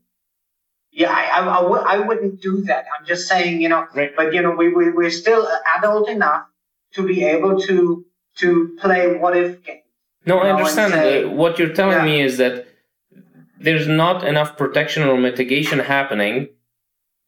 Yeah, 0.92 1.12
I, 1.12 1.40
I, 1.40 1.58
I, 1.58 1.62
w- 1.64 1.84
I 1.84 1.98
wouldn't 1.98 2.42
do 2.42 2.62
that. 2.66 2.86
I'm 2.98 3.08
just 3.08 3.28
saying, 3.28 3.62
you 3.62 3.70
know, 3.70 3.88
right. 3.96 4.16
but, 4.16 4.34
you 4.34 4.42
know, 4.44 4.52
we, 4.52 4.72
we, 4.72 4.92
we're 4.92 5.10
still 5.10 5.48
adult 5.78 6.08
enough 6.08 6.46
to 6.94 7.08
be 7.08 7.24
able 7.26 7.60
to 7.62 8.06
to 8.38 8.76
play 8.80 9.18
what 9.18 9.36
if 9.38 9.64
games. 9.64 9.80
No, 10.26 10.40
I 10.40 10.52
understand. 10.52 10.94
Say, 10.94 11.24
uh, 11.24 11.30
what 11.30 11.60
you're 11.60 11.74
telling 11.74 11.98
yeah. 11.98 12.06
me 12.06 12.22
is 12.22 12.38
that 12.38 12.68
there's 13.60 13.88
not 13.88 14.26
enough 14.26 14.58
protection 14.58 15.04
or 15.04 15.18
mitigation 15.18 15.80
happening 15.80 16.50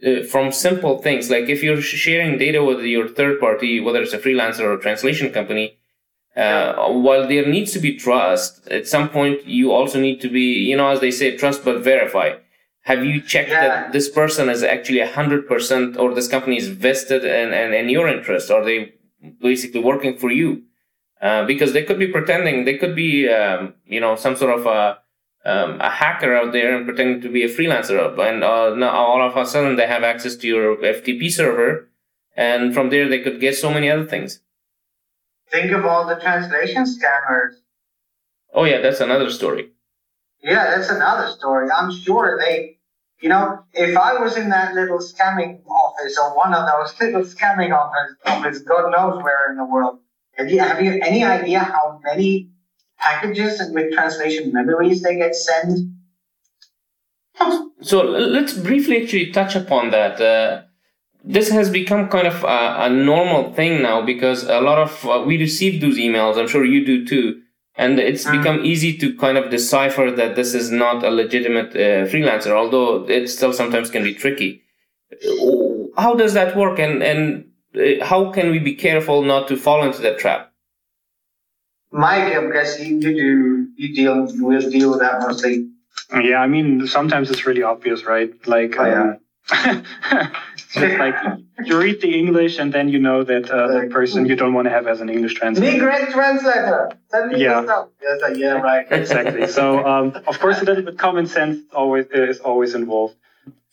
uh, 0.05 0.23
from 0.23 0.51
simple 0.51 0.97
things 1.01 1.29
like 1.29 1.49
if 1.49 1.63
you're 1.63 1.81
sharing 1.81 2.37
data 2.37 2.63
with 2.63 2.81
your 2.81 3.07
third 3.07 3.39
party, 3.39 3.79
whether 3.79 4.01
it's 4.01 4.13
a 4.13 4.19
freelancer 4.19 4.61
or 4.61 4.73
a 4.73 4.81
translation 4.81 5.31
company, 5.31 5.77
uh, 6.35 6.89
while 6.89 7.27
there 7.27 7.47
needs 7.47 7.71
to 7.71 7.79
be 7.79 7.97
trust, 7.97 8.67
at 8.67 8.87
some 8.87 9.09
point 9.09 9.45
you 9.45 9.71
also 9.71 9.99
need 9.99 10.19
to 10.21 10.29
be, 10.29 10.53
you 10.69 10.75
know, 10.75 10.89
as 10.89 10.99
they 10.99 11.11
say, 11.11 11.37
trust 11.37 11.63
but 11.63 11.81
verify. 11.81 12.33
Have 12.81 13.03
you 13.03 13.21
checked 13.21 13.49
yeah. 13.49 13.67
that 13.67 13.93
this 13.93 14.09
person 14.09 14.49
is 14.49 14.61
actually 14.61 14.99
a 14.99 15.11
hundred 15.11 15.47
percent, 15.47 15.97
or 15.97 16.13
this 16.13 16.27
company 16.27 16.57
is 16.57 16.67
vested 16.67 17.23
in, 17.23 17.53
in, 17.53 17.73
in 17.73 17.89
your 17.89 18.07
interest? 18.07 18.51
Are 18.51 18.63
they 18.63 18.93
basically 19.41 19.81
working 19.81 20.17
for 20.17 20.29
you? 20.29 20.63
Uh, 21.25 21.43
because 21.43 21.73
they 21.73 21.81
could 21.81 21.97
be 21.97 22.07
pretending, 22.07 22.65
they 22.65 22.77
could 22.77 22.95
be, 22.95 23.27
um, 23.27 23.73
you 23.87 23.99
know, 23.99 24.15
some 24.15 24.35
sort 24.35 24.59
of 24.59 24.67
a 24.67 24.99
um, 25.43 25.81
a 25.81 25.89
hacker 25.89 26.35
out 26.35 26.51
there 26.51 26.75
and 26.75 26.85
pretending 26.85 27.19
to 27.19 27.29
be 27.29 27.41
a 27.41 27.49
freelancer, 27.49 27.97
and 28.29 28.43
uh, 28.43 28.75
now 28.75 28.91
all 28.91 29.27
of 29.27 29.35
a 29.35 29.43
sudden 29.43 29.75
they 29.75 29.87
have 29.87 30.03
access 30.03 30.35
to 30.35 30.47
your 30.47 30.77
FTP 30.77 31.31
server, 31.31 31.89
and 32.37 32.75
from 32.75 32.91
there 32.91 33.09
they 33.09 33.21
could 33.21 33.39
get 33.39 33.55
so 33.55 33.71
many 33.73 33.89
other 33.89 34.05
things. 34.05 34.41
Think 35.49 35.71
of 35.71 35.83
all 35.83 36.05
the 36.05 36.15
translation 36.15 36.83
scammers. 36.83 37.53
Oh 38.53 38.65
yeah, 38.65 38.81
that's 38.81 38.99
another 38.99 39.31
story. 39.31 39.71
Yeah, 40.43 40.75
that's 40.75 40.89
another 40.89 41.31
story. 41.31 41.69
I'm 41.75 41.91
sure 41.91 42.37
they, 42.39 42.77
you 43.19 43.29
know, 43.29 43.63
if 43.73 43.97
I 43.97 44.21
was 44.21 44.37
in 44.37 44.49
that 44.49 44.75
little 44.75 44.99
scamming 44.99 45.65
office 45.65 46.19
or 46.19 46.37
one 46.37 46.53
of 46.53 46.69
those 46.69 47.01
little 47.01 47.23
scamming 47.23 47.75
office, 47.75 48.15
office 48.27 48.59
God 48.59 48.91
knows 48.91 49.23
where 49.23 49.49
in 49.49 49.57
the 49.57 49.65
world. 49.65 50.01
Have 50.37 50.49
you, 50.49 50.59
have 50.59 50.81
you 50.81 50.99
any 51.03 51.23
idea 51.23 51.59
how 51.59 51.99
many 52.03 52.49
packages 52.97 53.59
and 53.59 53.73
with 53.73 53.93
translation 53.93 54.51
memories 54.53 55.01
they 55.01 55.15
get 55.15 55.35
sent. 55.35 55.79
So 57.81 58.01
let's 58.01 58.53
briefly 58.53 59.03
actually 59.03 59.31
touch 59.31 59.55
upon 59.55 59.91
that. 59.91 60.19
Uh, 60.19 60.63
this 61.23 61.49
has 61.49 61.69
become 61.69 62.07
kind 62.07 62.25
of 62.25 62.43
a, 62.43 62.85
a, 62.85 62.89
normal 62.89 63.53
thing 63.53 63.83
now 63.83 64.03
because 64.03 64.43
a 64.43 64.59
lot 64.59 64.79
of 64.79 65.05
uh, 65.05 65.23
we 65.27 65.37
receive 65.37 65.81
those 65.81 65.97
emails. 65.97 66.37
I'm 66.39 66.47
sure 66.47 66.65
you 66.65 66.83
do 66.83 67.05
too, 67.05 67.41
and 67.75 67.99
it's 67.99 68.25
mm. 68.25 68.31
become 68.37 68.65
easy 68.65 68.97
to 68.97 69.15
kind 69.17 69.37
of 69.37 69.51
decipher 69.51 70.09
that 70.09 70.35
this 70.35 70.55
is 70.55 70.71
not 70.71 71.03
a 71.03 71.11
legitimate 71.11 71.75
uh, 71.75 72.09
freelancer, 72.11 72.51
although 72.51 73.07
it 73.07 73.27
still 73.27 73.53
sometimes 73.53 73.91
can 73.91 74.03
be 74.03 74.15
tricky. 74.15 74.63
How 75.95 76.15
does 76.15 76.33
that 76.33 76.55
work, 76.55 76.79
and 76.79 77.03
and 77.03 77.21
uh, 77.33 77.47
how 78.01 78.31
can 78.31 78.51
we 78.51 78.59
be 78.59 78.75
careful 78.75 79.21
not 79.21 79.47
to 79.49 79.57
fall 79.57 79.83
into 79.83 80.01
that 80.01 80.19
trap? 80.19 80.51
Mike, 81.91 82.35
I'm 82.35 82.51
guessing 82.51 83.01
you 83.01 83.13
do 83.13 83.67
you 83.75 83.95
deal 83.95 84.29
you 84.31 84.45
will 84.45 84.69
deal 84.69 84.91
with 84.91 84.99
that 84.99 85.21
mostly. 85.21 85.69
Yeah, 86.13 86.39
I 86.41 86.47
mean 86.47 86.87
sometimes 86.87 87.31
it's 87.31 87.45
really 87.45 87.63
obvious, 87.63 88.03
right? 88.03 88.31
Like, 88.47 88.75
oh, 88.77 88.85
yeah. 88.85 89.01
um, 89.01 89.21
just 90.73 90.97
like 90.97 91.15
you 91.63 91.79
read 91.79 92.01
the 92.01 92.13
English 92.17 92.57
and 92.59 92.73
then 92.73 92.89
you 92.89 92.99
know 92.99 93.23
that 93.23 93.49
uh, 93.49 93.67
the 93.67 93.87
person 93.91 94.25
you 94.25 94.35
don't 94.35 94.53
want 94.53 94.65
to 94.65 94.71
have 94.71 94.87
as 94.87 95.01
an 95.01 95.09
English 95.09 95.35
translator. 95.35 95.71
Be 95.71 95.79
great 95.79 96.09
translator. 96.09 96.91
Send 97.09 97.31
me 97.31 97.43
yeah. 97.43 97.63
stuff. 97.63 97.89
Yes, 98.01 98.21
uh, 98.23 98.27
yeah, 98.29 98.53
right. 98.53 98.85
exactly. 98.89 99.47
So, 99.47 99.85
um, 99.85 100.21
of 100.27 100.39
course, 100.39 100.61
a 100.61 100.65
little 100.65 100.83
bit 100.83 100.97
common 100.97 101.27
sense 101.27 101.59
always 101.73 102.07
is 102.11 102.39
always 102.39 102.75
involved. 102.75 103.15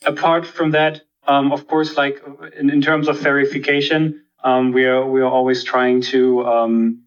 Apart 0.05 0.45
from 0.45 0.71
that, 0.71 1.01
um, 1.27 1.51
of 1.51 1.67
course, 1.67 1.97
like 1.97 2.21
in, 2.57 2.69
in 2.69 2.81
terms 2.81 3.07
of 3.07 3.19
verification, 3.19 4.23
um, 4.43 4.71
we 4.71 4.85
are 4.85 5.05
we 5.05 5.21
are 5.21 5.29
always 5.29 5.63
trying 5.63 6.01
to 6.01 6.45
um, 6.45 7.03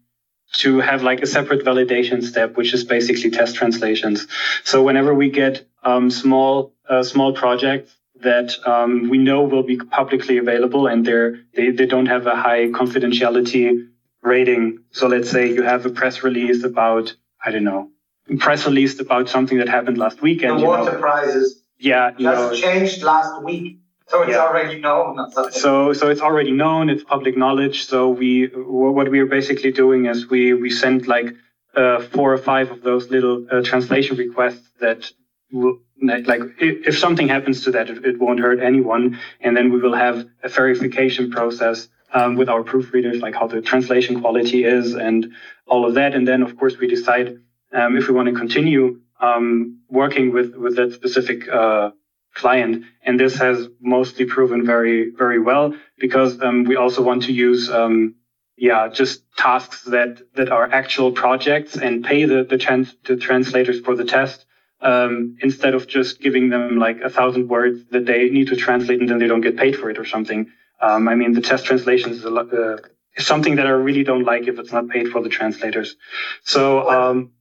to 0.53 0.79
have 0.79 1.03
like 1.03 1.21
a 1.21 1.27
separate 1.27 1.63
validation 1.63 2.23
step, 2.23 2.57
which 2.57 2.73
is 2.73 2.83
basically 2.83 3.29
test 3.29 3.55
translations. 3.55 4.27
So 4.63 4.83
whenever 4.83 5.13
we 5.13 5.29
get 5.29 5.67
um, 5.83 6.09
small 6.09 6.73
uh, 6.89 7.03
small 7.03 7.33
projects 7.33 7.95
that 8.21 8.55
um, 8.65 9.09
we 9.09 9.17
know 9.19 9.43
will 9.43 9.63
be 9.63 9.77
publicly 9.77 10.37
available 10.37 10.87
and 10.87 11.05
they're 11.05 11.39
they, 11.53 11.69
they 11.69 11.85
don't 11.85 12.07
have 12.07 12.25
a 12.25 12.35
high 12.35 12.67
confidentiality 12.67 13.87
rating. 14.23 14.79
So 14.91 15.07
let's 15.07 15.29
say 15.29 15.53
you 15.53 15.61
have 15.61 15.85
a 15.85 15.89
press 15.89 16.23
release 16.23 16.63
about 16.63 17.15
I 17.43 17.51
don't 17.51 17.63
know 17.63 17.91
press 18.39 18.65
release 18.65 18.99
about 18.99 19.29
something 19.29 19.57
that 19.59 19.69
happened 19.69 19.97
last 19.97 20.21
weekend. 20.21 20.59
The 20.59 20.65
water 20.65 20.93
know. 20.93 20.99
prizes. 20.99 21.63
Yeah, 21.79 22.11
you 22.17 22.25
just 22.25 22.51
know, 22.51 22.55
changed 22.55 23.03
last 23.03 23.43
week. 23.43 23.79
So 24.07 24.21
it's 24.21 24.31
yeah. 24.31 24.37
already 24.37 24.79
known. 24.79 25.31
So 25.51 25.93
so 25.93 26.09
it's 26.09 26.21
already 26.21 26.51
known. 26.51 26.89
It's 26.89 27.03
public 27.03 27.35
knowledge. 27.37 27.85
So 27.85 28.09
we 28.09 28.45
what 28.55 29.09
we 29.09 29.19
are 29.19 29.25
basically 29.25 29.71
doing 29.71 30.05
is 30.05 30.29
we 30.29 30.53
we 30.53 30.69
send 30.69 31.07
like 31.07 31.33
uh, 31.75 31.99
four 32.01 32.33
or 32.33 32.37
five 32.37 32.71
of 32.71 32.81
those 32.83 33.09
little 33.09 33.45
uh, 33.51 33.61
translation 33.63 34.15
requests 34.17 34.69
that 34.79 35.11
will 35.51 35.79
like 36.01 36.41
if, 36.59 36.87
if 36.87 36.97
something 36.97 37.27
happens 37.27 37.63
to 37.65 37.71
that, 37.71 37.89
it, 37.89 38.05
it, 38.05 38.19
won't 38.19 38.39
hurt 38.39 38.59
anyone. 38.61 39.19
And 39.41 39.57
then 39.57 39.71
we 39.71 39.79
will 39.79 39.95
have 39.95 40.25
a 40.43 40.49
verification 40.49 41.29
process 41.31 41.89
um, 42.13 42.35
with 42.35 42.49
our 42.49 42.63
proofreaders, 42.63 43.21
like 43.21 43.35
how 43.35 43.47
the 43.47 43.61
translation 43.61 44.21
quality 44.21 44.63
is 44.63 44.93
and 44.93 45.33
all 45.67 45.85
of 45.85 45.95
that. 45.95 46.13
And 46.15 46.27
then 46.27 46.41
of 46.43 46.57
course 46.57 46.77
we 46.77 46.87
decide 46.87 47.39
um, 47.73 47.97
if 47.97 48.07
we 48.07 48.13
want 48.13 48.29
to 48.29 48.35
continue 48.35 49.01
um, 49.19 49.79
working 49.89 50.31
with 50.31 50.55
with 50.55 50.75
that 50.77 50.93
specific 50.93 51.49
uh, 51.49 51.91
client. 52.37 52.83
And 53.01 53.19
this 53.19 53.35
has 53.37 53.67
mostly 53.81 54.25
proven 54.25 54.65
very, 54.65 55.11
very 55.23 55.39
well 55.39 55.75
because 55.99 56.41
um, 56.41 56.63
we 56.63 56.75
also 56.75 57.01
want 57.01 57.23
to 57.23 57.33
use, 57.33 57.69
um, 57.69 58.15
yeah, 58.55 58.87
just 58.87 59.23
tasks 59.35 59.83
that, 59.95 60.11
that 60.35 60.49
are 60.49 60.67
actual 60.71 61.11
projects 61.11 61.77
and 61.77 62.03
pay 62.03 62.25
the, 62.25 62.43
the, 62.43 62.57
trans- 62.57 62.95
the 63.03 63.15
translators 63.15 63.79
for 63.79 63.95
the 63.95 64.05
test. 64.05 64.45
Um, 64.79 65.35
instead 65.41 65.73
of 65.73 65.87
just 65.87 66.21
giving 66.21 66.49
them 66.49 66.77
like 66.77 67.01
a 67.01 67.09
thousand 67.09 67.47
words 67.47 67.77
that 67.89 68.05
they 68.05 68.29
need 68.29 68.47
to 68.49 68.55
translate 68.55 68.99
and 68.99 69.09
then 69.09 69.17
they 69.17 69.25
don't 69.25 69.41
get 69.41 69.57
paid 69.57 69.75
for 69.75 69.89
it 69.89 69.97
or 69.97 70.05
something. 70.05 70.41
Um, 70.79 71.07
I 71.07 71.15
mean, 71.15 71.33
the 71.33 71.41
test 71.41 71.65
translations 71.65 72.17
is, 72.17 72.25
a, 72.25 72.31
uh, 72.35 72.77
is 73.15 73.25
something 73.25 73.55
that 73.55 73.65
I 73.65 73.71
really 73.71 74.03
don't 74.03 74.23
like 74.23 74.47
if 74.47 74.59
it's 74.59 74.71
not 74.71 74.87
paid 74.87 75.07
for 75.09 75.19
the 75.19 75.29
translators. 75.29 75.95
So, 76.43 76.87
um, 76.87 77.31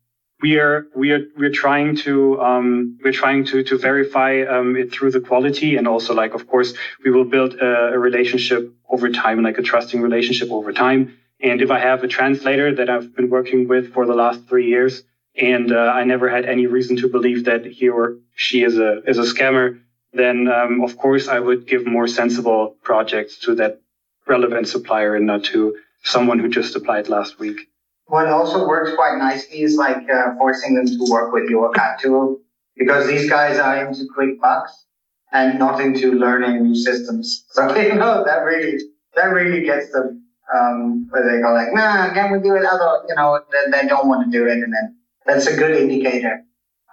we 0.42 0.58
are 0.58 0.86
we 0.94 1.12
are 1.12 1.22
we're 1.36 1.50
trying 1.50 1.96
to 1.96 2.40
um, 2.40 2.98
we're 3.02 3.12
trying 3.12 3.44
to 3.44 3.62
to 3.64 3.78
verify 3.78 4.42
um, 4.42 4.76
it 4.76 4.92
through 4.92 5.10
the 5.10 5.20
quality 5.20 5.76
and 5.76 5.88
also 5.88 6.14
like 6.14 6.34
of 6.34 6.46
course 6.46 6.74
we 7.04 7.10
will 7.10 7.24
build 7.24 7.54
a, 7.54 7.94
a, 7.94 7.98
relationship 7.98 8.72
over 8.90 9.08
time 9.10 9.42
like 9.42 9.58
a 9.58 9.62
trusting 9.62 10.02
relationship 10.02 10.50
over 10.50 10.72
time 10.72 11.16
and 11.40 11.62
if 11.62 11.70
I 11.70 11.78
have 11.78 12.04
a 12.04 12.08
translator 12.08 12.74
that 12.74 12.90
I've 12.90 13.14
been 13.16 13.30
working 13.30 13.66
with 13.68 13.92
for 13.94 14.04
the 14.06 14.14
last 14.14 14.46
three 14.48 14.66
years 14.66 15.02
and 15.34 15.72
uh, 15.72 15.92
I 15.94 16.04
never 16.04 16.28
had 16.28 16.44
any 16.44 16.66
reason 16.66 16.96
to 16.98 17.08
believe 17.08 17.44
that 17.44 17.64
he 17.64 17.88
or 17.88 18.16
she 18.34 18.62
is 18.62 18.78
a 18.78 19.02
is 19.04 19.18
a 19.18 19.22
scammer 19.22 19.80
then 20.12 20.48
um, 20.48 20.82
of 20.82 20.98
course 20.98 21.28
I 21.28 21.40
would 21.40 21.66
give 21.66 21.86
more 21.86 22.08
sensible 22.08 22.76
projects 22.82 23.38
to 23.40 23.54
that 23.56 23.80
relevant 24.26 24.68
supplier 24.68 25.14
and 25.14 25.26
not 25.26 25.44
to 25.44 25.76
someone 26.02 26.38
who 26.38 26.48
just 26.48 26.76
applied 26.76 27.08
last 27.08 27.38
week. 27.38 27.68
What 28.06 28.28
also 28.28 28.66
works 28.68 28.94
quite 28.94 29.18
nicely 29.18 29.62
is 29.62 29.76
like 29.76 30.08
uh, 30.08 30.34
forcing 30.38 30.74
them 30.74 30.86
to 30.86 31.10
work 31.10 31.32
with 31.32 31.50
your 31.50 31.72
CAT 31.72 31.98
tool 32.00 32.40
because 32.76 33.06
these 33.08 33.28
guys 33.28 33.58
are 33.58 33.84
into 33.84 34.06
quick 34.14 34.40
bucks 34.40 34.86
and 35.32 35.58
not 35.58 35.80
into 35.80 36.12
learning 36.12 36.62
new 36.62 36.74
systems. 36.74 37.44
So 37.50 37.74
you 37.76 37.94
know 37.94 38.22
that 38.24 38.44
really 38.44 38.78
that 39.16 39.26
really 39.26 39.64
gets 39.64 39.90
them 39.92 40.22
um, 40.54 41.08
where 41.10 41.24
they 41.24 41.42
go 41.42 41.52
like, 41.52 41.72
nah, 41.72 42.12
can 42.12 42.30
we 42.30 42.38
do 42.38 42.54
it? 42.54 42.64
Other, 42.64 43.04
you 43.08 43.14
know, 43.14 43.40
they, 43.50 43.70
they 43.72 43.88
don't 43.88 44.08
want 44.08 44.24
to 44.24 44.30
do 44.30 44.46
it, 44.46 44.52
and 44.52 44.72
then 44.72 44.96
that's 45.24 45.46
a 45.46 45.56
good 45.56 45.76
indicator. 45.76 46.44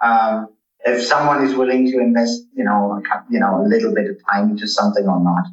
Um, 0.02 0.48
if 0.84 1.02
someone 1.02 1.44
is 1.44 1.54
willing 1.54 1.90
to 1.90 1.98
invest, 1.98 2.42
you 2.54 2.64
know, 2.64 3.00
you 3.30 3.40
know, 3.40 3.62
a 3.62 3.66
little 3.66 3.94
bit 3.94 4.10
of 4.10 4.16
time 4.30 4.50
into 4.50 4.66
something 4.66 5.06
or 5.06 5.20
not. 5.20 5.44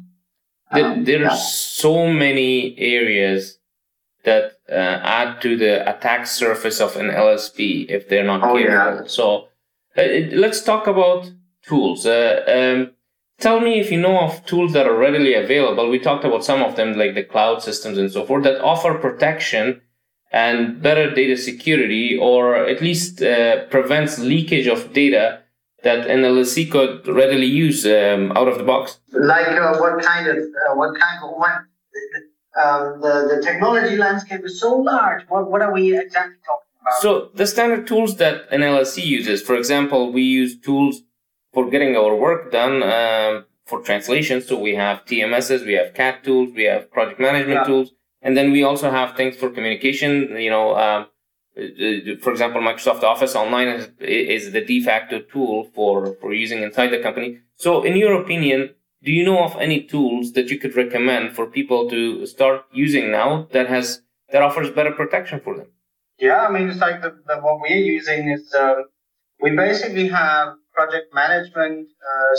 Um, 0.70 1.04
there, 1.04 1.04
there 1.04 1.22
yeah. 1.22 1.28
are 1.28 1.36
so 1.36 2.08
many 2.08 2.76
areas 2.78 3.58
that 4.24 4.51
add 4.76 5.40
to 5.42 5.56
the 5.56 5.88
attack 5.88 6.26
surface 6.26 6.80
of 6.80 6.96
an 6.96 7.08
LSP 7.08 7.86
if 7.88 8.08
they're 8.08 8.24
not 8.24 8.42
oh, 8.42 8.56
careful. 8.56 9.02
Yeah. 9.02 9.06
So 9.06 9.48
uh, 9.96 10.02
let's 10.32 10.62
talk 10.62 10.86
about 10.86 11.30
tools. 11.62 12.06
Uh, 12.06 12.42
um, 12.46 12.92
tell 13.38 13.60
me 13.60 13.80
if 13.80 13.90
you 13.90 14.00
know 14.00 14.20
of 14.20 14.44
tools 14.46 14.72
that 14.72 14.86
are 14.86 14.96
readily 14.96 15.34
available. 15.34 15.88
We 15.88 15.98
talked 15.98 16.24
about 16.24 16.44
some 16.44 16.62
of 16.62 16.76
them, 16.76 16.94
like 16.94 17.14
the 17.14 17.24
cloud 17.24 17.62
systems 17.62 17.98
and 17.98 18.10
so 18.10 18.24
forth, 18.24 18.44
that 18.44 18.60
offer 18.60 18.94
protection 18.94 19.80
and 20.32 20.80
better 20.80 21.14
data 21.14 21.36
security, 21.36 22.16
or 22.16 22.56
at 22.56 22.80
least 22.80 23.22
uh, 23.22 23.66
prevents 23.66 24.18
leakage 24.18 24.66
of 24.66 24.92
data 24.92 25.40
that 25.82 26.06
an 26.06 26.20
LSP 26.20 26.70
could 26.70 27.06
readily 27.06 27.46
use 27.46 27.84
um, 27.84 28.32
out 28.32 28.48
of 28.48 28.56
the 28.56 28.64
box. 28.64 28.98
Like 29.10 29.48
uh, 29.48 29.76
what 29.78 30.02
kind 30.02 30.26
of 30.28 30.36
uh, 30.36 30.74
what 30.74 30.98
kind 30.98 31.24
of 31.24 31.30
what? 31.36 31.52
Um, 32.54 33.00
the 33.00 33.34
the 33.34 33.42
technology 33.42 33.96
landscape 33.96 34.44
is 34.44 34.60
so 34.60 34.76
large. 34.76 35.22
What 35.28 35.50
what 35.50 35.62
are 35.62 35.72
we 35.72 35.98
exactly 35.98 36.36
talking 36.44 36.72
about? 36.80 37.00
So 37.00 37.30
the 37.34 37.46
standard 37.46 37.86
tools 37.86 38.16
that 38.16 38.46
an 38.50 38.60
LSP 38.60 39.04
uses, 39.04 39.42
for 39.42 39.56
example, 39.56 40.12
we 40.12 40.22
use 40.22 40.58
tools 40.58 41.02
for 41.54 41.70
getting 41.70 41.96
our 41.96 42.14
work 42.14 42.52
done 42.52 42.82
um, 42.82 43.46
for 43.64 43.80
translation. 43.82 44.42
So 44.42 44.58
we 44.58 44.74
have 44.74 45.04
TMSs, 45.06 45.64
we 45.64 45.74
have 45.74 45.94
CAT 45.94 46.24
tools, 46.24 46.50
we 46.54 46.64
have 46.64 46.90
project 46.90 47.20
management 47.20 47.60
yeah. 47.60 47.64
tools, 47.64 47.92
and 48.20 48.36
then 48.36 48.52
we 48.52 48.62
also 48.62 48.90
have 48.90 49.16
things 49.16 49.36
for 49.36 49.48
communication. 49.48 50.36
You 50.36 50.50
know, 50.50 50.76
um, 50.76 51.06
uh, 51.56 52.16
for 52.20 52.32
example, 52.32 52.60
Microsoft 52.60 53.02
Office 53.02 53.34
Online 53.34 53.68
is, 53.68 53.88
is, 54.00 54.52
the 54.52 54.64
de 54.64 54.82
facto 54.82 55.20
tool 55.20 55.64
for 55.74 56.16
for 56.20 56.32
using 56.32 56.62
inside 56.62 56.88
the 56.88 56.98
company. 56.98 57.38
So, 57.54 57.82
in 57.82 57.96
your 57.96 58.20
opinion, 58.20 58.74
do 59.04 59.12
you 59.12 59.24
know 59.24 59.42
of 59.44 59.56
any 59.60 59.82
tools 59.82 60.32
that 60.32 60.48
you 60.50 60.58
could 60.58 60.76
recommend 60.76 61.34
for 61.34 61.46
people 61.46 61.88
to 61.90 62.26
start 62.26 62.64
using 62.72 63.10
now 63.10 63.48
that 63.52 63.68
has 63.68 64.02
that 64.30 64.42
offers 64.42 64.70
better 64.70 64.92
protection 64.92 65.40
for 65.40 65.56
them? 65.56 65.66
Yeah, 66.18 66.46
I 66.46 66.50
mean, 66.50 66.68
it's 66.68 66.80
like 66.80 67.02
the, 67.02 67.18
the 67.26 67.36
what 67.40 67.60
we're 67.60 67.76
using 67.76 68.28
is 68.28 68.54
uh, 68.54 68.82
we 69.40 69.50
basically 69.50 70.08
have 70.08 70.54
project 70.72 71.12
management, 71.12 71.88
uh, 71.88 72.36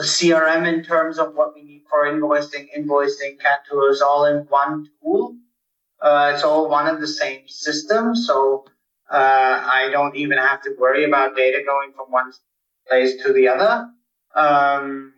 CRM 0.00 0.66
in 0.66 0.82
terms 0.82 1.18
of 1.18 1.34
what 1.34 1.54
we 1.54 1.62
need 1.62 1.82
for 1.88 2.06
invoicing, 2.06 2.66
invoicing, 2.76 3.38
CAT 3.38 3.60
tools, 3.70 4.00
all 4.00 4.24
in 4.24 4.38
one 4.48 4.88
tool. 5.02 5.36
Uh, 6.00 6.32
it's 6.34 6.42
all 6.42 6.68
one 6.68 6.88
and 6.88 7.00
the 7.00 7.06
same 7.06 7.46
system, 7.46 8.16
so 8.16 8.64
uh, 9.10 9.62
I 9.64 9.88
don't 9.92 10.16
even 10.16 10.38
have 10.38 10.62
to 10.62 10.74
worry 10.78 11.04
about 11.04 11.36
data 11.36 11.62
going 11.64 11.92
from 11.94 12.10
one 12.10 12.32
place 12.88 13.22
to 13.22 13.32
the 13.32 13.46
other. 13.46 13.86
Um, 14.34 15.12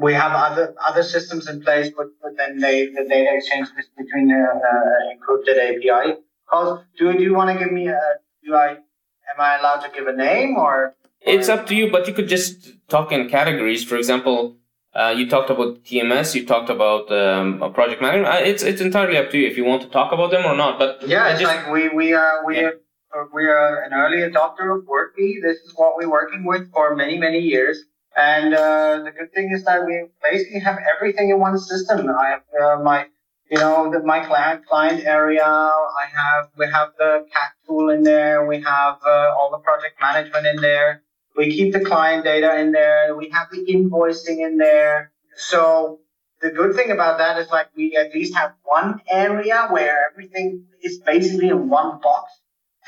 we 0.00 0.14
have 0.14 0.32
other 0.32 0.74
other 0.84 1.02
systems 1.02 1.48
in 1.48 1.62
place, 1.62 1.90
but, 1.96 2.06
but 2.22 2.36
then 2.36 2.58
they, 2.58 2.86
the 2.86 3.04
data 3.08 3.30
exchange 3.34 3.68
is 3.78 3.86
between 3.96 4.28
the 4.28 4.42
uh, 4.42 5.12
encrypted 5.12 5.58
API 5.58 6.20
calls. 6.48 6.80
Do, 6.98 7.12
do 7.12 7.22
you 7.22 7.34
want 7.34 7.56
to 7.56 7.64
give 7.64 7.72
me 7.72 7.88
a 7.88 8.00
do 8.44 8.54
I 8.54 8.70
am 8.70 9.38
I 9.38 9.58
allowed 9.58 9.80
to 9.80 9.90
give 9.90 10.06
a 10.06 10.12
name 10.12 10.56
or? 10.56 10.94
It's 11.20 11.48
up 11.48 11.66
to 11.68 11.74
you, 11.74 11.90
but 11.90 12.06
you 12.06 12.12
could 12.12 12.28
just 12.28 12.72
talk 12.88 13.10
in 13.10 13.30
categories. 13.30 13.82
For 13.82 13.96
example, 13.96 14.56
uh, 14.94 15.14
you 15.16 15.28
talked 15.28 15.48
about 15.48 15.82
TMS, 15.82 16.34
you 16.34 16.44
talked 16.46 16.68
about 16.68 17.10
um, 17.10 17.62
a 17.62 17.70
project 17.70 18.02
manager. 18.02 18.26
Uh, 18.26 18.40
it's 18.40 18.62
it's 18.62 18.80
entirely 18.80 19.16
up 19.16 19.30
to 19.30 19.38
you 19.38 19.48
if 19.48 19.56
you 19.56 19.64
want 19.64 19.82
to 19.82 19.88
talk 19.88 20.12
about 20.12 20.30
them 20.30 20.44
or 20.44 20.54
not. 20.54 20.78
But 20.78 21.08
yeah, 21.08 21.30
it's 21.30 21.40
just, 21.40 21.54
like 21.54 21.70
we 21.72 21.88
we 21.88 22.12
are 22.12 22.44
we 22.46 22.56
yeah. 22.56 22.70
are, 23.14 23.28
we 23.32 23.46
are 23.46 23.82
an 23.84 23.94
early 23.94 24.18
adopter 24.18 24.76
of 24.76 24.84
WorkMe. 24.84 25.40
This 25.42 25.58
is 25.58 25.72
what 25.76 25.96
we're 25.96 26.10
working 26.10 26.44
with 26.44 26.70
for 26.72 26.94
many 26.94 27.18
many 27.18 27.38
years. 27.38 27.84
And 28.16 28.54
uh, 28.54 29.02
the 29.04 29.10
good 29.10 29.32
thing 29.32 29.50
is 29.52 29.64
that 29.64 29.84
we 29.84 30.06
basically 30.22 30.60
have 30.60 30.78
everything 30.96 31.30
in 31.30 31.40
one 31.40 31.58
system. 31.58 32.08
I 32.08 32.28
have 32.28 32.42
uh, 32.62 32.82
my 32.82 33.06
you 33.50 33.58
know, 33.58 33.90
the, 33.90 34.02
my 34.02 34.20
client 34.20 34.66
client 34.66 35.04
area. 35.04 35.44
I 35.44 36.06
have 36.14 36.48
we 36.56 36.66
have 36.66 36.90
the 36.98 37.26
CAT 37.32 37.52
tool 37.66 37.90
in 37.90 38.02
there. 38.02 38.46
We 38.46 38.60
have 38.60 38.98
uh, 39.06 39.34
all 39.36 39.50
the 39.50 39.58
project 39.58 40.00
management 40.00 40.46
in 40.46 40.56
there. 40.56 41.02
We 41.36 41.50
keep 41.50 41.72
the 41.72 41.84
client 41.84 42.24
data 42.24 42.58
in 42.58 42.72
there. 42.72 43.14
We 43.16 43.28
have 43.30 43.48
the 43.50 43.64
invoicing 43.66 44.44
in 44.46 44.56
there. 44.56 45.12
So 45.36 46.00
the 46.40 46.50
good 46.50 46.74
thing 46.74 46.90
about 46.90 47.18
that 47.18 47.38
is 47.38 47.50
like 47.50 47.68
we 47.76 47.96
at 47.96 48.14
least 48.14 48.34
have 48.34 48.54
one 48.62 49.00
area 49.10 49.66
where 49.70 50.08
everything 50.10 50.64
is 50.82 50.98
basically 50.98 51.48
in 51.48 51.68
one 51.68 52.00
box, 52.00 52.32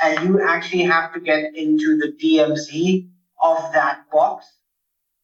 and 0.02 0.28
you 0.28 0.42
actually 0.46 0.84
have 0.84 1.12
to 1.14 1.20
get 1.20 1.54
into 1.54 1.98
the 1.98 2.12
DMZ 2.20 3.08
of 3.42 3.72
that 3.72 4.10
box 4.10 4.46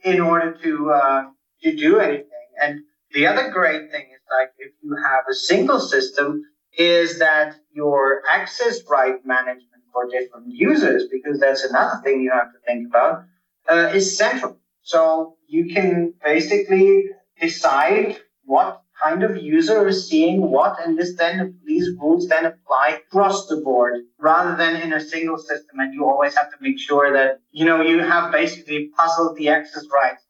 in 0.05 0.21
order 0.21 0.53
to 0.63 0.91
uh, 0.91 1.25
to 1.63 1.77
do 1.77 1.99
anything. 2.01 2.49
And 2.63 2.81
the 3.13 3.27
other 3.27 3.51
great 3.51 3.91
thing 3.91 4.07
is 4.15 4.21
like 4.31 4.51
if 4.59 4.73
you 4.83 4.97
have 4.97 5.25
a 5.31 5.35
single 5.35 5.81
system, 5.81 6.45
is 6.77 7.19
that 7.19 7.57
your 7.73 8.23
access 8.29 8.81
right 8.89 9.25
management 9.25 9.83
for 9.93 10.09
different 10.09 10.47
users, 10.49 11.05
because 11.11 11.39
that's 11.39 11.65
another 11.65 12.01
thing 12.03 12.23
you 12.23 12.31
have 12.31 12.51
to 12.53 12.59
think 12.67 12.89
about, 12.89 13.25
uh, 13.69 13.93
is 13.95 14.17
central. 14.17 14.59
So 14.83 15.37
you 15.47 15.73
can 15.73 16.15
basically 16.25 17.05
decide 17.39 18.21
what 18.45 18.82
kind 19.03 19.23
of 19.23 19.37
user 19.37 19.87
is 19.89 20.09
seeing 20.09 20.51
what, 20.51 20.77
and 20.85 20.99
this 20.99 21.17
then 21.17 21.59
these 21.65 21.89
rules 22.01 22.29
then 22.29 22.47
apply 22.47 23.01
across 23.07 23.47
the 23.47 23.57
board 23.57 24.01
rather 24.19 24.57
than 24.57 24.77
in 24.81 24.93
a 24.93 25.01
single 25.01 25.39
system. 25.39 25.79
And 25.79 25.93
you 25.93 26.05
always 26.05 26.35
have 26.37 26.51
to 26.51 26.57
make 26.61 26.79
sure 26.79 27.13
that 27.13 27.41
you 27.51 27.65
know 27.65 27.81
you 27.83 28.01
have 28.01 28.33
basically 28.33 28.91
puzzled 28.97 29.37
the 29.37 29.49
access 29.49 29.85
rights 29.93 30.25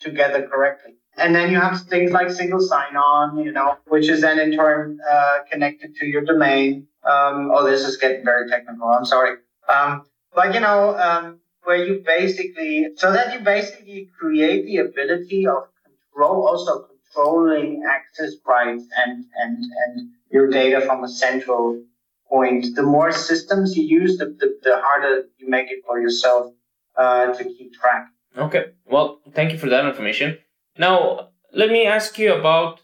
together 0.00 0.46
correctly. 0.46 0.94
And 1.16 1.34
then 1.34 1.50
you 1.50 1.60
have 1.60 1.82
things 1.82 2.12
like 2.12 2.30
single 2.30 2.60
sign-on, 2.60 3.38
you 3.38 3.52
know, 3.52 3.76
which 3.88 4.08
is 4.08 4.22
then 4.22 4.38
in 4.38 4.56
turn 4.56 4.98
uh, 5.10 5.38
connected 5.50 5.94
to 5.96 6.06
your 6.06 6.24
domain. 6.24 6.86
Um, 7.04 7.50
oh, 7.52 7.68
this 7.68 7.82
is 7.82 7.96
getting 7.96 8.24
very 8.24 8.48
technical. 8.48 8.88
I'm 8.88 9.04
sorry. 9.04 9.36
Um, 9.68 10.06
but 10.34 10.54
you 10.54 10.60
know, 10.60 10.96
um, 10.96 11.40
where 11.64 11.84
you 11.84 12.02
basically, 12.06 12.88
so 12.96 13.12
that 13.12 13.34
you 13.34 13.40
basically 13.40 14.08
create 14.18 14.64
the 14.66 14.78
ability 14.78 15.46
of 15.46 15.64
control, 15.84 16.46
also 16.46 16.86
controlling 17.12 17.84
access 17.88 18.34
rights 18.46 18.84
and 18.96 19.24
and 19.36 19.64
and 19.86 20.10
your 20.30 20.48
data 20.48 20.80
from 20.82 21.04
a 21.04 21.08
central 21.08 21.82
point. 22.28 22.74
The 22.74 22.82
more 22.82 23.12
systems 23.12 23.76
you 23.76 23.84
use, 23.84 24.18
the 24.18 24.26
the, 24.26 24.58
the 24.62 24.76
harder 24.76 25.24
you 25.38 25.48
make 25.48 25.70
it 25.70 25.82
for 25.86 26.00
yourself 26.00 26.52
uh, 26.96 27.32
to 27.32 27.44
keep 27.44 27.72
track. 27.74 28.08
Okay. 28.36 28.66
Well, 28.86 29.20
thank 29.34 29.52
you 29.52 29.58
for 29.58 29.68
that 29.68 29.86
information. 29.86 30.38
Now, 30.78 31.30
let 31.52 31.70
me 31.70 31.86
ask 31.86 32.18
you 32.18 32.32
about 32.32 32.80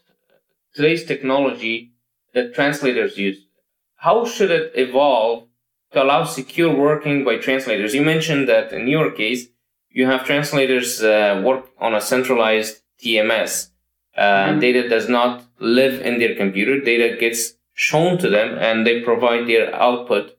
today's 0.73 1.05
technology 1.05 1.93
that 2.33 2.53
translators 2.53 3.17
use. 3.17 3.37
How 3.95 4.25
should 4.25 4.51
it 4.51 4.71
evolve 4.75 5.47
to 5.93 6.03
allow 6.03 6.25
secure 6.25 6.73
working 6.75 7.23
by 7.23 7.37
translators? 7.37 7.95
You 7.95 8.03
mentioned 8.03 8.47
that 8.49 8.73
in 8.73 8.87
your 8.87 9.09
case, 9.11 9.47
you 9.89 10.05
have 10.05 10.25
translators 10.25 11.01
uh, 11.01 11.41
work 11.43 11.69
on 11.79 11.95
a 11.95 12.01
centralized 12.01 12.81
TMS. 13.01 13.69
Uh, 14.17 14.21
mm-hmm. 14.21 14.59
Data 14.59 14.89
does 14.89 15.07
not 15.07 15.43
live 15.59 16.01
in 16.01 16.19
their 16.19 16.35
computer. 16.35 16.79
Data 16.79 17.15
gets 17.17 17.53
shown 17.73 18.17
to 18.17 18.29
them 18.29 18.57
and 18.57 18.85
they 18.85 19.01
provide 19.01 19.47
their 19.47 19.73
output 19.75 20.37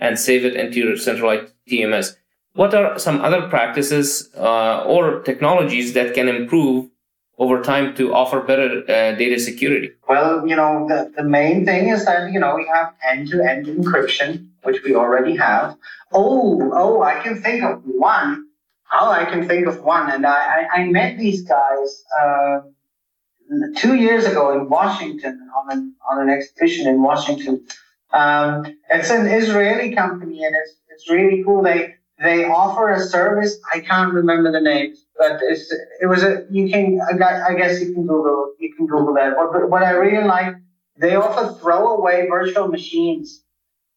and 0.00 0.18
save 0.18 0.44
it 0.44 0.56
into 0.56 0.80
your 0.80 0.96
centralized 0.96 1.52
TMS. 1.68 2.16
What 2.54 2.74
are 2.74 2.98
some 2.98 3.20
other 3.20 3.48
practices 3.48 4.28
uh, 4.36 4.82
or 4.84 5.20
technologies 5.20 5.92
that 5.92 6.14
can 6.14 6.28
improve 6.28 6.90
over 7.38 7.62
time 7.62 7.94
to 7.94 8.12
offer 8.12 8.40
better 8.40 8.82
uh, 8.88 9.12
data 9.16 9.38
security? 9.38 9.92
Well, 10.08 10.46
you 10.46 10.56
know, 10.56 10.86
the, 10.88 11.12
the 11.16 11.22
main 11.22 11.64
thing 11.64 11.88
is 11.88 12.04
that, 12.06 12.32
you 12.32 12.40
know, 12.40 12.56
we 12.56 12.68
have 12.74 12.92
end-to-end 13.08 13.66
encryption, 13.66 14.48
which 14.64 14.82
we 14.82 14.94
already 14.94 15.36
have. 15.36 15.76
Oh, 16.12 16.70
oh, 16.74 17.02
I 17.02 17.20
can 17.22 17.40
think 17.40 17.62
of 17.62 17.82
one. 17.84 18.46
Oh, 18.92 19.10
I 19.10 19.24
can 19.24 19.46
think 19.46 19.68
of 19.68 19.82
one. 19.84 20.10
And 20.10 20.26
I, 20.26 20.66
I, 20.74 20.80
I 20.80 20.84
met 20.88 21.18
these 21.18 21.42
guys 21.42 22.04
uh, 22.20 22.60
two 23.76 23.94
years 23.94 24.24
ago 24.24 24.52
in 24.52 24.68
Washington 24.68 25.48
on 25.58 25.72
an, 25.72 25.94
on 26.10 26.22
an 26.22 26.30
exhibition 26.30 26.86
in 26.86 27.02
Washington. 27.02 27.66
Um, 28.12 28.76
it's 28.90 29.10
an 29.10 29.26
Israeli 29.26 29.94
company 29.94 30.44
and 30.44 30.54
it's, 30.54 30.76
it's 30.88 31.10
really 31.10 31.42
cool. 31.44 31.62
They, 31.62 31.94
they 32.18 32.44
offer 32.44 32.90
a 32.90 33.00
service. 33.00 33.58
I 33.72 33.80
can't 33.80 34.12
remember 34.12 34.52
the 34.52 34.60
name, 34.60 34.94
but 35.16 35.40
it's, 35.42 35.72
it 36.00 36.06
was 36.06 36.22
a, 36.22 36.46
you 36.50 36.68
can, 36.68 37.00
I 37.00 37.54
guess 37.54 37.80
you 37.80 37.94
can 37.94 38.06
Google, 38.06 38.52
you 38.58 38.74
can 38.74 38.86
Google 38.86 39.14
that. 39.14 39.34
But 39.36 39.70
what 39.70 39.82
I 39.82 39.92
really 39.92 40.26
like, 40.26 40.54
they 40.96 41.14
offer 41.14 41.54
throwaway 41.60 42.28
virtual 42.28 42.68
machines, 42.68 43.42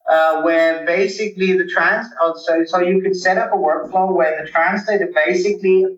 uh, 0.09 0.41
where 0.41 0.85
basically 0.85 1.57
the 1.57 1.67
trans, 1.67 2.07
oh, 2.21 2.33
so, 2.37 2.63
so 2.65 2.79
you 2.79 3.01
could 3.01 3.15
set 3.15 3.37
up 3.37 3.51
a 3.51 3.57
workflow 3.57 4.15
where 4.15 4.43
the 4.43 4.49
translator 4.49 5.09
basically 5.13 5.97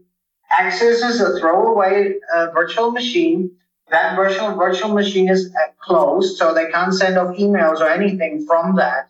accesses 0.57 1.21
a 1.21 1.39
throwaway 1.39 2.15
uh, 2.33 2.47
virtual 2.53 2.91
machine. 2.91 3.51
That 3.89 4.15
virtual 4.15 4.55
virtual 4.55 4.89
machine 4.89 5.29
is 5.29 5.53
uh, 5.53 5.71
closed, 5.79 6.37
so 6.37 6.53
they 6.53 6.71
can't 6.71 6.93
send 6.93 7.17
off 7.17 7.35
emails 7.37 7.81
or 7.81 7.87
anything 7.87 8.45
from 8.47 8.75
that. 8.77 9.09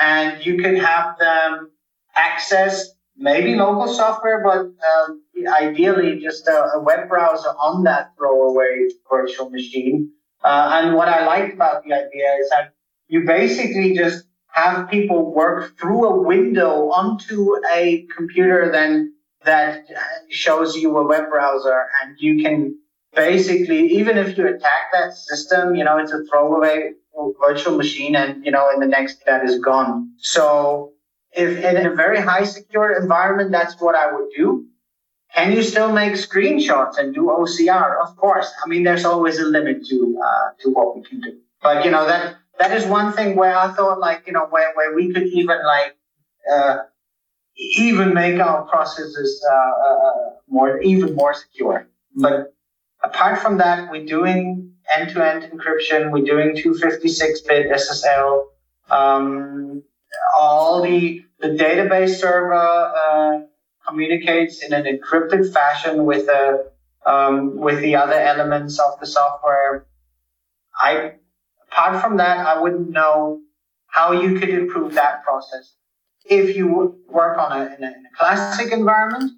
And 0.00 0.44
you 0.44 0.58
can 0.58 0.76
have 0.76 1.18
them 1.18 1.70
access 2.16 2.94
maybe 3.16 3.54
local 3.54 3.88
software, 3.88 4.42
but 4.42 4.60
um, 4.60 5.22
ideally 5.60 6.18
just 6.20 6.46
a, 6.46 6.72
a, 6.74 6.80
web 6.80 7.08
browser 7.08 7.48
on 7.48 7.84
that 7.84 8.12
throwaway 8.16 8.88
virtual 9.10 9.50
machine. 9.50 10.10
Uh, 10.42 10.80
and 10.82 10.94
what 10.94 11.08
I 11.08 11.26
liked 11.26 11.54
about 11.54 11.84
the 11.84 11.92
idea 11.92 12.36
is 12.40 12.48
that 12.50 12.74
you 13.08 13.24
basically 13.24 13.94
just 13.94 14.24
have 14.48 14.90
people 14.90 15.32
work 15.32 15.78
through 15.78 16.04
a 16.06 16.22
window 16.22 16.90
onto 16.90 17.56
a 17.72 18.06
computer 18.14 18.70
then 18.70 19.14
that 19.44 19.86
shows 20.30 20.76
you 20.76 20.96
a 20.96 21.06
web 21.06 21.28
browser 21.30 21.86
and 22.02 22.16
you 22.18 22.42
can 22.42 22.78
basically 23.14 23.86
even 23.88 24.16
if 24.16 24.36
you 24.38 24.46
attack 24.46 24.90
that 24.92 25.14
system 25.14 25.74
you 25.74 25.84
know 25.84 25.98
it's 25.98 26.12
a 26.12 26.24
throwaway 26.24 26.92
virtual 27.40 27.76
machine 27.76 28.16
and 28.16 28.44
you 28.44 28.50
know 28.50 28.70
in 28.72 28.80
the 28.80 28.86
next 28.86 29.24
that 29.26 29.44
is 29.44 29.58
gone. 29.58 30.12
So 30.18 30.92
if 31.32 31.62
in 31.64 31.86
a 31.86 31.94
very 31.94 32.20
high 32.20 32.44
secure 32.44 32.92
environment 32.92 33.50
that's 33.52 33.80
what 33.80 33.94
i 33.94 34.12
would 34.12 34.28
do. 34.36 34.66
Can 35.34 35.52
you 35.52 35.62
still 35.62 35.90
make 35.90 36.12
screenshots 36.12 36.98
and 36.98 37.14
do 37.14 37.22
ocr 37.26 38.02
of 38.02 38.16
course. 38.16 38.50
I 38.64 38.68
mean 38.68 38.82
there's 38.84 39.04
always 39.04 39.38
a 39.38 39.44
limit 39.44 39.86
to 39.86 40.20
uh, 40.26 40.48
to 40.60 40.70
what 40.70 40.96
we 40.96 41.02
can 41.02 41.20
do. 41.20 41.38
But 41.62 41.84
you 41.84 41.90
know 41.90 42.06
that 42.06 42.36
that 42.58 42.76
is 42.76 42.86
one 42.86 43.12
thing 43.12 43.36
where 43.36 43.56
I 43.56 43.72
thought 43.72 43.98
like, 43.98 44.26
you 44.26 44.32
know, 44.32 44.46
where, 44.50 44.72
where 44.74 44.94
we 44.94 45.12
could 45.12 45.24
even 45.24 45.58
like, 45.64 45.96
uh, 46.50 46.78
even 47.56 48.14
make 48.14 48.40
our 48.40 48.62
processes, 48.62 49.44
uh, 49.50 49.54
uh, 49.54 50.12
more, 50.48 50.80
even 50.80 51.14
more 51.14 51.34
secure. 51.34 51.88
But 52.16 52.54
apart 53.02 53.38
from 53.40 53.58
that, 53.58 53.90
we're 53.90 54.06
doing 54.06 54.72
end-to-end 54.94 55.50
encryption. 55.52 56.10
We're 56.10 56.24
doing 56.24 56.56
256-bit 56.56 57.70
SSL. 57.70 58.44
Um, 58.90 59.82
all 60.36 60.82
the, 60.82 61.24
the 61.40 61.48
database 61.48 62.20
server, 62.20 62.54
uh, 62.54 63.40
communicates 63.86 64.62
in 64.62 64.72
an 64.72 64.84
encrypted 64.84 65.52
fashion 65.52 66.04
with 66.04 66.26
the, 66.26 66.70
um, 67.04 67.56
with 67.56 67.80
the 67.80 67.96
other 67.96 68.14
elements 68.14 68.78
of 68.78 68.98
the 69.00 69.06
software. 69.06 69.86
I 70.76 71.12
Apart 71.72 72.02
from 72.02 72.18
that, 72.18 72.46
I 72.46 72.60
wouldn't 72.60 72.90
know 72.90 73.40
how 73.86 74.12
you 74.12 74.38
could 74.38 74.50
improve 74.50 74.92
that 74.94 75.24
process. 75.24 75.74
If 76.24 76.56
you 76.56 77.00
work 77.08 77.38
on 77.38 77.52
a, 77.52 77.64
in, 77.74 77.84
a, 77.84 77.86
in 77.86 78.06
a 78.06 78.16
classic 78.16 78.72
environment, 78.72 79.32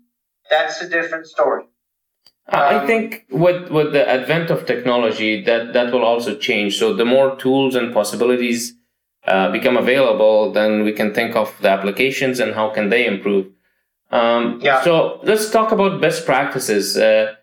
that's 0.50 0.80
a 0.80 0.88
different 0.88 1.26
story. 1.26 1.64
I 2.48 2.74
um, 2.74 2.86
think 2.86 3.24
with 3.30 3.70
with 3.70 3.92
the 3.92 4.06
advent 4.06 4.50
of 4.50 4.66
technology, 4.66 5.42
that 5.44 5.72
that 5.72 5.92
will 5.92 6.04
also 6.04 6.36
change. 6.36 6.78
So 6.78 6.92
the 6.92 7.04
more 7.04 7.36
tools 7.36 7.74
and 7.74 7.92
possibilities 7.92 8.74
uh, 9.26 9.50
become 9.50 9.78
available, 9.78 10.52
then 10.52 10.84
we 10.84 10.92
can 10.92 11.14
think 11.14 11.34
of 11.34 11.54
the 11.62 11.70
applications 11.70 12.40
and 12.40 12.54
how 12.54 12.68
can 12.68 12.90
they 12.90 13.06
improve. 13.06 13.46
Um, 14.10 14.60
yeah. 14.62 14.84
So 14.84 15.20
let's 15.22 15.50
talk 15.50 15.72
about 15.72 16.02
best 16.02 16.26
practices. 16.26 16.96
Uh, 16.96 17.34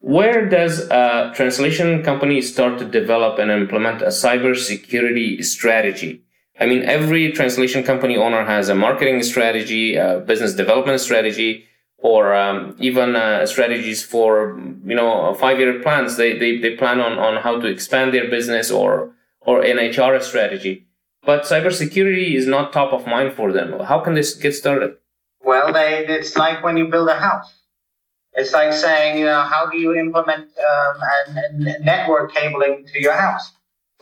where 0.00 0.46
does 0.46 0.80
a 0.90 1.32
translation 1.34 2.02
company 2.02 2.42
start 2.42 2.78
to 2.78 2.84
develop 2.84 3.38
and 3.38 3.50
implement 3.50 4.02
a 4.02 4.08
cybersecurity 4.08 5.42
strategy? 5.42 6.23
I 6.58 6.66
mean, 6.66 6.82
every 6.82 7.32
translation 7.32 7.82
company 7.82 8.16
owner 8.16 8.44
has 8.44 8.68
a 8.68 8.74
marketing 8.74 9.22
strategy, 9.22 9.96
a 9.96 10.20
business 10.20 10.54
development 10.54 11.00
strategy, 11.00 11.64
or 11.98 12.34
um, 12.34 12.76
even 12.78 13.16
uh, 13.16 13.46
strategies 13.46 14.02
for 14.02 14.58
you 14.84 14.94
know 14.94 15.34
five-year 15.34 15.82
plans. 15.82 16.16
They, 16.16 16.38
they 16.38 16.58
they 16.58 16.76
plan 16.76 17.00
on 17.00 17.18
on 17.18 17.42
how 17.42 17.60
to 17.60 17.66
expand 17.66 18.14
their 18.14 18.28
business 18.30 18.70
or 18.70 19.12
or 19.40 19.62
an 19.62 19.78
HR 19.78 20.20
strategy. 20.20 20.86
But 21.26 21.42
cybersecurity 21.42 22.34
is 22.34 22.46
not 22.46 22.72
top 22.72 22.92
of 22.92 23.06
mind 23.06 23.32
for 23.32 23.50
them. 23.50 23.80
How 23.80 23.98
can 24.00 24.14
this 24.14 24.34
get 24.34 24.52
started? 24.52 24.96
Well, 25.42 25.72
they, 25.72 26.06
it's 26.06 26.36
like 26.36 26.62
when 26.62 26.76
you 26.76 26.88
build 26.88 27.08
a 27.08 27.18
house 27.18 27.64
it's 28.34 28.52
like 28.52 28.72
saying, 28.72 29.18
you 29.18 29.26
know, 29.26 29.42
how 29.42 29.66
do 29.66 29.78
you 29.78 29.94
implement 29.94 30.48
um, 30.58 31.66
network 31.80 32.32
cabling 32.32 32.86
to 32.92 33.00
your 33.00 33.12
house? 33.12 33.52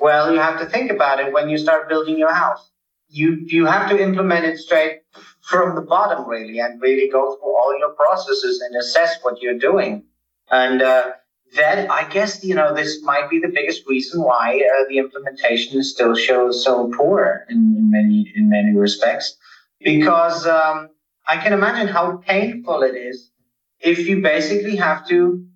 Well, 0.02 0.32
you 0.32 0.40
have 0.40 0.58
to 0.58 0.66
think 0.66 0.90
about 0.90 1.20
it 1.20 1.32
when 1.32 1.48
you 1.48 1.56
start 1.56 1.88
building 1.88 2.18
your 2.18 2.34
house. 2.34 2.72
You 3.08 3.28
you 3.46 3.66
have 3.66 3.88
to 3.90 4.02
implement 4.02 4.44
it 4.44 4.58
straight 4.58 5.02
from 5.42 5.76
the 5.76 5.82
bottom, 5.82 6.28
really, 6.28 6.58
and 6.58 6.82
really 6.82 7.08
go 7.08 7.36
through 7.36 7.54
all 7.56 7.78
your 7.78 7.90
processes 7.90 8.60
and 8.62 8.74
assess 8.74 9.18
what 9.22 9.40
you're 9.40 9.60
doing. 9.70 10.02
And 10.50 10.82
uh, 10.82 11.12
that, 11.54 11.88
I 11.88 12.08
guess, 12.08 12.42
you 12.42 12.56
know, 12.56 12.74
this 12.74 13.00
might 13.02 13.30
be 13.30 13.38
the 13.38 13.52
biggest 13.54 13.86
reason 13.86 14.22
why 14.22 14.46
uh, 14.56 14.84
the 14.88 14.98
implementation 14.98 15.84
still 15.84 16.16
shows 16.16 16.64
so 16.64 16.90
poor 16.96 17.46
in, 17.48 17.58
in 17.78 17.88
many 17.92 18.32
in 18.34 18.48
many 18.48 18.74
respects, 18.74 19.36
because 19.78 20.48
um, 20.48 20.88
I 21.28 21.36
can 21.36 21.52
imagine 21.52 21.86
how 21.86 22.16
painful 22.16 22.82
it 22.82 22.96
is 22.96 23.30
if 23.78 24.08
you 24.08 24.20
basically 24.20 24.74
have 24.74 25.06
to 25.10 25.46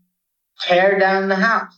tear 0.61 1.01
down 1.01 1.29
the 1.29 1.35
house 1.51 1.75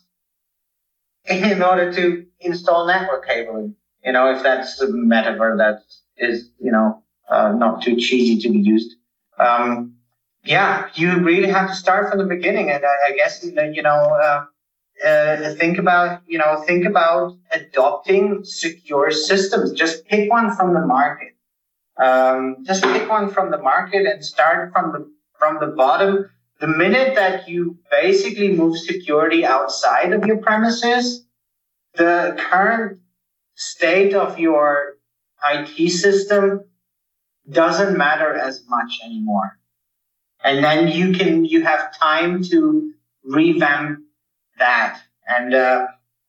in 1.31 1.63
order 1.63 1.93
to 1.93 2.27
install 2.41 2.87
network 2.87 3.27
cabling. 3.27 3.75
You 4.05 4.13
know, 4.13 4.35
if 4.35 4.43
that's 4.43 4.77
the 4.79 4.89
metaphor 4.89 5.57
that 5.59 5.83
is, 6.17 6.51
you 6.61 6.71
know, 6.71 7.03
uh, 7.29 7.53
not 7.53 7.83
too 7.83 7.97
cheesy 7.97 8.41
to 8.43 8.53
be 8.53 8.61
used. 8.61 8.97
Um, 9.39 9.95
yeah, 10.45 10.89
you 10.95 11.19
really 11.19 11.49
have 11.49 11.69
to 11.69 11.75
start 11.75 12.09
from 12.09 12.19
the 12.19 12.25
beginning. 12.25 12.71
And 12.71 12.85
I, 12.85 13.13
I 13.13 13.17
guess, 13.17 13.45
you 13.45 13.83
know, 13.83 13.91
uh, 13.91 14.45
uh, 15.07 15.55
think 15.55 15.79
about, 15.79 16.23
you 16.27 16.39
know, 16.39 16.63
think 16.67 16.87
about 16.87 17.37
adopting 17.53 18.45
secure 18.45 19.11
systems. 19.11 19.73
Just 19.73 20.07
pick 20.07 20.31
one 20.31 20.55
from 20.57 20.75
the 20.75 20.85
market. 20.87 21.35
Um, 22.03 22.65
just 22.65 22.83
pick 22.85 23.09
one 23.09 23.29
from 23.29 23.51
the 23.51 23.59
market 23.59 24.07
and 24.07 24.25
start 24.25 24.73
from 24.73 24.93
the, 24.93 25.11
from 25.39 25.59
the 25.61 25.75
bottom 25.75 26.31
the 26.61 26.67
minute 26.67 27.15
that 27.15 27.49
you 27.49 27.79
basically 27.91 28.53
move 28.53 28.79
security 28.79 29.45
outside 29.45 30.13
of 30.13 30.27
your 30.27 30.39
premises, 30.39 31.25
the 31.95 32.37
current 32.39 32.99
state 33.55 34.15
of 34.15 34.39
your 34.39 34.95
IT 35.51 35.91
system 35.91 36.65
doesn't 37.51 37.97
matter 37.97 38.35
as 38.35 38.65
much 38.69 38.99
anymore. 39.05 39.59
And 40.43 40.63
then 40.63 40.89
you 40.89 41.13
can, 41.13 41.45
you 41.45 41.63
have 41.63 41.97
time 41.99 42.43
to 42.45 42.93
revamp 43.25 44.01
that. 44.59 45.01
And, 45.27 45.55
uh, 45.55 45.87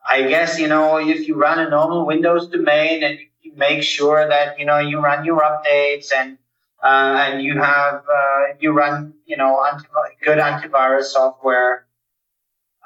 I 0.08 0.24
guess, 0.24 0.60
you 0.60 0.68
know, 0.68 0.98
if 0.98 1.28
you 1.28 1.36
run 1.36 1.60
a 1.60 1.70
normal 1.70 2.06
Windows 2.06 2.48
domain 2.50 3.04
and 3.04 3.20
you 3.42 3.54
make 3.56 3.84
sure 3.84 4.28
that, 4.28 4.60
you 4.60 4.66
know, 4.66 4.80
you 4.80 5.00
run 5.00 5.26
your 5.26 5.42
updates 5.42 6.12
and 6.16 6.38
uh, 6.84 7.26
and 7.28 7.44
you 7.44 7.58
have 7.60 7.96
uh, 7.96 8.44
you 8.60 8.72
run 8.72 9.14
you 9.26 9.38
know 9.38 9.64
anti- 9.66 9.88
good 10.24 10.40
antivirus 10.40 11.06
software, 11.06 11.88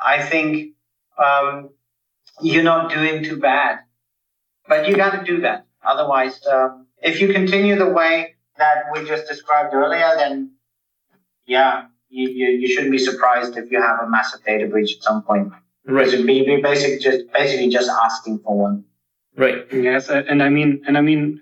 I 0.04 0.22
think 0.22 0.74
um, 1.18 1.70
you're 2.42 2.64
not 2.64 2.92
doing 2.92 3.24
too 3.24 3.40
bad. 3.40 3.80
But 4.68 4.88
you 4.88 4.96
got 4.96 5.12
to 5.20 5.24
do 5.24 5.42
that. 5.42 5.66
Otherwise, 5.86 6.40
um, 6.48 6.88
if 7.02 7.20
you 7.20 7.34
continue 7.34 7.76
the 7.76 7.90
way 7.90 8.36
that 8.58 8.86
we 8.94 9.06
just 9.06 9.28
described 9.28 9.74
earlier, 9.74 10.14
then 10.16 10.52
yeah, 11.46 11.88
you, 12.10 12.30
you, 12.30 12.48
you 12.60 12.68
shouldn't 12.68 12.92
be 12.92 12.98
surprised 12.98 13.58
if 13.58 13.70
you 13.72 13.82
have 13.82 14.00
a 14.02 14.10
massive 14.10 14.44
data 14.46 14.68
breach 14.68 14.96
at 14.96 15.04
some 15.04 15.24
point. 15.24 15.52
Right. 15.86 16.06
Because 16.06 16.26
be 16.26 16.62
basically 16.62 17.00
just 17.00 17.26
basically 17.34 17.70
just 17.70 17.90
asking 17.90 18.40
for 18.40 18.58
one. 18.58 18.86
Right. 19.36 19.66
Yes, 19.74 20.10
and 20.10 20.42
I 20.42 20.50
mean, 20.50 20.82
and 20.88 20.98
I 20.98 21.02
mean, 21.02 21.42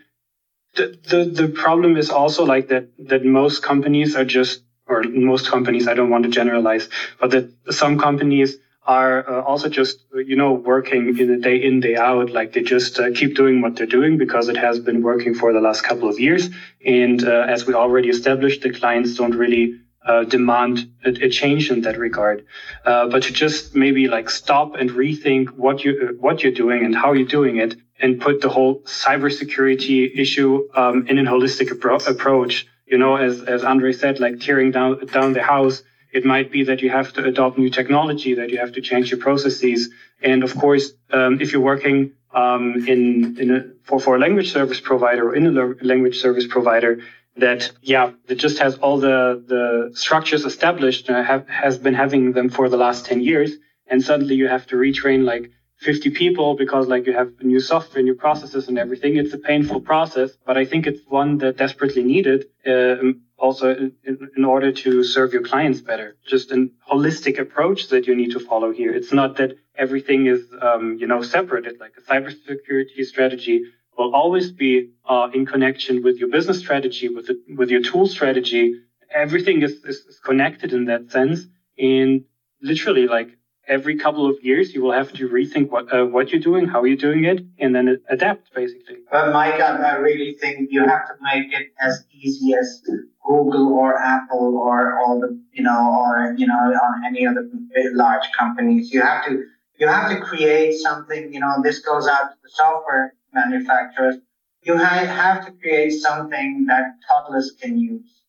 the, 0.75 0.97
the, 1.09 1.43
the 1.43 1.47
problem 1.49 1.97
is 1.97 2.09
also 2.09 2.45
like 2.45 2.69
that, 2.69 2.87
that 3.07 3.25
most 3.25 3.63
companies 3.63 4.15
are 4.15 4.25
just, 4.25 4.63
or 4.87 5.03
most 5.03 5.49
companies, 5.49 5.87
I 5.87 5.93
don't 5.93 6.09
want 6.09 6.23
to 6.23 6.29
generalize, 6.29 6.89
but 7.19 7.31
that 7.31 7.51
some 7.69 7.99
companies 7.99 8.57
are 8.83 9.29
uh, 9.29 9.41
also 9.43 9.69
just, 9.69 10.03
you 10.13 10.35
know, 10.35 10.53
working 10.53 11.17
in 11.17 11.29
a 11.29 11.37
day 11.37 11.57
in, 11.63 11.81
day 11.81 11.95
out. 11.95 12.31
Like 12.31 12.53
they 12.53 12.61
just 12.61 12.99
uh, 12.99 13.11
keep 13.13 13.35
doing 13.35 13.61
what 13.61 13.75
they're 13.75 13.85
doing 13.85 14.17
because 14.17 14.49
it 14.49 14.57
has 14.57 14.79
been 14.79 15.03
working 15.03 15.35
for 15.35 15.53
the 15.53 15.61
last 15.61 15.83
couple 15.83 16.09
of 16.09 16.19
years. 16.19 16.49
And 16.85 17.23
uh, 17.23 17.45
as 17.47 17.65
we 17.67 17.73
already 17.73 18.09
established, 18.09 18.63
the 18.63 18.71
clients 18.71 19.15
don't 19.15 19.35
really 19.35 19.79
uh, 20.05 20.23
demand 20.23 20.91
a, 21.05 21.09
a, 21.09 21.29
change 21.29 21.69
in 21.69 21.81
that 21.81 21.97
regard. 21.97 22.45
Uh, 22.85 23.07
but 23.07 23.23
to 23.23 23.33
just 23.33 23.75
maybe 23.75 24.07
like 24.07 24.29
stop 24.29 24.75
and 24.75 24.89
rethink 24.91 25.49
what 25.51 25.83
you 25.83 25.91
uh, 26.09 26.13
what 26.19 26.41
you're 26.41 26.51
doing 26.51 26.83
and 26.85 26.95
how 26.95 27.13
you're 27.13 27.27
doing 27.27 27.57
it, 27.57 27.75
and 27.99 28.19
put 28.19 28.41
the 28.41 28.49
whole 28.49 28.81
cybersecurity 28.81 30.17
issue 30.17 30.67
um, 30.75 31.05
in 31.07 31.19
a 31.19 31.23
holistic 31.23 31.69
appro- 31.69 32.07
approach. 32.07 32.67
You 32.85 32.97
know, 32.97 33.15
as 33.15 33.41
as 33.43 33.63
Andre 33.63 33.91
said, 33.91 34.19
like 34.19 34.39
tearing 34.39 34.71
down 34.71 35.05
down 35.07 35.33
the 35.33 35.43
house. 35.43 35.83
It 36.13 36.25
might 36.25 36.51
be 36.51 36.65
that 36.65 36.81
you 36.81 36.89
have 36.89 37.13
to 37.13 37.23
adopt 37.23 37.57
new 37.57 37.69
technology, 37.69 38.33
that 38.33 38.49
you 38.49 38.57
have 38.57 38.73
to 38.73 38.81
change 38.81 39.11
your 39.11 39.19
processes, 39.21 39.89
and 40.21 40.43
of 40.43 40.53
course, 40.57 40.91
um, 41.11 41.39
if 41.39 41.53
you're 41.53 41.61
working 41.61 42.11
um, 42.33 42.85
in 42.85 43.37
in 43.39 43.51
a, 43.55 43.59
for 43.83 43.99
for 43.99 44.15
a 44.17 44.19
language 44.19 44.51
service 44.51 44.81
provider 44.81 45.29
or 45.29 45.35
in 45.35 45.45
a 45.45 45.51
language 45.81 46.19
service 46.19 46.45
provider, 46.47 46.99
that 47.41 47.71
yeah 47.81 48.11
it 48.27 48.35
just 48.45 48.57
has 48.59 48.73
all 48.83 48.97
the 49.07 49.19
the 49.53 49.91
structures 50.05 50.43
established 50.45 51.09
and 51.09 51.25
have, 51.31 51.47
has 51.47 51.77
been 51.77 51.97
having 52.03 52.23
them 52.37 52.49
for 52.49 52.69
the 52.69 52.77
last 52.77 53.05
10 53.05 53.21
years. 53.21 53.51
And 53.87 54.01
suddenly 54.09 54.35
you 54.35 54.47
have 54.47 54.65
to 54.67 54.75
retrain 54.75 55.25
like 55.25 55.51
50 55.77 56.11
people 56.11 56.55
because 56.55 56.87
like 56.87 57.05
you 57.07 57.13
have 57.13 57.29
new 57.41 57.59
software 57.59 58.03
new 58.03 58.15
processes 58.15 58.67
and 58.69 58.77
everything. 58.77 59.17
It's 59.17 59.33
a 59.33 59.43
painful 59.51 59.81
process 59.81 60.31
but 60.47 60.55
i 60.57 60.65
think 60.69 60.81
it's 60.87 61.03
one 61.21 61.31
that 61.39 61.57
desperately 61.57 62.03
needed 62.03 62.39
uh, 62.71 62.95
also 63.41 63.65
in, 64.09 64.29
in, 64.37 64.45
order 64.45 64.71
to 64.71 65.03
serve 65.03 65.33
your 65.33 65.41
clients 65.41 65.81
better. 65.81 66.15
Just 66.33 66.51
a 66.51 66.69
holistic 66.89 67.39
approach 67.39 67.89
that 67.89 68.05
you 68.07 68.15
need 68.15 68.31
to 68.31 68.39
follow 68.39 68.71
here. 68.71 68.93
It's 68.93 69.11
not 69.11 69.35
that 69.37 69.51
everything 69.75 70.27
is, 70.27 70.41
um, 70.61 70.97
you 71.01 71.07
know, 71.07 71.21
separated. 71.23 71.79
Like 71.79 71.95
a 71.97 72.01
cybersecurity 72.01 73.03
strategy 73.03 73.63
will 73.97 74.13
always 74.15 74.51
be 74.51 74.89
uh, 75.05 75.29
in 75.33 75.45
connection 75.45 76.03
with 76.03 76.17
your 76.17 76.29
business 76.29 76.59
strategy, 76.59 77.09
with 77.09 77.27
the, 77.27 77.39
with 77.55 77.69
your 77.69 77.81
tool 77.81 78.07
strategy. 78.07 78.75
Everything 79.13 79.61
is, 79.61 79.73
is, 79.83 79.97
is 80.05 80.19
connected 80.23 80.73
in 80.73 80.85
that 80.85 81.11
sense. 81.11 81.47
And 81.77 82.23
literally, 82.61 83.07
like 83.07 83.29
every 83.67 83.97
couple 83.97 84.29
of 84.29 84.35
years, 84.41 84.73
you 84.73 84.81
will 84.81 84.91
have 84.91 85.11
to 85.13 85.29
rethink 85.29 85.69
what 85.69 85.93
uh, 85.93 86.05
what 86.05 86.31
you're 86.31 86.41
doing, 86.41 86.67
how 86.67 86.83
you're 86.83 86.97
doing 86.97 87.25
it, 87.25 87.41
and 87.59 87.75
then 87.75 87.99
adapt 88.09 88.53
basically. 88.53 88.97
But 89.11 89.33
Mike, 89.33 89.59
I 89.59 89.95
really 89.95 90.35
think 90.39 90.69
you 90.71 90.81
have 90.87 91.07
to 91.07 91.13
make 91.21 91.53
it 91.53 91.67
as 91.79 92.05
easy 92.11 92.53
as 92.53 92.81
Google 93.25 93.73
or 93.73 93.97
Apple 93.97 94.57
or 94.57 94.99
all 94.99 95.19
the 95.19 95.39
you 95.51 95.63
know 95.63 95.81
or 95.99 96.33
you 96.37 96.47
know 96.47 96.55
on 96.55 97.05
any 97.05 97.25
other 97.25 97.47
large 97.93 98.27
companies. 98.37 98.93
You 98.93 99.01
have 99.01 99.25
to 99.25 99.43
you 99.79 99.87
have 99.87 100.09
to 100.11 100.19
create 100.19 100.73
something. 100.75 101.33
You 101.33 101.39
know, 101.39 101.55
this 101.63 101.79
goes 101.79 102.07
out 102.07 102.31
to 102.31 102.37
the 102.43 102.49
software 102.49 103.13
manufacturers. 103.33 104.15
You 104.63 104.75
have 104.75 105.45
to 105.45 105.51
create 105.53 105.91
something 105.91 106.65
that 106.67 106.83
toddlers 107.07 107.53
can 107.59 107.79
use. 107.79 108.23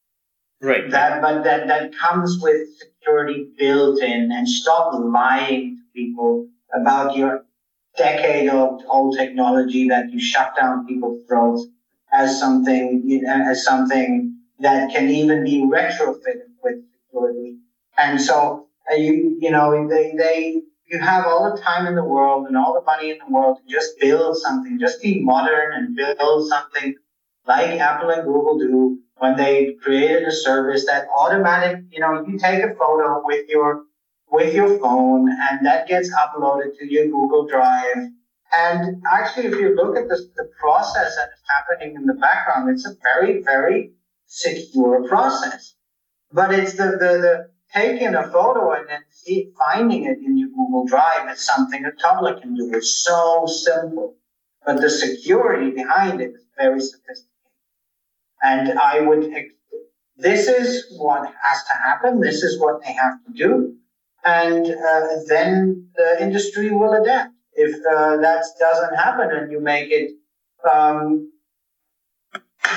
Right. 0.60 0.90
That, 0.90 1.20
but 1.20 1.42
that, 1.44 1.66
that 1.68 1.92
comes 1.94 2.38
with 2.40 2.68
security 2.78 3.48
built 3.58 4.00
in 4.00 4.30
and 4.32 4.48
stop 4.48 4.94
lying 4.94 5.76
to 5.76 5.82
people 5.94 6.46
about 6.72 7.16
your 7.16 7.44
decade 7.96 8.48
old, 8.48 8.84
old 8.88 9.16
technology 9.16 9.88
that 9.88 10.10
you 10.10 10.20
shut 10.20 10.54
down 10.58 10.86
people's 10.86 11.26
throats 11.28 11.66
as 12.12 12.38
something, 12.38 13.22
as 13.26 13.64
something 13.64 14.38
that 14.60 14.94
can 14.94 15.08
even 15.08 15.44
be 15.44 15.62
retrofitted 15.62 16.52
with 16.62 16.76
security. 16.92 17.56
And 17.98 18.20
so, 18.20 18.68
uh, 18.90 18.94
you, 18.94 19.36
you 19.40 19.50
know, 19.50 19.88
they, 19.88 20.14
they, 20.16 20.62
you 20.92 20.98
have 20.98 21.26
all 21.26 21.50
the 21.50 21.60
time 21.60 21.86
in 21.86 21.94
the 21.94 22.04
world 22.04 22.46
and 22.46 22.56
all 22.56 22.74
the 22.74 22.82
money 22.82 23.10
in 23.10 23.18
the 23.18 23.32
world 23.32 23.58
to 23.58 23.72
just 23.72 23.98
build 23.98 24.36
something, 24.36 24.78
just 24.78 25.00
be 25.00 25.22
modern 25.22 25.72
and 25.72 25.96
build 25.96 26.46
something 26.48 26.94
like 27.46 27.80
Apple 27.80 28.10
and 28.10 28.24
Google 28.24 28.58
do 28.58 28.98
when 29.16 29.36
they 29.36 29.72
created 29.82 30.24
a 30.24 30.32
service 30.32 30.84
that 30.86 31.06
automatic, 31.16 31.82
you 31.90 32.00
know, 32.00 32.22
you 32.26 32.38
take 32.38 32.62
a 32.62 32.74
photo 32.74 33.22
with 33.24 33.48
your 33.48 33.84
with 34.30 34.54
your 34.54 34.78
phone 34.78 35.30
and 35.30 35.64
that 35.64 35.88
gets 35.88 36.10
uploaded 36.14 36.76
to 36.78 36.90
your 36.90 37.06
Google 37.06 37.46
Drive. 37.46 38.08
And 38.52 39.02
actually, 39.10 39.46
if 39.46 39.54
you 39.54 39.74
look 39.74 39.96
at 39.96 40.08
the, 40.08 40.16
the 40.36 40.50
process 40.60 41.16
that 41.16 41.28
is 41.28 41.42
happening 41.48 41.96
in 41.96 42.06
the 42.06 42.14
background, 42.14 42.70
it's 42.70 42.86
a 42.86 42.94
very, 43.02 43.42
very 43.42 43.92
secure 44.26 45.06
process. 45.08 45.74
But 46.32 46.52
it's 46.52 46.74
the, 46.74 46.84
the, 46.92 47.12
the 47.24 47.50
taking 47.74 48.14
a 48.14 48.24
photo 48.24 48.72
and 48.72 48.88
then 48.88 49.02
see, 49.10 49.50
finding 49.58 50.04
it 50.04 50.18
in 50.18 50.36
your 50.36 50.48
Google 50.48 50.86
Drive 50.86 51.28
is 51.30 51.40
something 51.40 51.84
a 51.84 51.92
toddler 51.92 52.38
can 52.40 52.54
do. 52.54 52.70
It's 52.74 53.04
so 53.04 53.46
simple. 53.46 54.16
But 54.64 54.80
the 54.80 54.90
security 54.90 55.70
behind 55.70 56.20
it 56.20 56.30
is 56.30 56.44
very 56.56 56.80
sophisticated. 56.80 57.28
And 58.42 58.78
I 58.78 59.00
would, 59.00 59.32
this 60.16 60.48
is 60.48 60.96
what 60.98 61.32
has 61.42 61.64
to 61.64 61.74
happen. 61.74 62.20
This 62.20 62.42
is 62.42 62.60
what 62.60 62.82
they 62.84 62.92
have 62.92 63.14
to 63.26 63.32
do. 63.32 63.74
And 64.24 64.66
uh, 64.66 65.06
then 65.28 65.88
the 65.96 66.22
industry 66.22 66.70
will 66.70 66.92
adapt. 66.92 67.30
If 67.54 67.74
uh, 67.86 68.16
that 68.18 68.44
doesn't 68.58 68.94
happen 68.94 69.30
and 69.30 69.52
you 69.52 69.60
make 69.60 69.90
it, 69.90 70.12
um, 70.68 71.32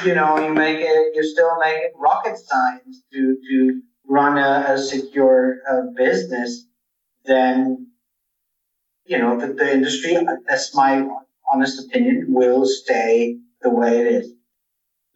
you 0.04 0.16
know, 0.16 0.40
you 0.40 0.54
make 0.54 0.80
it, 0.80 1.16
you 1.16 1.24
still 1.24 1.58
make 1.64 1.78
it 1.78 1.94
rocket 1.96 2.38
science 2.38 3.04
to, 3.14 3.38
to 3.50 3.82
run 4.08 4.38
a, 4.38 4.74
a 4.74 4.78
secure 4.78 5.58
uh, 5.70 5.82
business, 5.96 6.68
then, 7.26 7.88
you 9.06 9.18
know, 9.18 9.40
the, 9.40 9.54
the 9.54 9.72
industry, 9.72 10.18
that's 10.48 10.76
my 10.76 11.08
honest 11.52 11.86
opinion, 11.86 12.26
will 12.30 12.66
stay 12.66 13.38
the 13.62 13.70
way 13.70 14.00
it 14.00 14.08
is. 14.08 14.32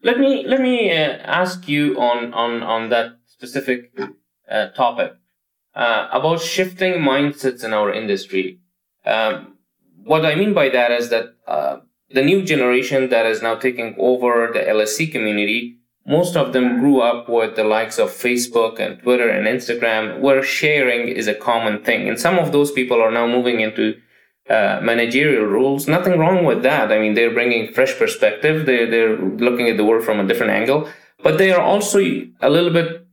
Let 0.02 0.18
me 0.18 0.46
let 0.48 0.62
me 0.62 0.92
uh, 0.92 1.18
ask 1.42 1.68
you 1.68 2.00
on 2.00 2.34
on 2.34 2.64
on 2.64 2.90
that 2.90 3.18
specific 3.26 3.92
uh, 4.50 4.68
topic 4.70 5.12
uh, 5.76 6.08
about 6.12 6.42
shifting 6.42 6.94
mindsets 7.02 7.66
in 7.66 7.74
our 7.74 7.94
industry. 7.94 8.60
Um, 9.06 9.58
what 10.04 10.26
I 10.26 10.36
mean 10.36 10.54
by 10.54 10.70
that 10.70 10.92
is 10.92 11.10
that 11.10 11.36
uh, 11.48 11.78
the 12.10 12.22
new 12.22 12.44
generation 12.44 13.10
that 13.10 13.26
is 13.26 13.42
now 13.42 13.56
taking 13.56 13.96
over 14.00 14.50
the 14.54 14.60
LSC 14.60 15.12
community, 15.12 15.79
most 16.06 16.36
of 16.36 16.54
them 16.54 16.80
grew 16.80 17.02
up 17.02 17.30
with 17.30 17.56
the 17.56 17.64
likes 17.64 18.00
of 18.00 18.10
Facebook 18.10 18.80
and 18.80 19.00
Twitter 19.02 19.30
and 19.30 19.46
Instagram, 19.48 20.20
where 20.20 20.42
sharing 20.42 21.08
is 21.08 21.28
a 21.28 21.36
common 21.36 21.84
thing, 21.84 22.08
and 22.08 22.20
some 22.20 22.40
of 22.40 22.52
those 22.52 22.72
people 22.72 23.02
are 23.02 23.12
now 23.12 23.28
moving 23.28 23.60
into 23.60 23.96
uh, 24.50 24.80
managerial 24.82 25.46
roles. 25.46 25.88
Nothing 25.88 26.18
wrong 26.18 26.44
with 26.44 26.64
that. 26.64 26.92
I 26.92 26.98
mean, 27.00 27.14
they're 27.14 27.34
bringing 27.34 27.72
fresh 27.72 27.96
perspective. 27.98 28.66
They're, 28.66 28.90
they're 28.90 29.18
looking 29.18 29.70
at 29.70 29.78
the 29.78 29.86
world 29.86 30.04
from 30.04 30.20
a 30.20 30.28
different 30.28 30.54
angle, 30.54 30.90
but 31.22 31.38
they 31.38 31.52
are 31.52 31.62
also 31.62 32.00
a 32.42 32.50
little 32.50 32.74
bit 32.74 33.06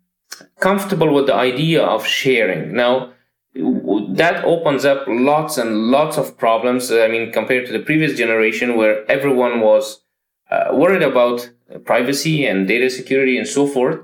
comfortable 0.60 1.12
with 1.12 1.26
the 1.26 1.34
idea 1.34 1.82
of 1.84 2.06
sharing. 2.06 2.74
Now, 2.74 3.12
that 3.54 4.44
opens 4.44 4.84
up 4.84 5.04
lots 5.06 5.58
and 5.58 5.90
lots 5.90 6.16
of 6.16 6.36
problems. 6.38 6.90
I 6.90 7.08
mean, 7.08 7.32
compared 7.32 7.66
to 7.66 7.72
the 7.72 7.80
previous 7.80 8.16
generation 8.16 8.76
where 8.76 9.10
everyone 9.10 9.60
was 9.60 10.02
uh, 10.50 10.68
worried 10.72 11.02
about 11.02 11.50
privacy 11.84 12.46
and 12.46 12.68
data 12.68 12.90
security 12.90 13.36
and 13.38 13.46
so 13.46 13.66
forth. 13.66 14.00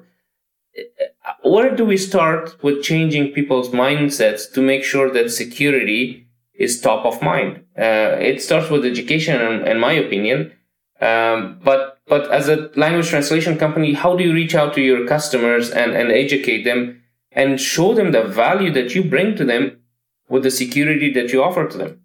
Where 1.42 1.74
do 1.74 1.84
we 1.84 1.96
start 1.96 2.62
with 2.62 2.82
changing 2.82 3.32
people's 3.32 3.70
mindsets 3.70 4.50
to 4.54 4.62
make 4.62 4.84
sure 4.84 5.10
that 5.10 5.30
security 5.30 6.26
is 6.54 6.80
top 6.80 7.04
of 7.04 7.20
mind. 7.22 7.64
Uh, 7.76 8.16
it 8.30 8.42
starts 8.42 8.70
with 8.70 8.84
education, 8.84 9.40
in, 9.40 9.66
in 9.66 9.78
my 9.80 9.92
opinion. 9.92 10.52
Um, 11.00 11.58
but 11.64 11.98
but 12.06 12.30
as 12.30 12.48
a 12.48 12.70
language 12.76 13.08
translation 13.08 13.56
company, 13.58 13.94
how 13.94 14.16
do 14.16 14.24
you 14.24 14.32
reach 14.32 14.54
out 14.54 14.74
to 14.74 14.80
your 14.80 15.06
customers 15.06 15.70
and, 15.70 15.92
and 15.92 16.12
educate 16.12 16.62
them 16.64 17.02
and 17.32 17.60
show 17.60 17.94
them 17.94 18.12
the 18.12 18.24
value 18.24 18.70
that 18.72 18.94
you 18.94 19.02
bring 19.02 19.34
to 19.36 19.44
them 19.44 19.78
with 20.28 20.42
the 20.42 20.50
security 20.50 21.10
that 21.12 21.32
you 21.32 21.42
offer 21.42 21.66
to 21.66 21.78
them? 21.78 22.01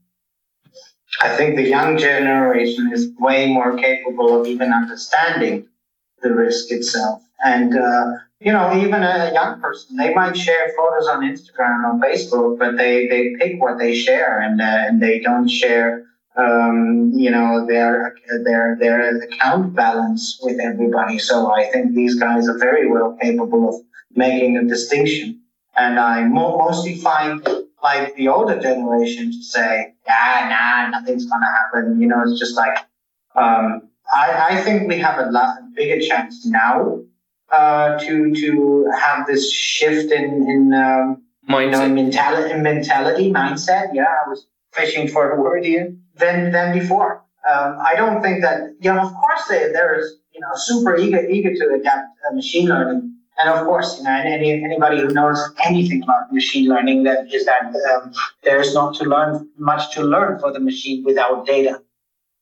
I 1.22 1.36
think 1.36 1.56
the 1.56 1.68
young 1.68 1.98
generation 1.98 2.92
is 2.94 3.12
way 3.20 3.52
more 3.52 3.76
capable 3.78 4.40
of 4.40 4.48
even 4.48 4.72
understanding 4.72 5.68
the 6.22 6.34
risk 6.34 6.72
itself. 6.72 7.22
And 7.44 7.78
uh, 7.78 8.12
you 8.40 8.52
know, 8.52 8.76
even 8.78 9.04
a 9.04 9.32
young 9.34 9.60
person, 9.60 9.98
they 9.98 10.14
might 10.14 10.38
share 10.38 10.72
photos 10.78 11.08
on 11.08 11.24
Instagram 11.24 11.84
or 11.86 12.00
Facebook, 12.00 12.60
but 12.60 12.78
they, 12.78 13.08
they 13.08 13.36
pick 13.40 13.60
what 13.60 13.80
they 13.80 13.96
share 13.96 14.42
and, 14.42 14.62
uh, 14.62 14.64
and 14.64 15.02
they 15.02 15.20
don't 15.20 15.48
share, 15.48 16.06
um, 16.36 17.12
you 17.16 17.32
know, 17.32 17.66
their, 17.68 18.16
their, 18.44 18.78
their 18.80 19.18
account 19.24 19.76
balance 19.76 20.40
with 20.44 20.60
everybody. 20.60 21.18
So 21.18 21.52
I 21.52 21.66
think 21.72 21.96
these 21.96 22.20
guys 22.20 22.48
are 22.48 22.60
very 22.60 22.92
well 22.92 23.18
capable 23.20 23.70
of 23.70 23.82
making 24.16 24.58
a 24.58 24.66
distinction. 24.66 25.42
And 25.76 26.00
I 26.00 26.24
mostly 26.24 26.96
find 26.96 27.48
like 27.82 28.16
the 28.16 28.28
older 28.28 28.60
generation 28.60 29.32
to 29.32 29.44
say, 29.44 29.94
yeah, 30.08 30.48
nah, 30.50 31.00
nothing's 31.00 31.26
to 31.26 31.36
happen. 31.36 32.00
You 32.00 32.08
know, 32.08 32.24
it's 32.24 32.40
just 32.40 32.56
like, 32.56 32.78
um, 33.36 33.90
I, 34.14 34.48
I 34.52 34.62
think 34.62 34.88
we 34.88 34.98
have 35.00 35.20
a 35.20 35.30
lot 35.32 35.58
bigger 35.76 36.00
chance 36.06 36.46
now 36.46 37.02
uh, 37.52 38.00
to 38.00 38.34
to 38.34 38.92
have 38.98 39.28
this 39.28 39.52
shift 39.52 40.12
in 40.12 40.50
in 40.50 40.74
um, 40.74 41.22
you 41.50 41.72
know, 41.72 41.88
mentality, 41.90 42.54
mentality, 42.60 43.32
mindset. 43.32 43.90
Yeah, 43.94 44.06
I 44.26 44.30
was 44.30 44.48
fishing 44.74 45.08
for 45.08 45.32
a 45.32 45.42
word 45.42 45.66
here 45.66 45.94
than 46.16 46.52
than 46.52 46.78
before. 46.78 47.24
Um, 47.50 47.80
I 47.82 47.96
don't 47.96 48.22
think 48.22 48.42
that 48.42 48.76
you 48.80 48.94
know. 48.94 49.02
Of 49.02 49.14
course, 49.14 49.48
they, 49.50 49.72
there's 49.72 50.20
you 50.34 50.40
know 50.40 50.50
super 50.56 50.98
eager 50.98 51.26
eager 51.28 51.54
to 51.54 51.76
adapt 51.80 52.08
uh, 52.30 52.34
machine 52.34 52.68
learning, 52.68 53.17
and 53.38 53.50
of 53.50 53.66
course, 53.66 53.98
you 53.98 54.04
know, 54.04 54.12
any 54.12 54.64
anybody 54.64 55.00
who 55.00 55.10
knows 55.10 55.40
anything 55.64 56.04
about 56.04 56.34
machine 56.34 56.68
learning 56.68 57.04
that 57.04 57.32
is 57.34 57.46
that 57.46 57.74
um, 57.94 58.12
there's 58.44 58.74
not 58.74 58.96
to 58.96 59.04
learn 59.06 59.48
much 59.58 59.94
to 59.94 60.04
learn 60.04 60.40
for 60.40 60.52
the 60.52 60.60
machine 60.60 61.04
without 61.04 61.46
data. 61.46 61.82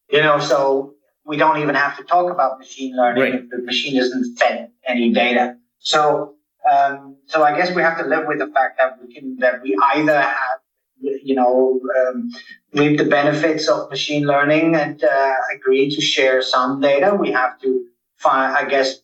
You 0.09 0.21
know, 0.21 0.39
so 0.39 0.93
we 1.25 1.35
don't 1.35 1.61
even 1.61 1.75
have 1.75 1.97
to 1.97 2.03
talk 2.03 2.31
about 2.31 2.59
machine 2.59 2.95
learning 2.95 3.23
right. 3.23 3.35
if 3.35 3.49
the 3.49 3.57
machine 3.57 3.99
isn't 3.99 4.37
fed 4.37 4.71
any 4.87 5.11
data. 5.11 5.57
So, 5.79 6.35
um, 6.71 7.17
so 7.25 7.43
I 7.43 7.55
guess 7.57 7.75
we 7.75 7.81
have 7.81 7.97
to 7.97 8.05
live 8.05 8.25
with 8.27 8.39
the 8.39 8.47
fact 8.47 8.77
that 8.77 8.97
we 9.01 9.13
can 9.13 9.37
that 9.39 9.61
we 9.61 9.77
either 9.95 10.21
have, 10.21 10.59
you 11.01 11.35
know, 11.35 11.81
um, 11.99 12.31
reap 12.73 12.97
the 12.97 13.05
benefits 13.05 13.67
of 13.67 13.89
machine 13.89 14.25
learning 14.25 14.75
and 14.75 15.03
uh, 15.03 15.33
agree 15.53 15.93
to 15.93 16.01
share 16.01 16.41
some 16.41 16.79
data. 16.79 17.15
We 17.19 17.31
have 17.31 17.59
to 17.61 17.85
find, 18.17 18.55
I 18.55 18.65
guess, 18.69 19.01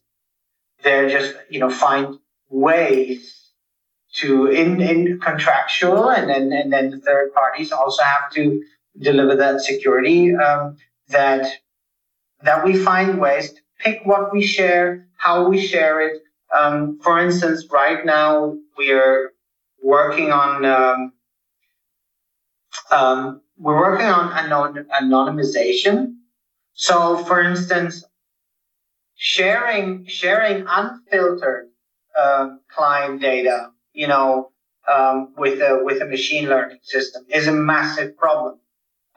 they're 0.83 1.09
just 1.09 1.35
you 1.49 1.59
know 1.59 1.69
find 1.69 2.17
ways 2.49 3.49
to 4.13 4.47
in 4.47 4.81
in 4.81 5.19
contractual 5.19 6.09
and 6.09 6.29
then 6.29 6.51
and 6.51 6.71
then 6.73 6.89
the 6.91 6.99
third 6.99 7.33
parties 7.33 7.71
also 7.71 8.03
have 8.03 8.31
to 8.31 8.61
deliver 8.99 9.35
that 9.35 9.61
security 9.61 10.35
um, 10.35 10.75
that 11.09 11.47
that 12.43 12.63
we 12.65 12.75
find 12.75 13.19
ways 13.19 13.51
to 13.51 13.61
pick 13.79 14.01
what 14.05 14.33
we 14.33 14.45
share, 14.45 15.07
how 15.17 15.47
we 15.47 15.59
share 15.59 16.01
it. 16.01 16.21
Um, 16.55 16.99
for 17.01 17.19
instance, 17.19 17.65
right 17.71 18.05
now 18.05 18.57
we 18.77 18.91
are 18.91 19.33
working 19.81 20.31
on 20.31 20.65
um, 20.65 21.13
um, 22.91 23.41
we're 23.57 23.79
working 23.79 24.07
on 24.07 24.31
anon- 24.33 24.87
anonymization. 25.01 26.15
So, 26.73 27.23
for 27.25 27.41
instance, 27.41 28.03
sharing 29.23 30.03
sharing 30.07 30.65
unfiltered 30.67 31.69
uh, 32.17 32.55
client 32.69 33.21
data, 33.21 33.69
you 33.93 34.07
know, 34.07 34.51
um, 34.91 35.31
with 35.37 35.59
a 35.61 35.79
with 35.83 36.01
a 36.01 36.05
machine 36.05 36.49
learning 36.49 36.79
system 36.81 37.23
is 37.29 37.45
a 37.47 37.51
massive 37.53 38.17
problem. 38.17 38.57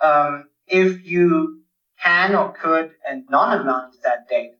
Um, 0.03 0.51
if 0.67 1.07
you 1.07 1.63
can 2.03 2.35
or 2.35 2.53
could 2.53 2.91
anonymize 3.11 3.99
that 4.05 4.29
data, 4.29 4.57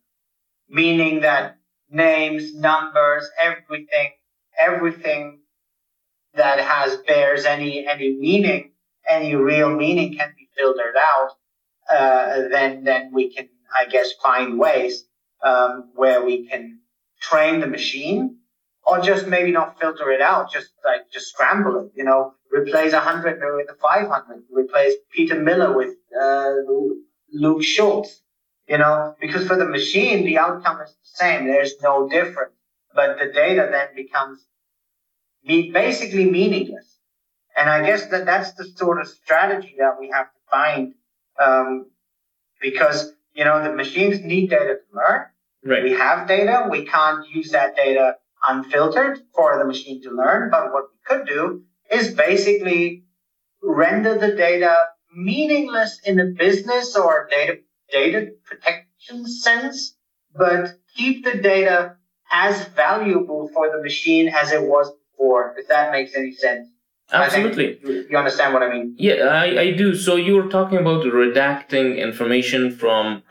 meaning 0.71 1.21
that 1.21 1.59
names, 1.91 2.55
numbers, 2.55 3.29
everything, 3.39 4.13
everything 4.59 5.41
that 6.33 6.59
has 6.59 6.97
bears 7.07 7.45
any 7.45 7.87
any 7.87 8.17
meaning, 8.17 8.71
any 9.07 9.35
real 9.35 9.69
meaning 9.69 10.17
can 10.17 10.33
be 10.39 10.49
filtered 10.57 10.97
out. 10.99 11.33
Uh, 11.91 12.49
then 12.51 12.83
then 12.85 13.13
we 13.13 13.31
can, 13.31 13.47
I 13.79 13.85
guess, 13.85 14.15
find 14.23 14.59
ways 14.59 15.05
um, 15.45 15.91
where 15.95 16.25
we 16.25 16.47
can 16.49 16.81
train 17.21 17.61
the 17.61 17.67
machine 17.67 18.39
or 18.87 19.01
just 19.01 19.27
maybe 19.27 19.51
not 19.51 19.79
filter 19.81 20.11
it 20.11 20.21
out, 20.21 20.51
just 20.53 20.73
like 20.85 21.11
just 21.13 21.31
scramble 21.31 21.79
it, 21.81 21.93
you 21.95 22.05
know, 22.05 22.35
replace 22.51 22.93
a 22.93 23.01
hundred 23.01 23.41
with 23.57 23.71
a 23.71 23.75
500, 23.81 24.43
replace 24.51 24.95
Peter 25.11 25.39
Miller 25.41 25.77
with 25.77 25.95
uh, 26.21 26.53
Luke 27.33 27.63
Schultz, 27.63 28.23
you 28.69 28.79
know, 28.79 29.15
because 29.21 29.47
for 29.47 29.57
the 29.57 29.65
machine, 29.65 30.25
the 30.25 30.39
outcome 30.39 30.81
is 30.81 30.91
the 30.91 31.25
same. 31.25 31.47
There's 31.47 31.75
no 31.83 32.09
difference, 32.09 32.55
but 32.95 33.19
the 33.19 33.27
data 33.33 33.69
then 33.71 33.89
becomes 33.95 34.45
basically 35.45 36.31
meaningless. 36.31 36.99
And 37.57 37.71
I 37.71 37.85
guess 37.85 38.07
that 38.07 38.27
that's 38.27 38.53
the 38.55 38.65
sort 38.65 39.01
of 39.01 39.07
strategy 39.07 39.77
that 39.79 39.97
we 39.99 40.11
have 40.11 40.27
to 40.27 40.41
find, 40.51 40.95
um, 41.39 41.91
because, 42.61 43.13
you 43.33 43.45
know, 43.45 43.63
the 43.63 43.73
machines 43.73 44.21
need 44.25 44.51
data 44.51 44.77
to 44.77 44.97
learn. 44.97 45.27
Right. 45.65 45.83
We 45.83 45.93
have 45.93 46.29
data. 46.29 46.67
We 46.71 46.85
can't 46.85 47.29
use 47.29 47.51
that 47.53 47.77
data 47.77 48.17
unfiltered 48.47 49.21
for 49.35 49.59
the 49.59 49.65
machine 49.65 50.03
to 50.03 50.11
learn. 50.11 50.51
But 50.51 50.73
what 50.73 50.85
we 50.93 50.99
could 51.07 51.27
do 51.27 51.63
is 51.91 52.15
basically 52.15 53.05
render 53.63 54.19
the 54.19 54.33
data 54.33 54.77
meaningless 55.17 56.01
in 56.05 56.21
a 56.21 56.27
business 56.27 56.97
or 56.97 57.29
data 57.31 57.59
data 57.91 58.33
protection 58.45 59.27
sense, 59.27 59.97
but 60.37 60.73
keep 60.97 61.25
the 61.25 61.39
data 61.39 61.97
as 62.33 62.65
valuable 62.69 63.49
for 63.55 63.71
the 63.71 63.83
machine 63.83 64.29
as 64.29 64.53
it 64.53 64.63
was 64.63 64.93
before. 65.13 65.55
If 65.57 65.69
that 65.69 65.93
makes 65.93 66.15
any 66.15 66.33
sense. 66.33 66.69
Absolutely. 67.13 67.79
You 68.11 68.17
understand 68.17 68.55
what 68.55 68.63
I 68.63 68.73
mean? 68.73 68.97
Yeah, 68.99 69.27
I, 69.27 69.61
I 69.61 69.71
do. 69.73 69.95
So 69.95 70.17
you 70.17 70.35
were 70.37 70.49
talking 70.49 70.79
about 70.79 71.05
redacting 71.05 71.99
information 71.99 72.75
from 72.75 73.23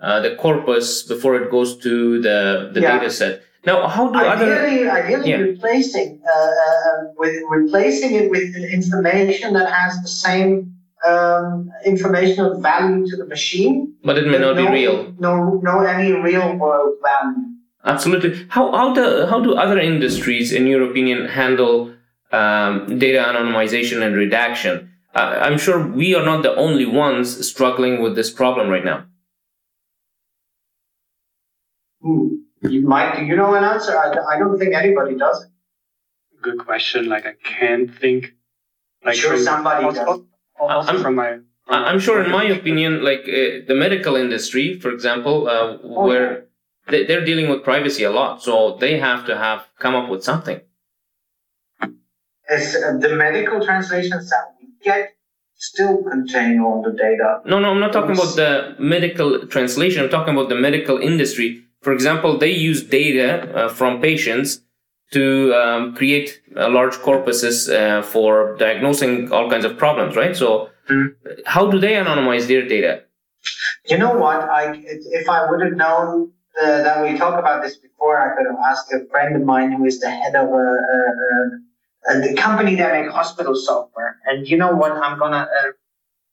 uh, 0.00 0.20
the 0.20 0.36
corpus 0.36 1.02
before 1.02 1.36
it 1.36 1.50
goes 1.50 1.76
to 1.78 2.20
the, 2.20 2.70
the 2.72 2.80
yeah. 2.80 2.98
data 2.98 3.10
set. 3.10 3.42
Now, 3.66 3.86
how 3.88 4.10
do 4.10 4.18
ideally, 4.18 4.88
other 4.88 4.90
ideally 4.90 5.30
yeah. 5.30 5.36
replacing 5.36 6.22
uh, 6.24 6.38
uh, 6.38 7.12
with 7.16 7.42
replacing 7.50 8.14
it 8.14 8.30
with 8.30 8.54
information 8.56 9.52
that 9.54 9.70
has 9.70 10.00
the 10.00 10.08
same 10.08 10.74
um, 11.06 11.70
information 11.84 12.44
of 12.44 12.62
value 12.62 13.06
to 13.08 13.16
the 13.16 13.26
machine, 13.26 13.94
but 14.04 14.16
it 14.16 14.26
may 14.26 14.38
not 14.38 14.56
no, 14.56 14.66
be 14.66 14.72
real. 14.72 15.14
No, 15.18 15.60
no, 15.62 15.80
any 15.80 16.12
real 16.12 16.56
world 16.56 16.94
value. 17.02 17.48
Absolutely. 17.84 18.46
How 18.48 18.72
how 18.72 18.94
do 18.94 19.26
how 19.26 19.40
do 19.40 19.54
other 19.54 19.78
industries, 19.78 20.52
in 20.52 20.66
your 20.66 20.88
opinion, 20.88 21.26
handle 21.26 21.92
um, 22.32 22.98
data 22.98 23.18
anonymization 23.18 24.02
and 24.02 24.16
redaction? 24.16 24.90
Uh, 25.14 25.38
I'm 25.40 25.58
sure 25.58 25.84
we 25.86 26.14
are 26.14 26.24
not 26.24 26.42
the 26.42 26.54
only 26.54 26.86
ones 26.86 27.46
struggling 27.46 28.02
with 28.02 28.14
this 28.14 28.30
problem 28.30 28.68
right 28.68 28.84
now. 28.84 29.04
Hmm. 32.02 32.28
You 32.62 32.86
might. 32.86 33.16
Do 33.16 33.24
you 33.24 33.36
know 33.36 33.54
an 33.54 33.64
answer? 33.64 33.96
I, 33.96 34.34
I 34.34 34.38
don't 34.38 34.58
think 34.58 34.74
anybody 34.74 35.16
does. 35.16 35.46
Good 36.42 36.58
question. 36.58 37.08
Like 37.08 37.26
I 37.26 37.34
can't 37.44 37.92
think. 37.98 38.32
Like 39.04 39.14
sure, 39.14 39.34
from, 39.34 39.42
somebody 39.42 39.84
also, 39.84 40.04
does. 40.04 40.20
Also 40.60 40.92
I'm, 40.92 41.02
from 41.02 41.14
my. 41.14 41.38
I'm 41.68 42.00
sure, 42.00 42.22
in 42.22 42.30
my 42.30 42.44
opinion, 42.44 43.04
like 43.04 43.20
uh, 43.20 43.66
the 43.66 43.74
medical 43.76 44.16
industry, 44.16 44.78
for 44.80 44.90
example, 44.90 45.48
uh, 45.48 45.78
oh, 45.84 46.06
where 46.06 46.46
yeah. 46.90 47.04
they, 47.06 47.14
are 47.14 47.24
dealing 47.24 47.48
with 47.48 47.62
privacy 47.62 48.04
a 48.04 48.10
lot, 48.10 48.42
so 48.42 48.76
they 48.80 48.98
have 48.98 49.26
to 49.26 49.36
have 49.36 49.68
come 49.78 49.94
up 49.94 50.08
with 50.08 50.24
something. 50.24 50.60
Is 52.50 52.74
uh, 52.74 52.96
the 52.98 53.14
medical 53.14 53.64
translations 53.64 54.30
that 54.30 54.54
we 54.60 54.68
get 54.82 55.10
still 55.54 56.02
contain 56.02 56.60
all 56.60 56.82
the 56.82 56.92
data? 56.92 57.40
No, 57.44 57.60
no, 57.60 57.70
I'm 57.70 57.80
not 57.80 57.92
talking 57.92 58.12
about 58.12 58.34
the 58.34 58.74
medical 58.78 59.46
translation. 59.46 60.02
I'm 60.02 60.10
talking 60.10 60.34
about 60.34 60.48
the 60.48 60.56
medical 60.56 60.98
industry 60.98 61.67
for 61.82 61.92
example, 61.92 62.38
they 62.38 62.50
use 62.50 62.82
data 62.82 63.54
uh, 63.54 63.68
from 63.68 64.00
patients 64.00 64.62
to 65.12 65.54
um, 65.54 65.94
create 65.94 66.42
uh, 66.56 66.68
large 66.68 66.94
corpuses 66.94 67.72
uh, 67.72 68.02
for 68.02 68.56
diagnosing 68.56 69.32
all 69.32 69.48
kinds 69.50 69.64
of 69.64 69.78
problems, 69.78 70.16
right? 70.16 70.36
So, 70.36 70.70
mm. 70.88 71.14
how 71.46 71.70
do 71.70 71.78
they 71.78 71.94
anonymize 71.94 72.46
their 72.46 72.66
data? 72.66 73.04
You 73.86 73.98
know 73.98 74.16
what? 74.16 74.40
I 74.40 74.74
if 74.74 75.28
I 75.28 75.48
would 75.48 75.62
have 75.62 75.76
known 75.76 76.32
uh, 76.60 76.82
that 76.82 77.02
we 77.02 77.16
talked 77.16 77.38
about 77.38 77.62
this 77.62 77.76
before, 77.76 78.20
I 78.20 78.36
could 78.36 78.46
have 78.46 78.58
asked 78.68 78.92
a 78.92 79.06
friend 79.10 79.36
of 79.36 79.42
mine 79.42 79.72
who 79.72 79.84
is 79.86 80.00
the 80.00 80.10
head 80.10 80.34
of 80.34 80.48
a, 80.48 80.52
a, 80.52 82.10
a, 82.10 82.16
a 82.16 82.20
the 82.20 82.34
company 82.34 82.74
that 82.74 82.92
make 82.92 83.10
hospital 83.10 83.54
software. 83.54 84.18
And 84.26 84.46
you 84.46 84.56
know 84.56 84.74
what? 84.74 84.92
I'm 84.92 85.18
gonna. 85.18 85.48
Uh, 85.48 85.70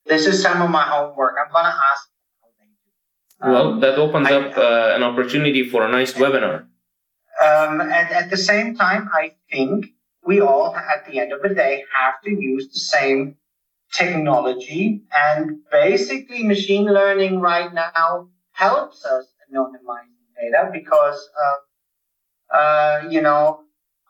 this 0.06 0.26
is 0.26 0.42
some 0.42 0.62
of 0.62 0.70
my 0.70 0.84
homework. 0.84 1.36
I'm 1.40 1.52
gonna 1.54 1.76
ask 1.94 2.10
well, 3.41 3.74
um, 3.74 3.80
that 3.82 3.98
opens 3.98 4.28
I, 4.28 4.34
up 4.36 4.57
uh, 4.57 4.94
an 4.95 5.03
opportunity 5.03 5.70
for 5.70 5.86
a 5.86 5.91
nice 5.91 6.14
webinar. 6.14 6.68
Um, 7.44 7.82
and 7.82 8.10
at 8.12 8.30
the 8.30 8.38
same 8.38 8.76
time, 8.76 9.10
I 9.14 9.34
think 9.52 9.88
we 10.26 10.40
all, 10.41 10.76
at 10.76 11.06
the 11.06 11.20
end 11.20 11.34
of 11.34 11.41
the 11.41 11.49
day, 11.49 11.84
have 11.95 12.22
to 12.24 12.32
use 12.32 12.72
the 12.74 12.80
same 12.80 13.36
technology. 13.94 15.03
And 15.14 15.60
basically, 15.72 16.44
machine 16.44 16.86
learning 16.86 17.40
right 17.41 17.74
now 17.74 18.30
helps 18.53 19.06
us 19.06 19.26
anonymize 19.52 20.16
data 20.40 20.70
because, 20.72 21.30
uh, 21.44 22.56
uh, 22.56 23.07
you 23.10 23.22
know, 23.22 23.62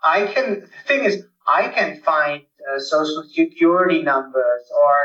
I 0.03 0.27
can, 0.27 0.61
the 0.61 0.87
thing 0.87 1.03
is, 1.03 1.23
I 1.47 1.67
can 1.69 2.01
find 2.01 2.43
uh, 2.43 2.79
social 2.79 3.23
security 3.31 4.01
numbers 4.03 4.63
or 4.83 4.95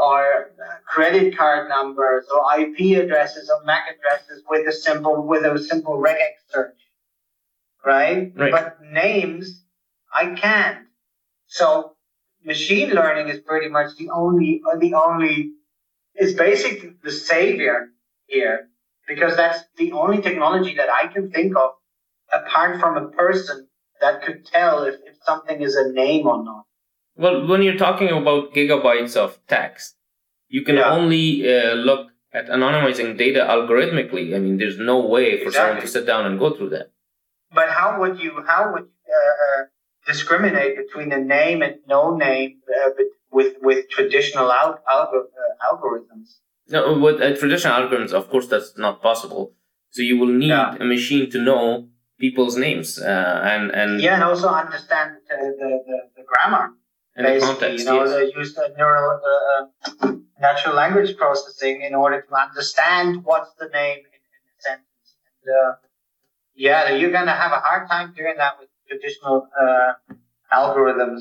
or 0.00 0.50
credit 0.86 1.36
card 1.36 1.68
numbers 1.68 2.26
or 2.32 2.42
IP 2.58 2.98
addresses 2.98 3.50
or 3.50 3.62
MAC 3.64 3.82
addresses 3.96 4.42
with 4.48 4.66
a 4.66 4.72
simple 4.72 5.26
with 5.26 5.44
a 5.44 5.58
simple 5.58 5.98
regex 5.98 6.32
search, 6.48 6.78
right? 7.84 8.32
right? 8.34 8.50
But 8.50 8.82
names, 8.82 9.62
I 10.12 10.34
can't. 10.34 10.86
So 11.46 11.96
machine 12.44 12.90
learning 12.90 13.28
is 13.28 13.40
pretty 13.40 13.68
much 13.68 13.96
the 13.96 14.08
only 14.10 14.62
the 14.78 14.94
only 14.94 15.52
is 16.14 16.34
basically 16.34 16.94
the 17.02 17.12
savior 17.12 17.90
here 18.26 18.68
because 19.06 19.36
that's 19.36 19.64
the 19.76 19.92
only 19.92 20.22
technology 20.22 20.74
that 20.76 20.88
I 20.88 21.08
can 21.08 21.30
think 21.30 21.56
of 21.56 21.72
apart 22.32 22.80
from 22.80 22.96
a 22.96 23.08
person 23.08 23.68
that 24.00 24.22
could 24.22 24.46
tell 24.46 24.84
if, 24.84 24.94
if 25.04 25.16
something 25.24 25.60
is 25.60 25.76
a 25.76 25.92
name 25.92 26.26
or 26.26 26.42
not. 26.42 26.64
Well, 27.16 27.46
when 27.46 27.62
you're 27.62 27.76
talking 27.76 28.08
about 28.08 28.54
gigabytes 28.54 29.16
of 29.16 29.38
text, 29.46 29.96
you 30.48 30.62
can 30.62 30.76
yeah. 30.76 30.90
only 30.90 31.46
uh, 31.46 31.74
look 31.74 32.10
at 32.32 32.48
anonymizing 32.48 33.18
data 33.18 33.40
algorithmically. 33.40 34.34
I 34.34 34.38
mean, 34.38 34.58
there's 34.58 34.78
no 34.78 35.06
way 35.06 35.38
for 35.38 35.48
exactly. 35.48 35.52
someone 35.52 35.80
to 35.80 35.88
sit 35.88 36.06
down 36.06 36.26
and 36.26 36.38
go 36.38 36.54
through 36.54 36.70
that. 36.70 36.92
But 37.52 37.70
how 37.70 37.98
would 38.00 38.20
you 38.20 38.44
how 38.46 38.72
would 38.72 38.84
uh, 38.84 39.34
uh 39.46 39.64
discriminate 40.06 40.76
between 40.76 41.12
a 41.12 41.18
name 41.18 41.62
and 41.62 41.76
no 41.88 42.16
name 42.16 42.60
uh, 42.68 42.90
with 43.30 43.54
with 43.60 43.88
traditional 43.90 44.52
al- 44.52 44.80
algor- 44.88 45.30
uh, 45.40 45.68
algorithms? 45.68 46.38
No, 46.68 46.96
with 46.98 47.20
uh, 47.20 47.36
traditional 47.36 47.74
algorithms, 47.80 48.12
of 48.12 48.30
course, 48.30 48.46
that's 48.46 48.78
not 48.78 49.02
possible. 49.02 49.54
So 49.90 50.02
you 50.02 50.16
will 50.18 50.32
need 50.32 50.48
yeah. 50.48 50.76
a 50.78 50.84
machine 50.84 51.28
to 51.30 51.38
know 51.42 51.88
people's 52.20 52.56
names 52.56 52.98
and 52.98 53.70
and 53.72 54.00
yeah, 54.00 54.14
and 54.14 54.22
also 54.22 54.48
understand 54.48 55.16
the, 55.28 55.36
the, 55.58 55.98
the 56.16 56.22
grammar 56.22 56.74
and 57.24 57.34
basically, 57.34 57.54
the 57.54 57.60
context. 57.60 57.86
You 57.86 57.92
know, 57.92 58.04
yes. 58.04 58.12
they 58.14 58.38
use 58.38 58.54
the 58.54 58.74
neural 58.76 59.20
uh, 59.32 60.12
natural 60.40 60.74
language 60.74 61.16
processing 61.16 61.82
in 61.82 61.94
order 61.94 62.22
to 62.22 62.34
understand 62.34 63.24
what's 63.24 63.52
the 63.58 63.68
name 63.68 63.98
in, 63.98 64.20
in 64.36 64.42
a 64.50 64.56
sentence. 64.58 65.06
And 65.44 65.54
uh, 65.54 65.74
yeah, 66.54 66.90
you're 66.90 67.12
gonna 67.12 67.34
have 67.34 67.52
a 67.52 67.60
hard 67.60 67.88
time 67.88 68.14
doing 68.16 68.34
that 68.38 68.58
with 68.58 68.68
traditional 68.88 69.48
uh, 69.60 69.92
algorithms. 70.52 71.20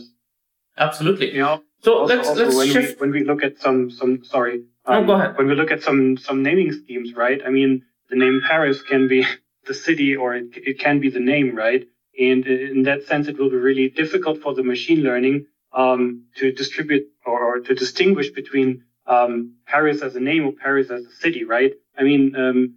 Absolutely. 0.78 1.34
You 1.34 1.42
know. 1.42 1.64
So 1.82 2.00
also, 2.00 2.16
let's 2.16 2.28
also 2.28 2.46
let's 2.46 2.56
when 2.56 2.68
shift. 2.70 3.00
we 3.00 3.08
when 3.08 3.12
we 3.12 3.24
look 3.24 3.44
at 3.44 3.60
some 3.60 3.90
some 3.90 4.24
sorry. 4.24 4.64
Um, 4.86 5.06
no, 5.06 5.08
go 5.08 5.14
ahead. 5.22 5.38
When 5.38 5.48
we 5.48 5.56
look 5.56 5.72
at 5.72 5.84
some 5.84 6.18
some 6.18 6.44
naming 6.44 6.72
schemes, 6.72 7.14
right? 7.14 7.42
I 7.46 7.50
mean, 7.50 7.84
the 8.10 8.16
name 8.16 8.42
Paris 8.46 8.82
can 8.82 9.08
be 9.08 9.26
the 9.68 9.74
city, 9.74 10.16
or 10.16 10.36
it, 10.36 10.48
it 10.56 10.80
can 10.80 11.00
be 11.00 11.10
the 11.10 11.20
name, 11.20 11.56
right? 11.56 11.86
And 12.20 12.46
in 12.46 12.84
that 12.84 13.04
sense, 13.04 13.28
it 13.28 13.40
will 13.40 13.50
be 13.50 13.56
really 13.56 13.90
difficult 13.90 14.42
for 14.42 14.54
the 14.54 14.64
machine 14.64 15.02
learning 15.04 15.46
um, 15.74 16.26
to 16.36 16.52
distribute 16.52 17.04
or, 17.26 17.56
or, 17.56 17.60
to 17.60 17.74
distinguish 17.74 18.32
between 18.32 18.84
um, 19.06 19.56
Paris 19.66 20.02
as 20.02 20.16
a 20.16 20.20
name 20.20 20.46
or 20.46 20.52
Paris 20.54 20.90
as 20.90 21.06
a 21.06 21.12
city, 21.12 21.44
right? 21.44 21.74
I 21.98 22.04
mean, 22.04 22.36
um, 22.36 22.76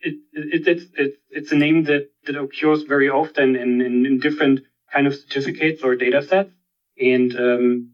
it, 0.00 0.14
it, 0.32 0.66
it, 0.66 0.82
it's, 0.94 1.16
it's 1.30 1.52
a 1.52 1.56
name 1.56 1.84
that, 1.84 2.08
that 2.26 2.36
occurs 2.36 2.82
very 2.82 3.08
often 3.08 3.56
in, 3.56 3.80
in, 3.80 4.06
in 4.06 4.18
different 4.18 4.60
kind 4.92 5.06
of 5.06 5.14
certificates 5.14 5.82
or 5.82 5.94
data 5.94 6.22
sets. 6.22 6.50
And 7.00 7.34
um, 7.36 7.90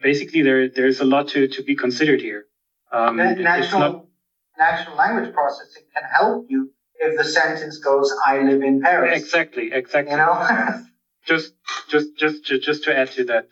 basically, 0.00 0.42
there 0.42 0.68
there's 0.68 1.00
a 1.00 1.04
lot 1.04 1.28
to, 1.28 1.48
to 1.48 1.62
be 1.62 1.74
considered 1.74 2.20
here. 2.20 2.46
Um, 2.92 3.16
natural, 3.16 3.80
not... 3.80 4.04
natural 4.58 4.96
language 4.96 5.34
processing 5.34 5.82
can 5.94 6.04
help 6.04 6.46
you 6.48 6.70
if 7.00 7.18
the 7.18 7.24
sentence 7.24 7.78
goes, 7.78 8.14
"I 8.24 8.38
live 8.42 8.62
in 8.62 8.80
Paris." 8.80 9.20
Exactly, 9.20 9.72
exactly. 9.72 10.12
You 10.12 10.18
know, 10.18 10.84
just 11.26 11.54
just 11.88 12.16
just 12.16 12.46
to, 12.46 12.58
just 12.58 12.84
to 12.84 12.96
add 12.96 13.10
to 13.12 13.24
that. 13.24 13.48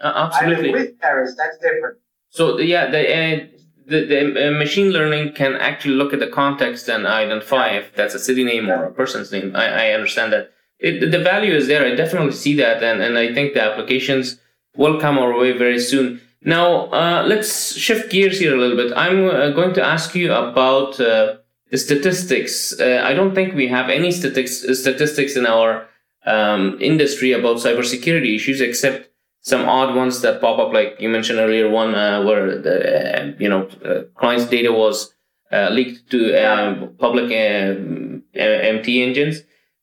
Uh, 0.00 0.30
absolutely. 0.32 0.70
I 0.70 0.72
live 0.72 0.80
with 0.80 1.00
Paris. 1.00 1.34
That's 1.36 1.58
different. 1.58 1.98
So 2.30 2.58
yeah, 2.58 2.90
the 2.90 3.00
uh, 3.00 3.46
the, 3.86 4.04
the 4.04 4.48
uh, 4.48 4.50
machine 4.52 4.90
learning 4.90 5.32
can 5.32 5.54
actually 5.56 5.94
look 5.94 6.12
at 6.12 6.20
the 6.20 6.28
context 6.28 6.88
and 6.88 7.06
identify 7.06 7.68
if 7.70 7.94
that's 7.94 8.14
a 8.14 8.18
city 8.18 8.44
name 8.44 8.68
or 8.68 8.84
a 8.84 8.92
person's 8.92 9.32
name. 9.32 9.56
I, 9.56 9.88
I 9.88 9.92
understand 9.92 10.32
that. 10.32 10.52
It, 10.78 11.10
the 11.10 11.18
value 11.18 11.54
is 11.54 11.66
there. 11.66 11.84
I 11.84 11.96
definitely 11.96 12.32
see 12.32 12.54
that, 12.56 12.84
and, 12.84 13.02
and 13.02 13.18
I 13.18 13.34
think 13.34 13.54
the 13.54 13.62
applications 13.62 14.38
will 14.76 15.00
come 15.00 15.18
our 15.18 15.36
way 15.36 15.50
very 15.50 15.80
soon. 15.80 16.20
Now, 16.42 16.86
uh, 16.92 17.24
let's 17.26 17.74
shift 17.76 18.12
gears 18.12 18.38
here 18.38 18.54
a 18.54 18.60
little 18.60 18.76
bit. 18.76 18.92
I'm 18.96 19.26
uh, 19.26 19.50
going 19.50 19.74
to 19.74 19.84
ask 19.84 20.14
you 20.14 20.32
about 20.32 21.00
uh, 21.00 21.38
the 21.70 21.78
statistics. 21.78 22.78
Uh, 22.78 23.02
I 23.04 23.12
don't 23.12 23.34
think 23.34 23.54
we 23.54 23.66
have 23.66 23.90
any 23.90 24.12
statistics 24.12 24.78
statistics 24.78 25.34
in 25.34 25.46
our 25.46 25.88
um, 26.26 26.78
industry 26.80 27.32
about 27.32 27.56
cybersecurity 27.56 28.36
issues, 28.36 28.60
except 28.60 29.07
some 29.48 29.68
odd 29.68 29.94
ones 29.96 30.20
that 30.20 30.40
pop 30.40 30.58
up, 30.58 30.72
like 30.72 30.96
you 31.00 31.08
mentioned 31.08 31.38
earlier, 31.38 31.68
one 31.68 31.94
uh, 31.94 32.22
where 32.22 32.58
the 32.58 32.76
uh, 33.20 33.32
you 33.38 33.48
know 33.48 33.68
client's 34.16 34.46
data 34.46 34.72
was 34.72 35.14
leaked 35.50 36.10
to 36.10 36.34
um, 36.36 36.94
public 36.98 37.30
MT 37.30 39.02
engines. 39.02 39.40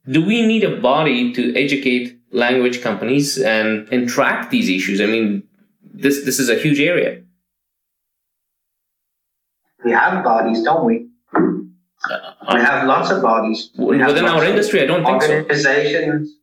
Do 0.08 0.24
we 0.24 0.46
need 0.46 0.64
a 0.64 0.80
body 0.80 1.34
to 1.34 1.56
educate 1.56 2.20
language 2.32 2.82
companies 2.82 3.40
and, 3.40 3.88
and 3.92 4.08
track 4.08 4.52
these 4.52 4.70
issues? 4.70 5.02
I 5.02 5.08
mean, 5.08 5.44
this 5.82 6.24
this 6.26 6.40
is 6.40 6.50
a 6.50 6.56
huge 6.56 6.80
area. 6.80 7.22
We 9.84 9.92
have 9.92 10.24
bodies, 10.24 10.64
don't 10.64 10.86
we? 10.86 11.08
Uh, 11.34 12.54
we 12.54 12.60
have 12.60 12.88
lots 12.88 13.10
of 13.10 13.22
bodies. 13.22 13.72
We 13.78 13.98
within 13.98 14.26
our 14.26 14.44
industry, 14.44 14.84
I 14.84 14.86
don't 14.86 15.04
think 15.04 15.22
so. 15.24 15.32
Organizations. 15.32 16.36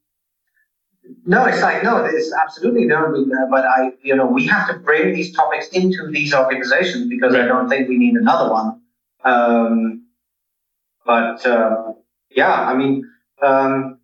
No, 1.25 1.45
it's 1.45 1.63
like 1.63 1.85
no, 1.85 2.05
it's 2.05 2.33
absolutely 2.33 2.85
no. 2.85 3.15
Uh, 3.15 3.47
but 3.51 3.65
I, 3.65 3.93
you 4.03 4.15
know, 4.17 4.27
we 4.27 4.47
have 4.47 4.69
to 4.69 4.75
bring 4.79 5.13
these 5.13 5.35
topics 5.35 5.69
into 5.69 6.11
these 6.11 6.35
organizations 6.35 7.09
because 7.09 7.33
right. 7.33 7.45
I 7.45 7.47
don't 7.47 7.69
think 7.69 7.89
we 7.89 7.97
need 7.97 8.15
another 8.15 8.51
one. 8.51 8.81
Um, 9.25 10.07
but 11.07 11.47
uh, 11.47 11.93
yeah, 12.31 12.53
I 12.53 12.75
mean, 12.75 13.09
um, 13.41 13.99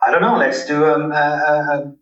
I 0.00 0.12
don't 0.12 0.22
know. 0.22 0.36
Let's 0.36 0.66
do 0.66 0.84
a, 0.84 1.08
a, 1.10 1.92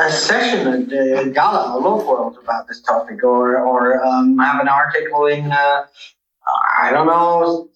a 0.00 0.10
session 0.10 0.90
at 0.90 0.92
uh, 0.92 1.24
Gala 1.30 1.76
or 1.76 1.82
LocWorld 1.82 2.42
about 2.42 2.68
this 2.68 2.80
topic, 2.80 3.22
or 3.24 3.58
or 3.58 4.02
um, 4.04 4.38
have 4.38 4.60
an 4.60 4.68
article 4.68 5.26
in 5.26 5.52
uh, 5.52 5.86
I 6.78 6.90
don't 6.92 7.06
know 7.06 7.68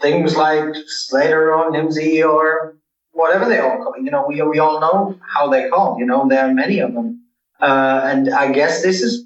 things 0.00 0.36
like 0.36 0.74
Slator 0.86 1.54
or 1.54 1.70
Nimdzi 1.70 2.26
or 2.26 2.76
whatever 3.16 3.46
they 3.48 3.58
all 3.58 3.78
call. 3.82 3.94
You 3.96 4.10
know, 4.10 4.24
we 4.28 4.40
we 4.42 4.58
all 4.58 4.80
know 4.80 5.18
how 5.34 5.48
they 5.48 5.68
call. 5.68 5.98
You 5.98 6.06
know, 6.06 6.28
there 6.28 6.46
are 6.46 6.54
many 6.54 6.78
of 6.80 6.94
them, 6.94 7.22
uh, 7.60 8.00
and 8.04 8.30
I 8.30 8.52
guess 8.52 8.82
this 8.82 9.02
is 9.02 9.24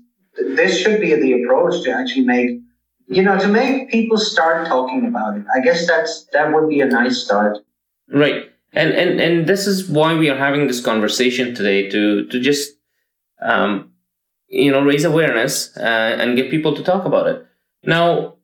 this 0.57 0.79
should 0.79 1.01
be 1.01 1.15
the 1.15 1.43
approach 1.43 1.83
to 1.85 1.91
actually 1.91 2.25
make 2.25 2.51
you 3.07 3.23
know 3.23 3.39
to 3.39 3.49
make 3.49 3.91
people 3.91 4.19
start 4.19 4.67
talking 4.67 5.07
about 5.07 5.37
it. 5.37 5.45
I 5.55 5.61
guess 5.61 5.87
that's 5.87 6.27
that 6.33 6.53
would 6.53 6.69
be 6.69 6.81
a 6.81 6.87
nice 6.87 7.19
start. 7.25 7.59
Right 8.13 8.51
and 8.73 8.93
and 8.93 9.21
and 9.21 9.47
this 9.47 9.67
is 9.67 9.89
why 9.89 10.15
we 10.15 10.29
are 10.31 10.37
having 10.37 10.67
this 10.67 10.81
conversation 10.81 11.55
today 11.55 11.89
to 11.91 12.27
to 12.27 12.41
just 12.41 12.77
um, 13.43 13.93
you 14.49 14.71
know 14.71 14.83
raise 14.83 15.05
awareness 15.05 15.77
uh, 15.77 16.17
and 16.19 16.37
get 16.37 16.51
people 16.51 16.75
to 16.75 16.83
talk 16.83 17.05
about 17.05 17.27
it 17.27 17.47
now 17.85 18.35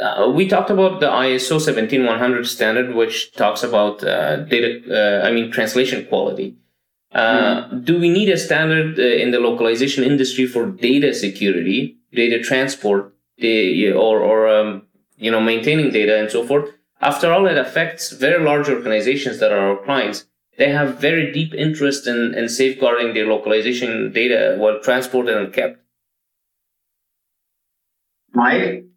uh, 0.00 0.30
we 0.34 0.48
talked 0.48 0.70
about 0.70 1.00
the 1.00 1.06
ISO 1.06 1.60
17100 1.60 2.46
standard, 2.46 2.94
which 2.94 3.32
talks 3.32 3.62
about 3.62 4.02
uh, 4.04 4.36
data, 4.36 4.80
uh, 4.90 5.26
I 5.26 5.32
mean, 5.32 5.50
translation 5.50 6.06
quality. 6.06 6.56
Mm. 7.14 7.84
Do 7.84 8.00
we 8.00 8.08
need 8.08 8.30
a 8.30 8.38
standard 8.38 8.98
uh, 8.98 9.02
in 9.02 9.32
the 9.32 9.40
localization 9.40 10.02
industry 10.04 10.46
for 10.46 10.66
data 10.66 11.12
security, 11.12 11.98
data 12.12 12.42
transport, 12.42 13.14
or, 13.42 14.18
or 14.20 14.48
um, 14.48 14.82
you 15.16 15.30
know, 15.30 15.40
maintaining 15.40 15.90
data 15.90 16.18
and 16.18 16.30
so 16.30 16.46
forth? 16.46 16.70
After 17.00 17.32
all, 17.32 17.46
it 17.46 17.58
affects 17.58 18.12
very 18.12 18.42
large 18.42 18.68
organizations 18.68 19.40
that 19.40 19.52
are 19.52 19.70
our 19.76 19.84
clients. 19.84 20.26
They 20.56 20.70
have 20.70 20.98
very 20.98 21.32
deep 21.32 21.52
interest 21.54 22.06
in, 22.06 22.34
in 22.34 22.48
safeguarding 22.48 23.14
their 23.14 23.26
localization 23.26 24.12
data 24.12 24.56
while 24.58 24.80
transported 24.80 25.36
and 25.36 25.52
kept. 25.52 25.78
Mike? 28.32 28.91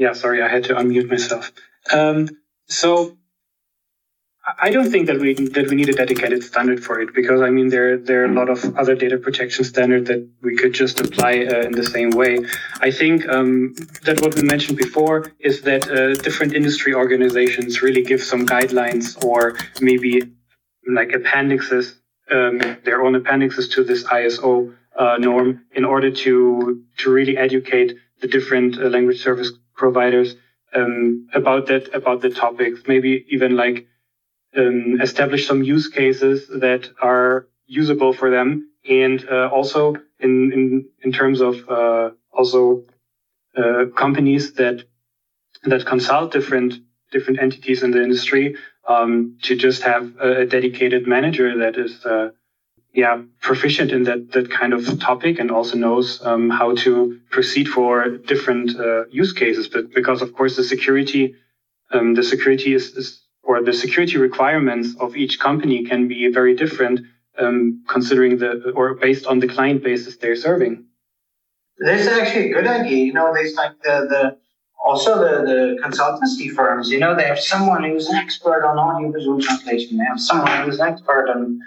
Yeah, 0.00 0.14
sorry, 0.14 0.40
I 0.42 0.48
had 0.48 0.64
to 0.64 0.74
unmute 0.74 1.10
myself. 1.10 1.52
Um, 1.92 2.30
so 2.64 3.18
I 4.66 4.70
don't 4.70 4.90
think 4.90 5.06
that 5.08 5.18
we 5.20 5.34
that 5.56 5.68
we 5.68 5.76
need 5.76 5.90
a 5.90 5.92
dedicated 5.92 6.42
standard 6.42 6.82
for 6.82 6.94
it 7.02 7.10
because 7.14 7.42
I 7.42 7.50
mean 7.50 7.68
there 7.68 7.98
there 7.98 8.22
are 8.22 8.30
a 8.34 8.36
lot 8.40 8.48
of 8.48 8.58
other 8.78 8.94
data 8.94 9.18
protection 9.18 9.62
standards 9.62 10.08
that 10.08 10.26
we 10.40 10.56
could 10.56 10.72
just 10.72 10.96
apply 11.00 11.32
uh, 11.52 11.68
in 11.68 11.72
the 11.72 11.84
same 11.96 12.12
way. 12.22 12.38
I 12.80 12.90
think 12.90 13.28
um, 13.28 13.74
that 14.06 14.22
what 14.22 14.34
we 14.36 14.42
mentioned 14.54 14.78
before 14.78 15.18
is 15.38 15.60
that 15.68 15.82
uh, 15.90 16.14
different 16.26 16.54
industry 16.54 16.94
organizations 16.94 17.82
really 17.82 18.02
give 18.02 18.22
some 18.22 18.46
guidelines 18.46 19.22
or 19.22 19.58
maybe 19.82 20.12
like 20.98 21.12
appendixes, 21.12 22.00
um, 22.30 22.54
their 22.86 23.02
own 23.04 23.14
appendixes 23.16 23.68
to 23.74 23.84
this 23.84 24.04
ISO 24.04 24.74
uh, 24.96 25.18
norm 25.18 25.48
in 25.72 25.84
order 25.84 26.10
to 26.24 26.82
to 27.00 27.10
really 27.10 27.36
educate 27.36 27.90
the 28.22 28.28
different 28.28 28.78
uh, 28.78 28.84
language 28.96 29.22
service 29.22 29.52
providers 29.84 30.28
um, 30.78 31.26
about 31.40 31.66
that 31.70 31.84
about 32.00 32.20
the 32.20 32.30
topics. 32.44 32.78
Maybe 32.92 33.12
even 33.34 33.56
like 33.56 33.86
um, 34.56 35.00
establish 35.00 35.46
some 35.46 35.62
use 35.74 35.88
cases 35.88 36.36
that 36.66 36.82
are 37.00 37.46
usable 37.66 38.12
for 38.12 38.28
them, 38.36 38.48
and 38.88 39.18
uh, 39.30 39.48
also 39.58 39.94
in, 40.26 40.32
in 40.56 40.62
in 41.04 41.10
terms 41.20 41.40
of 41.40 41.54
uh, 41.68 42.10
also 42.38 42.84
uh, 43.56 43.84
companies 44.04 44.52
that 44.60 44.76
that 45.72 45.86
consult 45.86 46.32
different 46.32 46.72
different 47.10 47.38
entities 47.40 47.82
in 47.82 47.90
the 47.90 48.02
industry 48.02 48.54
um, 48.86 49.12
to 49.42 49.54
just 49.56 49.82
have 49.82 50.04
a, 50.20 50.44
dedicated 50.44 51.06
manager 51.06 51.48
that 51.62 51.76
is 51.76 51.92
uh, 52.06 52.30
yeah 52.92 53.22
proficient 53.40 53.92
in 53.92 54.02
that 54.04 54.32
that 54.32 54.50
kind 54.50 54.72
of 54.72 54.98
topic 55.00 55.38
and 55.38 55.50
also 55.50 55.76
knows 55.76 56.24
um, 56.24 56.50
how 56.50 56.74
to 56.74 57.18
proceed 57.30 57.68
for 57.68 58.08
different 58.08 58.78
uh, 58.78 59.06
use 59.06 59.32
cases 59.32 59.68
but 59.68 59.90
because 59.94 60.22
of 60.22 60.34
course 60.34 60.56
the 60.56 60.64
security 60.64 61.34
um, 61.92 62.14
the 62.14 62.22
security 62.22 62.74
is, 62.74 62.96
is 62.96 63.22
or 63.42 63.62
the 63.62 63.72
security 63.72 64.18
requirements 64.18 64.94
of 65.00 65.16
each 65.16 65.40
company 65.40 65.84
can 65.84 66.08
be 66.08 66.28
very 66.28 66.54
different 66.54 67.00
um, 67.38 67.82
considering 67.88 68.38
the 68.38 68.72
or 68.74 68.94
based 68.94 69.26
on 69.26 69.38
the 69.38 69.46
client 69.46 69.82
bases 69.82 70.16
they're 70.16 70.36
serving. 70.36 70.84
This 71.78 72.02
is 72.02 72.08
actually 72.08 72.50
a 72.50 72.54
good 72.54 72.66
idea. 72.66 73.04
You 73.06 73.14
know, 73.14 73.32
there's 73.32 73.54
like 73.54 73.72
the, 73.82 74.06
the 74.10 74.36
also 74.84 75.18
the, 75.18 75.44
the 75.50 75.78
consultancy 75.82 76.50
firms, 76.50 76.90
you 76.90 76.98
know, 76.98 77.14
they 77.14 77.24
have 77.24 77.38
someone 77.38 77.84
who's 77.84 78.06
an 78.08 78.16
expert 78.16 78.64
on 78.64 78.78
audiovisual 78.78 79.40
translation. 79.40 79.98
They 79.98 80.04
have 80.04 80.20
someone 80.20 80.64
who's 80.64 80.80
an 80.80 80.88
expert 80.88 81.28
on 81.28 81.60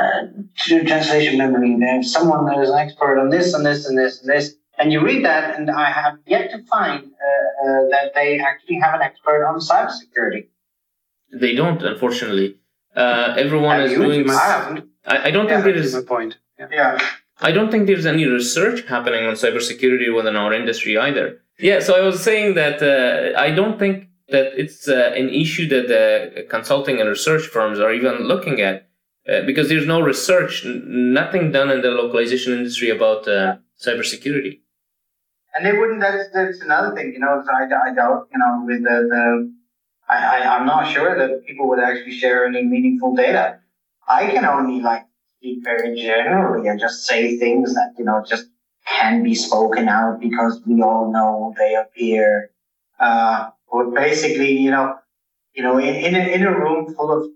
uh, 0.00 0.22
translation 0.58 1.38
memory. 1.38 1.76
They 1.78 1.86
have 1.86 2.04
someone 2.04 2.46
that 2.46 2.58
is 2.60 2.70
an 2.70 2.78
expert 2.78 3.18
on 3.18 3.30
this 3.30 3.54
and 3.54 3.64
this 3.64 3.86
and 3.86 3.96
this 3.96 4.20
and 4.20 4.28
this. 4.28 4.54
And 4.78 4.92
you 4.92 5.00
read 5.04 5.24
that, 5.24 5.58
and 5.58 5.70
I 5.70 5.90
have 5.90 6.18
yet 6.26 6.50
to 6.52 6.62
find 6.64 7.04
uh, 7.04 7.06
uh, 7.06 7.88
that 7.90 8.12
they 8.14 8.38
actually 8.38 8.76
have 8.76 8.94
an 8.94 9.02
expert 9.02 9.44
on 9.46 9.60
cybersecurity. 9.60 10.46
They 11.32 11.54
don't, 11.54 11.82
unfortunately. 11.82 12.56
Uh, 12.96 13.34
everyone 13.36 13.78
Have 13.78 13.90
is 13.90 13.98
doing. 13.98 14.28
I, 14.30 14.34
haven't. 14.34 14.88
I 15.06 15.30
don't 15.30 15.46
yeah, 15.48 15.62
think 15.62 15.64
there 15.64 15.74
is. 15.74 15.94
My 15.94 16.02
point. 16.02 16.38
Yeah. 16.58 16.68
yeah. 16.72 16.98
I 17.40 17.52
don't 17.52 17.70
think 17.70 17.86
there's 17.86 18.06
any 18.06 18.26
research 18.26 18.86
happening 18.86 19.26
on 19.26 19.34
cybersecurity 19.34 20.14
within 20.14 20.36
our 20.36 20.52
industry 20.52 20.98
either. 20.98 21.40
Yeah, 21.58 21.80
so 21.80 21.96
I 21.96 22.00
was 22.00 22.22
saying 22.22 22.54
that 22.54 22.82
uh, 22.82 23.38
I 23.38 23.50
don't 23.50 23.78
think 23.78 24.08
that 24.28 24.52
it's 24.58 24.88
uh, 24.88 25.12
an 25.16 25.28
issue 25.28 25.68
that 25.68 25.88
the 25.88 26.46
consulting 26.48 27.00
and 27.00 27.08
research 27.08 27.46
firms 27.46 27.78
are 27.78 27.92
even 27.92 28.24
looking 28.24 28.60
at 28.60 28.88
uh, 29.28 29.42
because 29.42 29.68
there's 29.68 29.86
no 29.86 30.00
research, 30.00 30.64
nothing 30.64 31.52
done 31.52 31.70
in 31.70 31.82
the 31.82 31.90
localization 31.90 32.52
industry 32.52 32.90
about 32.90 33.28
uh, 33.28 33.56
cybersecurity. 33.80 34.60
And 35.54 35.66
they 35.66 35.72
wouldn't. 35.72 36.00
That's 36.00 36.28
that's 36.32 36.60
another 36.60 36.94
thing, 36.94 37.12
you 37.12 37.18
know. 37.18 37.42
So 37.44 37.52
I, 37.52 37.64
I 37.64 37.94
doubt, 37.94 38.28
you 38.32 38.38
know, 38.38 38.62
with 38.64 38.84
the, 38.84 39.08
the 39.10 39.52
I, 40.08 40.42
I, 40.42 40.56
am 40.56 40.66
not 40.66 40.92
sure 40.92 41.16
that 41.18 41.44
people 41.46 41.68
would 41.68 41.80
actually 41.80 42.12
share 42.18 42.46
any 42.46 42.64
meaningful 42.64 43.14
data. 43.14 43.58
I 44.08 44.30
can 44.30 44.44
only 44.44 44.80
like 44.80 45.06
speak 45.38 45.64
very 45.64 46.00
generally 46.00 46.68
and 46.68 46.78
just 46.78 47.06
say 47.06 47.38
things 47.38 47.74
that, 47.74 47.94
you 47.98 48.04
know, 48.04 48.24
just 48.28 48.46
can 48.86 49.22
be 49.22 49.34
spoken 49.34 49.88
out 49.88 50.20
because 50.20 50.60
we 50.66 50.82
all 50.82 51.12
know 51.12 51.54
they 51.56 51.74
appear. 51.74 52.50
Uh, 52.98 53.50
but 53.72 53.94
basically, 53.94 54.52
you 54.52 54.70
know, 54.70 54.96
you 55.54 55.62
know, 55.62 55.78
in, 55.78 55.94
in, 55.94 56.14
a, 56.16 56.34
in 56.34 56.42
a 56.42 56.50
room 56.50 56.94
full 56.94 57.10
of, 57.10 57.30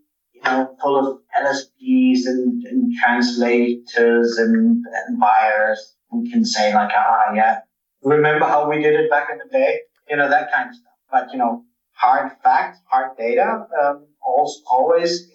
full 0.45 0.99
of 0.99 1.21
LSPs 1.41 2.27
and, 2.27 2.63
and 2.65 2.93
translators 3.03 4.39
and, 4.39 4.85
and 5.07 5.21
buyers, 5.21 5.97
we 6.13 6.31
can 6.31 6.45
say 6.45 6.75
like, 6.75 6.91
ah, 6.95 7.33
yeah, 7.35 7.61
remember 8.03 8.47
how 8.47 8.69
we 8.69 8.81
did 8.81 8.95
it 8.95 9.11
back 9.11 9.29
in 9.31 9.39
the 9.39 9.49
day? 9.51 9.81
You 10.09 10.17
know, 10.17 10.29
that 10.29 10.53
kind 10.53 10.69
of 10.69 10.77
stuff. 10.77 10.93
But, 11.11 11.33
you 11.33 11.39
know, 11.39 11.65
hard 11.93 12.33
facts, 12.43 12.79
hard 12.91 13.17
data, 13.17 13.67
um, 13.83 14.07
also 14.25 14.61
always, 14.71 15.31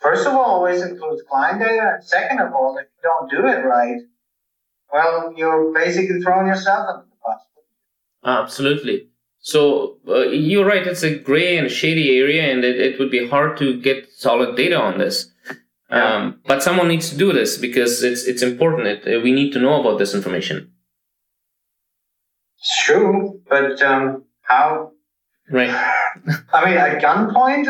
first 0.00 0.26
of 0.26 0.34
all, 0.34 0.44
always 0.44 0.82
includes 0.82 1.22
client 1.30 1.60
data. 1.60 1.94
And 1.94 2.04
second 2.04 2.40
of 2.40 2.52
all, 2.52 2.76
if 2.78 2.86
you 2.86 3.02
don't 3.02 3.30
do 3.30 3.48
it 3.48 3.64
right, 3.64 4.00
well, 4.92 5.32
you're 5.36 5.72
basically 5.72 6.20
throwing 6.20 6.46
yourself 6.46 6.86
under 6.88 7.04
the 7.04 7.16
bus. 7.24 7.40
Absolutely. 8.24 9.08
So 9.40 9.96
uh, 10.06 10.28
you're 10.28 10.66
right. 10.66 10.86
It's 10.86 11.02
a 11.02 11.18
gray 11.18 11.56
and 11.56 11.70
shady 11.70 12.18
area, 12.18 12.52
and 12.52 12.62
it, 12.64 12.78
it 12.78 12.98
would 12.98 13.10
be 13.10 13.26
hard 13.26 13.56
to 13.58 13.80
get 13.80 14.10
solid 14.12 14.54
data 14.56 14.78
on 14.78 14.98
this. 14.98 15.30
Yeah. 15.90 16.14
Um, 16.14 16.40
but 16.46 16.62
someone 16.62 16.88
needs 16.88 17.10
to 17.10 17.16
do 17.16 17.32
this 17.32 17.56
because 17.56 18.02
it's 18.02 18.24
it's 18.24 18.42
important. 18.42 18.86
It, 18.86 19.16
uh, 19.16 19.20
we 19.20 19.32
need 19.32 19.52
to 19.54 19.58
know 19.58 19.80
about 19.80 19.98
this 19.98 20.14
information. 20.14 20.72
It's 22.58 22.84
true, 22.84 23.40
but 23.48 23.80
um, 23.82 24.24
how? 24.42 24.92
Right. 25.50 25.70
I 26.52 26.64
mean, 26.64 26.76
at 26.76 27.02
gunpoint. 27.02 27.66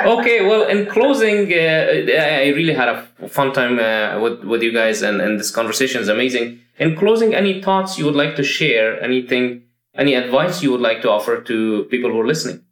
okay. 0.18 0.44
Well, 0.46 0.66
in 0.68 0.86
closing, 0.86 1.52
uh, 1.52 2.12
I 2.20 2.48
really 2.48 2.74
had 2.74 2.88
a 2.88 3.28
fun 3.28 3.52
time 3.52 3.78
uh, 3.78 4.20
with 4.20 4.44
with 4.44 4.62
you 4.62 4.72
guys, 4.72 5.02
and 5.02 5.20
and 5.20 5.38
this 5.38 5.50
conversation 5.50 6.00
is 6.02 6.08
amazing. 6.08 6.60
In 6.78 6.96
closing, 6.96 7.34
any 7.34 7.62
thoughts 7.62 7.98
you 7.98 8.04
would 8.04 8.16
like 8.16 8.34
to 8.36 8.42
share? 8.42 9.00
Anything? 9.02 9.62
Any 9.96 10.14
advice 10.14 10.60
you 10.62 10.72
would 10.72 10.80
like 10.80 11.02
to 11.02 11.10
offer 11.10 11.40
to 11.40 11.84
people 11.84 12.10
who 12.10 12.20
are 12.20 12.26
listening? 12.26 12.64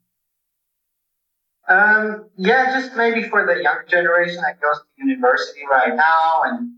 Um, 1.68 2.26
yeah, 2.36 2.72
just 2.72 2.96
maybe 2.96 3.28
for 3.28 3.46
the 3.46 3.62
young 3.62 3.78
generation 3.88 4.42
that 4.42 4.60
goes 4.60 4.78
to 4.78 5.06
university 5.06 5.62
right 5.70 5.94
now 5.94 6.42
and 6.44 6.72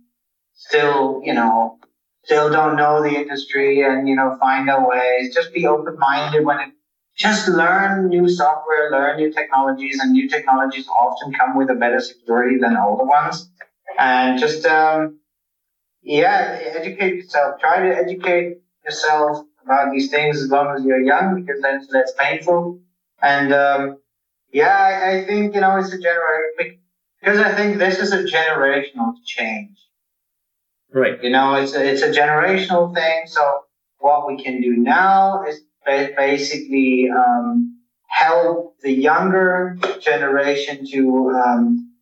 still, 0.52 1.22
you 1.24 1.32
know, 1.32 1.78
still 2.24 2.50
don't 2.50 2.76
know 2.76 3.02
the 3.02 3.14
industry 3.14 3.82
and, 3.82 4.08
you 4.08 4.16
know, 4.16 4.36
find 4.40 4.68
their 4.68 4.80
ways. 4.86 5.34
Just 5.34 5.52
be 5.52 5.66
open 5.66 5.98
minded 5.98 6.44
when 6.44 6.58
it, 6.60 6.70
just 7.16 7.48
learn 7.48 8.08
new 8.08 8.28
software, 8.28 8.90
learn 8.90 9.18
new 9.18 9.30
technologies, 9.32 10.00
and 10.00 10.12
new 10.12 10.28
technologies 10.28 10.88
often 10.88 11.32
come 11.32 11.56
with 11.56 11.70
a 11.70 11.74
better 11.74 12.00
security 12.00 12.58
than 12.58 12.76
older 12.76 13.04
ones. 13.04 13.48
And 13.98 14.38
just, 14.38 14.66
um, 14.66 15.18
yeah, 16.02 16.58
educate 16.60 17.14
yourself. 17.16 17.60
Try 17.60 17.80
to 17.88 17.96
educate 17.96 18.58
yourself 18.84 19.46
about 19.64 19.92
these 19.92 20.10
things 20.10 20.42
as 20.42 20.50
long 20.50 20.74
as 20.76 20.84
you're 20.84 21.00
young 21.00 21.40
because 21.40 21.62
then 21.62 21.76
it's 21.76 21.90
less 21.92 22.12
painful. 22.18 22.80
And, 23.22 23.52
um, 23.52 23.98
yeah, 24.52 24.76
I, 24.76 25.18
I 25.18 25.24
think, 25.24 25.54
you 25.54 25.60
know, 25.60 25.76
it's 25.76 25.92
a 25.92 25.98
generation 25.98 26.78
because 27.20 27.38
I 27.38 27.54
think 27.54 27.78
this 27.78 27.98
is 27.98 28.12
a 28.12 28.24
generational 28.24 29.14
change. 29.24 29.83
Right. 30.94 31.20
You 31.24 31.30
know, 31.30 31.56
it's 31.56 31.74
a, 31.74 31.84
it's 31.84 32.02
a 32.02 32.10
generational 32.10 32.94
thing. 32.94 33.24
So 33.26 33.64
what 33.98 34.28
we 34.28 34.40
can 34.40 34.62
do 34.62 34.76
now 34.76 35.42
is 35.42 35.60
basically 35.82 37.08
um, 37.10 37.80
help 38.06 38.78
the 38.80 38.92
younger 38.92 39.76
generation 40.00 40.86
to 40.92 41.30
um, 41.30 41.92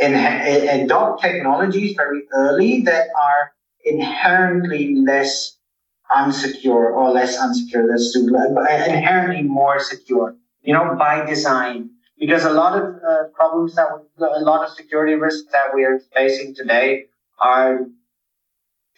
in, 0.00 0.14
adopt 0.14 1.20
technologies 1.20 1.94
very 1.94 2.22
early 2.32 2.80
that 2.82 3.08
are 3.20 3.52
inherently 3.84 4.96
less 4.96 5.58
unsecure 6.10 6.90
or 6.96 7.10
less 7.10 7.36
unsecure. 7.36 7.86
Let's 7.86 8.14
do 8.14 8.34
inherently 8.88 9.42
more 9.42 9.78
secure. 9.78 10.34
You 10.62 10.72
know, 10.72 10.96
by 10.98 11.26
design. 11.26 11.90
Because 12.18 12.44
a 12.44 12.50
lot 12.50 12.76
of 12.76 12.96
uh, 12.96 13.24
problems 13.34 13.76
that 13.76 13.88
we, 13.94 14.26
a 14.26 14.40
lot 14.40 14.66
of 14.66 14.74
security 14.74 15.14
risks 15.14 15.52
that 15.52 15.74
we 15.74 15.84
are 15.84 16.00
facing 16.14 16.54
today 16.54 17.04
are 17.38 17.86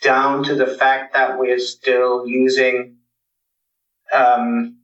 down 0.02 0.42
to 0.44 0.54
the 0.54 0.66
fact 0.66 1.14
that 1.14 1.38
we're 1.38 1.58
still 1.58 2.26
using 2.26 2.96
um, 4.12 4.76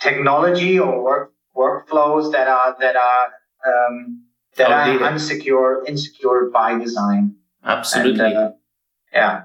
technology 0.00 0.78
or 0.78 1.02
work, 1.02 1.32
workflows 1.56 2.32
that 2.32 2.48
are 2.48 2.76
that 2.80 2.96
are 2.96 3.26
um, 3.66 4.22
that 4.56 4.70
are 4.70 4.98
unsecure, 5.10 5.86
insecure 5.88 6.50
by 6.52 6.78
design. 6.78 7.34
Absolutely. 7.64 8.24
And, 8.24 8.36
uh, 8.36 8.50
yeah. 9.12 9.42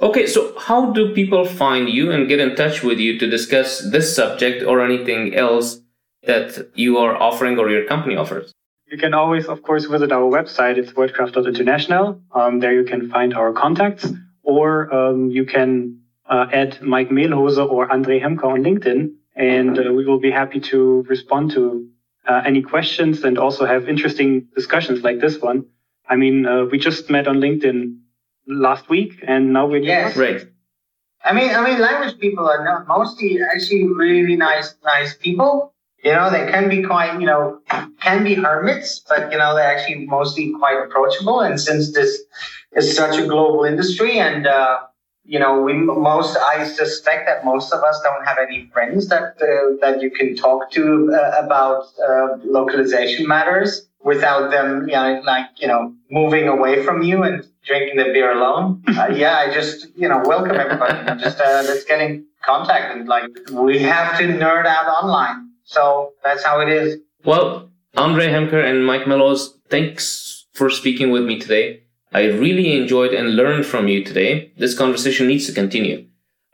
Okay, 0.00 0.26
so 0.26 0.56
how 0.58 0.92
do 0.92 1.14
people 1.14 1.44
find 1.44 1.88
you 1.88 2.10
and 2.12 2.28
get 2.28 2.40
in 2.40 2.54
touch 2.54 2.82
with 2.82 2.98
you 2.98 3.18
to 3.18 3.28
discuss 3.28 3.80
this 3.90 4.14
subject 4.14 4.62
or 4.62 4.80
anything 4.80 5.34
else 5.34 5.80
that 6.22 6.70
you 6.74 6.98
are 6.98 7.16
offering 7.16 7.58
or 7.58 7.68
your 7.68 7.84
company 7.84 8.16
offers? 8.16 8.52
You 8.90 8.96
can 8.96 9.12
always, 9.12 9.46
of 9.46 9.62
course, 9.62 9.84
visit 9.84 10.12
our 10.12 10.30
website. 10.30 10.78
It's 10.78 10.92
wordcraft.international. 10.92 12.22
Um, 12.34 12.60
there 12.60 12.72
you 12.72 12.84
can 12.84 13.10
find 13.10 13.34
our 13.34 13.52
contacts, 13.52 14.10
or 14.42 14.92
um, 14.94 15.30
you 15.30 15.44
can 15.44 16.00
uh, 16.26 16.46
add 16.52 16.80
Mike 16.80 17.10
Mehlhose 17.10 17.58
or 17.58 17.92
Andre 17.92 18.18
Hemker 18.18 18.44
on 18.44 18.62
LinkedIn, 18.62 19.12
and 19.36 19.78
uh, 19.78 19.92
we 19.92 20.06
will 20.06 20.20
be 20.20 20.30
happy 20.30 20.60
to 20.60 21.04
respond 21.06 21.50
to 21.50 21.86
uh, 22.26 22.42
any 22.46 22.62
questions 22.62 23.24
and 23.24 23.38
also 23.38 23.66
have 23.66 23.88
interesting 23.88 24.48
discussions 24.54 25.02
like 25.02 25.20
this 25.20 25.38
one. 25.40 25.66
I 26.08 26.16
mean, 26.16 26.46
uh, 26.46 26.64
we 26.64 26.78
just 26.78 27.10
met 27.10 27.28
on 27.28 27.36
LinkedIn 27.36 27.98
last 28.46 28.88
week, 28.88 29.22
and 29.26 29.52
now 29.52 29.66
we're 29.66 29.82
yes. 29.82 30.16
right. 30.16 30.46
I 31.24 31.34
mean, 31.34 31.54
I 31.54 31.62
mean, 31.62 31.78
language 31.78 32.18
people 32.18 32.48
are 32.48 32.64
not 32.64 32.88
mostly 32.88 33.38
actually 33.54 33.86
really 33.86 34.36
nice, 34.36 34.76
nice 34.82 35.14
people. 35.14 35.74
You 36.04 36.12
know, 36.12 36.30
they 36.30 36.46
can 36.50 36.68
be 36.68 36.82
quite, 36.82 37.20
you 37.20 37.26
know, 37.26 37.60
can 38.00 38.22
be 38.22 38.34
hermits, 38.34 39.00
but 39.08 39.32
you 39.32 39.38
know, 39.38 39.54
they're 39.54 39.76
actually 39.76 40.06
mostly 40.06 40.52
quite 40.52 40.78
approachable. 40.84 41.40
And 41.40 41.60
since 41.60 41.92
this 41.92 42.20
is 42.76 42.94
such 42.94 43.18
a 43.18 43.26
global 43.26 43.64
industry, 43.64 44.18
and 44.18 44.46
uh, 44.46 44.78
you 45.24 45.38
know, 45.38 45.60
we 45.60 45.74
most 45.74 46.36
I 46.38 46.64
suspect 46.64 47.26
that 47.26 47.44
most 47.44 47.72
of 47.72 47.82
us 47.82 48.00
don't 48.02 48.24
have 48.24 48.38
any 48.38 48.70
friends 48.72 49.08
that 49.08 49.36
uh, 49.42 49.76
that 49.80 50.00
you 50.00 50.10
can 50.10 50.36
talk 50.36 50.70
to 50.72 51.12
uh, 51.12 51.44
about 51.44 51.84
uh, 52.08 52.38
localization 52.44 53.26
matters 53.26 53.88
without 54.02 54.50
them, 54.50 54.88
you 54.88 54.94
know, 54.94 55.20
like 55.26 55.46
you 55.56 55.66
know, 55.66 55.92
moving 56.10 56.46
away 56.46 56.84
from 56.84 57.02
you 57.02 57.24
and 57.24 57.44
drinking 57.64 57.96
the 57.96 58.04
beer 58.04 58.32
alone. 58.32 58.82
Uh, 58.96 59.08
yeah, 59.14 59.38
I 59.38 59.52
just 59.52 59.88
you 59.96 60.08
know 60.08 60.22
welcome 60.24 60.56
everybody. 60.56 61.20
just 61.20 61.40
uh, 61.40 61.62
let's 61.66 61.84
get 61.84 62.00
in 62.00 62.24
contact 62.44 62.96
and 62.96 63.08
like 63.08 63.30
we 63.52 63.80
have 63.80 64.16
to 64.18 64.24
nerd 64.24 64.64
out 64.64 64.86
online. 64.86 65.47
So 65.68 66.14
that's 66.24 66.42
how 66.42 66.60
it 66.60 66.70
is. 66.70 66.98
Well, 67.24 67.70
Andre 67.96 68.28
Hemker 68.28 68.64
and 68.64 68.86
Mike 68.86 69.02
Mehlhose, 69.02 69.50
thanks 69.68 70.46
for 70.54 70.70
speaking 70.70 71.10
with 71.10 71.24
me 71.24 71.38
today. 71.38 71.82
I 72.10 72.24
really 72.24 72.72
enjoyed 72.80 73.12
and 73.12 73.36
learned 73.36 73.66
from 73.66 73.86
you 73.86 74.02
today. 74.02 74.50
This 74.56 74.76
conversation 74.76 75.26
needs 75.26 75.46
to 75.46 75.52
continue. 75.52 76.06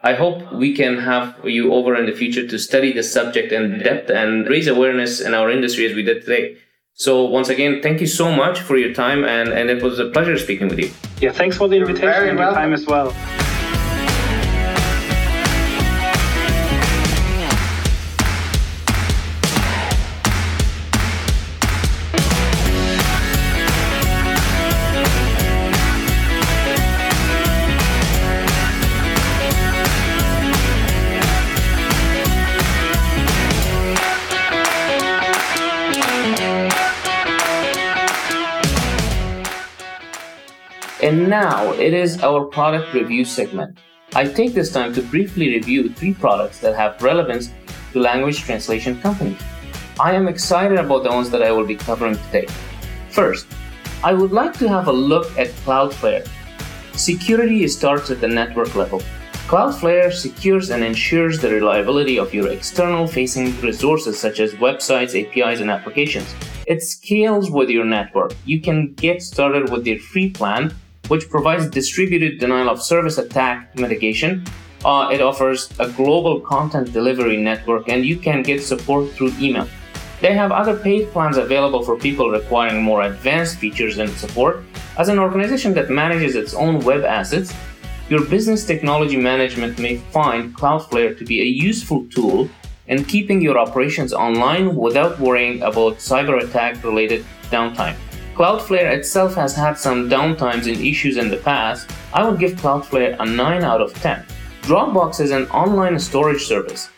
I 0.03 0.15
hope 0.15 0.53
we 0.53 0.75
can 0.75 0.99
have 0.99 1.39
you 1.45 1.73
over 1.73 1.95
in 1.95 2.07
the 2.07 2.13
future 2.13 2.47
to 2.47 2.59
study 2.59 2.93
the 2.93 3.05
subject 3.05 3.53
in 3.53 3.79
depth 3.79 4.11
and 4.11 4.49
raise 4.49 4.67
awareness 4.67 5.21
in 5.21 5.33
our 5.33 5.49
industry 5.49 5.87
as 5.87 5.95
we 5.95 6.03
did 6.03 6.23
today. 6.23 6.57
So 6.95 7.25
once 7.25 7.49
again, 7.49 7.81
thank 7.83 8.01
you 8.01 8.09
so 8.09 8.33
much 8.33 8.61
for 8.61 8.77
your 8.77 8.93
time 8.93 9.25
and, 9.25 9.51
and 9.51 9.71
it 9.71 9.81
was 9.81 10.01
a 10.01 10.11
pleasure 10.11 10.37
speaking 10.39 10.67
with 10.67 10.81
you. 10.81 10.91
Yeah, 11.21 11.31
thanks 11.31 11.57
for 11.57 11.69
the 11.69 11.77
invitation 11.77 12.31
and 12.31 12.39
your 12.39 12.53
time 12.53 12.73
as 12.73 12.85
well. 12.85 13.15
And 41.15 41.31
now 41.31 41.71
it 41.75 41.95
is 41.95 42.21
our 42.25 42.45
product 42.45 42.93
review 42.93 43.25
segment. 43.25 43.79
I 44.17 44.25
take 44.25 44.53
this 44.53 44.73
time 44.73 44.93
to 44.95 45.01
briefly 45.01 45.49
review 45.51 45.89
three 45.89 46.13
products 46.13 46.59
that 46.59 46.75
have 46.75 47.01
relevance 47.01 47.53
to 47.93 48.01
language 48.01 48.41
translation 48.41 49.01
companies. 49.01 49.41
I 50.01 50.15
am 50.15 50.27
excited 50.27 50.77
about 50.77 51.05
the 51.05 51.11
ones 51.11 51.31
that 51.31 51.41
I 51.41 51.53
will 51.53 51.65
be 51.65 51.77
covering 51.77 52.17
today. 52.17 52.47
First, 53.11 53.47
I 54.03 54.13
would 54.13 54.33
like 54.33 54.55
to 54.59 54.69
have 54.69 54.89
a 54.89 54.93
look 54.93 55.27
at 55.39 55.55
Cloudflare. 55.65 56.27
Security 56.97 57.69
starts 57.69 58.11
at 58.11 58.21
the 58.21 58.27
network 58.27 58.75
level. 58.75 59.01
Cloudflare 59.47 60.13
secures 60.13 60.71
and 60.71 60.83
ensures 60.83 61.39
the 61.39 61.49
reliability 61.49 62.19
of 62.19 62.35
your 62.35 62.49
external 62.49 63.07
facing 63.07 63.57
resources 63.61 64.19
such 64.19 64.41
as 64.41 64.55
websites, 64.55 65.15
APIs, 65.15 65.61
and 65.61 65.71
applications. 65.71 66.35
It 66.67 66.83
scales 66.83 67.53
with 67.53 67.71
your 67.71 67.85
network. 67.85 68.35
You 68.45 68.61
can 68.61 68.95
get 68.95 69.23
started 69.23 69.71
with 69.71 69.85
their 69.85 70.01
free 70.01 70.31
plan, 70.31 70.75
which 71.09 71.29
provides 71.29 71.69
distributed 71.69 72.39
denial 72.39 72.69
of 72.69 72.83
service 72.83 73.19
attack 73.19 73.75
mitigation. 73.77 74.45
Uh, 74.85 75.09
it 75.13 75.21
offers 75.21 75.71
a 75.79 75.89
global 75.91 76.41
content 76.41 76.93
delivery 76.93 77.37
network, 77.37 77.89
and 77.89 78.05
you 78.05 78.17
can 78.17 78.43
get 78.43 78.63
support 78.63 79.11
through 79.13 79.33
email. 79.41 79.67
They 80.21 80.35
have 80.35 80.53
other 80.53 80.77
paid 80.77 81.11
plans 81.11 81.37
available 81.37 81.83
for 81.83 81.97
people 81.97 82.31
requiring 82.31 82.83
more 82.83 83.03
advanced 83.03 83.59
features 83.59 83.99
and 83.99 84.11
support. 84.11 84.65
As 84.97 85.09
an 85.09 85.19
organization 85.19 85.75
that 85.75 85.91
manages 85.91 86.37
its 86.37 86.55
own 86.55 86.81
web 86.81 87.05
assets, 87.05 87.53
your 88.09 88.25
business 88.27 88.67
technology 88.67 89.17
management 89.17 89.79
may 89.79 89.97
find 89.97 90.55
Cloudflare 90.55 91.17
to 91.19 91.25
be 91.25 91.41
a 91.41 91.45
useful 91.45 92.07
tool 92.09 92.49
in 92.87 93.05
keeping 93.05 93.41
your 93.41 93.59
operations 93.59 94.13
online 94.13 94.77
without 94.77 95.19
worrying 95.19 95.63
about 95.63 95.95
cyber 95.97 96.43
attack 96.43 96.85
related 96.85 97.25
downtime. 97.51 97.97
Cloudflare 98.35 98.93
itself 98.93 99.35
has 99.35 99.55
had 99.55 99.79
some 99.79 100.11
downtimes 100.11 100.67
and 100.67 100.81
issues 100.85 101.17
in 101.17 101.31
the 101.31 101.37
past. 101.39 101.91
I 102.13 102.29
would 102.29 102.39
give 102.39 102.53
Cloudflare 102.53 103.17
a 103.19 103.25
9 103.25 103.63
out 103.63 103.81
of 103.81 103.95
10. 103.95 104.25
Dropbox 104.63 105.21
is 105.21 105.31
an 105.31 105.47
online 105.49 105.99
storage 105.99 106.45
service 106.45 106.91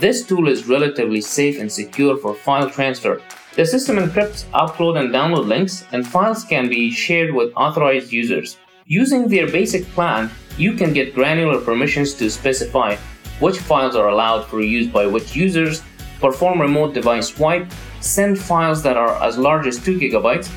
this 0.00 0.26
tool 0.26 0.48
is 0.48 0.66
relatively 0.66 1.20
safe 1.20 1.60
and 1.60 1.70
secure 1.70 2.16
for 2.16 2.34
file 2.34 2.68
transfer. 2.68 3.22
The 3.54 3.64
system 3.64 3.96
encrypts 3.96 4.44
upload 4.46 4.98
and 4.98 5.10
download 5.14 5.46
links, 5.46 5.84
and 5.92 6.04
files 6.04 6.42
can 6.42 6.68
be 6.68 6.90
shared 6.90 7.32
with 7.32 7.52
authorized 7.54 8.12
users. 8.12 8.58
Using 8.86 9.28
their 9.28 9.46
basic 9.46 9.84
plan, 9.94 10.30
you 10.58 10.72
can 10.72 10.92
get 10.92 11.14
granular 11.14 11.60
permissions 11.60 12.14
to 12.14 12.28
specify 12.28 12.96
which 13.40 13.58
files 13.58 13.96
are 13.96 14.08
allowed 14.08 14.46
for 14.46 14.60
use 14.60 14.88
by 14.88 15.06
which 15.06 15.34
users, 15.34 15.82
perform 16.20 16.60
remote 16.60 16.94
device 16.94 17.36
wipe, 17.38 17.70
send 18.00 18.38
files 18.38 18.82
that 18.82 18.96
are 18.96 19.22
as 19.22 19.38
large 19.38 19.66
as 19.66 19.82
2 19.82 19.98
gigabytes, 19.98 20.48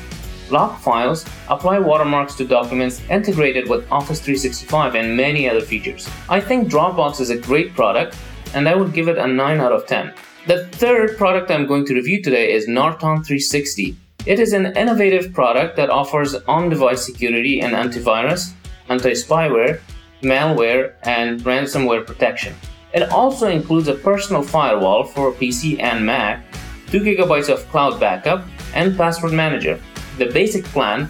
lock 0.50 0.80
files, 0.80 1.24
apply 1.48 1.78
watermarks 1.78 2.34
to 2.36 2.44
documents 2.44 3.02
integrated 3.10 3.68
with 3.68 3.90
Office 3.90 4.20
365, 4.20 4.94
and 4.94 5.16
many 5.16 5.48
other 5.48 5.60
features. 5.60 6.08
I 6.28 6.40
think 6.40 6.68
Dropbox 6.68 7.20
is 7.20 7.30
a 7.30 7.36
great 7.36 7.74
product 7.74 8.16
and 8.54 8.68
I 8.68 8.74
would 8.74 8.92
give 8.92 9.08
it 9.08 9.18
a 9.18 9.26
9 9.26 9.60
out 9.60 9.72
of 9.72 9.86
10. 9.86 10.12
The 10.46 10.66
third 10.68 11.18
product 11.18 11.50
I'm 11.50 11.66
going 11.66 11.84
to 11.86 11.94
review 11.94 12.22
today 12.22 12.52
is 12.52 12.68
Norton 12.68 13.22
360. 13.22 13.96
It 14.26 14.40
is 14.40 14.52
an 14.52 14.76
innovative 14.76 15.32
product 15.32 15.76
that 15.76 15.90
offers 15.90 16.34
on 16.34 16.68
device 16.68 17.04
security 17.04 17.60
and 17.60 17.74
antivirus, 17.74 18.52
anti 18.88 19.12
spyware, 19.12 19.80
malware, 20.22 20.94
and 21.02 21.40
ransomware 21.40 22.06
protection. 22.06 22.54
It 22.92 23.10
also 23.10 23.48
includes 23.48 23.88
a 23.88 23.94
personal 23.94 24.42
firewall 24.42 25.04
for 25.04 25.32
PC 25.32 25.80
and 25.80 26.04
Mac, 26.04 26.44
2 26.88 27.00
GB 27.00 27.48
of 27.50 27.68
cloud 27.68 28.00
backup, 28.00 28.44
and 28.74 28.96
password 28.96 29.32
manager. 29.32 29.78
The 30.18 30.26
basic 30.26 30.64
plan 30.64 31.08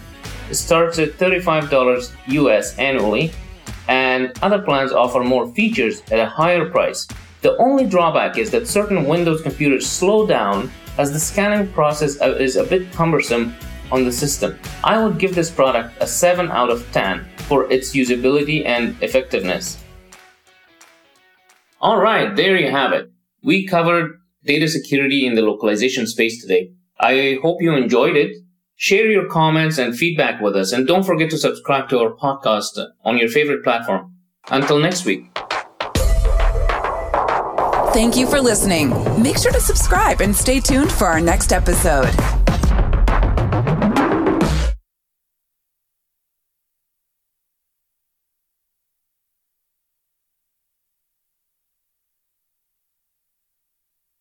starts 0.51 0.99
at 0.99 1.17
$35 1.17 2.11
US 2.27 2.77
annually, 2.77 3.31
and 3.87 4.31
other 4.43 4.61
plans 4.61 4.91
offer 4.91 5.23
more 5.23 5.47
features 5.53 6.01
at 6.11 6.19
a 6.19 6.25
higher 6.25 6.69
price. 6.69 7.07
The 7.41 7.57
only 7.57 7.85
drawback 7.87 8.37
is 8.37 8.51
that 8.51 8.67
certain 8.67 9.05
Windows 9.05 9.41
computers 9.41 9.87
slow 9.87 10.27
down 10.27 10.71
as 10.97 11.11
the 11.11 11.19
scanning 11.19 11.71
process 11.73 12.21
uh, 12.21 12.35
is 12.39 12.55
a 12.55 12.63
bit 12.63 12.91
cumbersome 12.91 13.55
on 13.91 14.05
the 14.05 14.11
system. 14.11 14.59
I 14.83 15.03
would 15.03 15.17
give 15.17 15.33
this 15.33 15.49
product 15.49 15.95
a 16.01 16.05
7 16.05 16.51
out 16.51 16.69
of 16.69 16.85
10 16.91 17.25
for 17.47 17.71
its 17.71 17.95
usability 17.95 18.65
and 18.65 18.95
effectiveness. 19.01 19.83
Alright, 21.81 22.35
there 22.35 22.57
you 22.57 22.69
have 22.69 22.91
it. 22.91 23.09
We 23.41 23.65
covered 23.65 24.19
data 24.43 24.67
security 24.67 25.25
in 25.25 25.35
the 25.35 25.41
localization 25.41 26.05
space 26.05 26.41
today. 26.41 26.73
I 26.99 27.39
hope 27.41 27.61
you 27.61 27.73
enjoyed 27.73 28.17
it. 28.17 28.35
Share 28.81 29.07
your 29.07 29.27
comments 29.27 29.77
and 29.77 29.93
feedback 29.93 30.39
with 30.39 30.55
us, 30.55 30.71
and 30.71 30.87
don't 30.87 31.03
forget 31.03 31.29
to 31.31 31.37
subscribe 31.37 31.89
to 31.89 31.99
our 31.99 32.15
podcast 32.15 32.79
on 33.03 33.17
your 33.17 33.27
favorite 33.27 33.61
platform. 33.61 34.15
Until 34.51 34.79
next 34.79 35.03
week. 35.03 35.37
Thank 37.91 38.15
you 38.15 38.25
for 38.25 38.39
listening. 38.39 38.91
Make 39.21 39.37
sure 39.37 39.51
to 39.51 39.59
subscribe 39.59 40.21
and 40.21 40.33
stay 40.33 40.61
tuned 40.61 40.93
for 40.93 41.07
our 41.07 41.19
next 41.19 41.51
episode. 41.51 42.07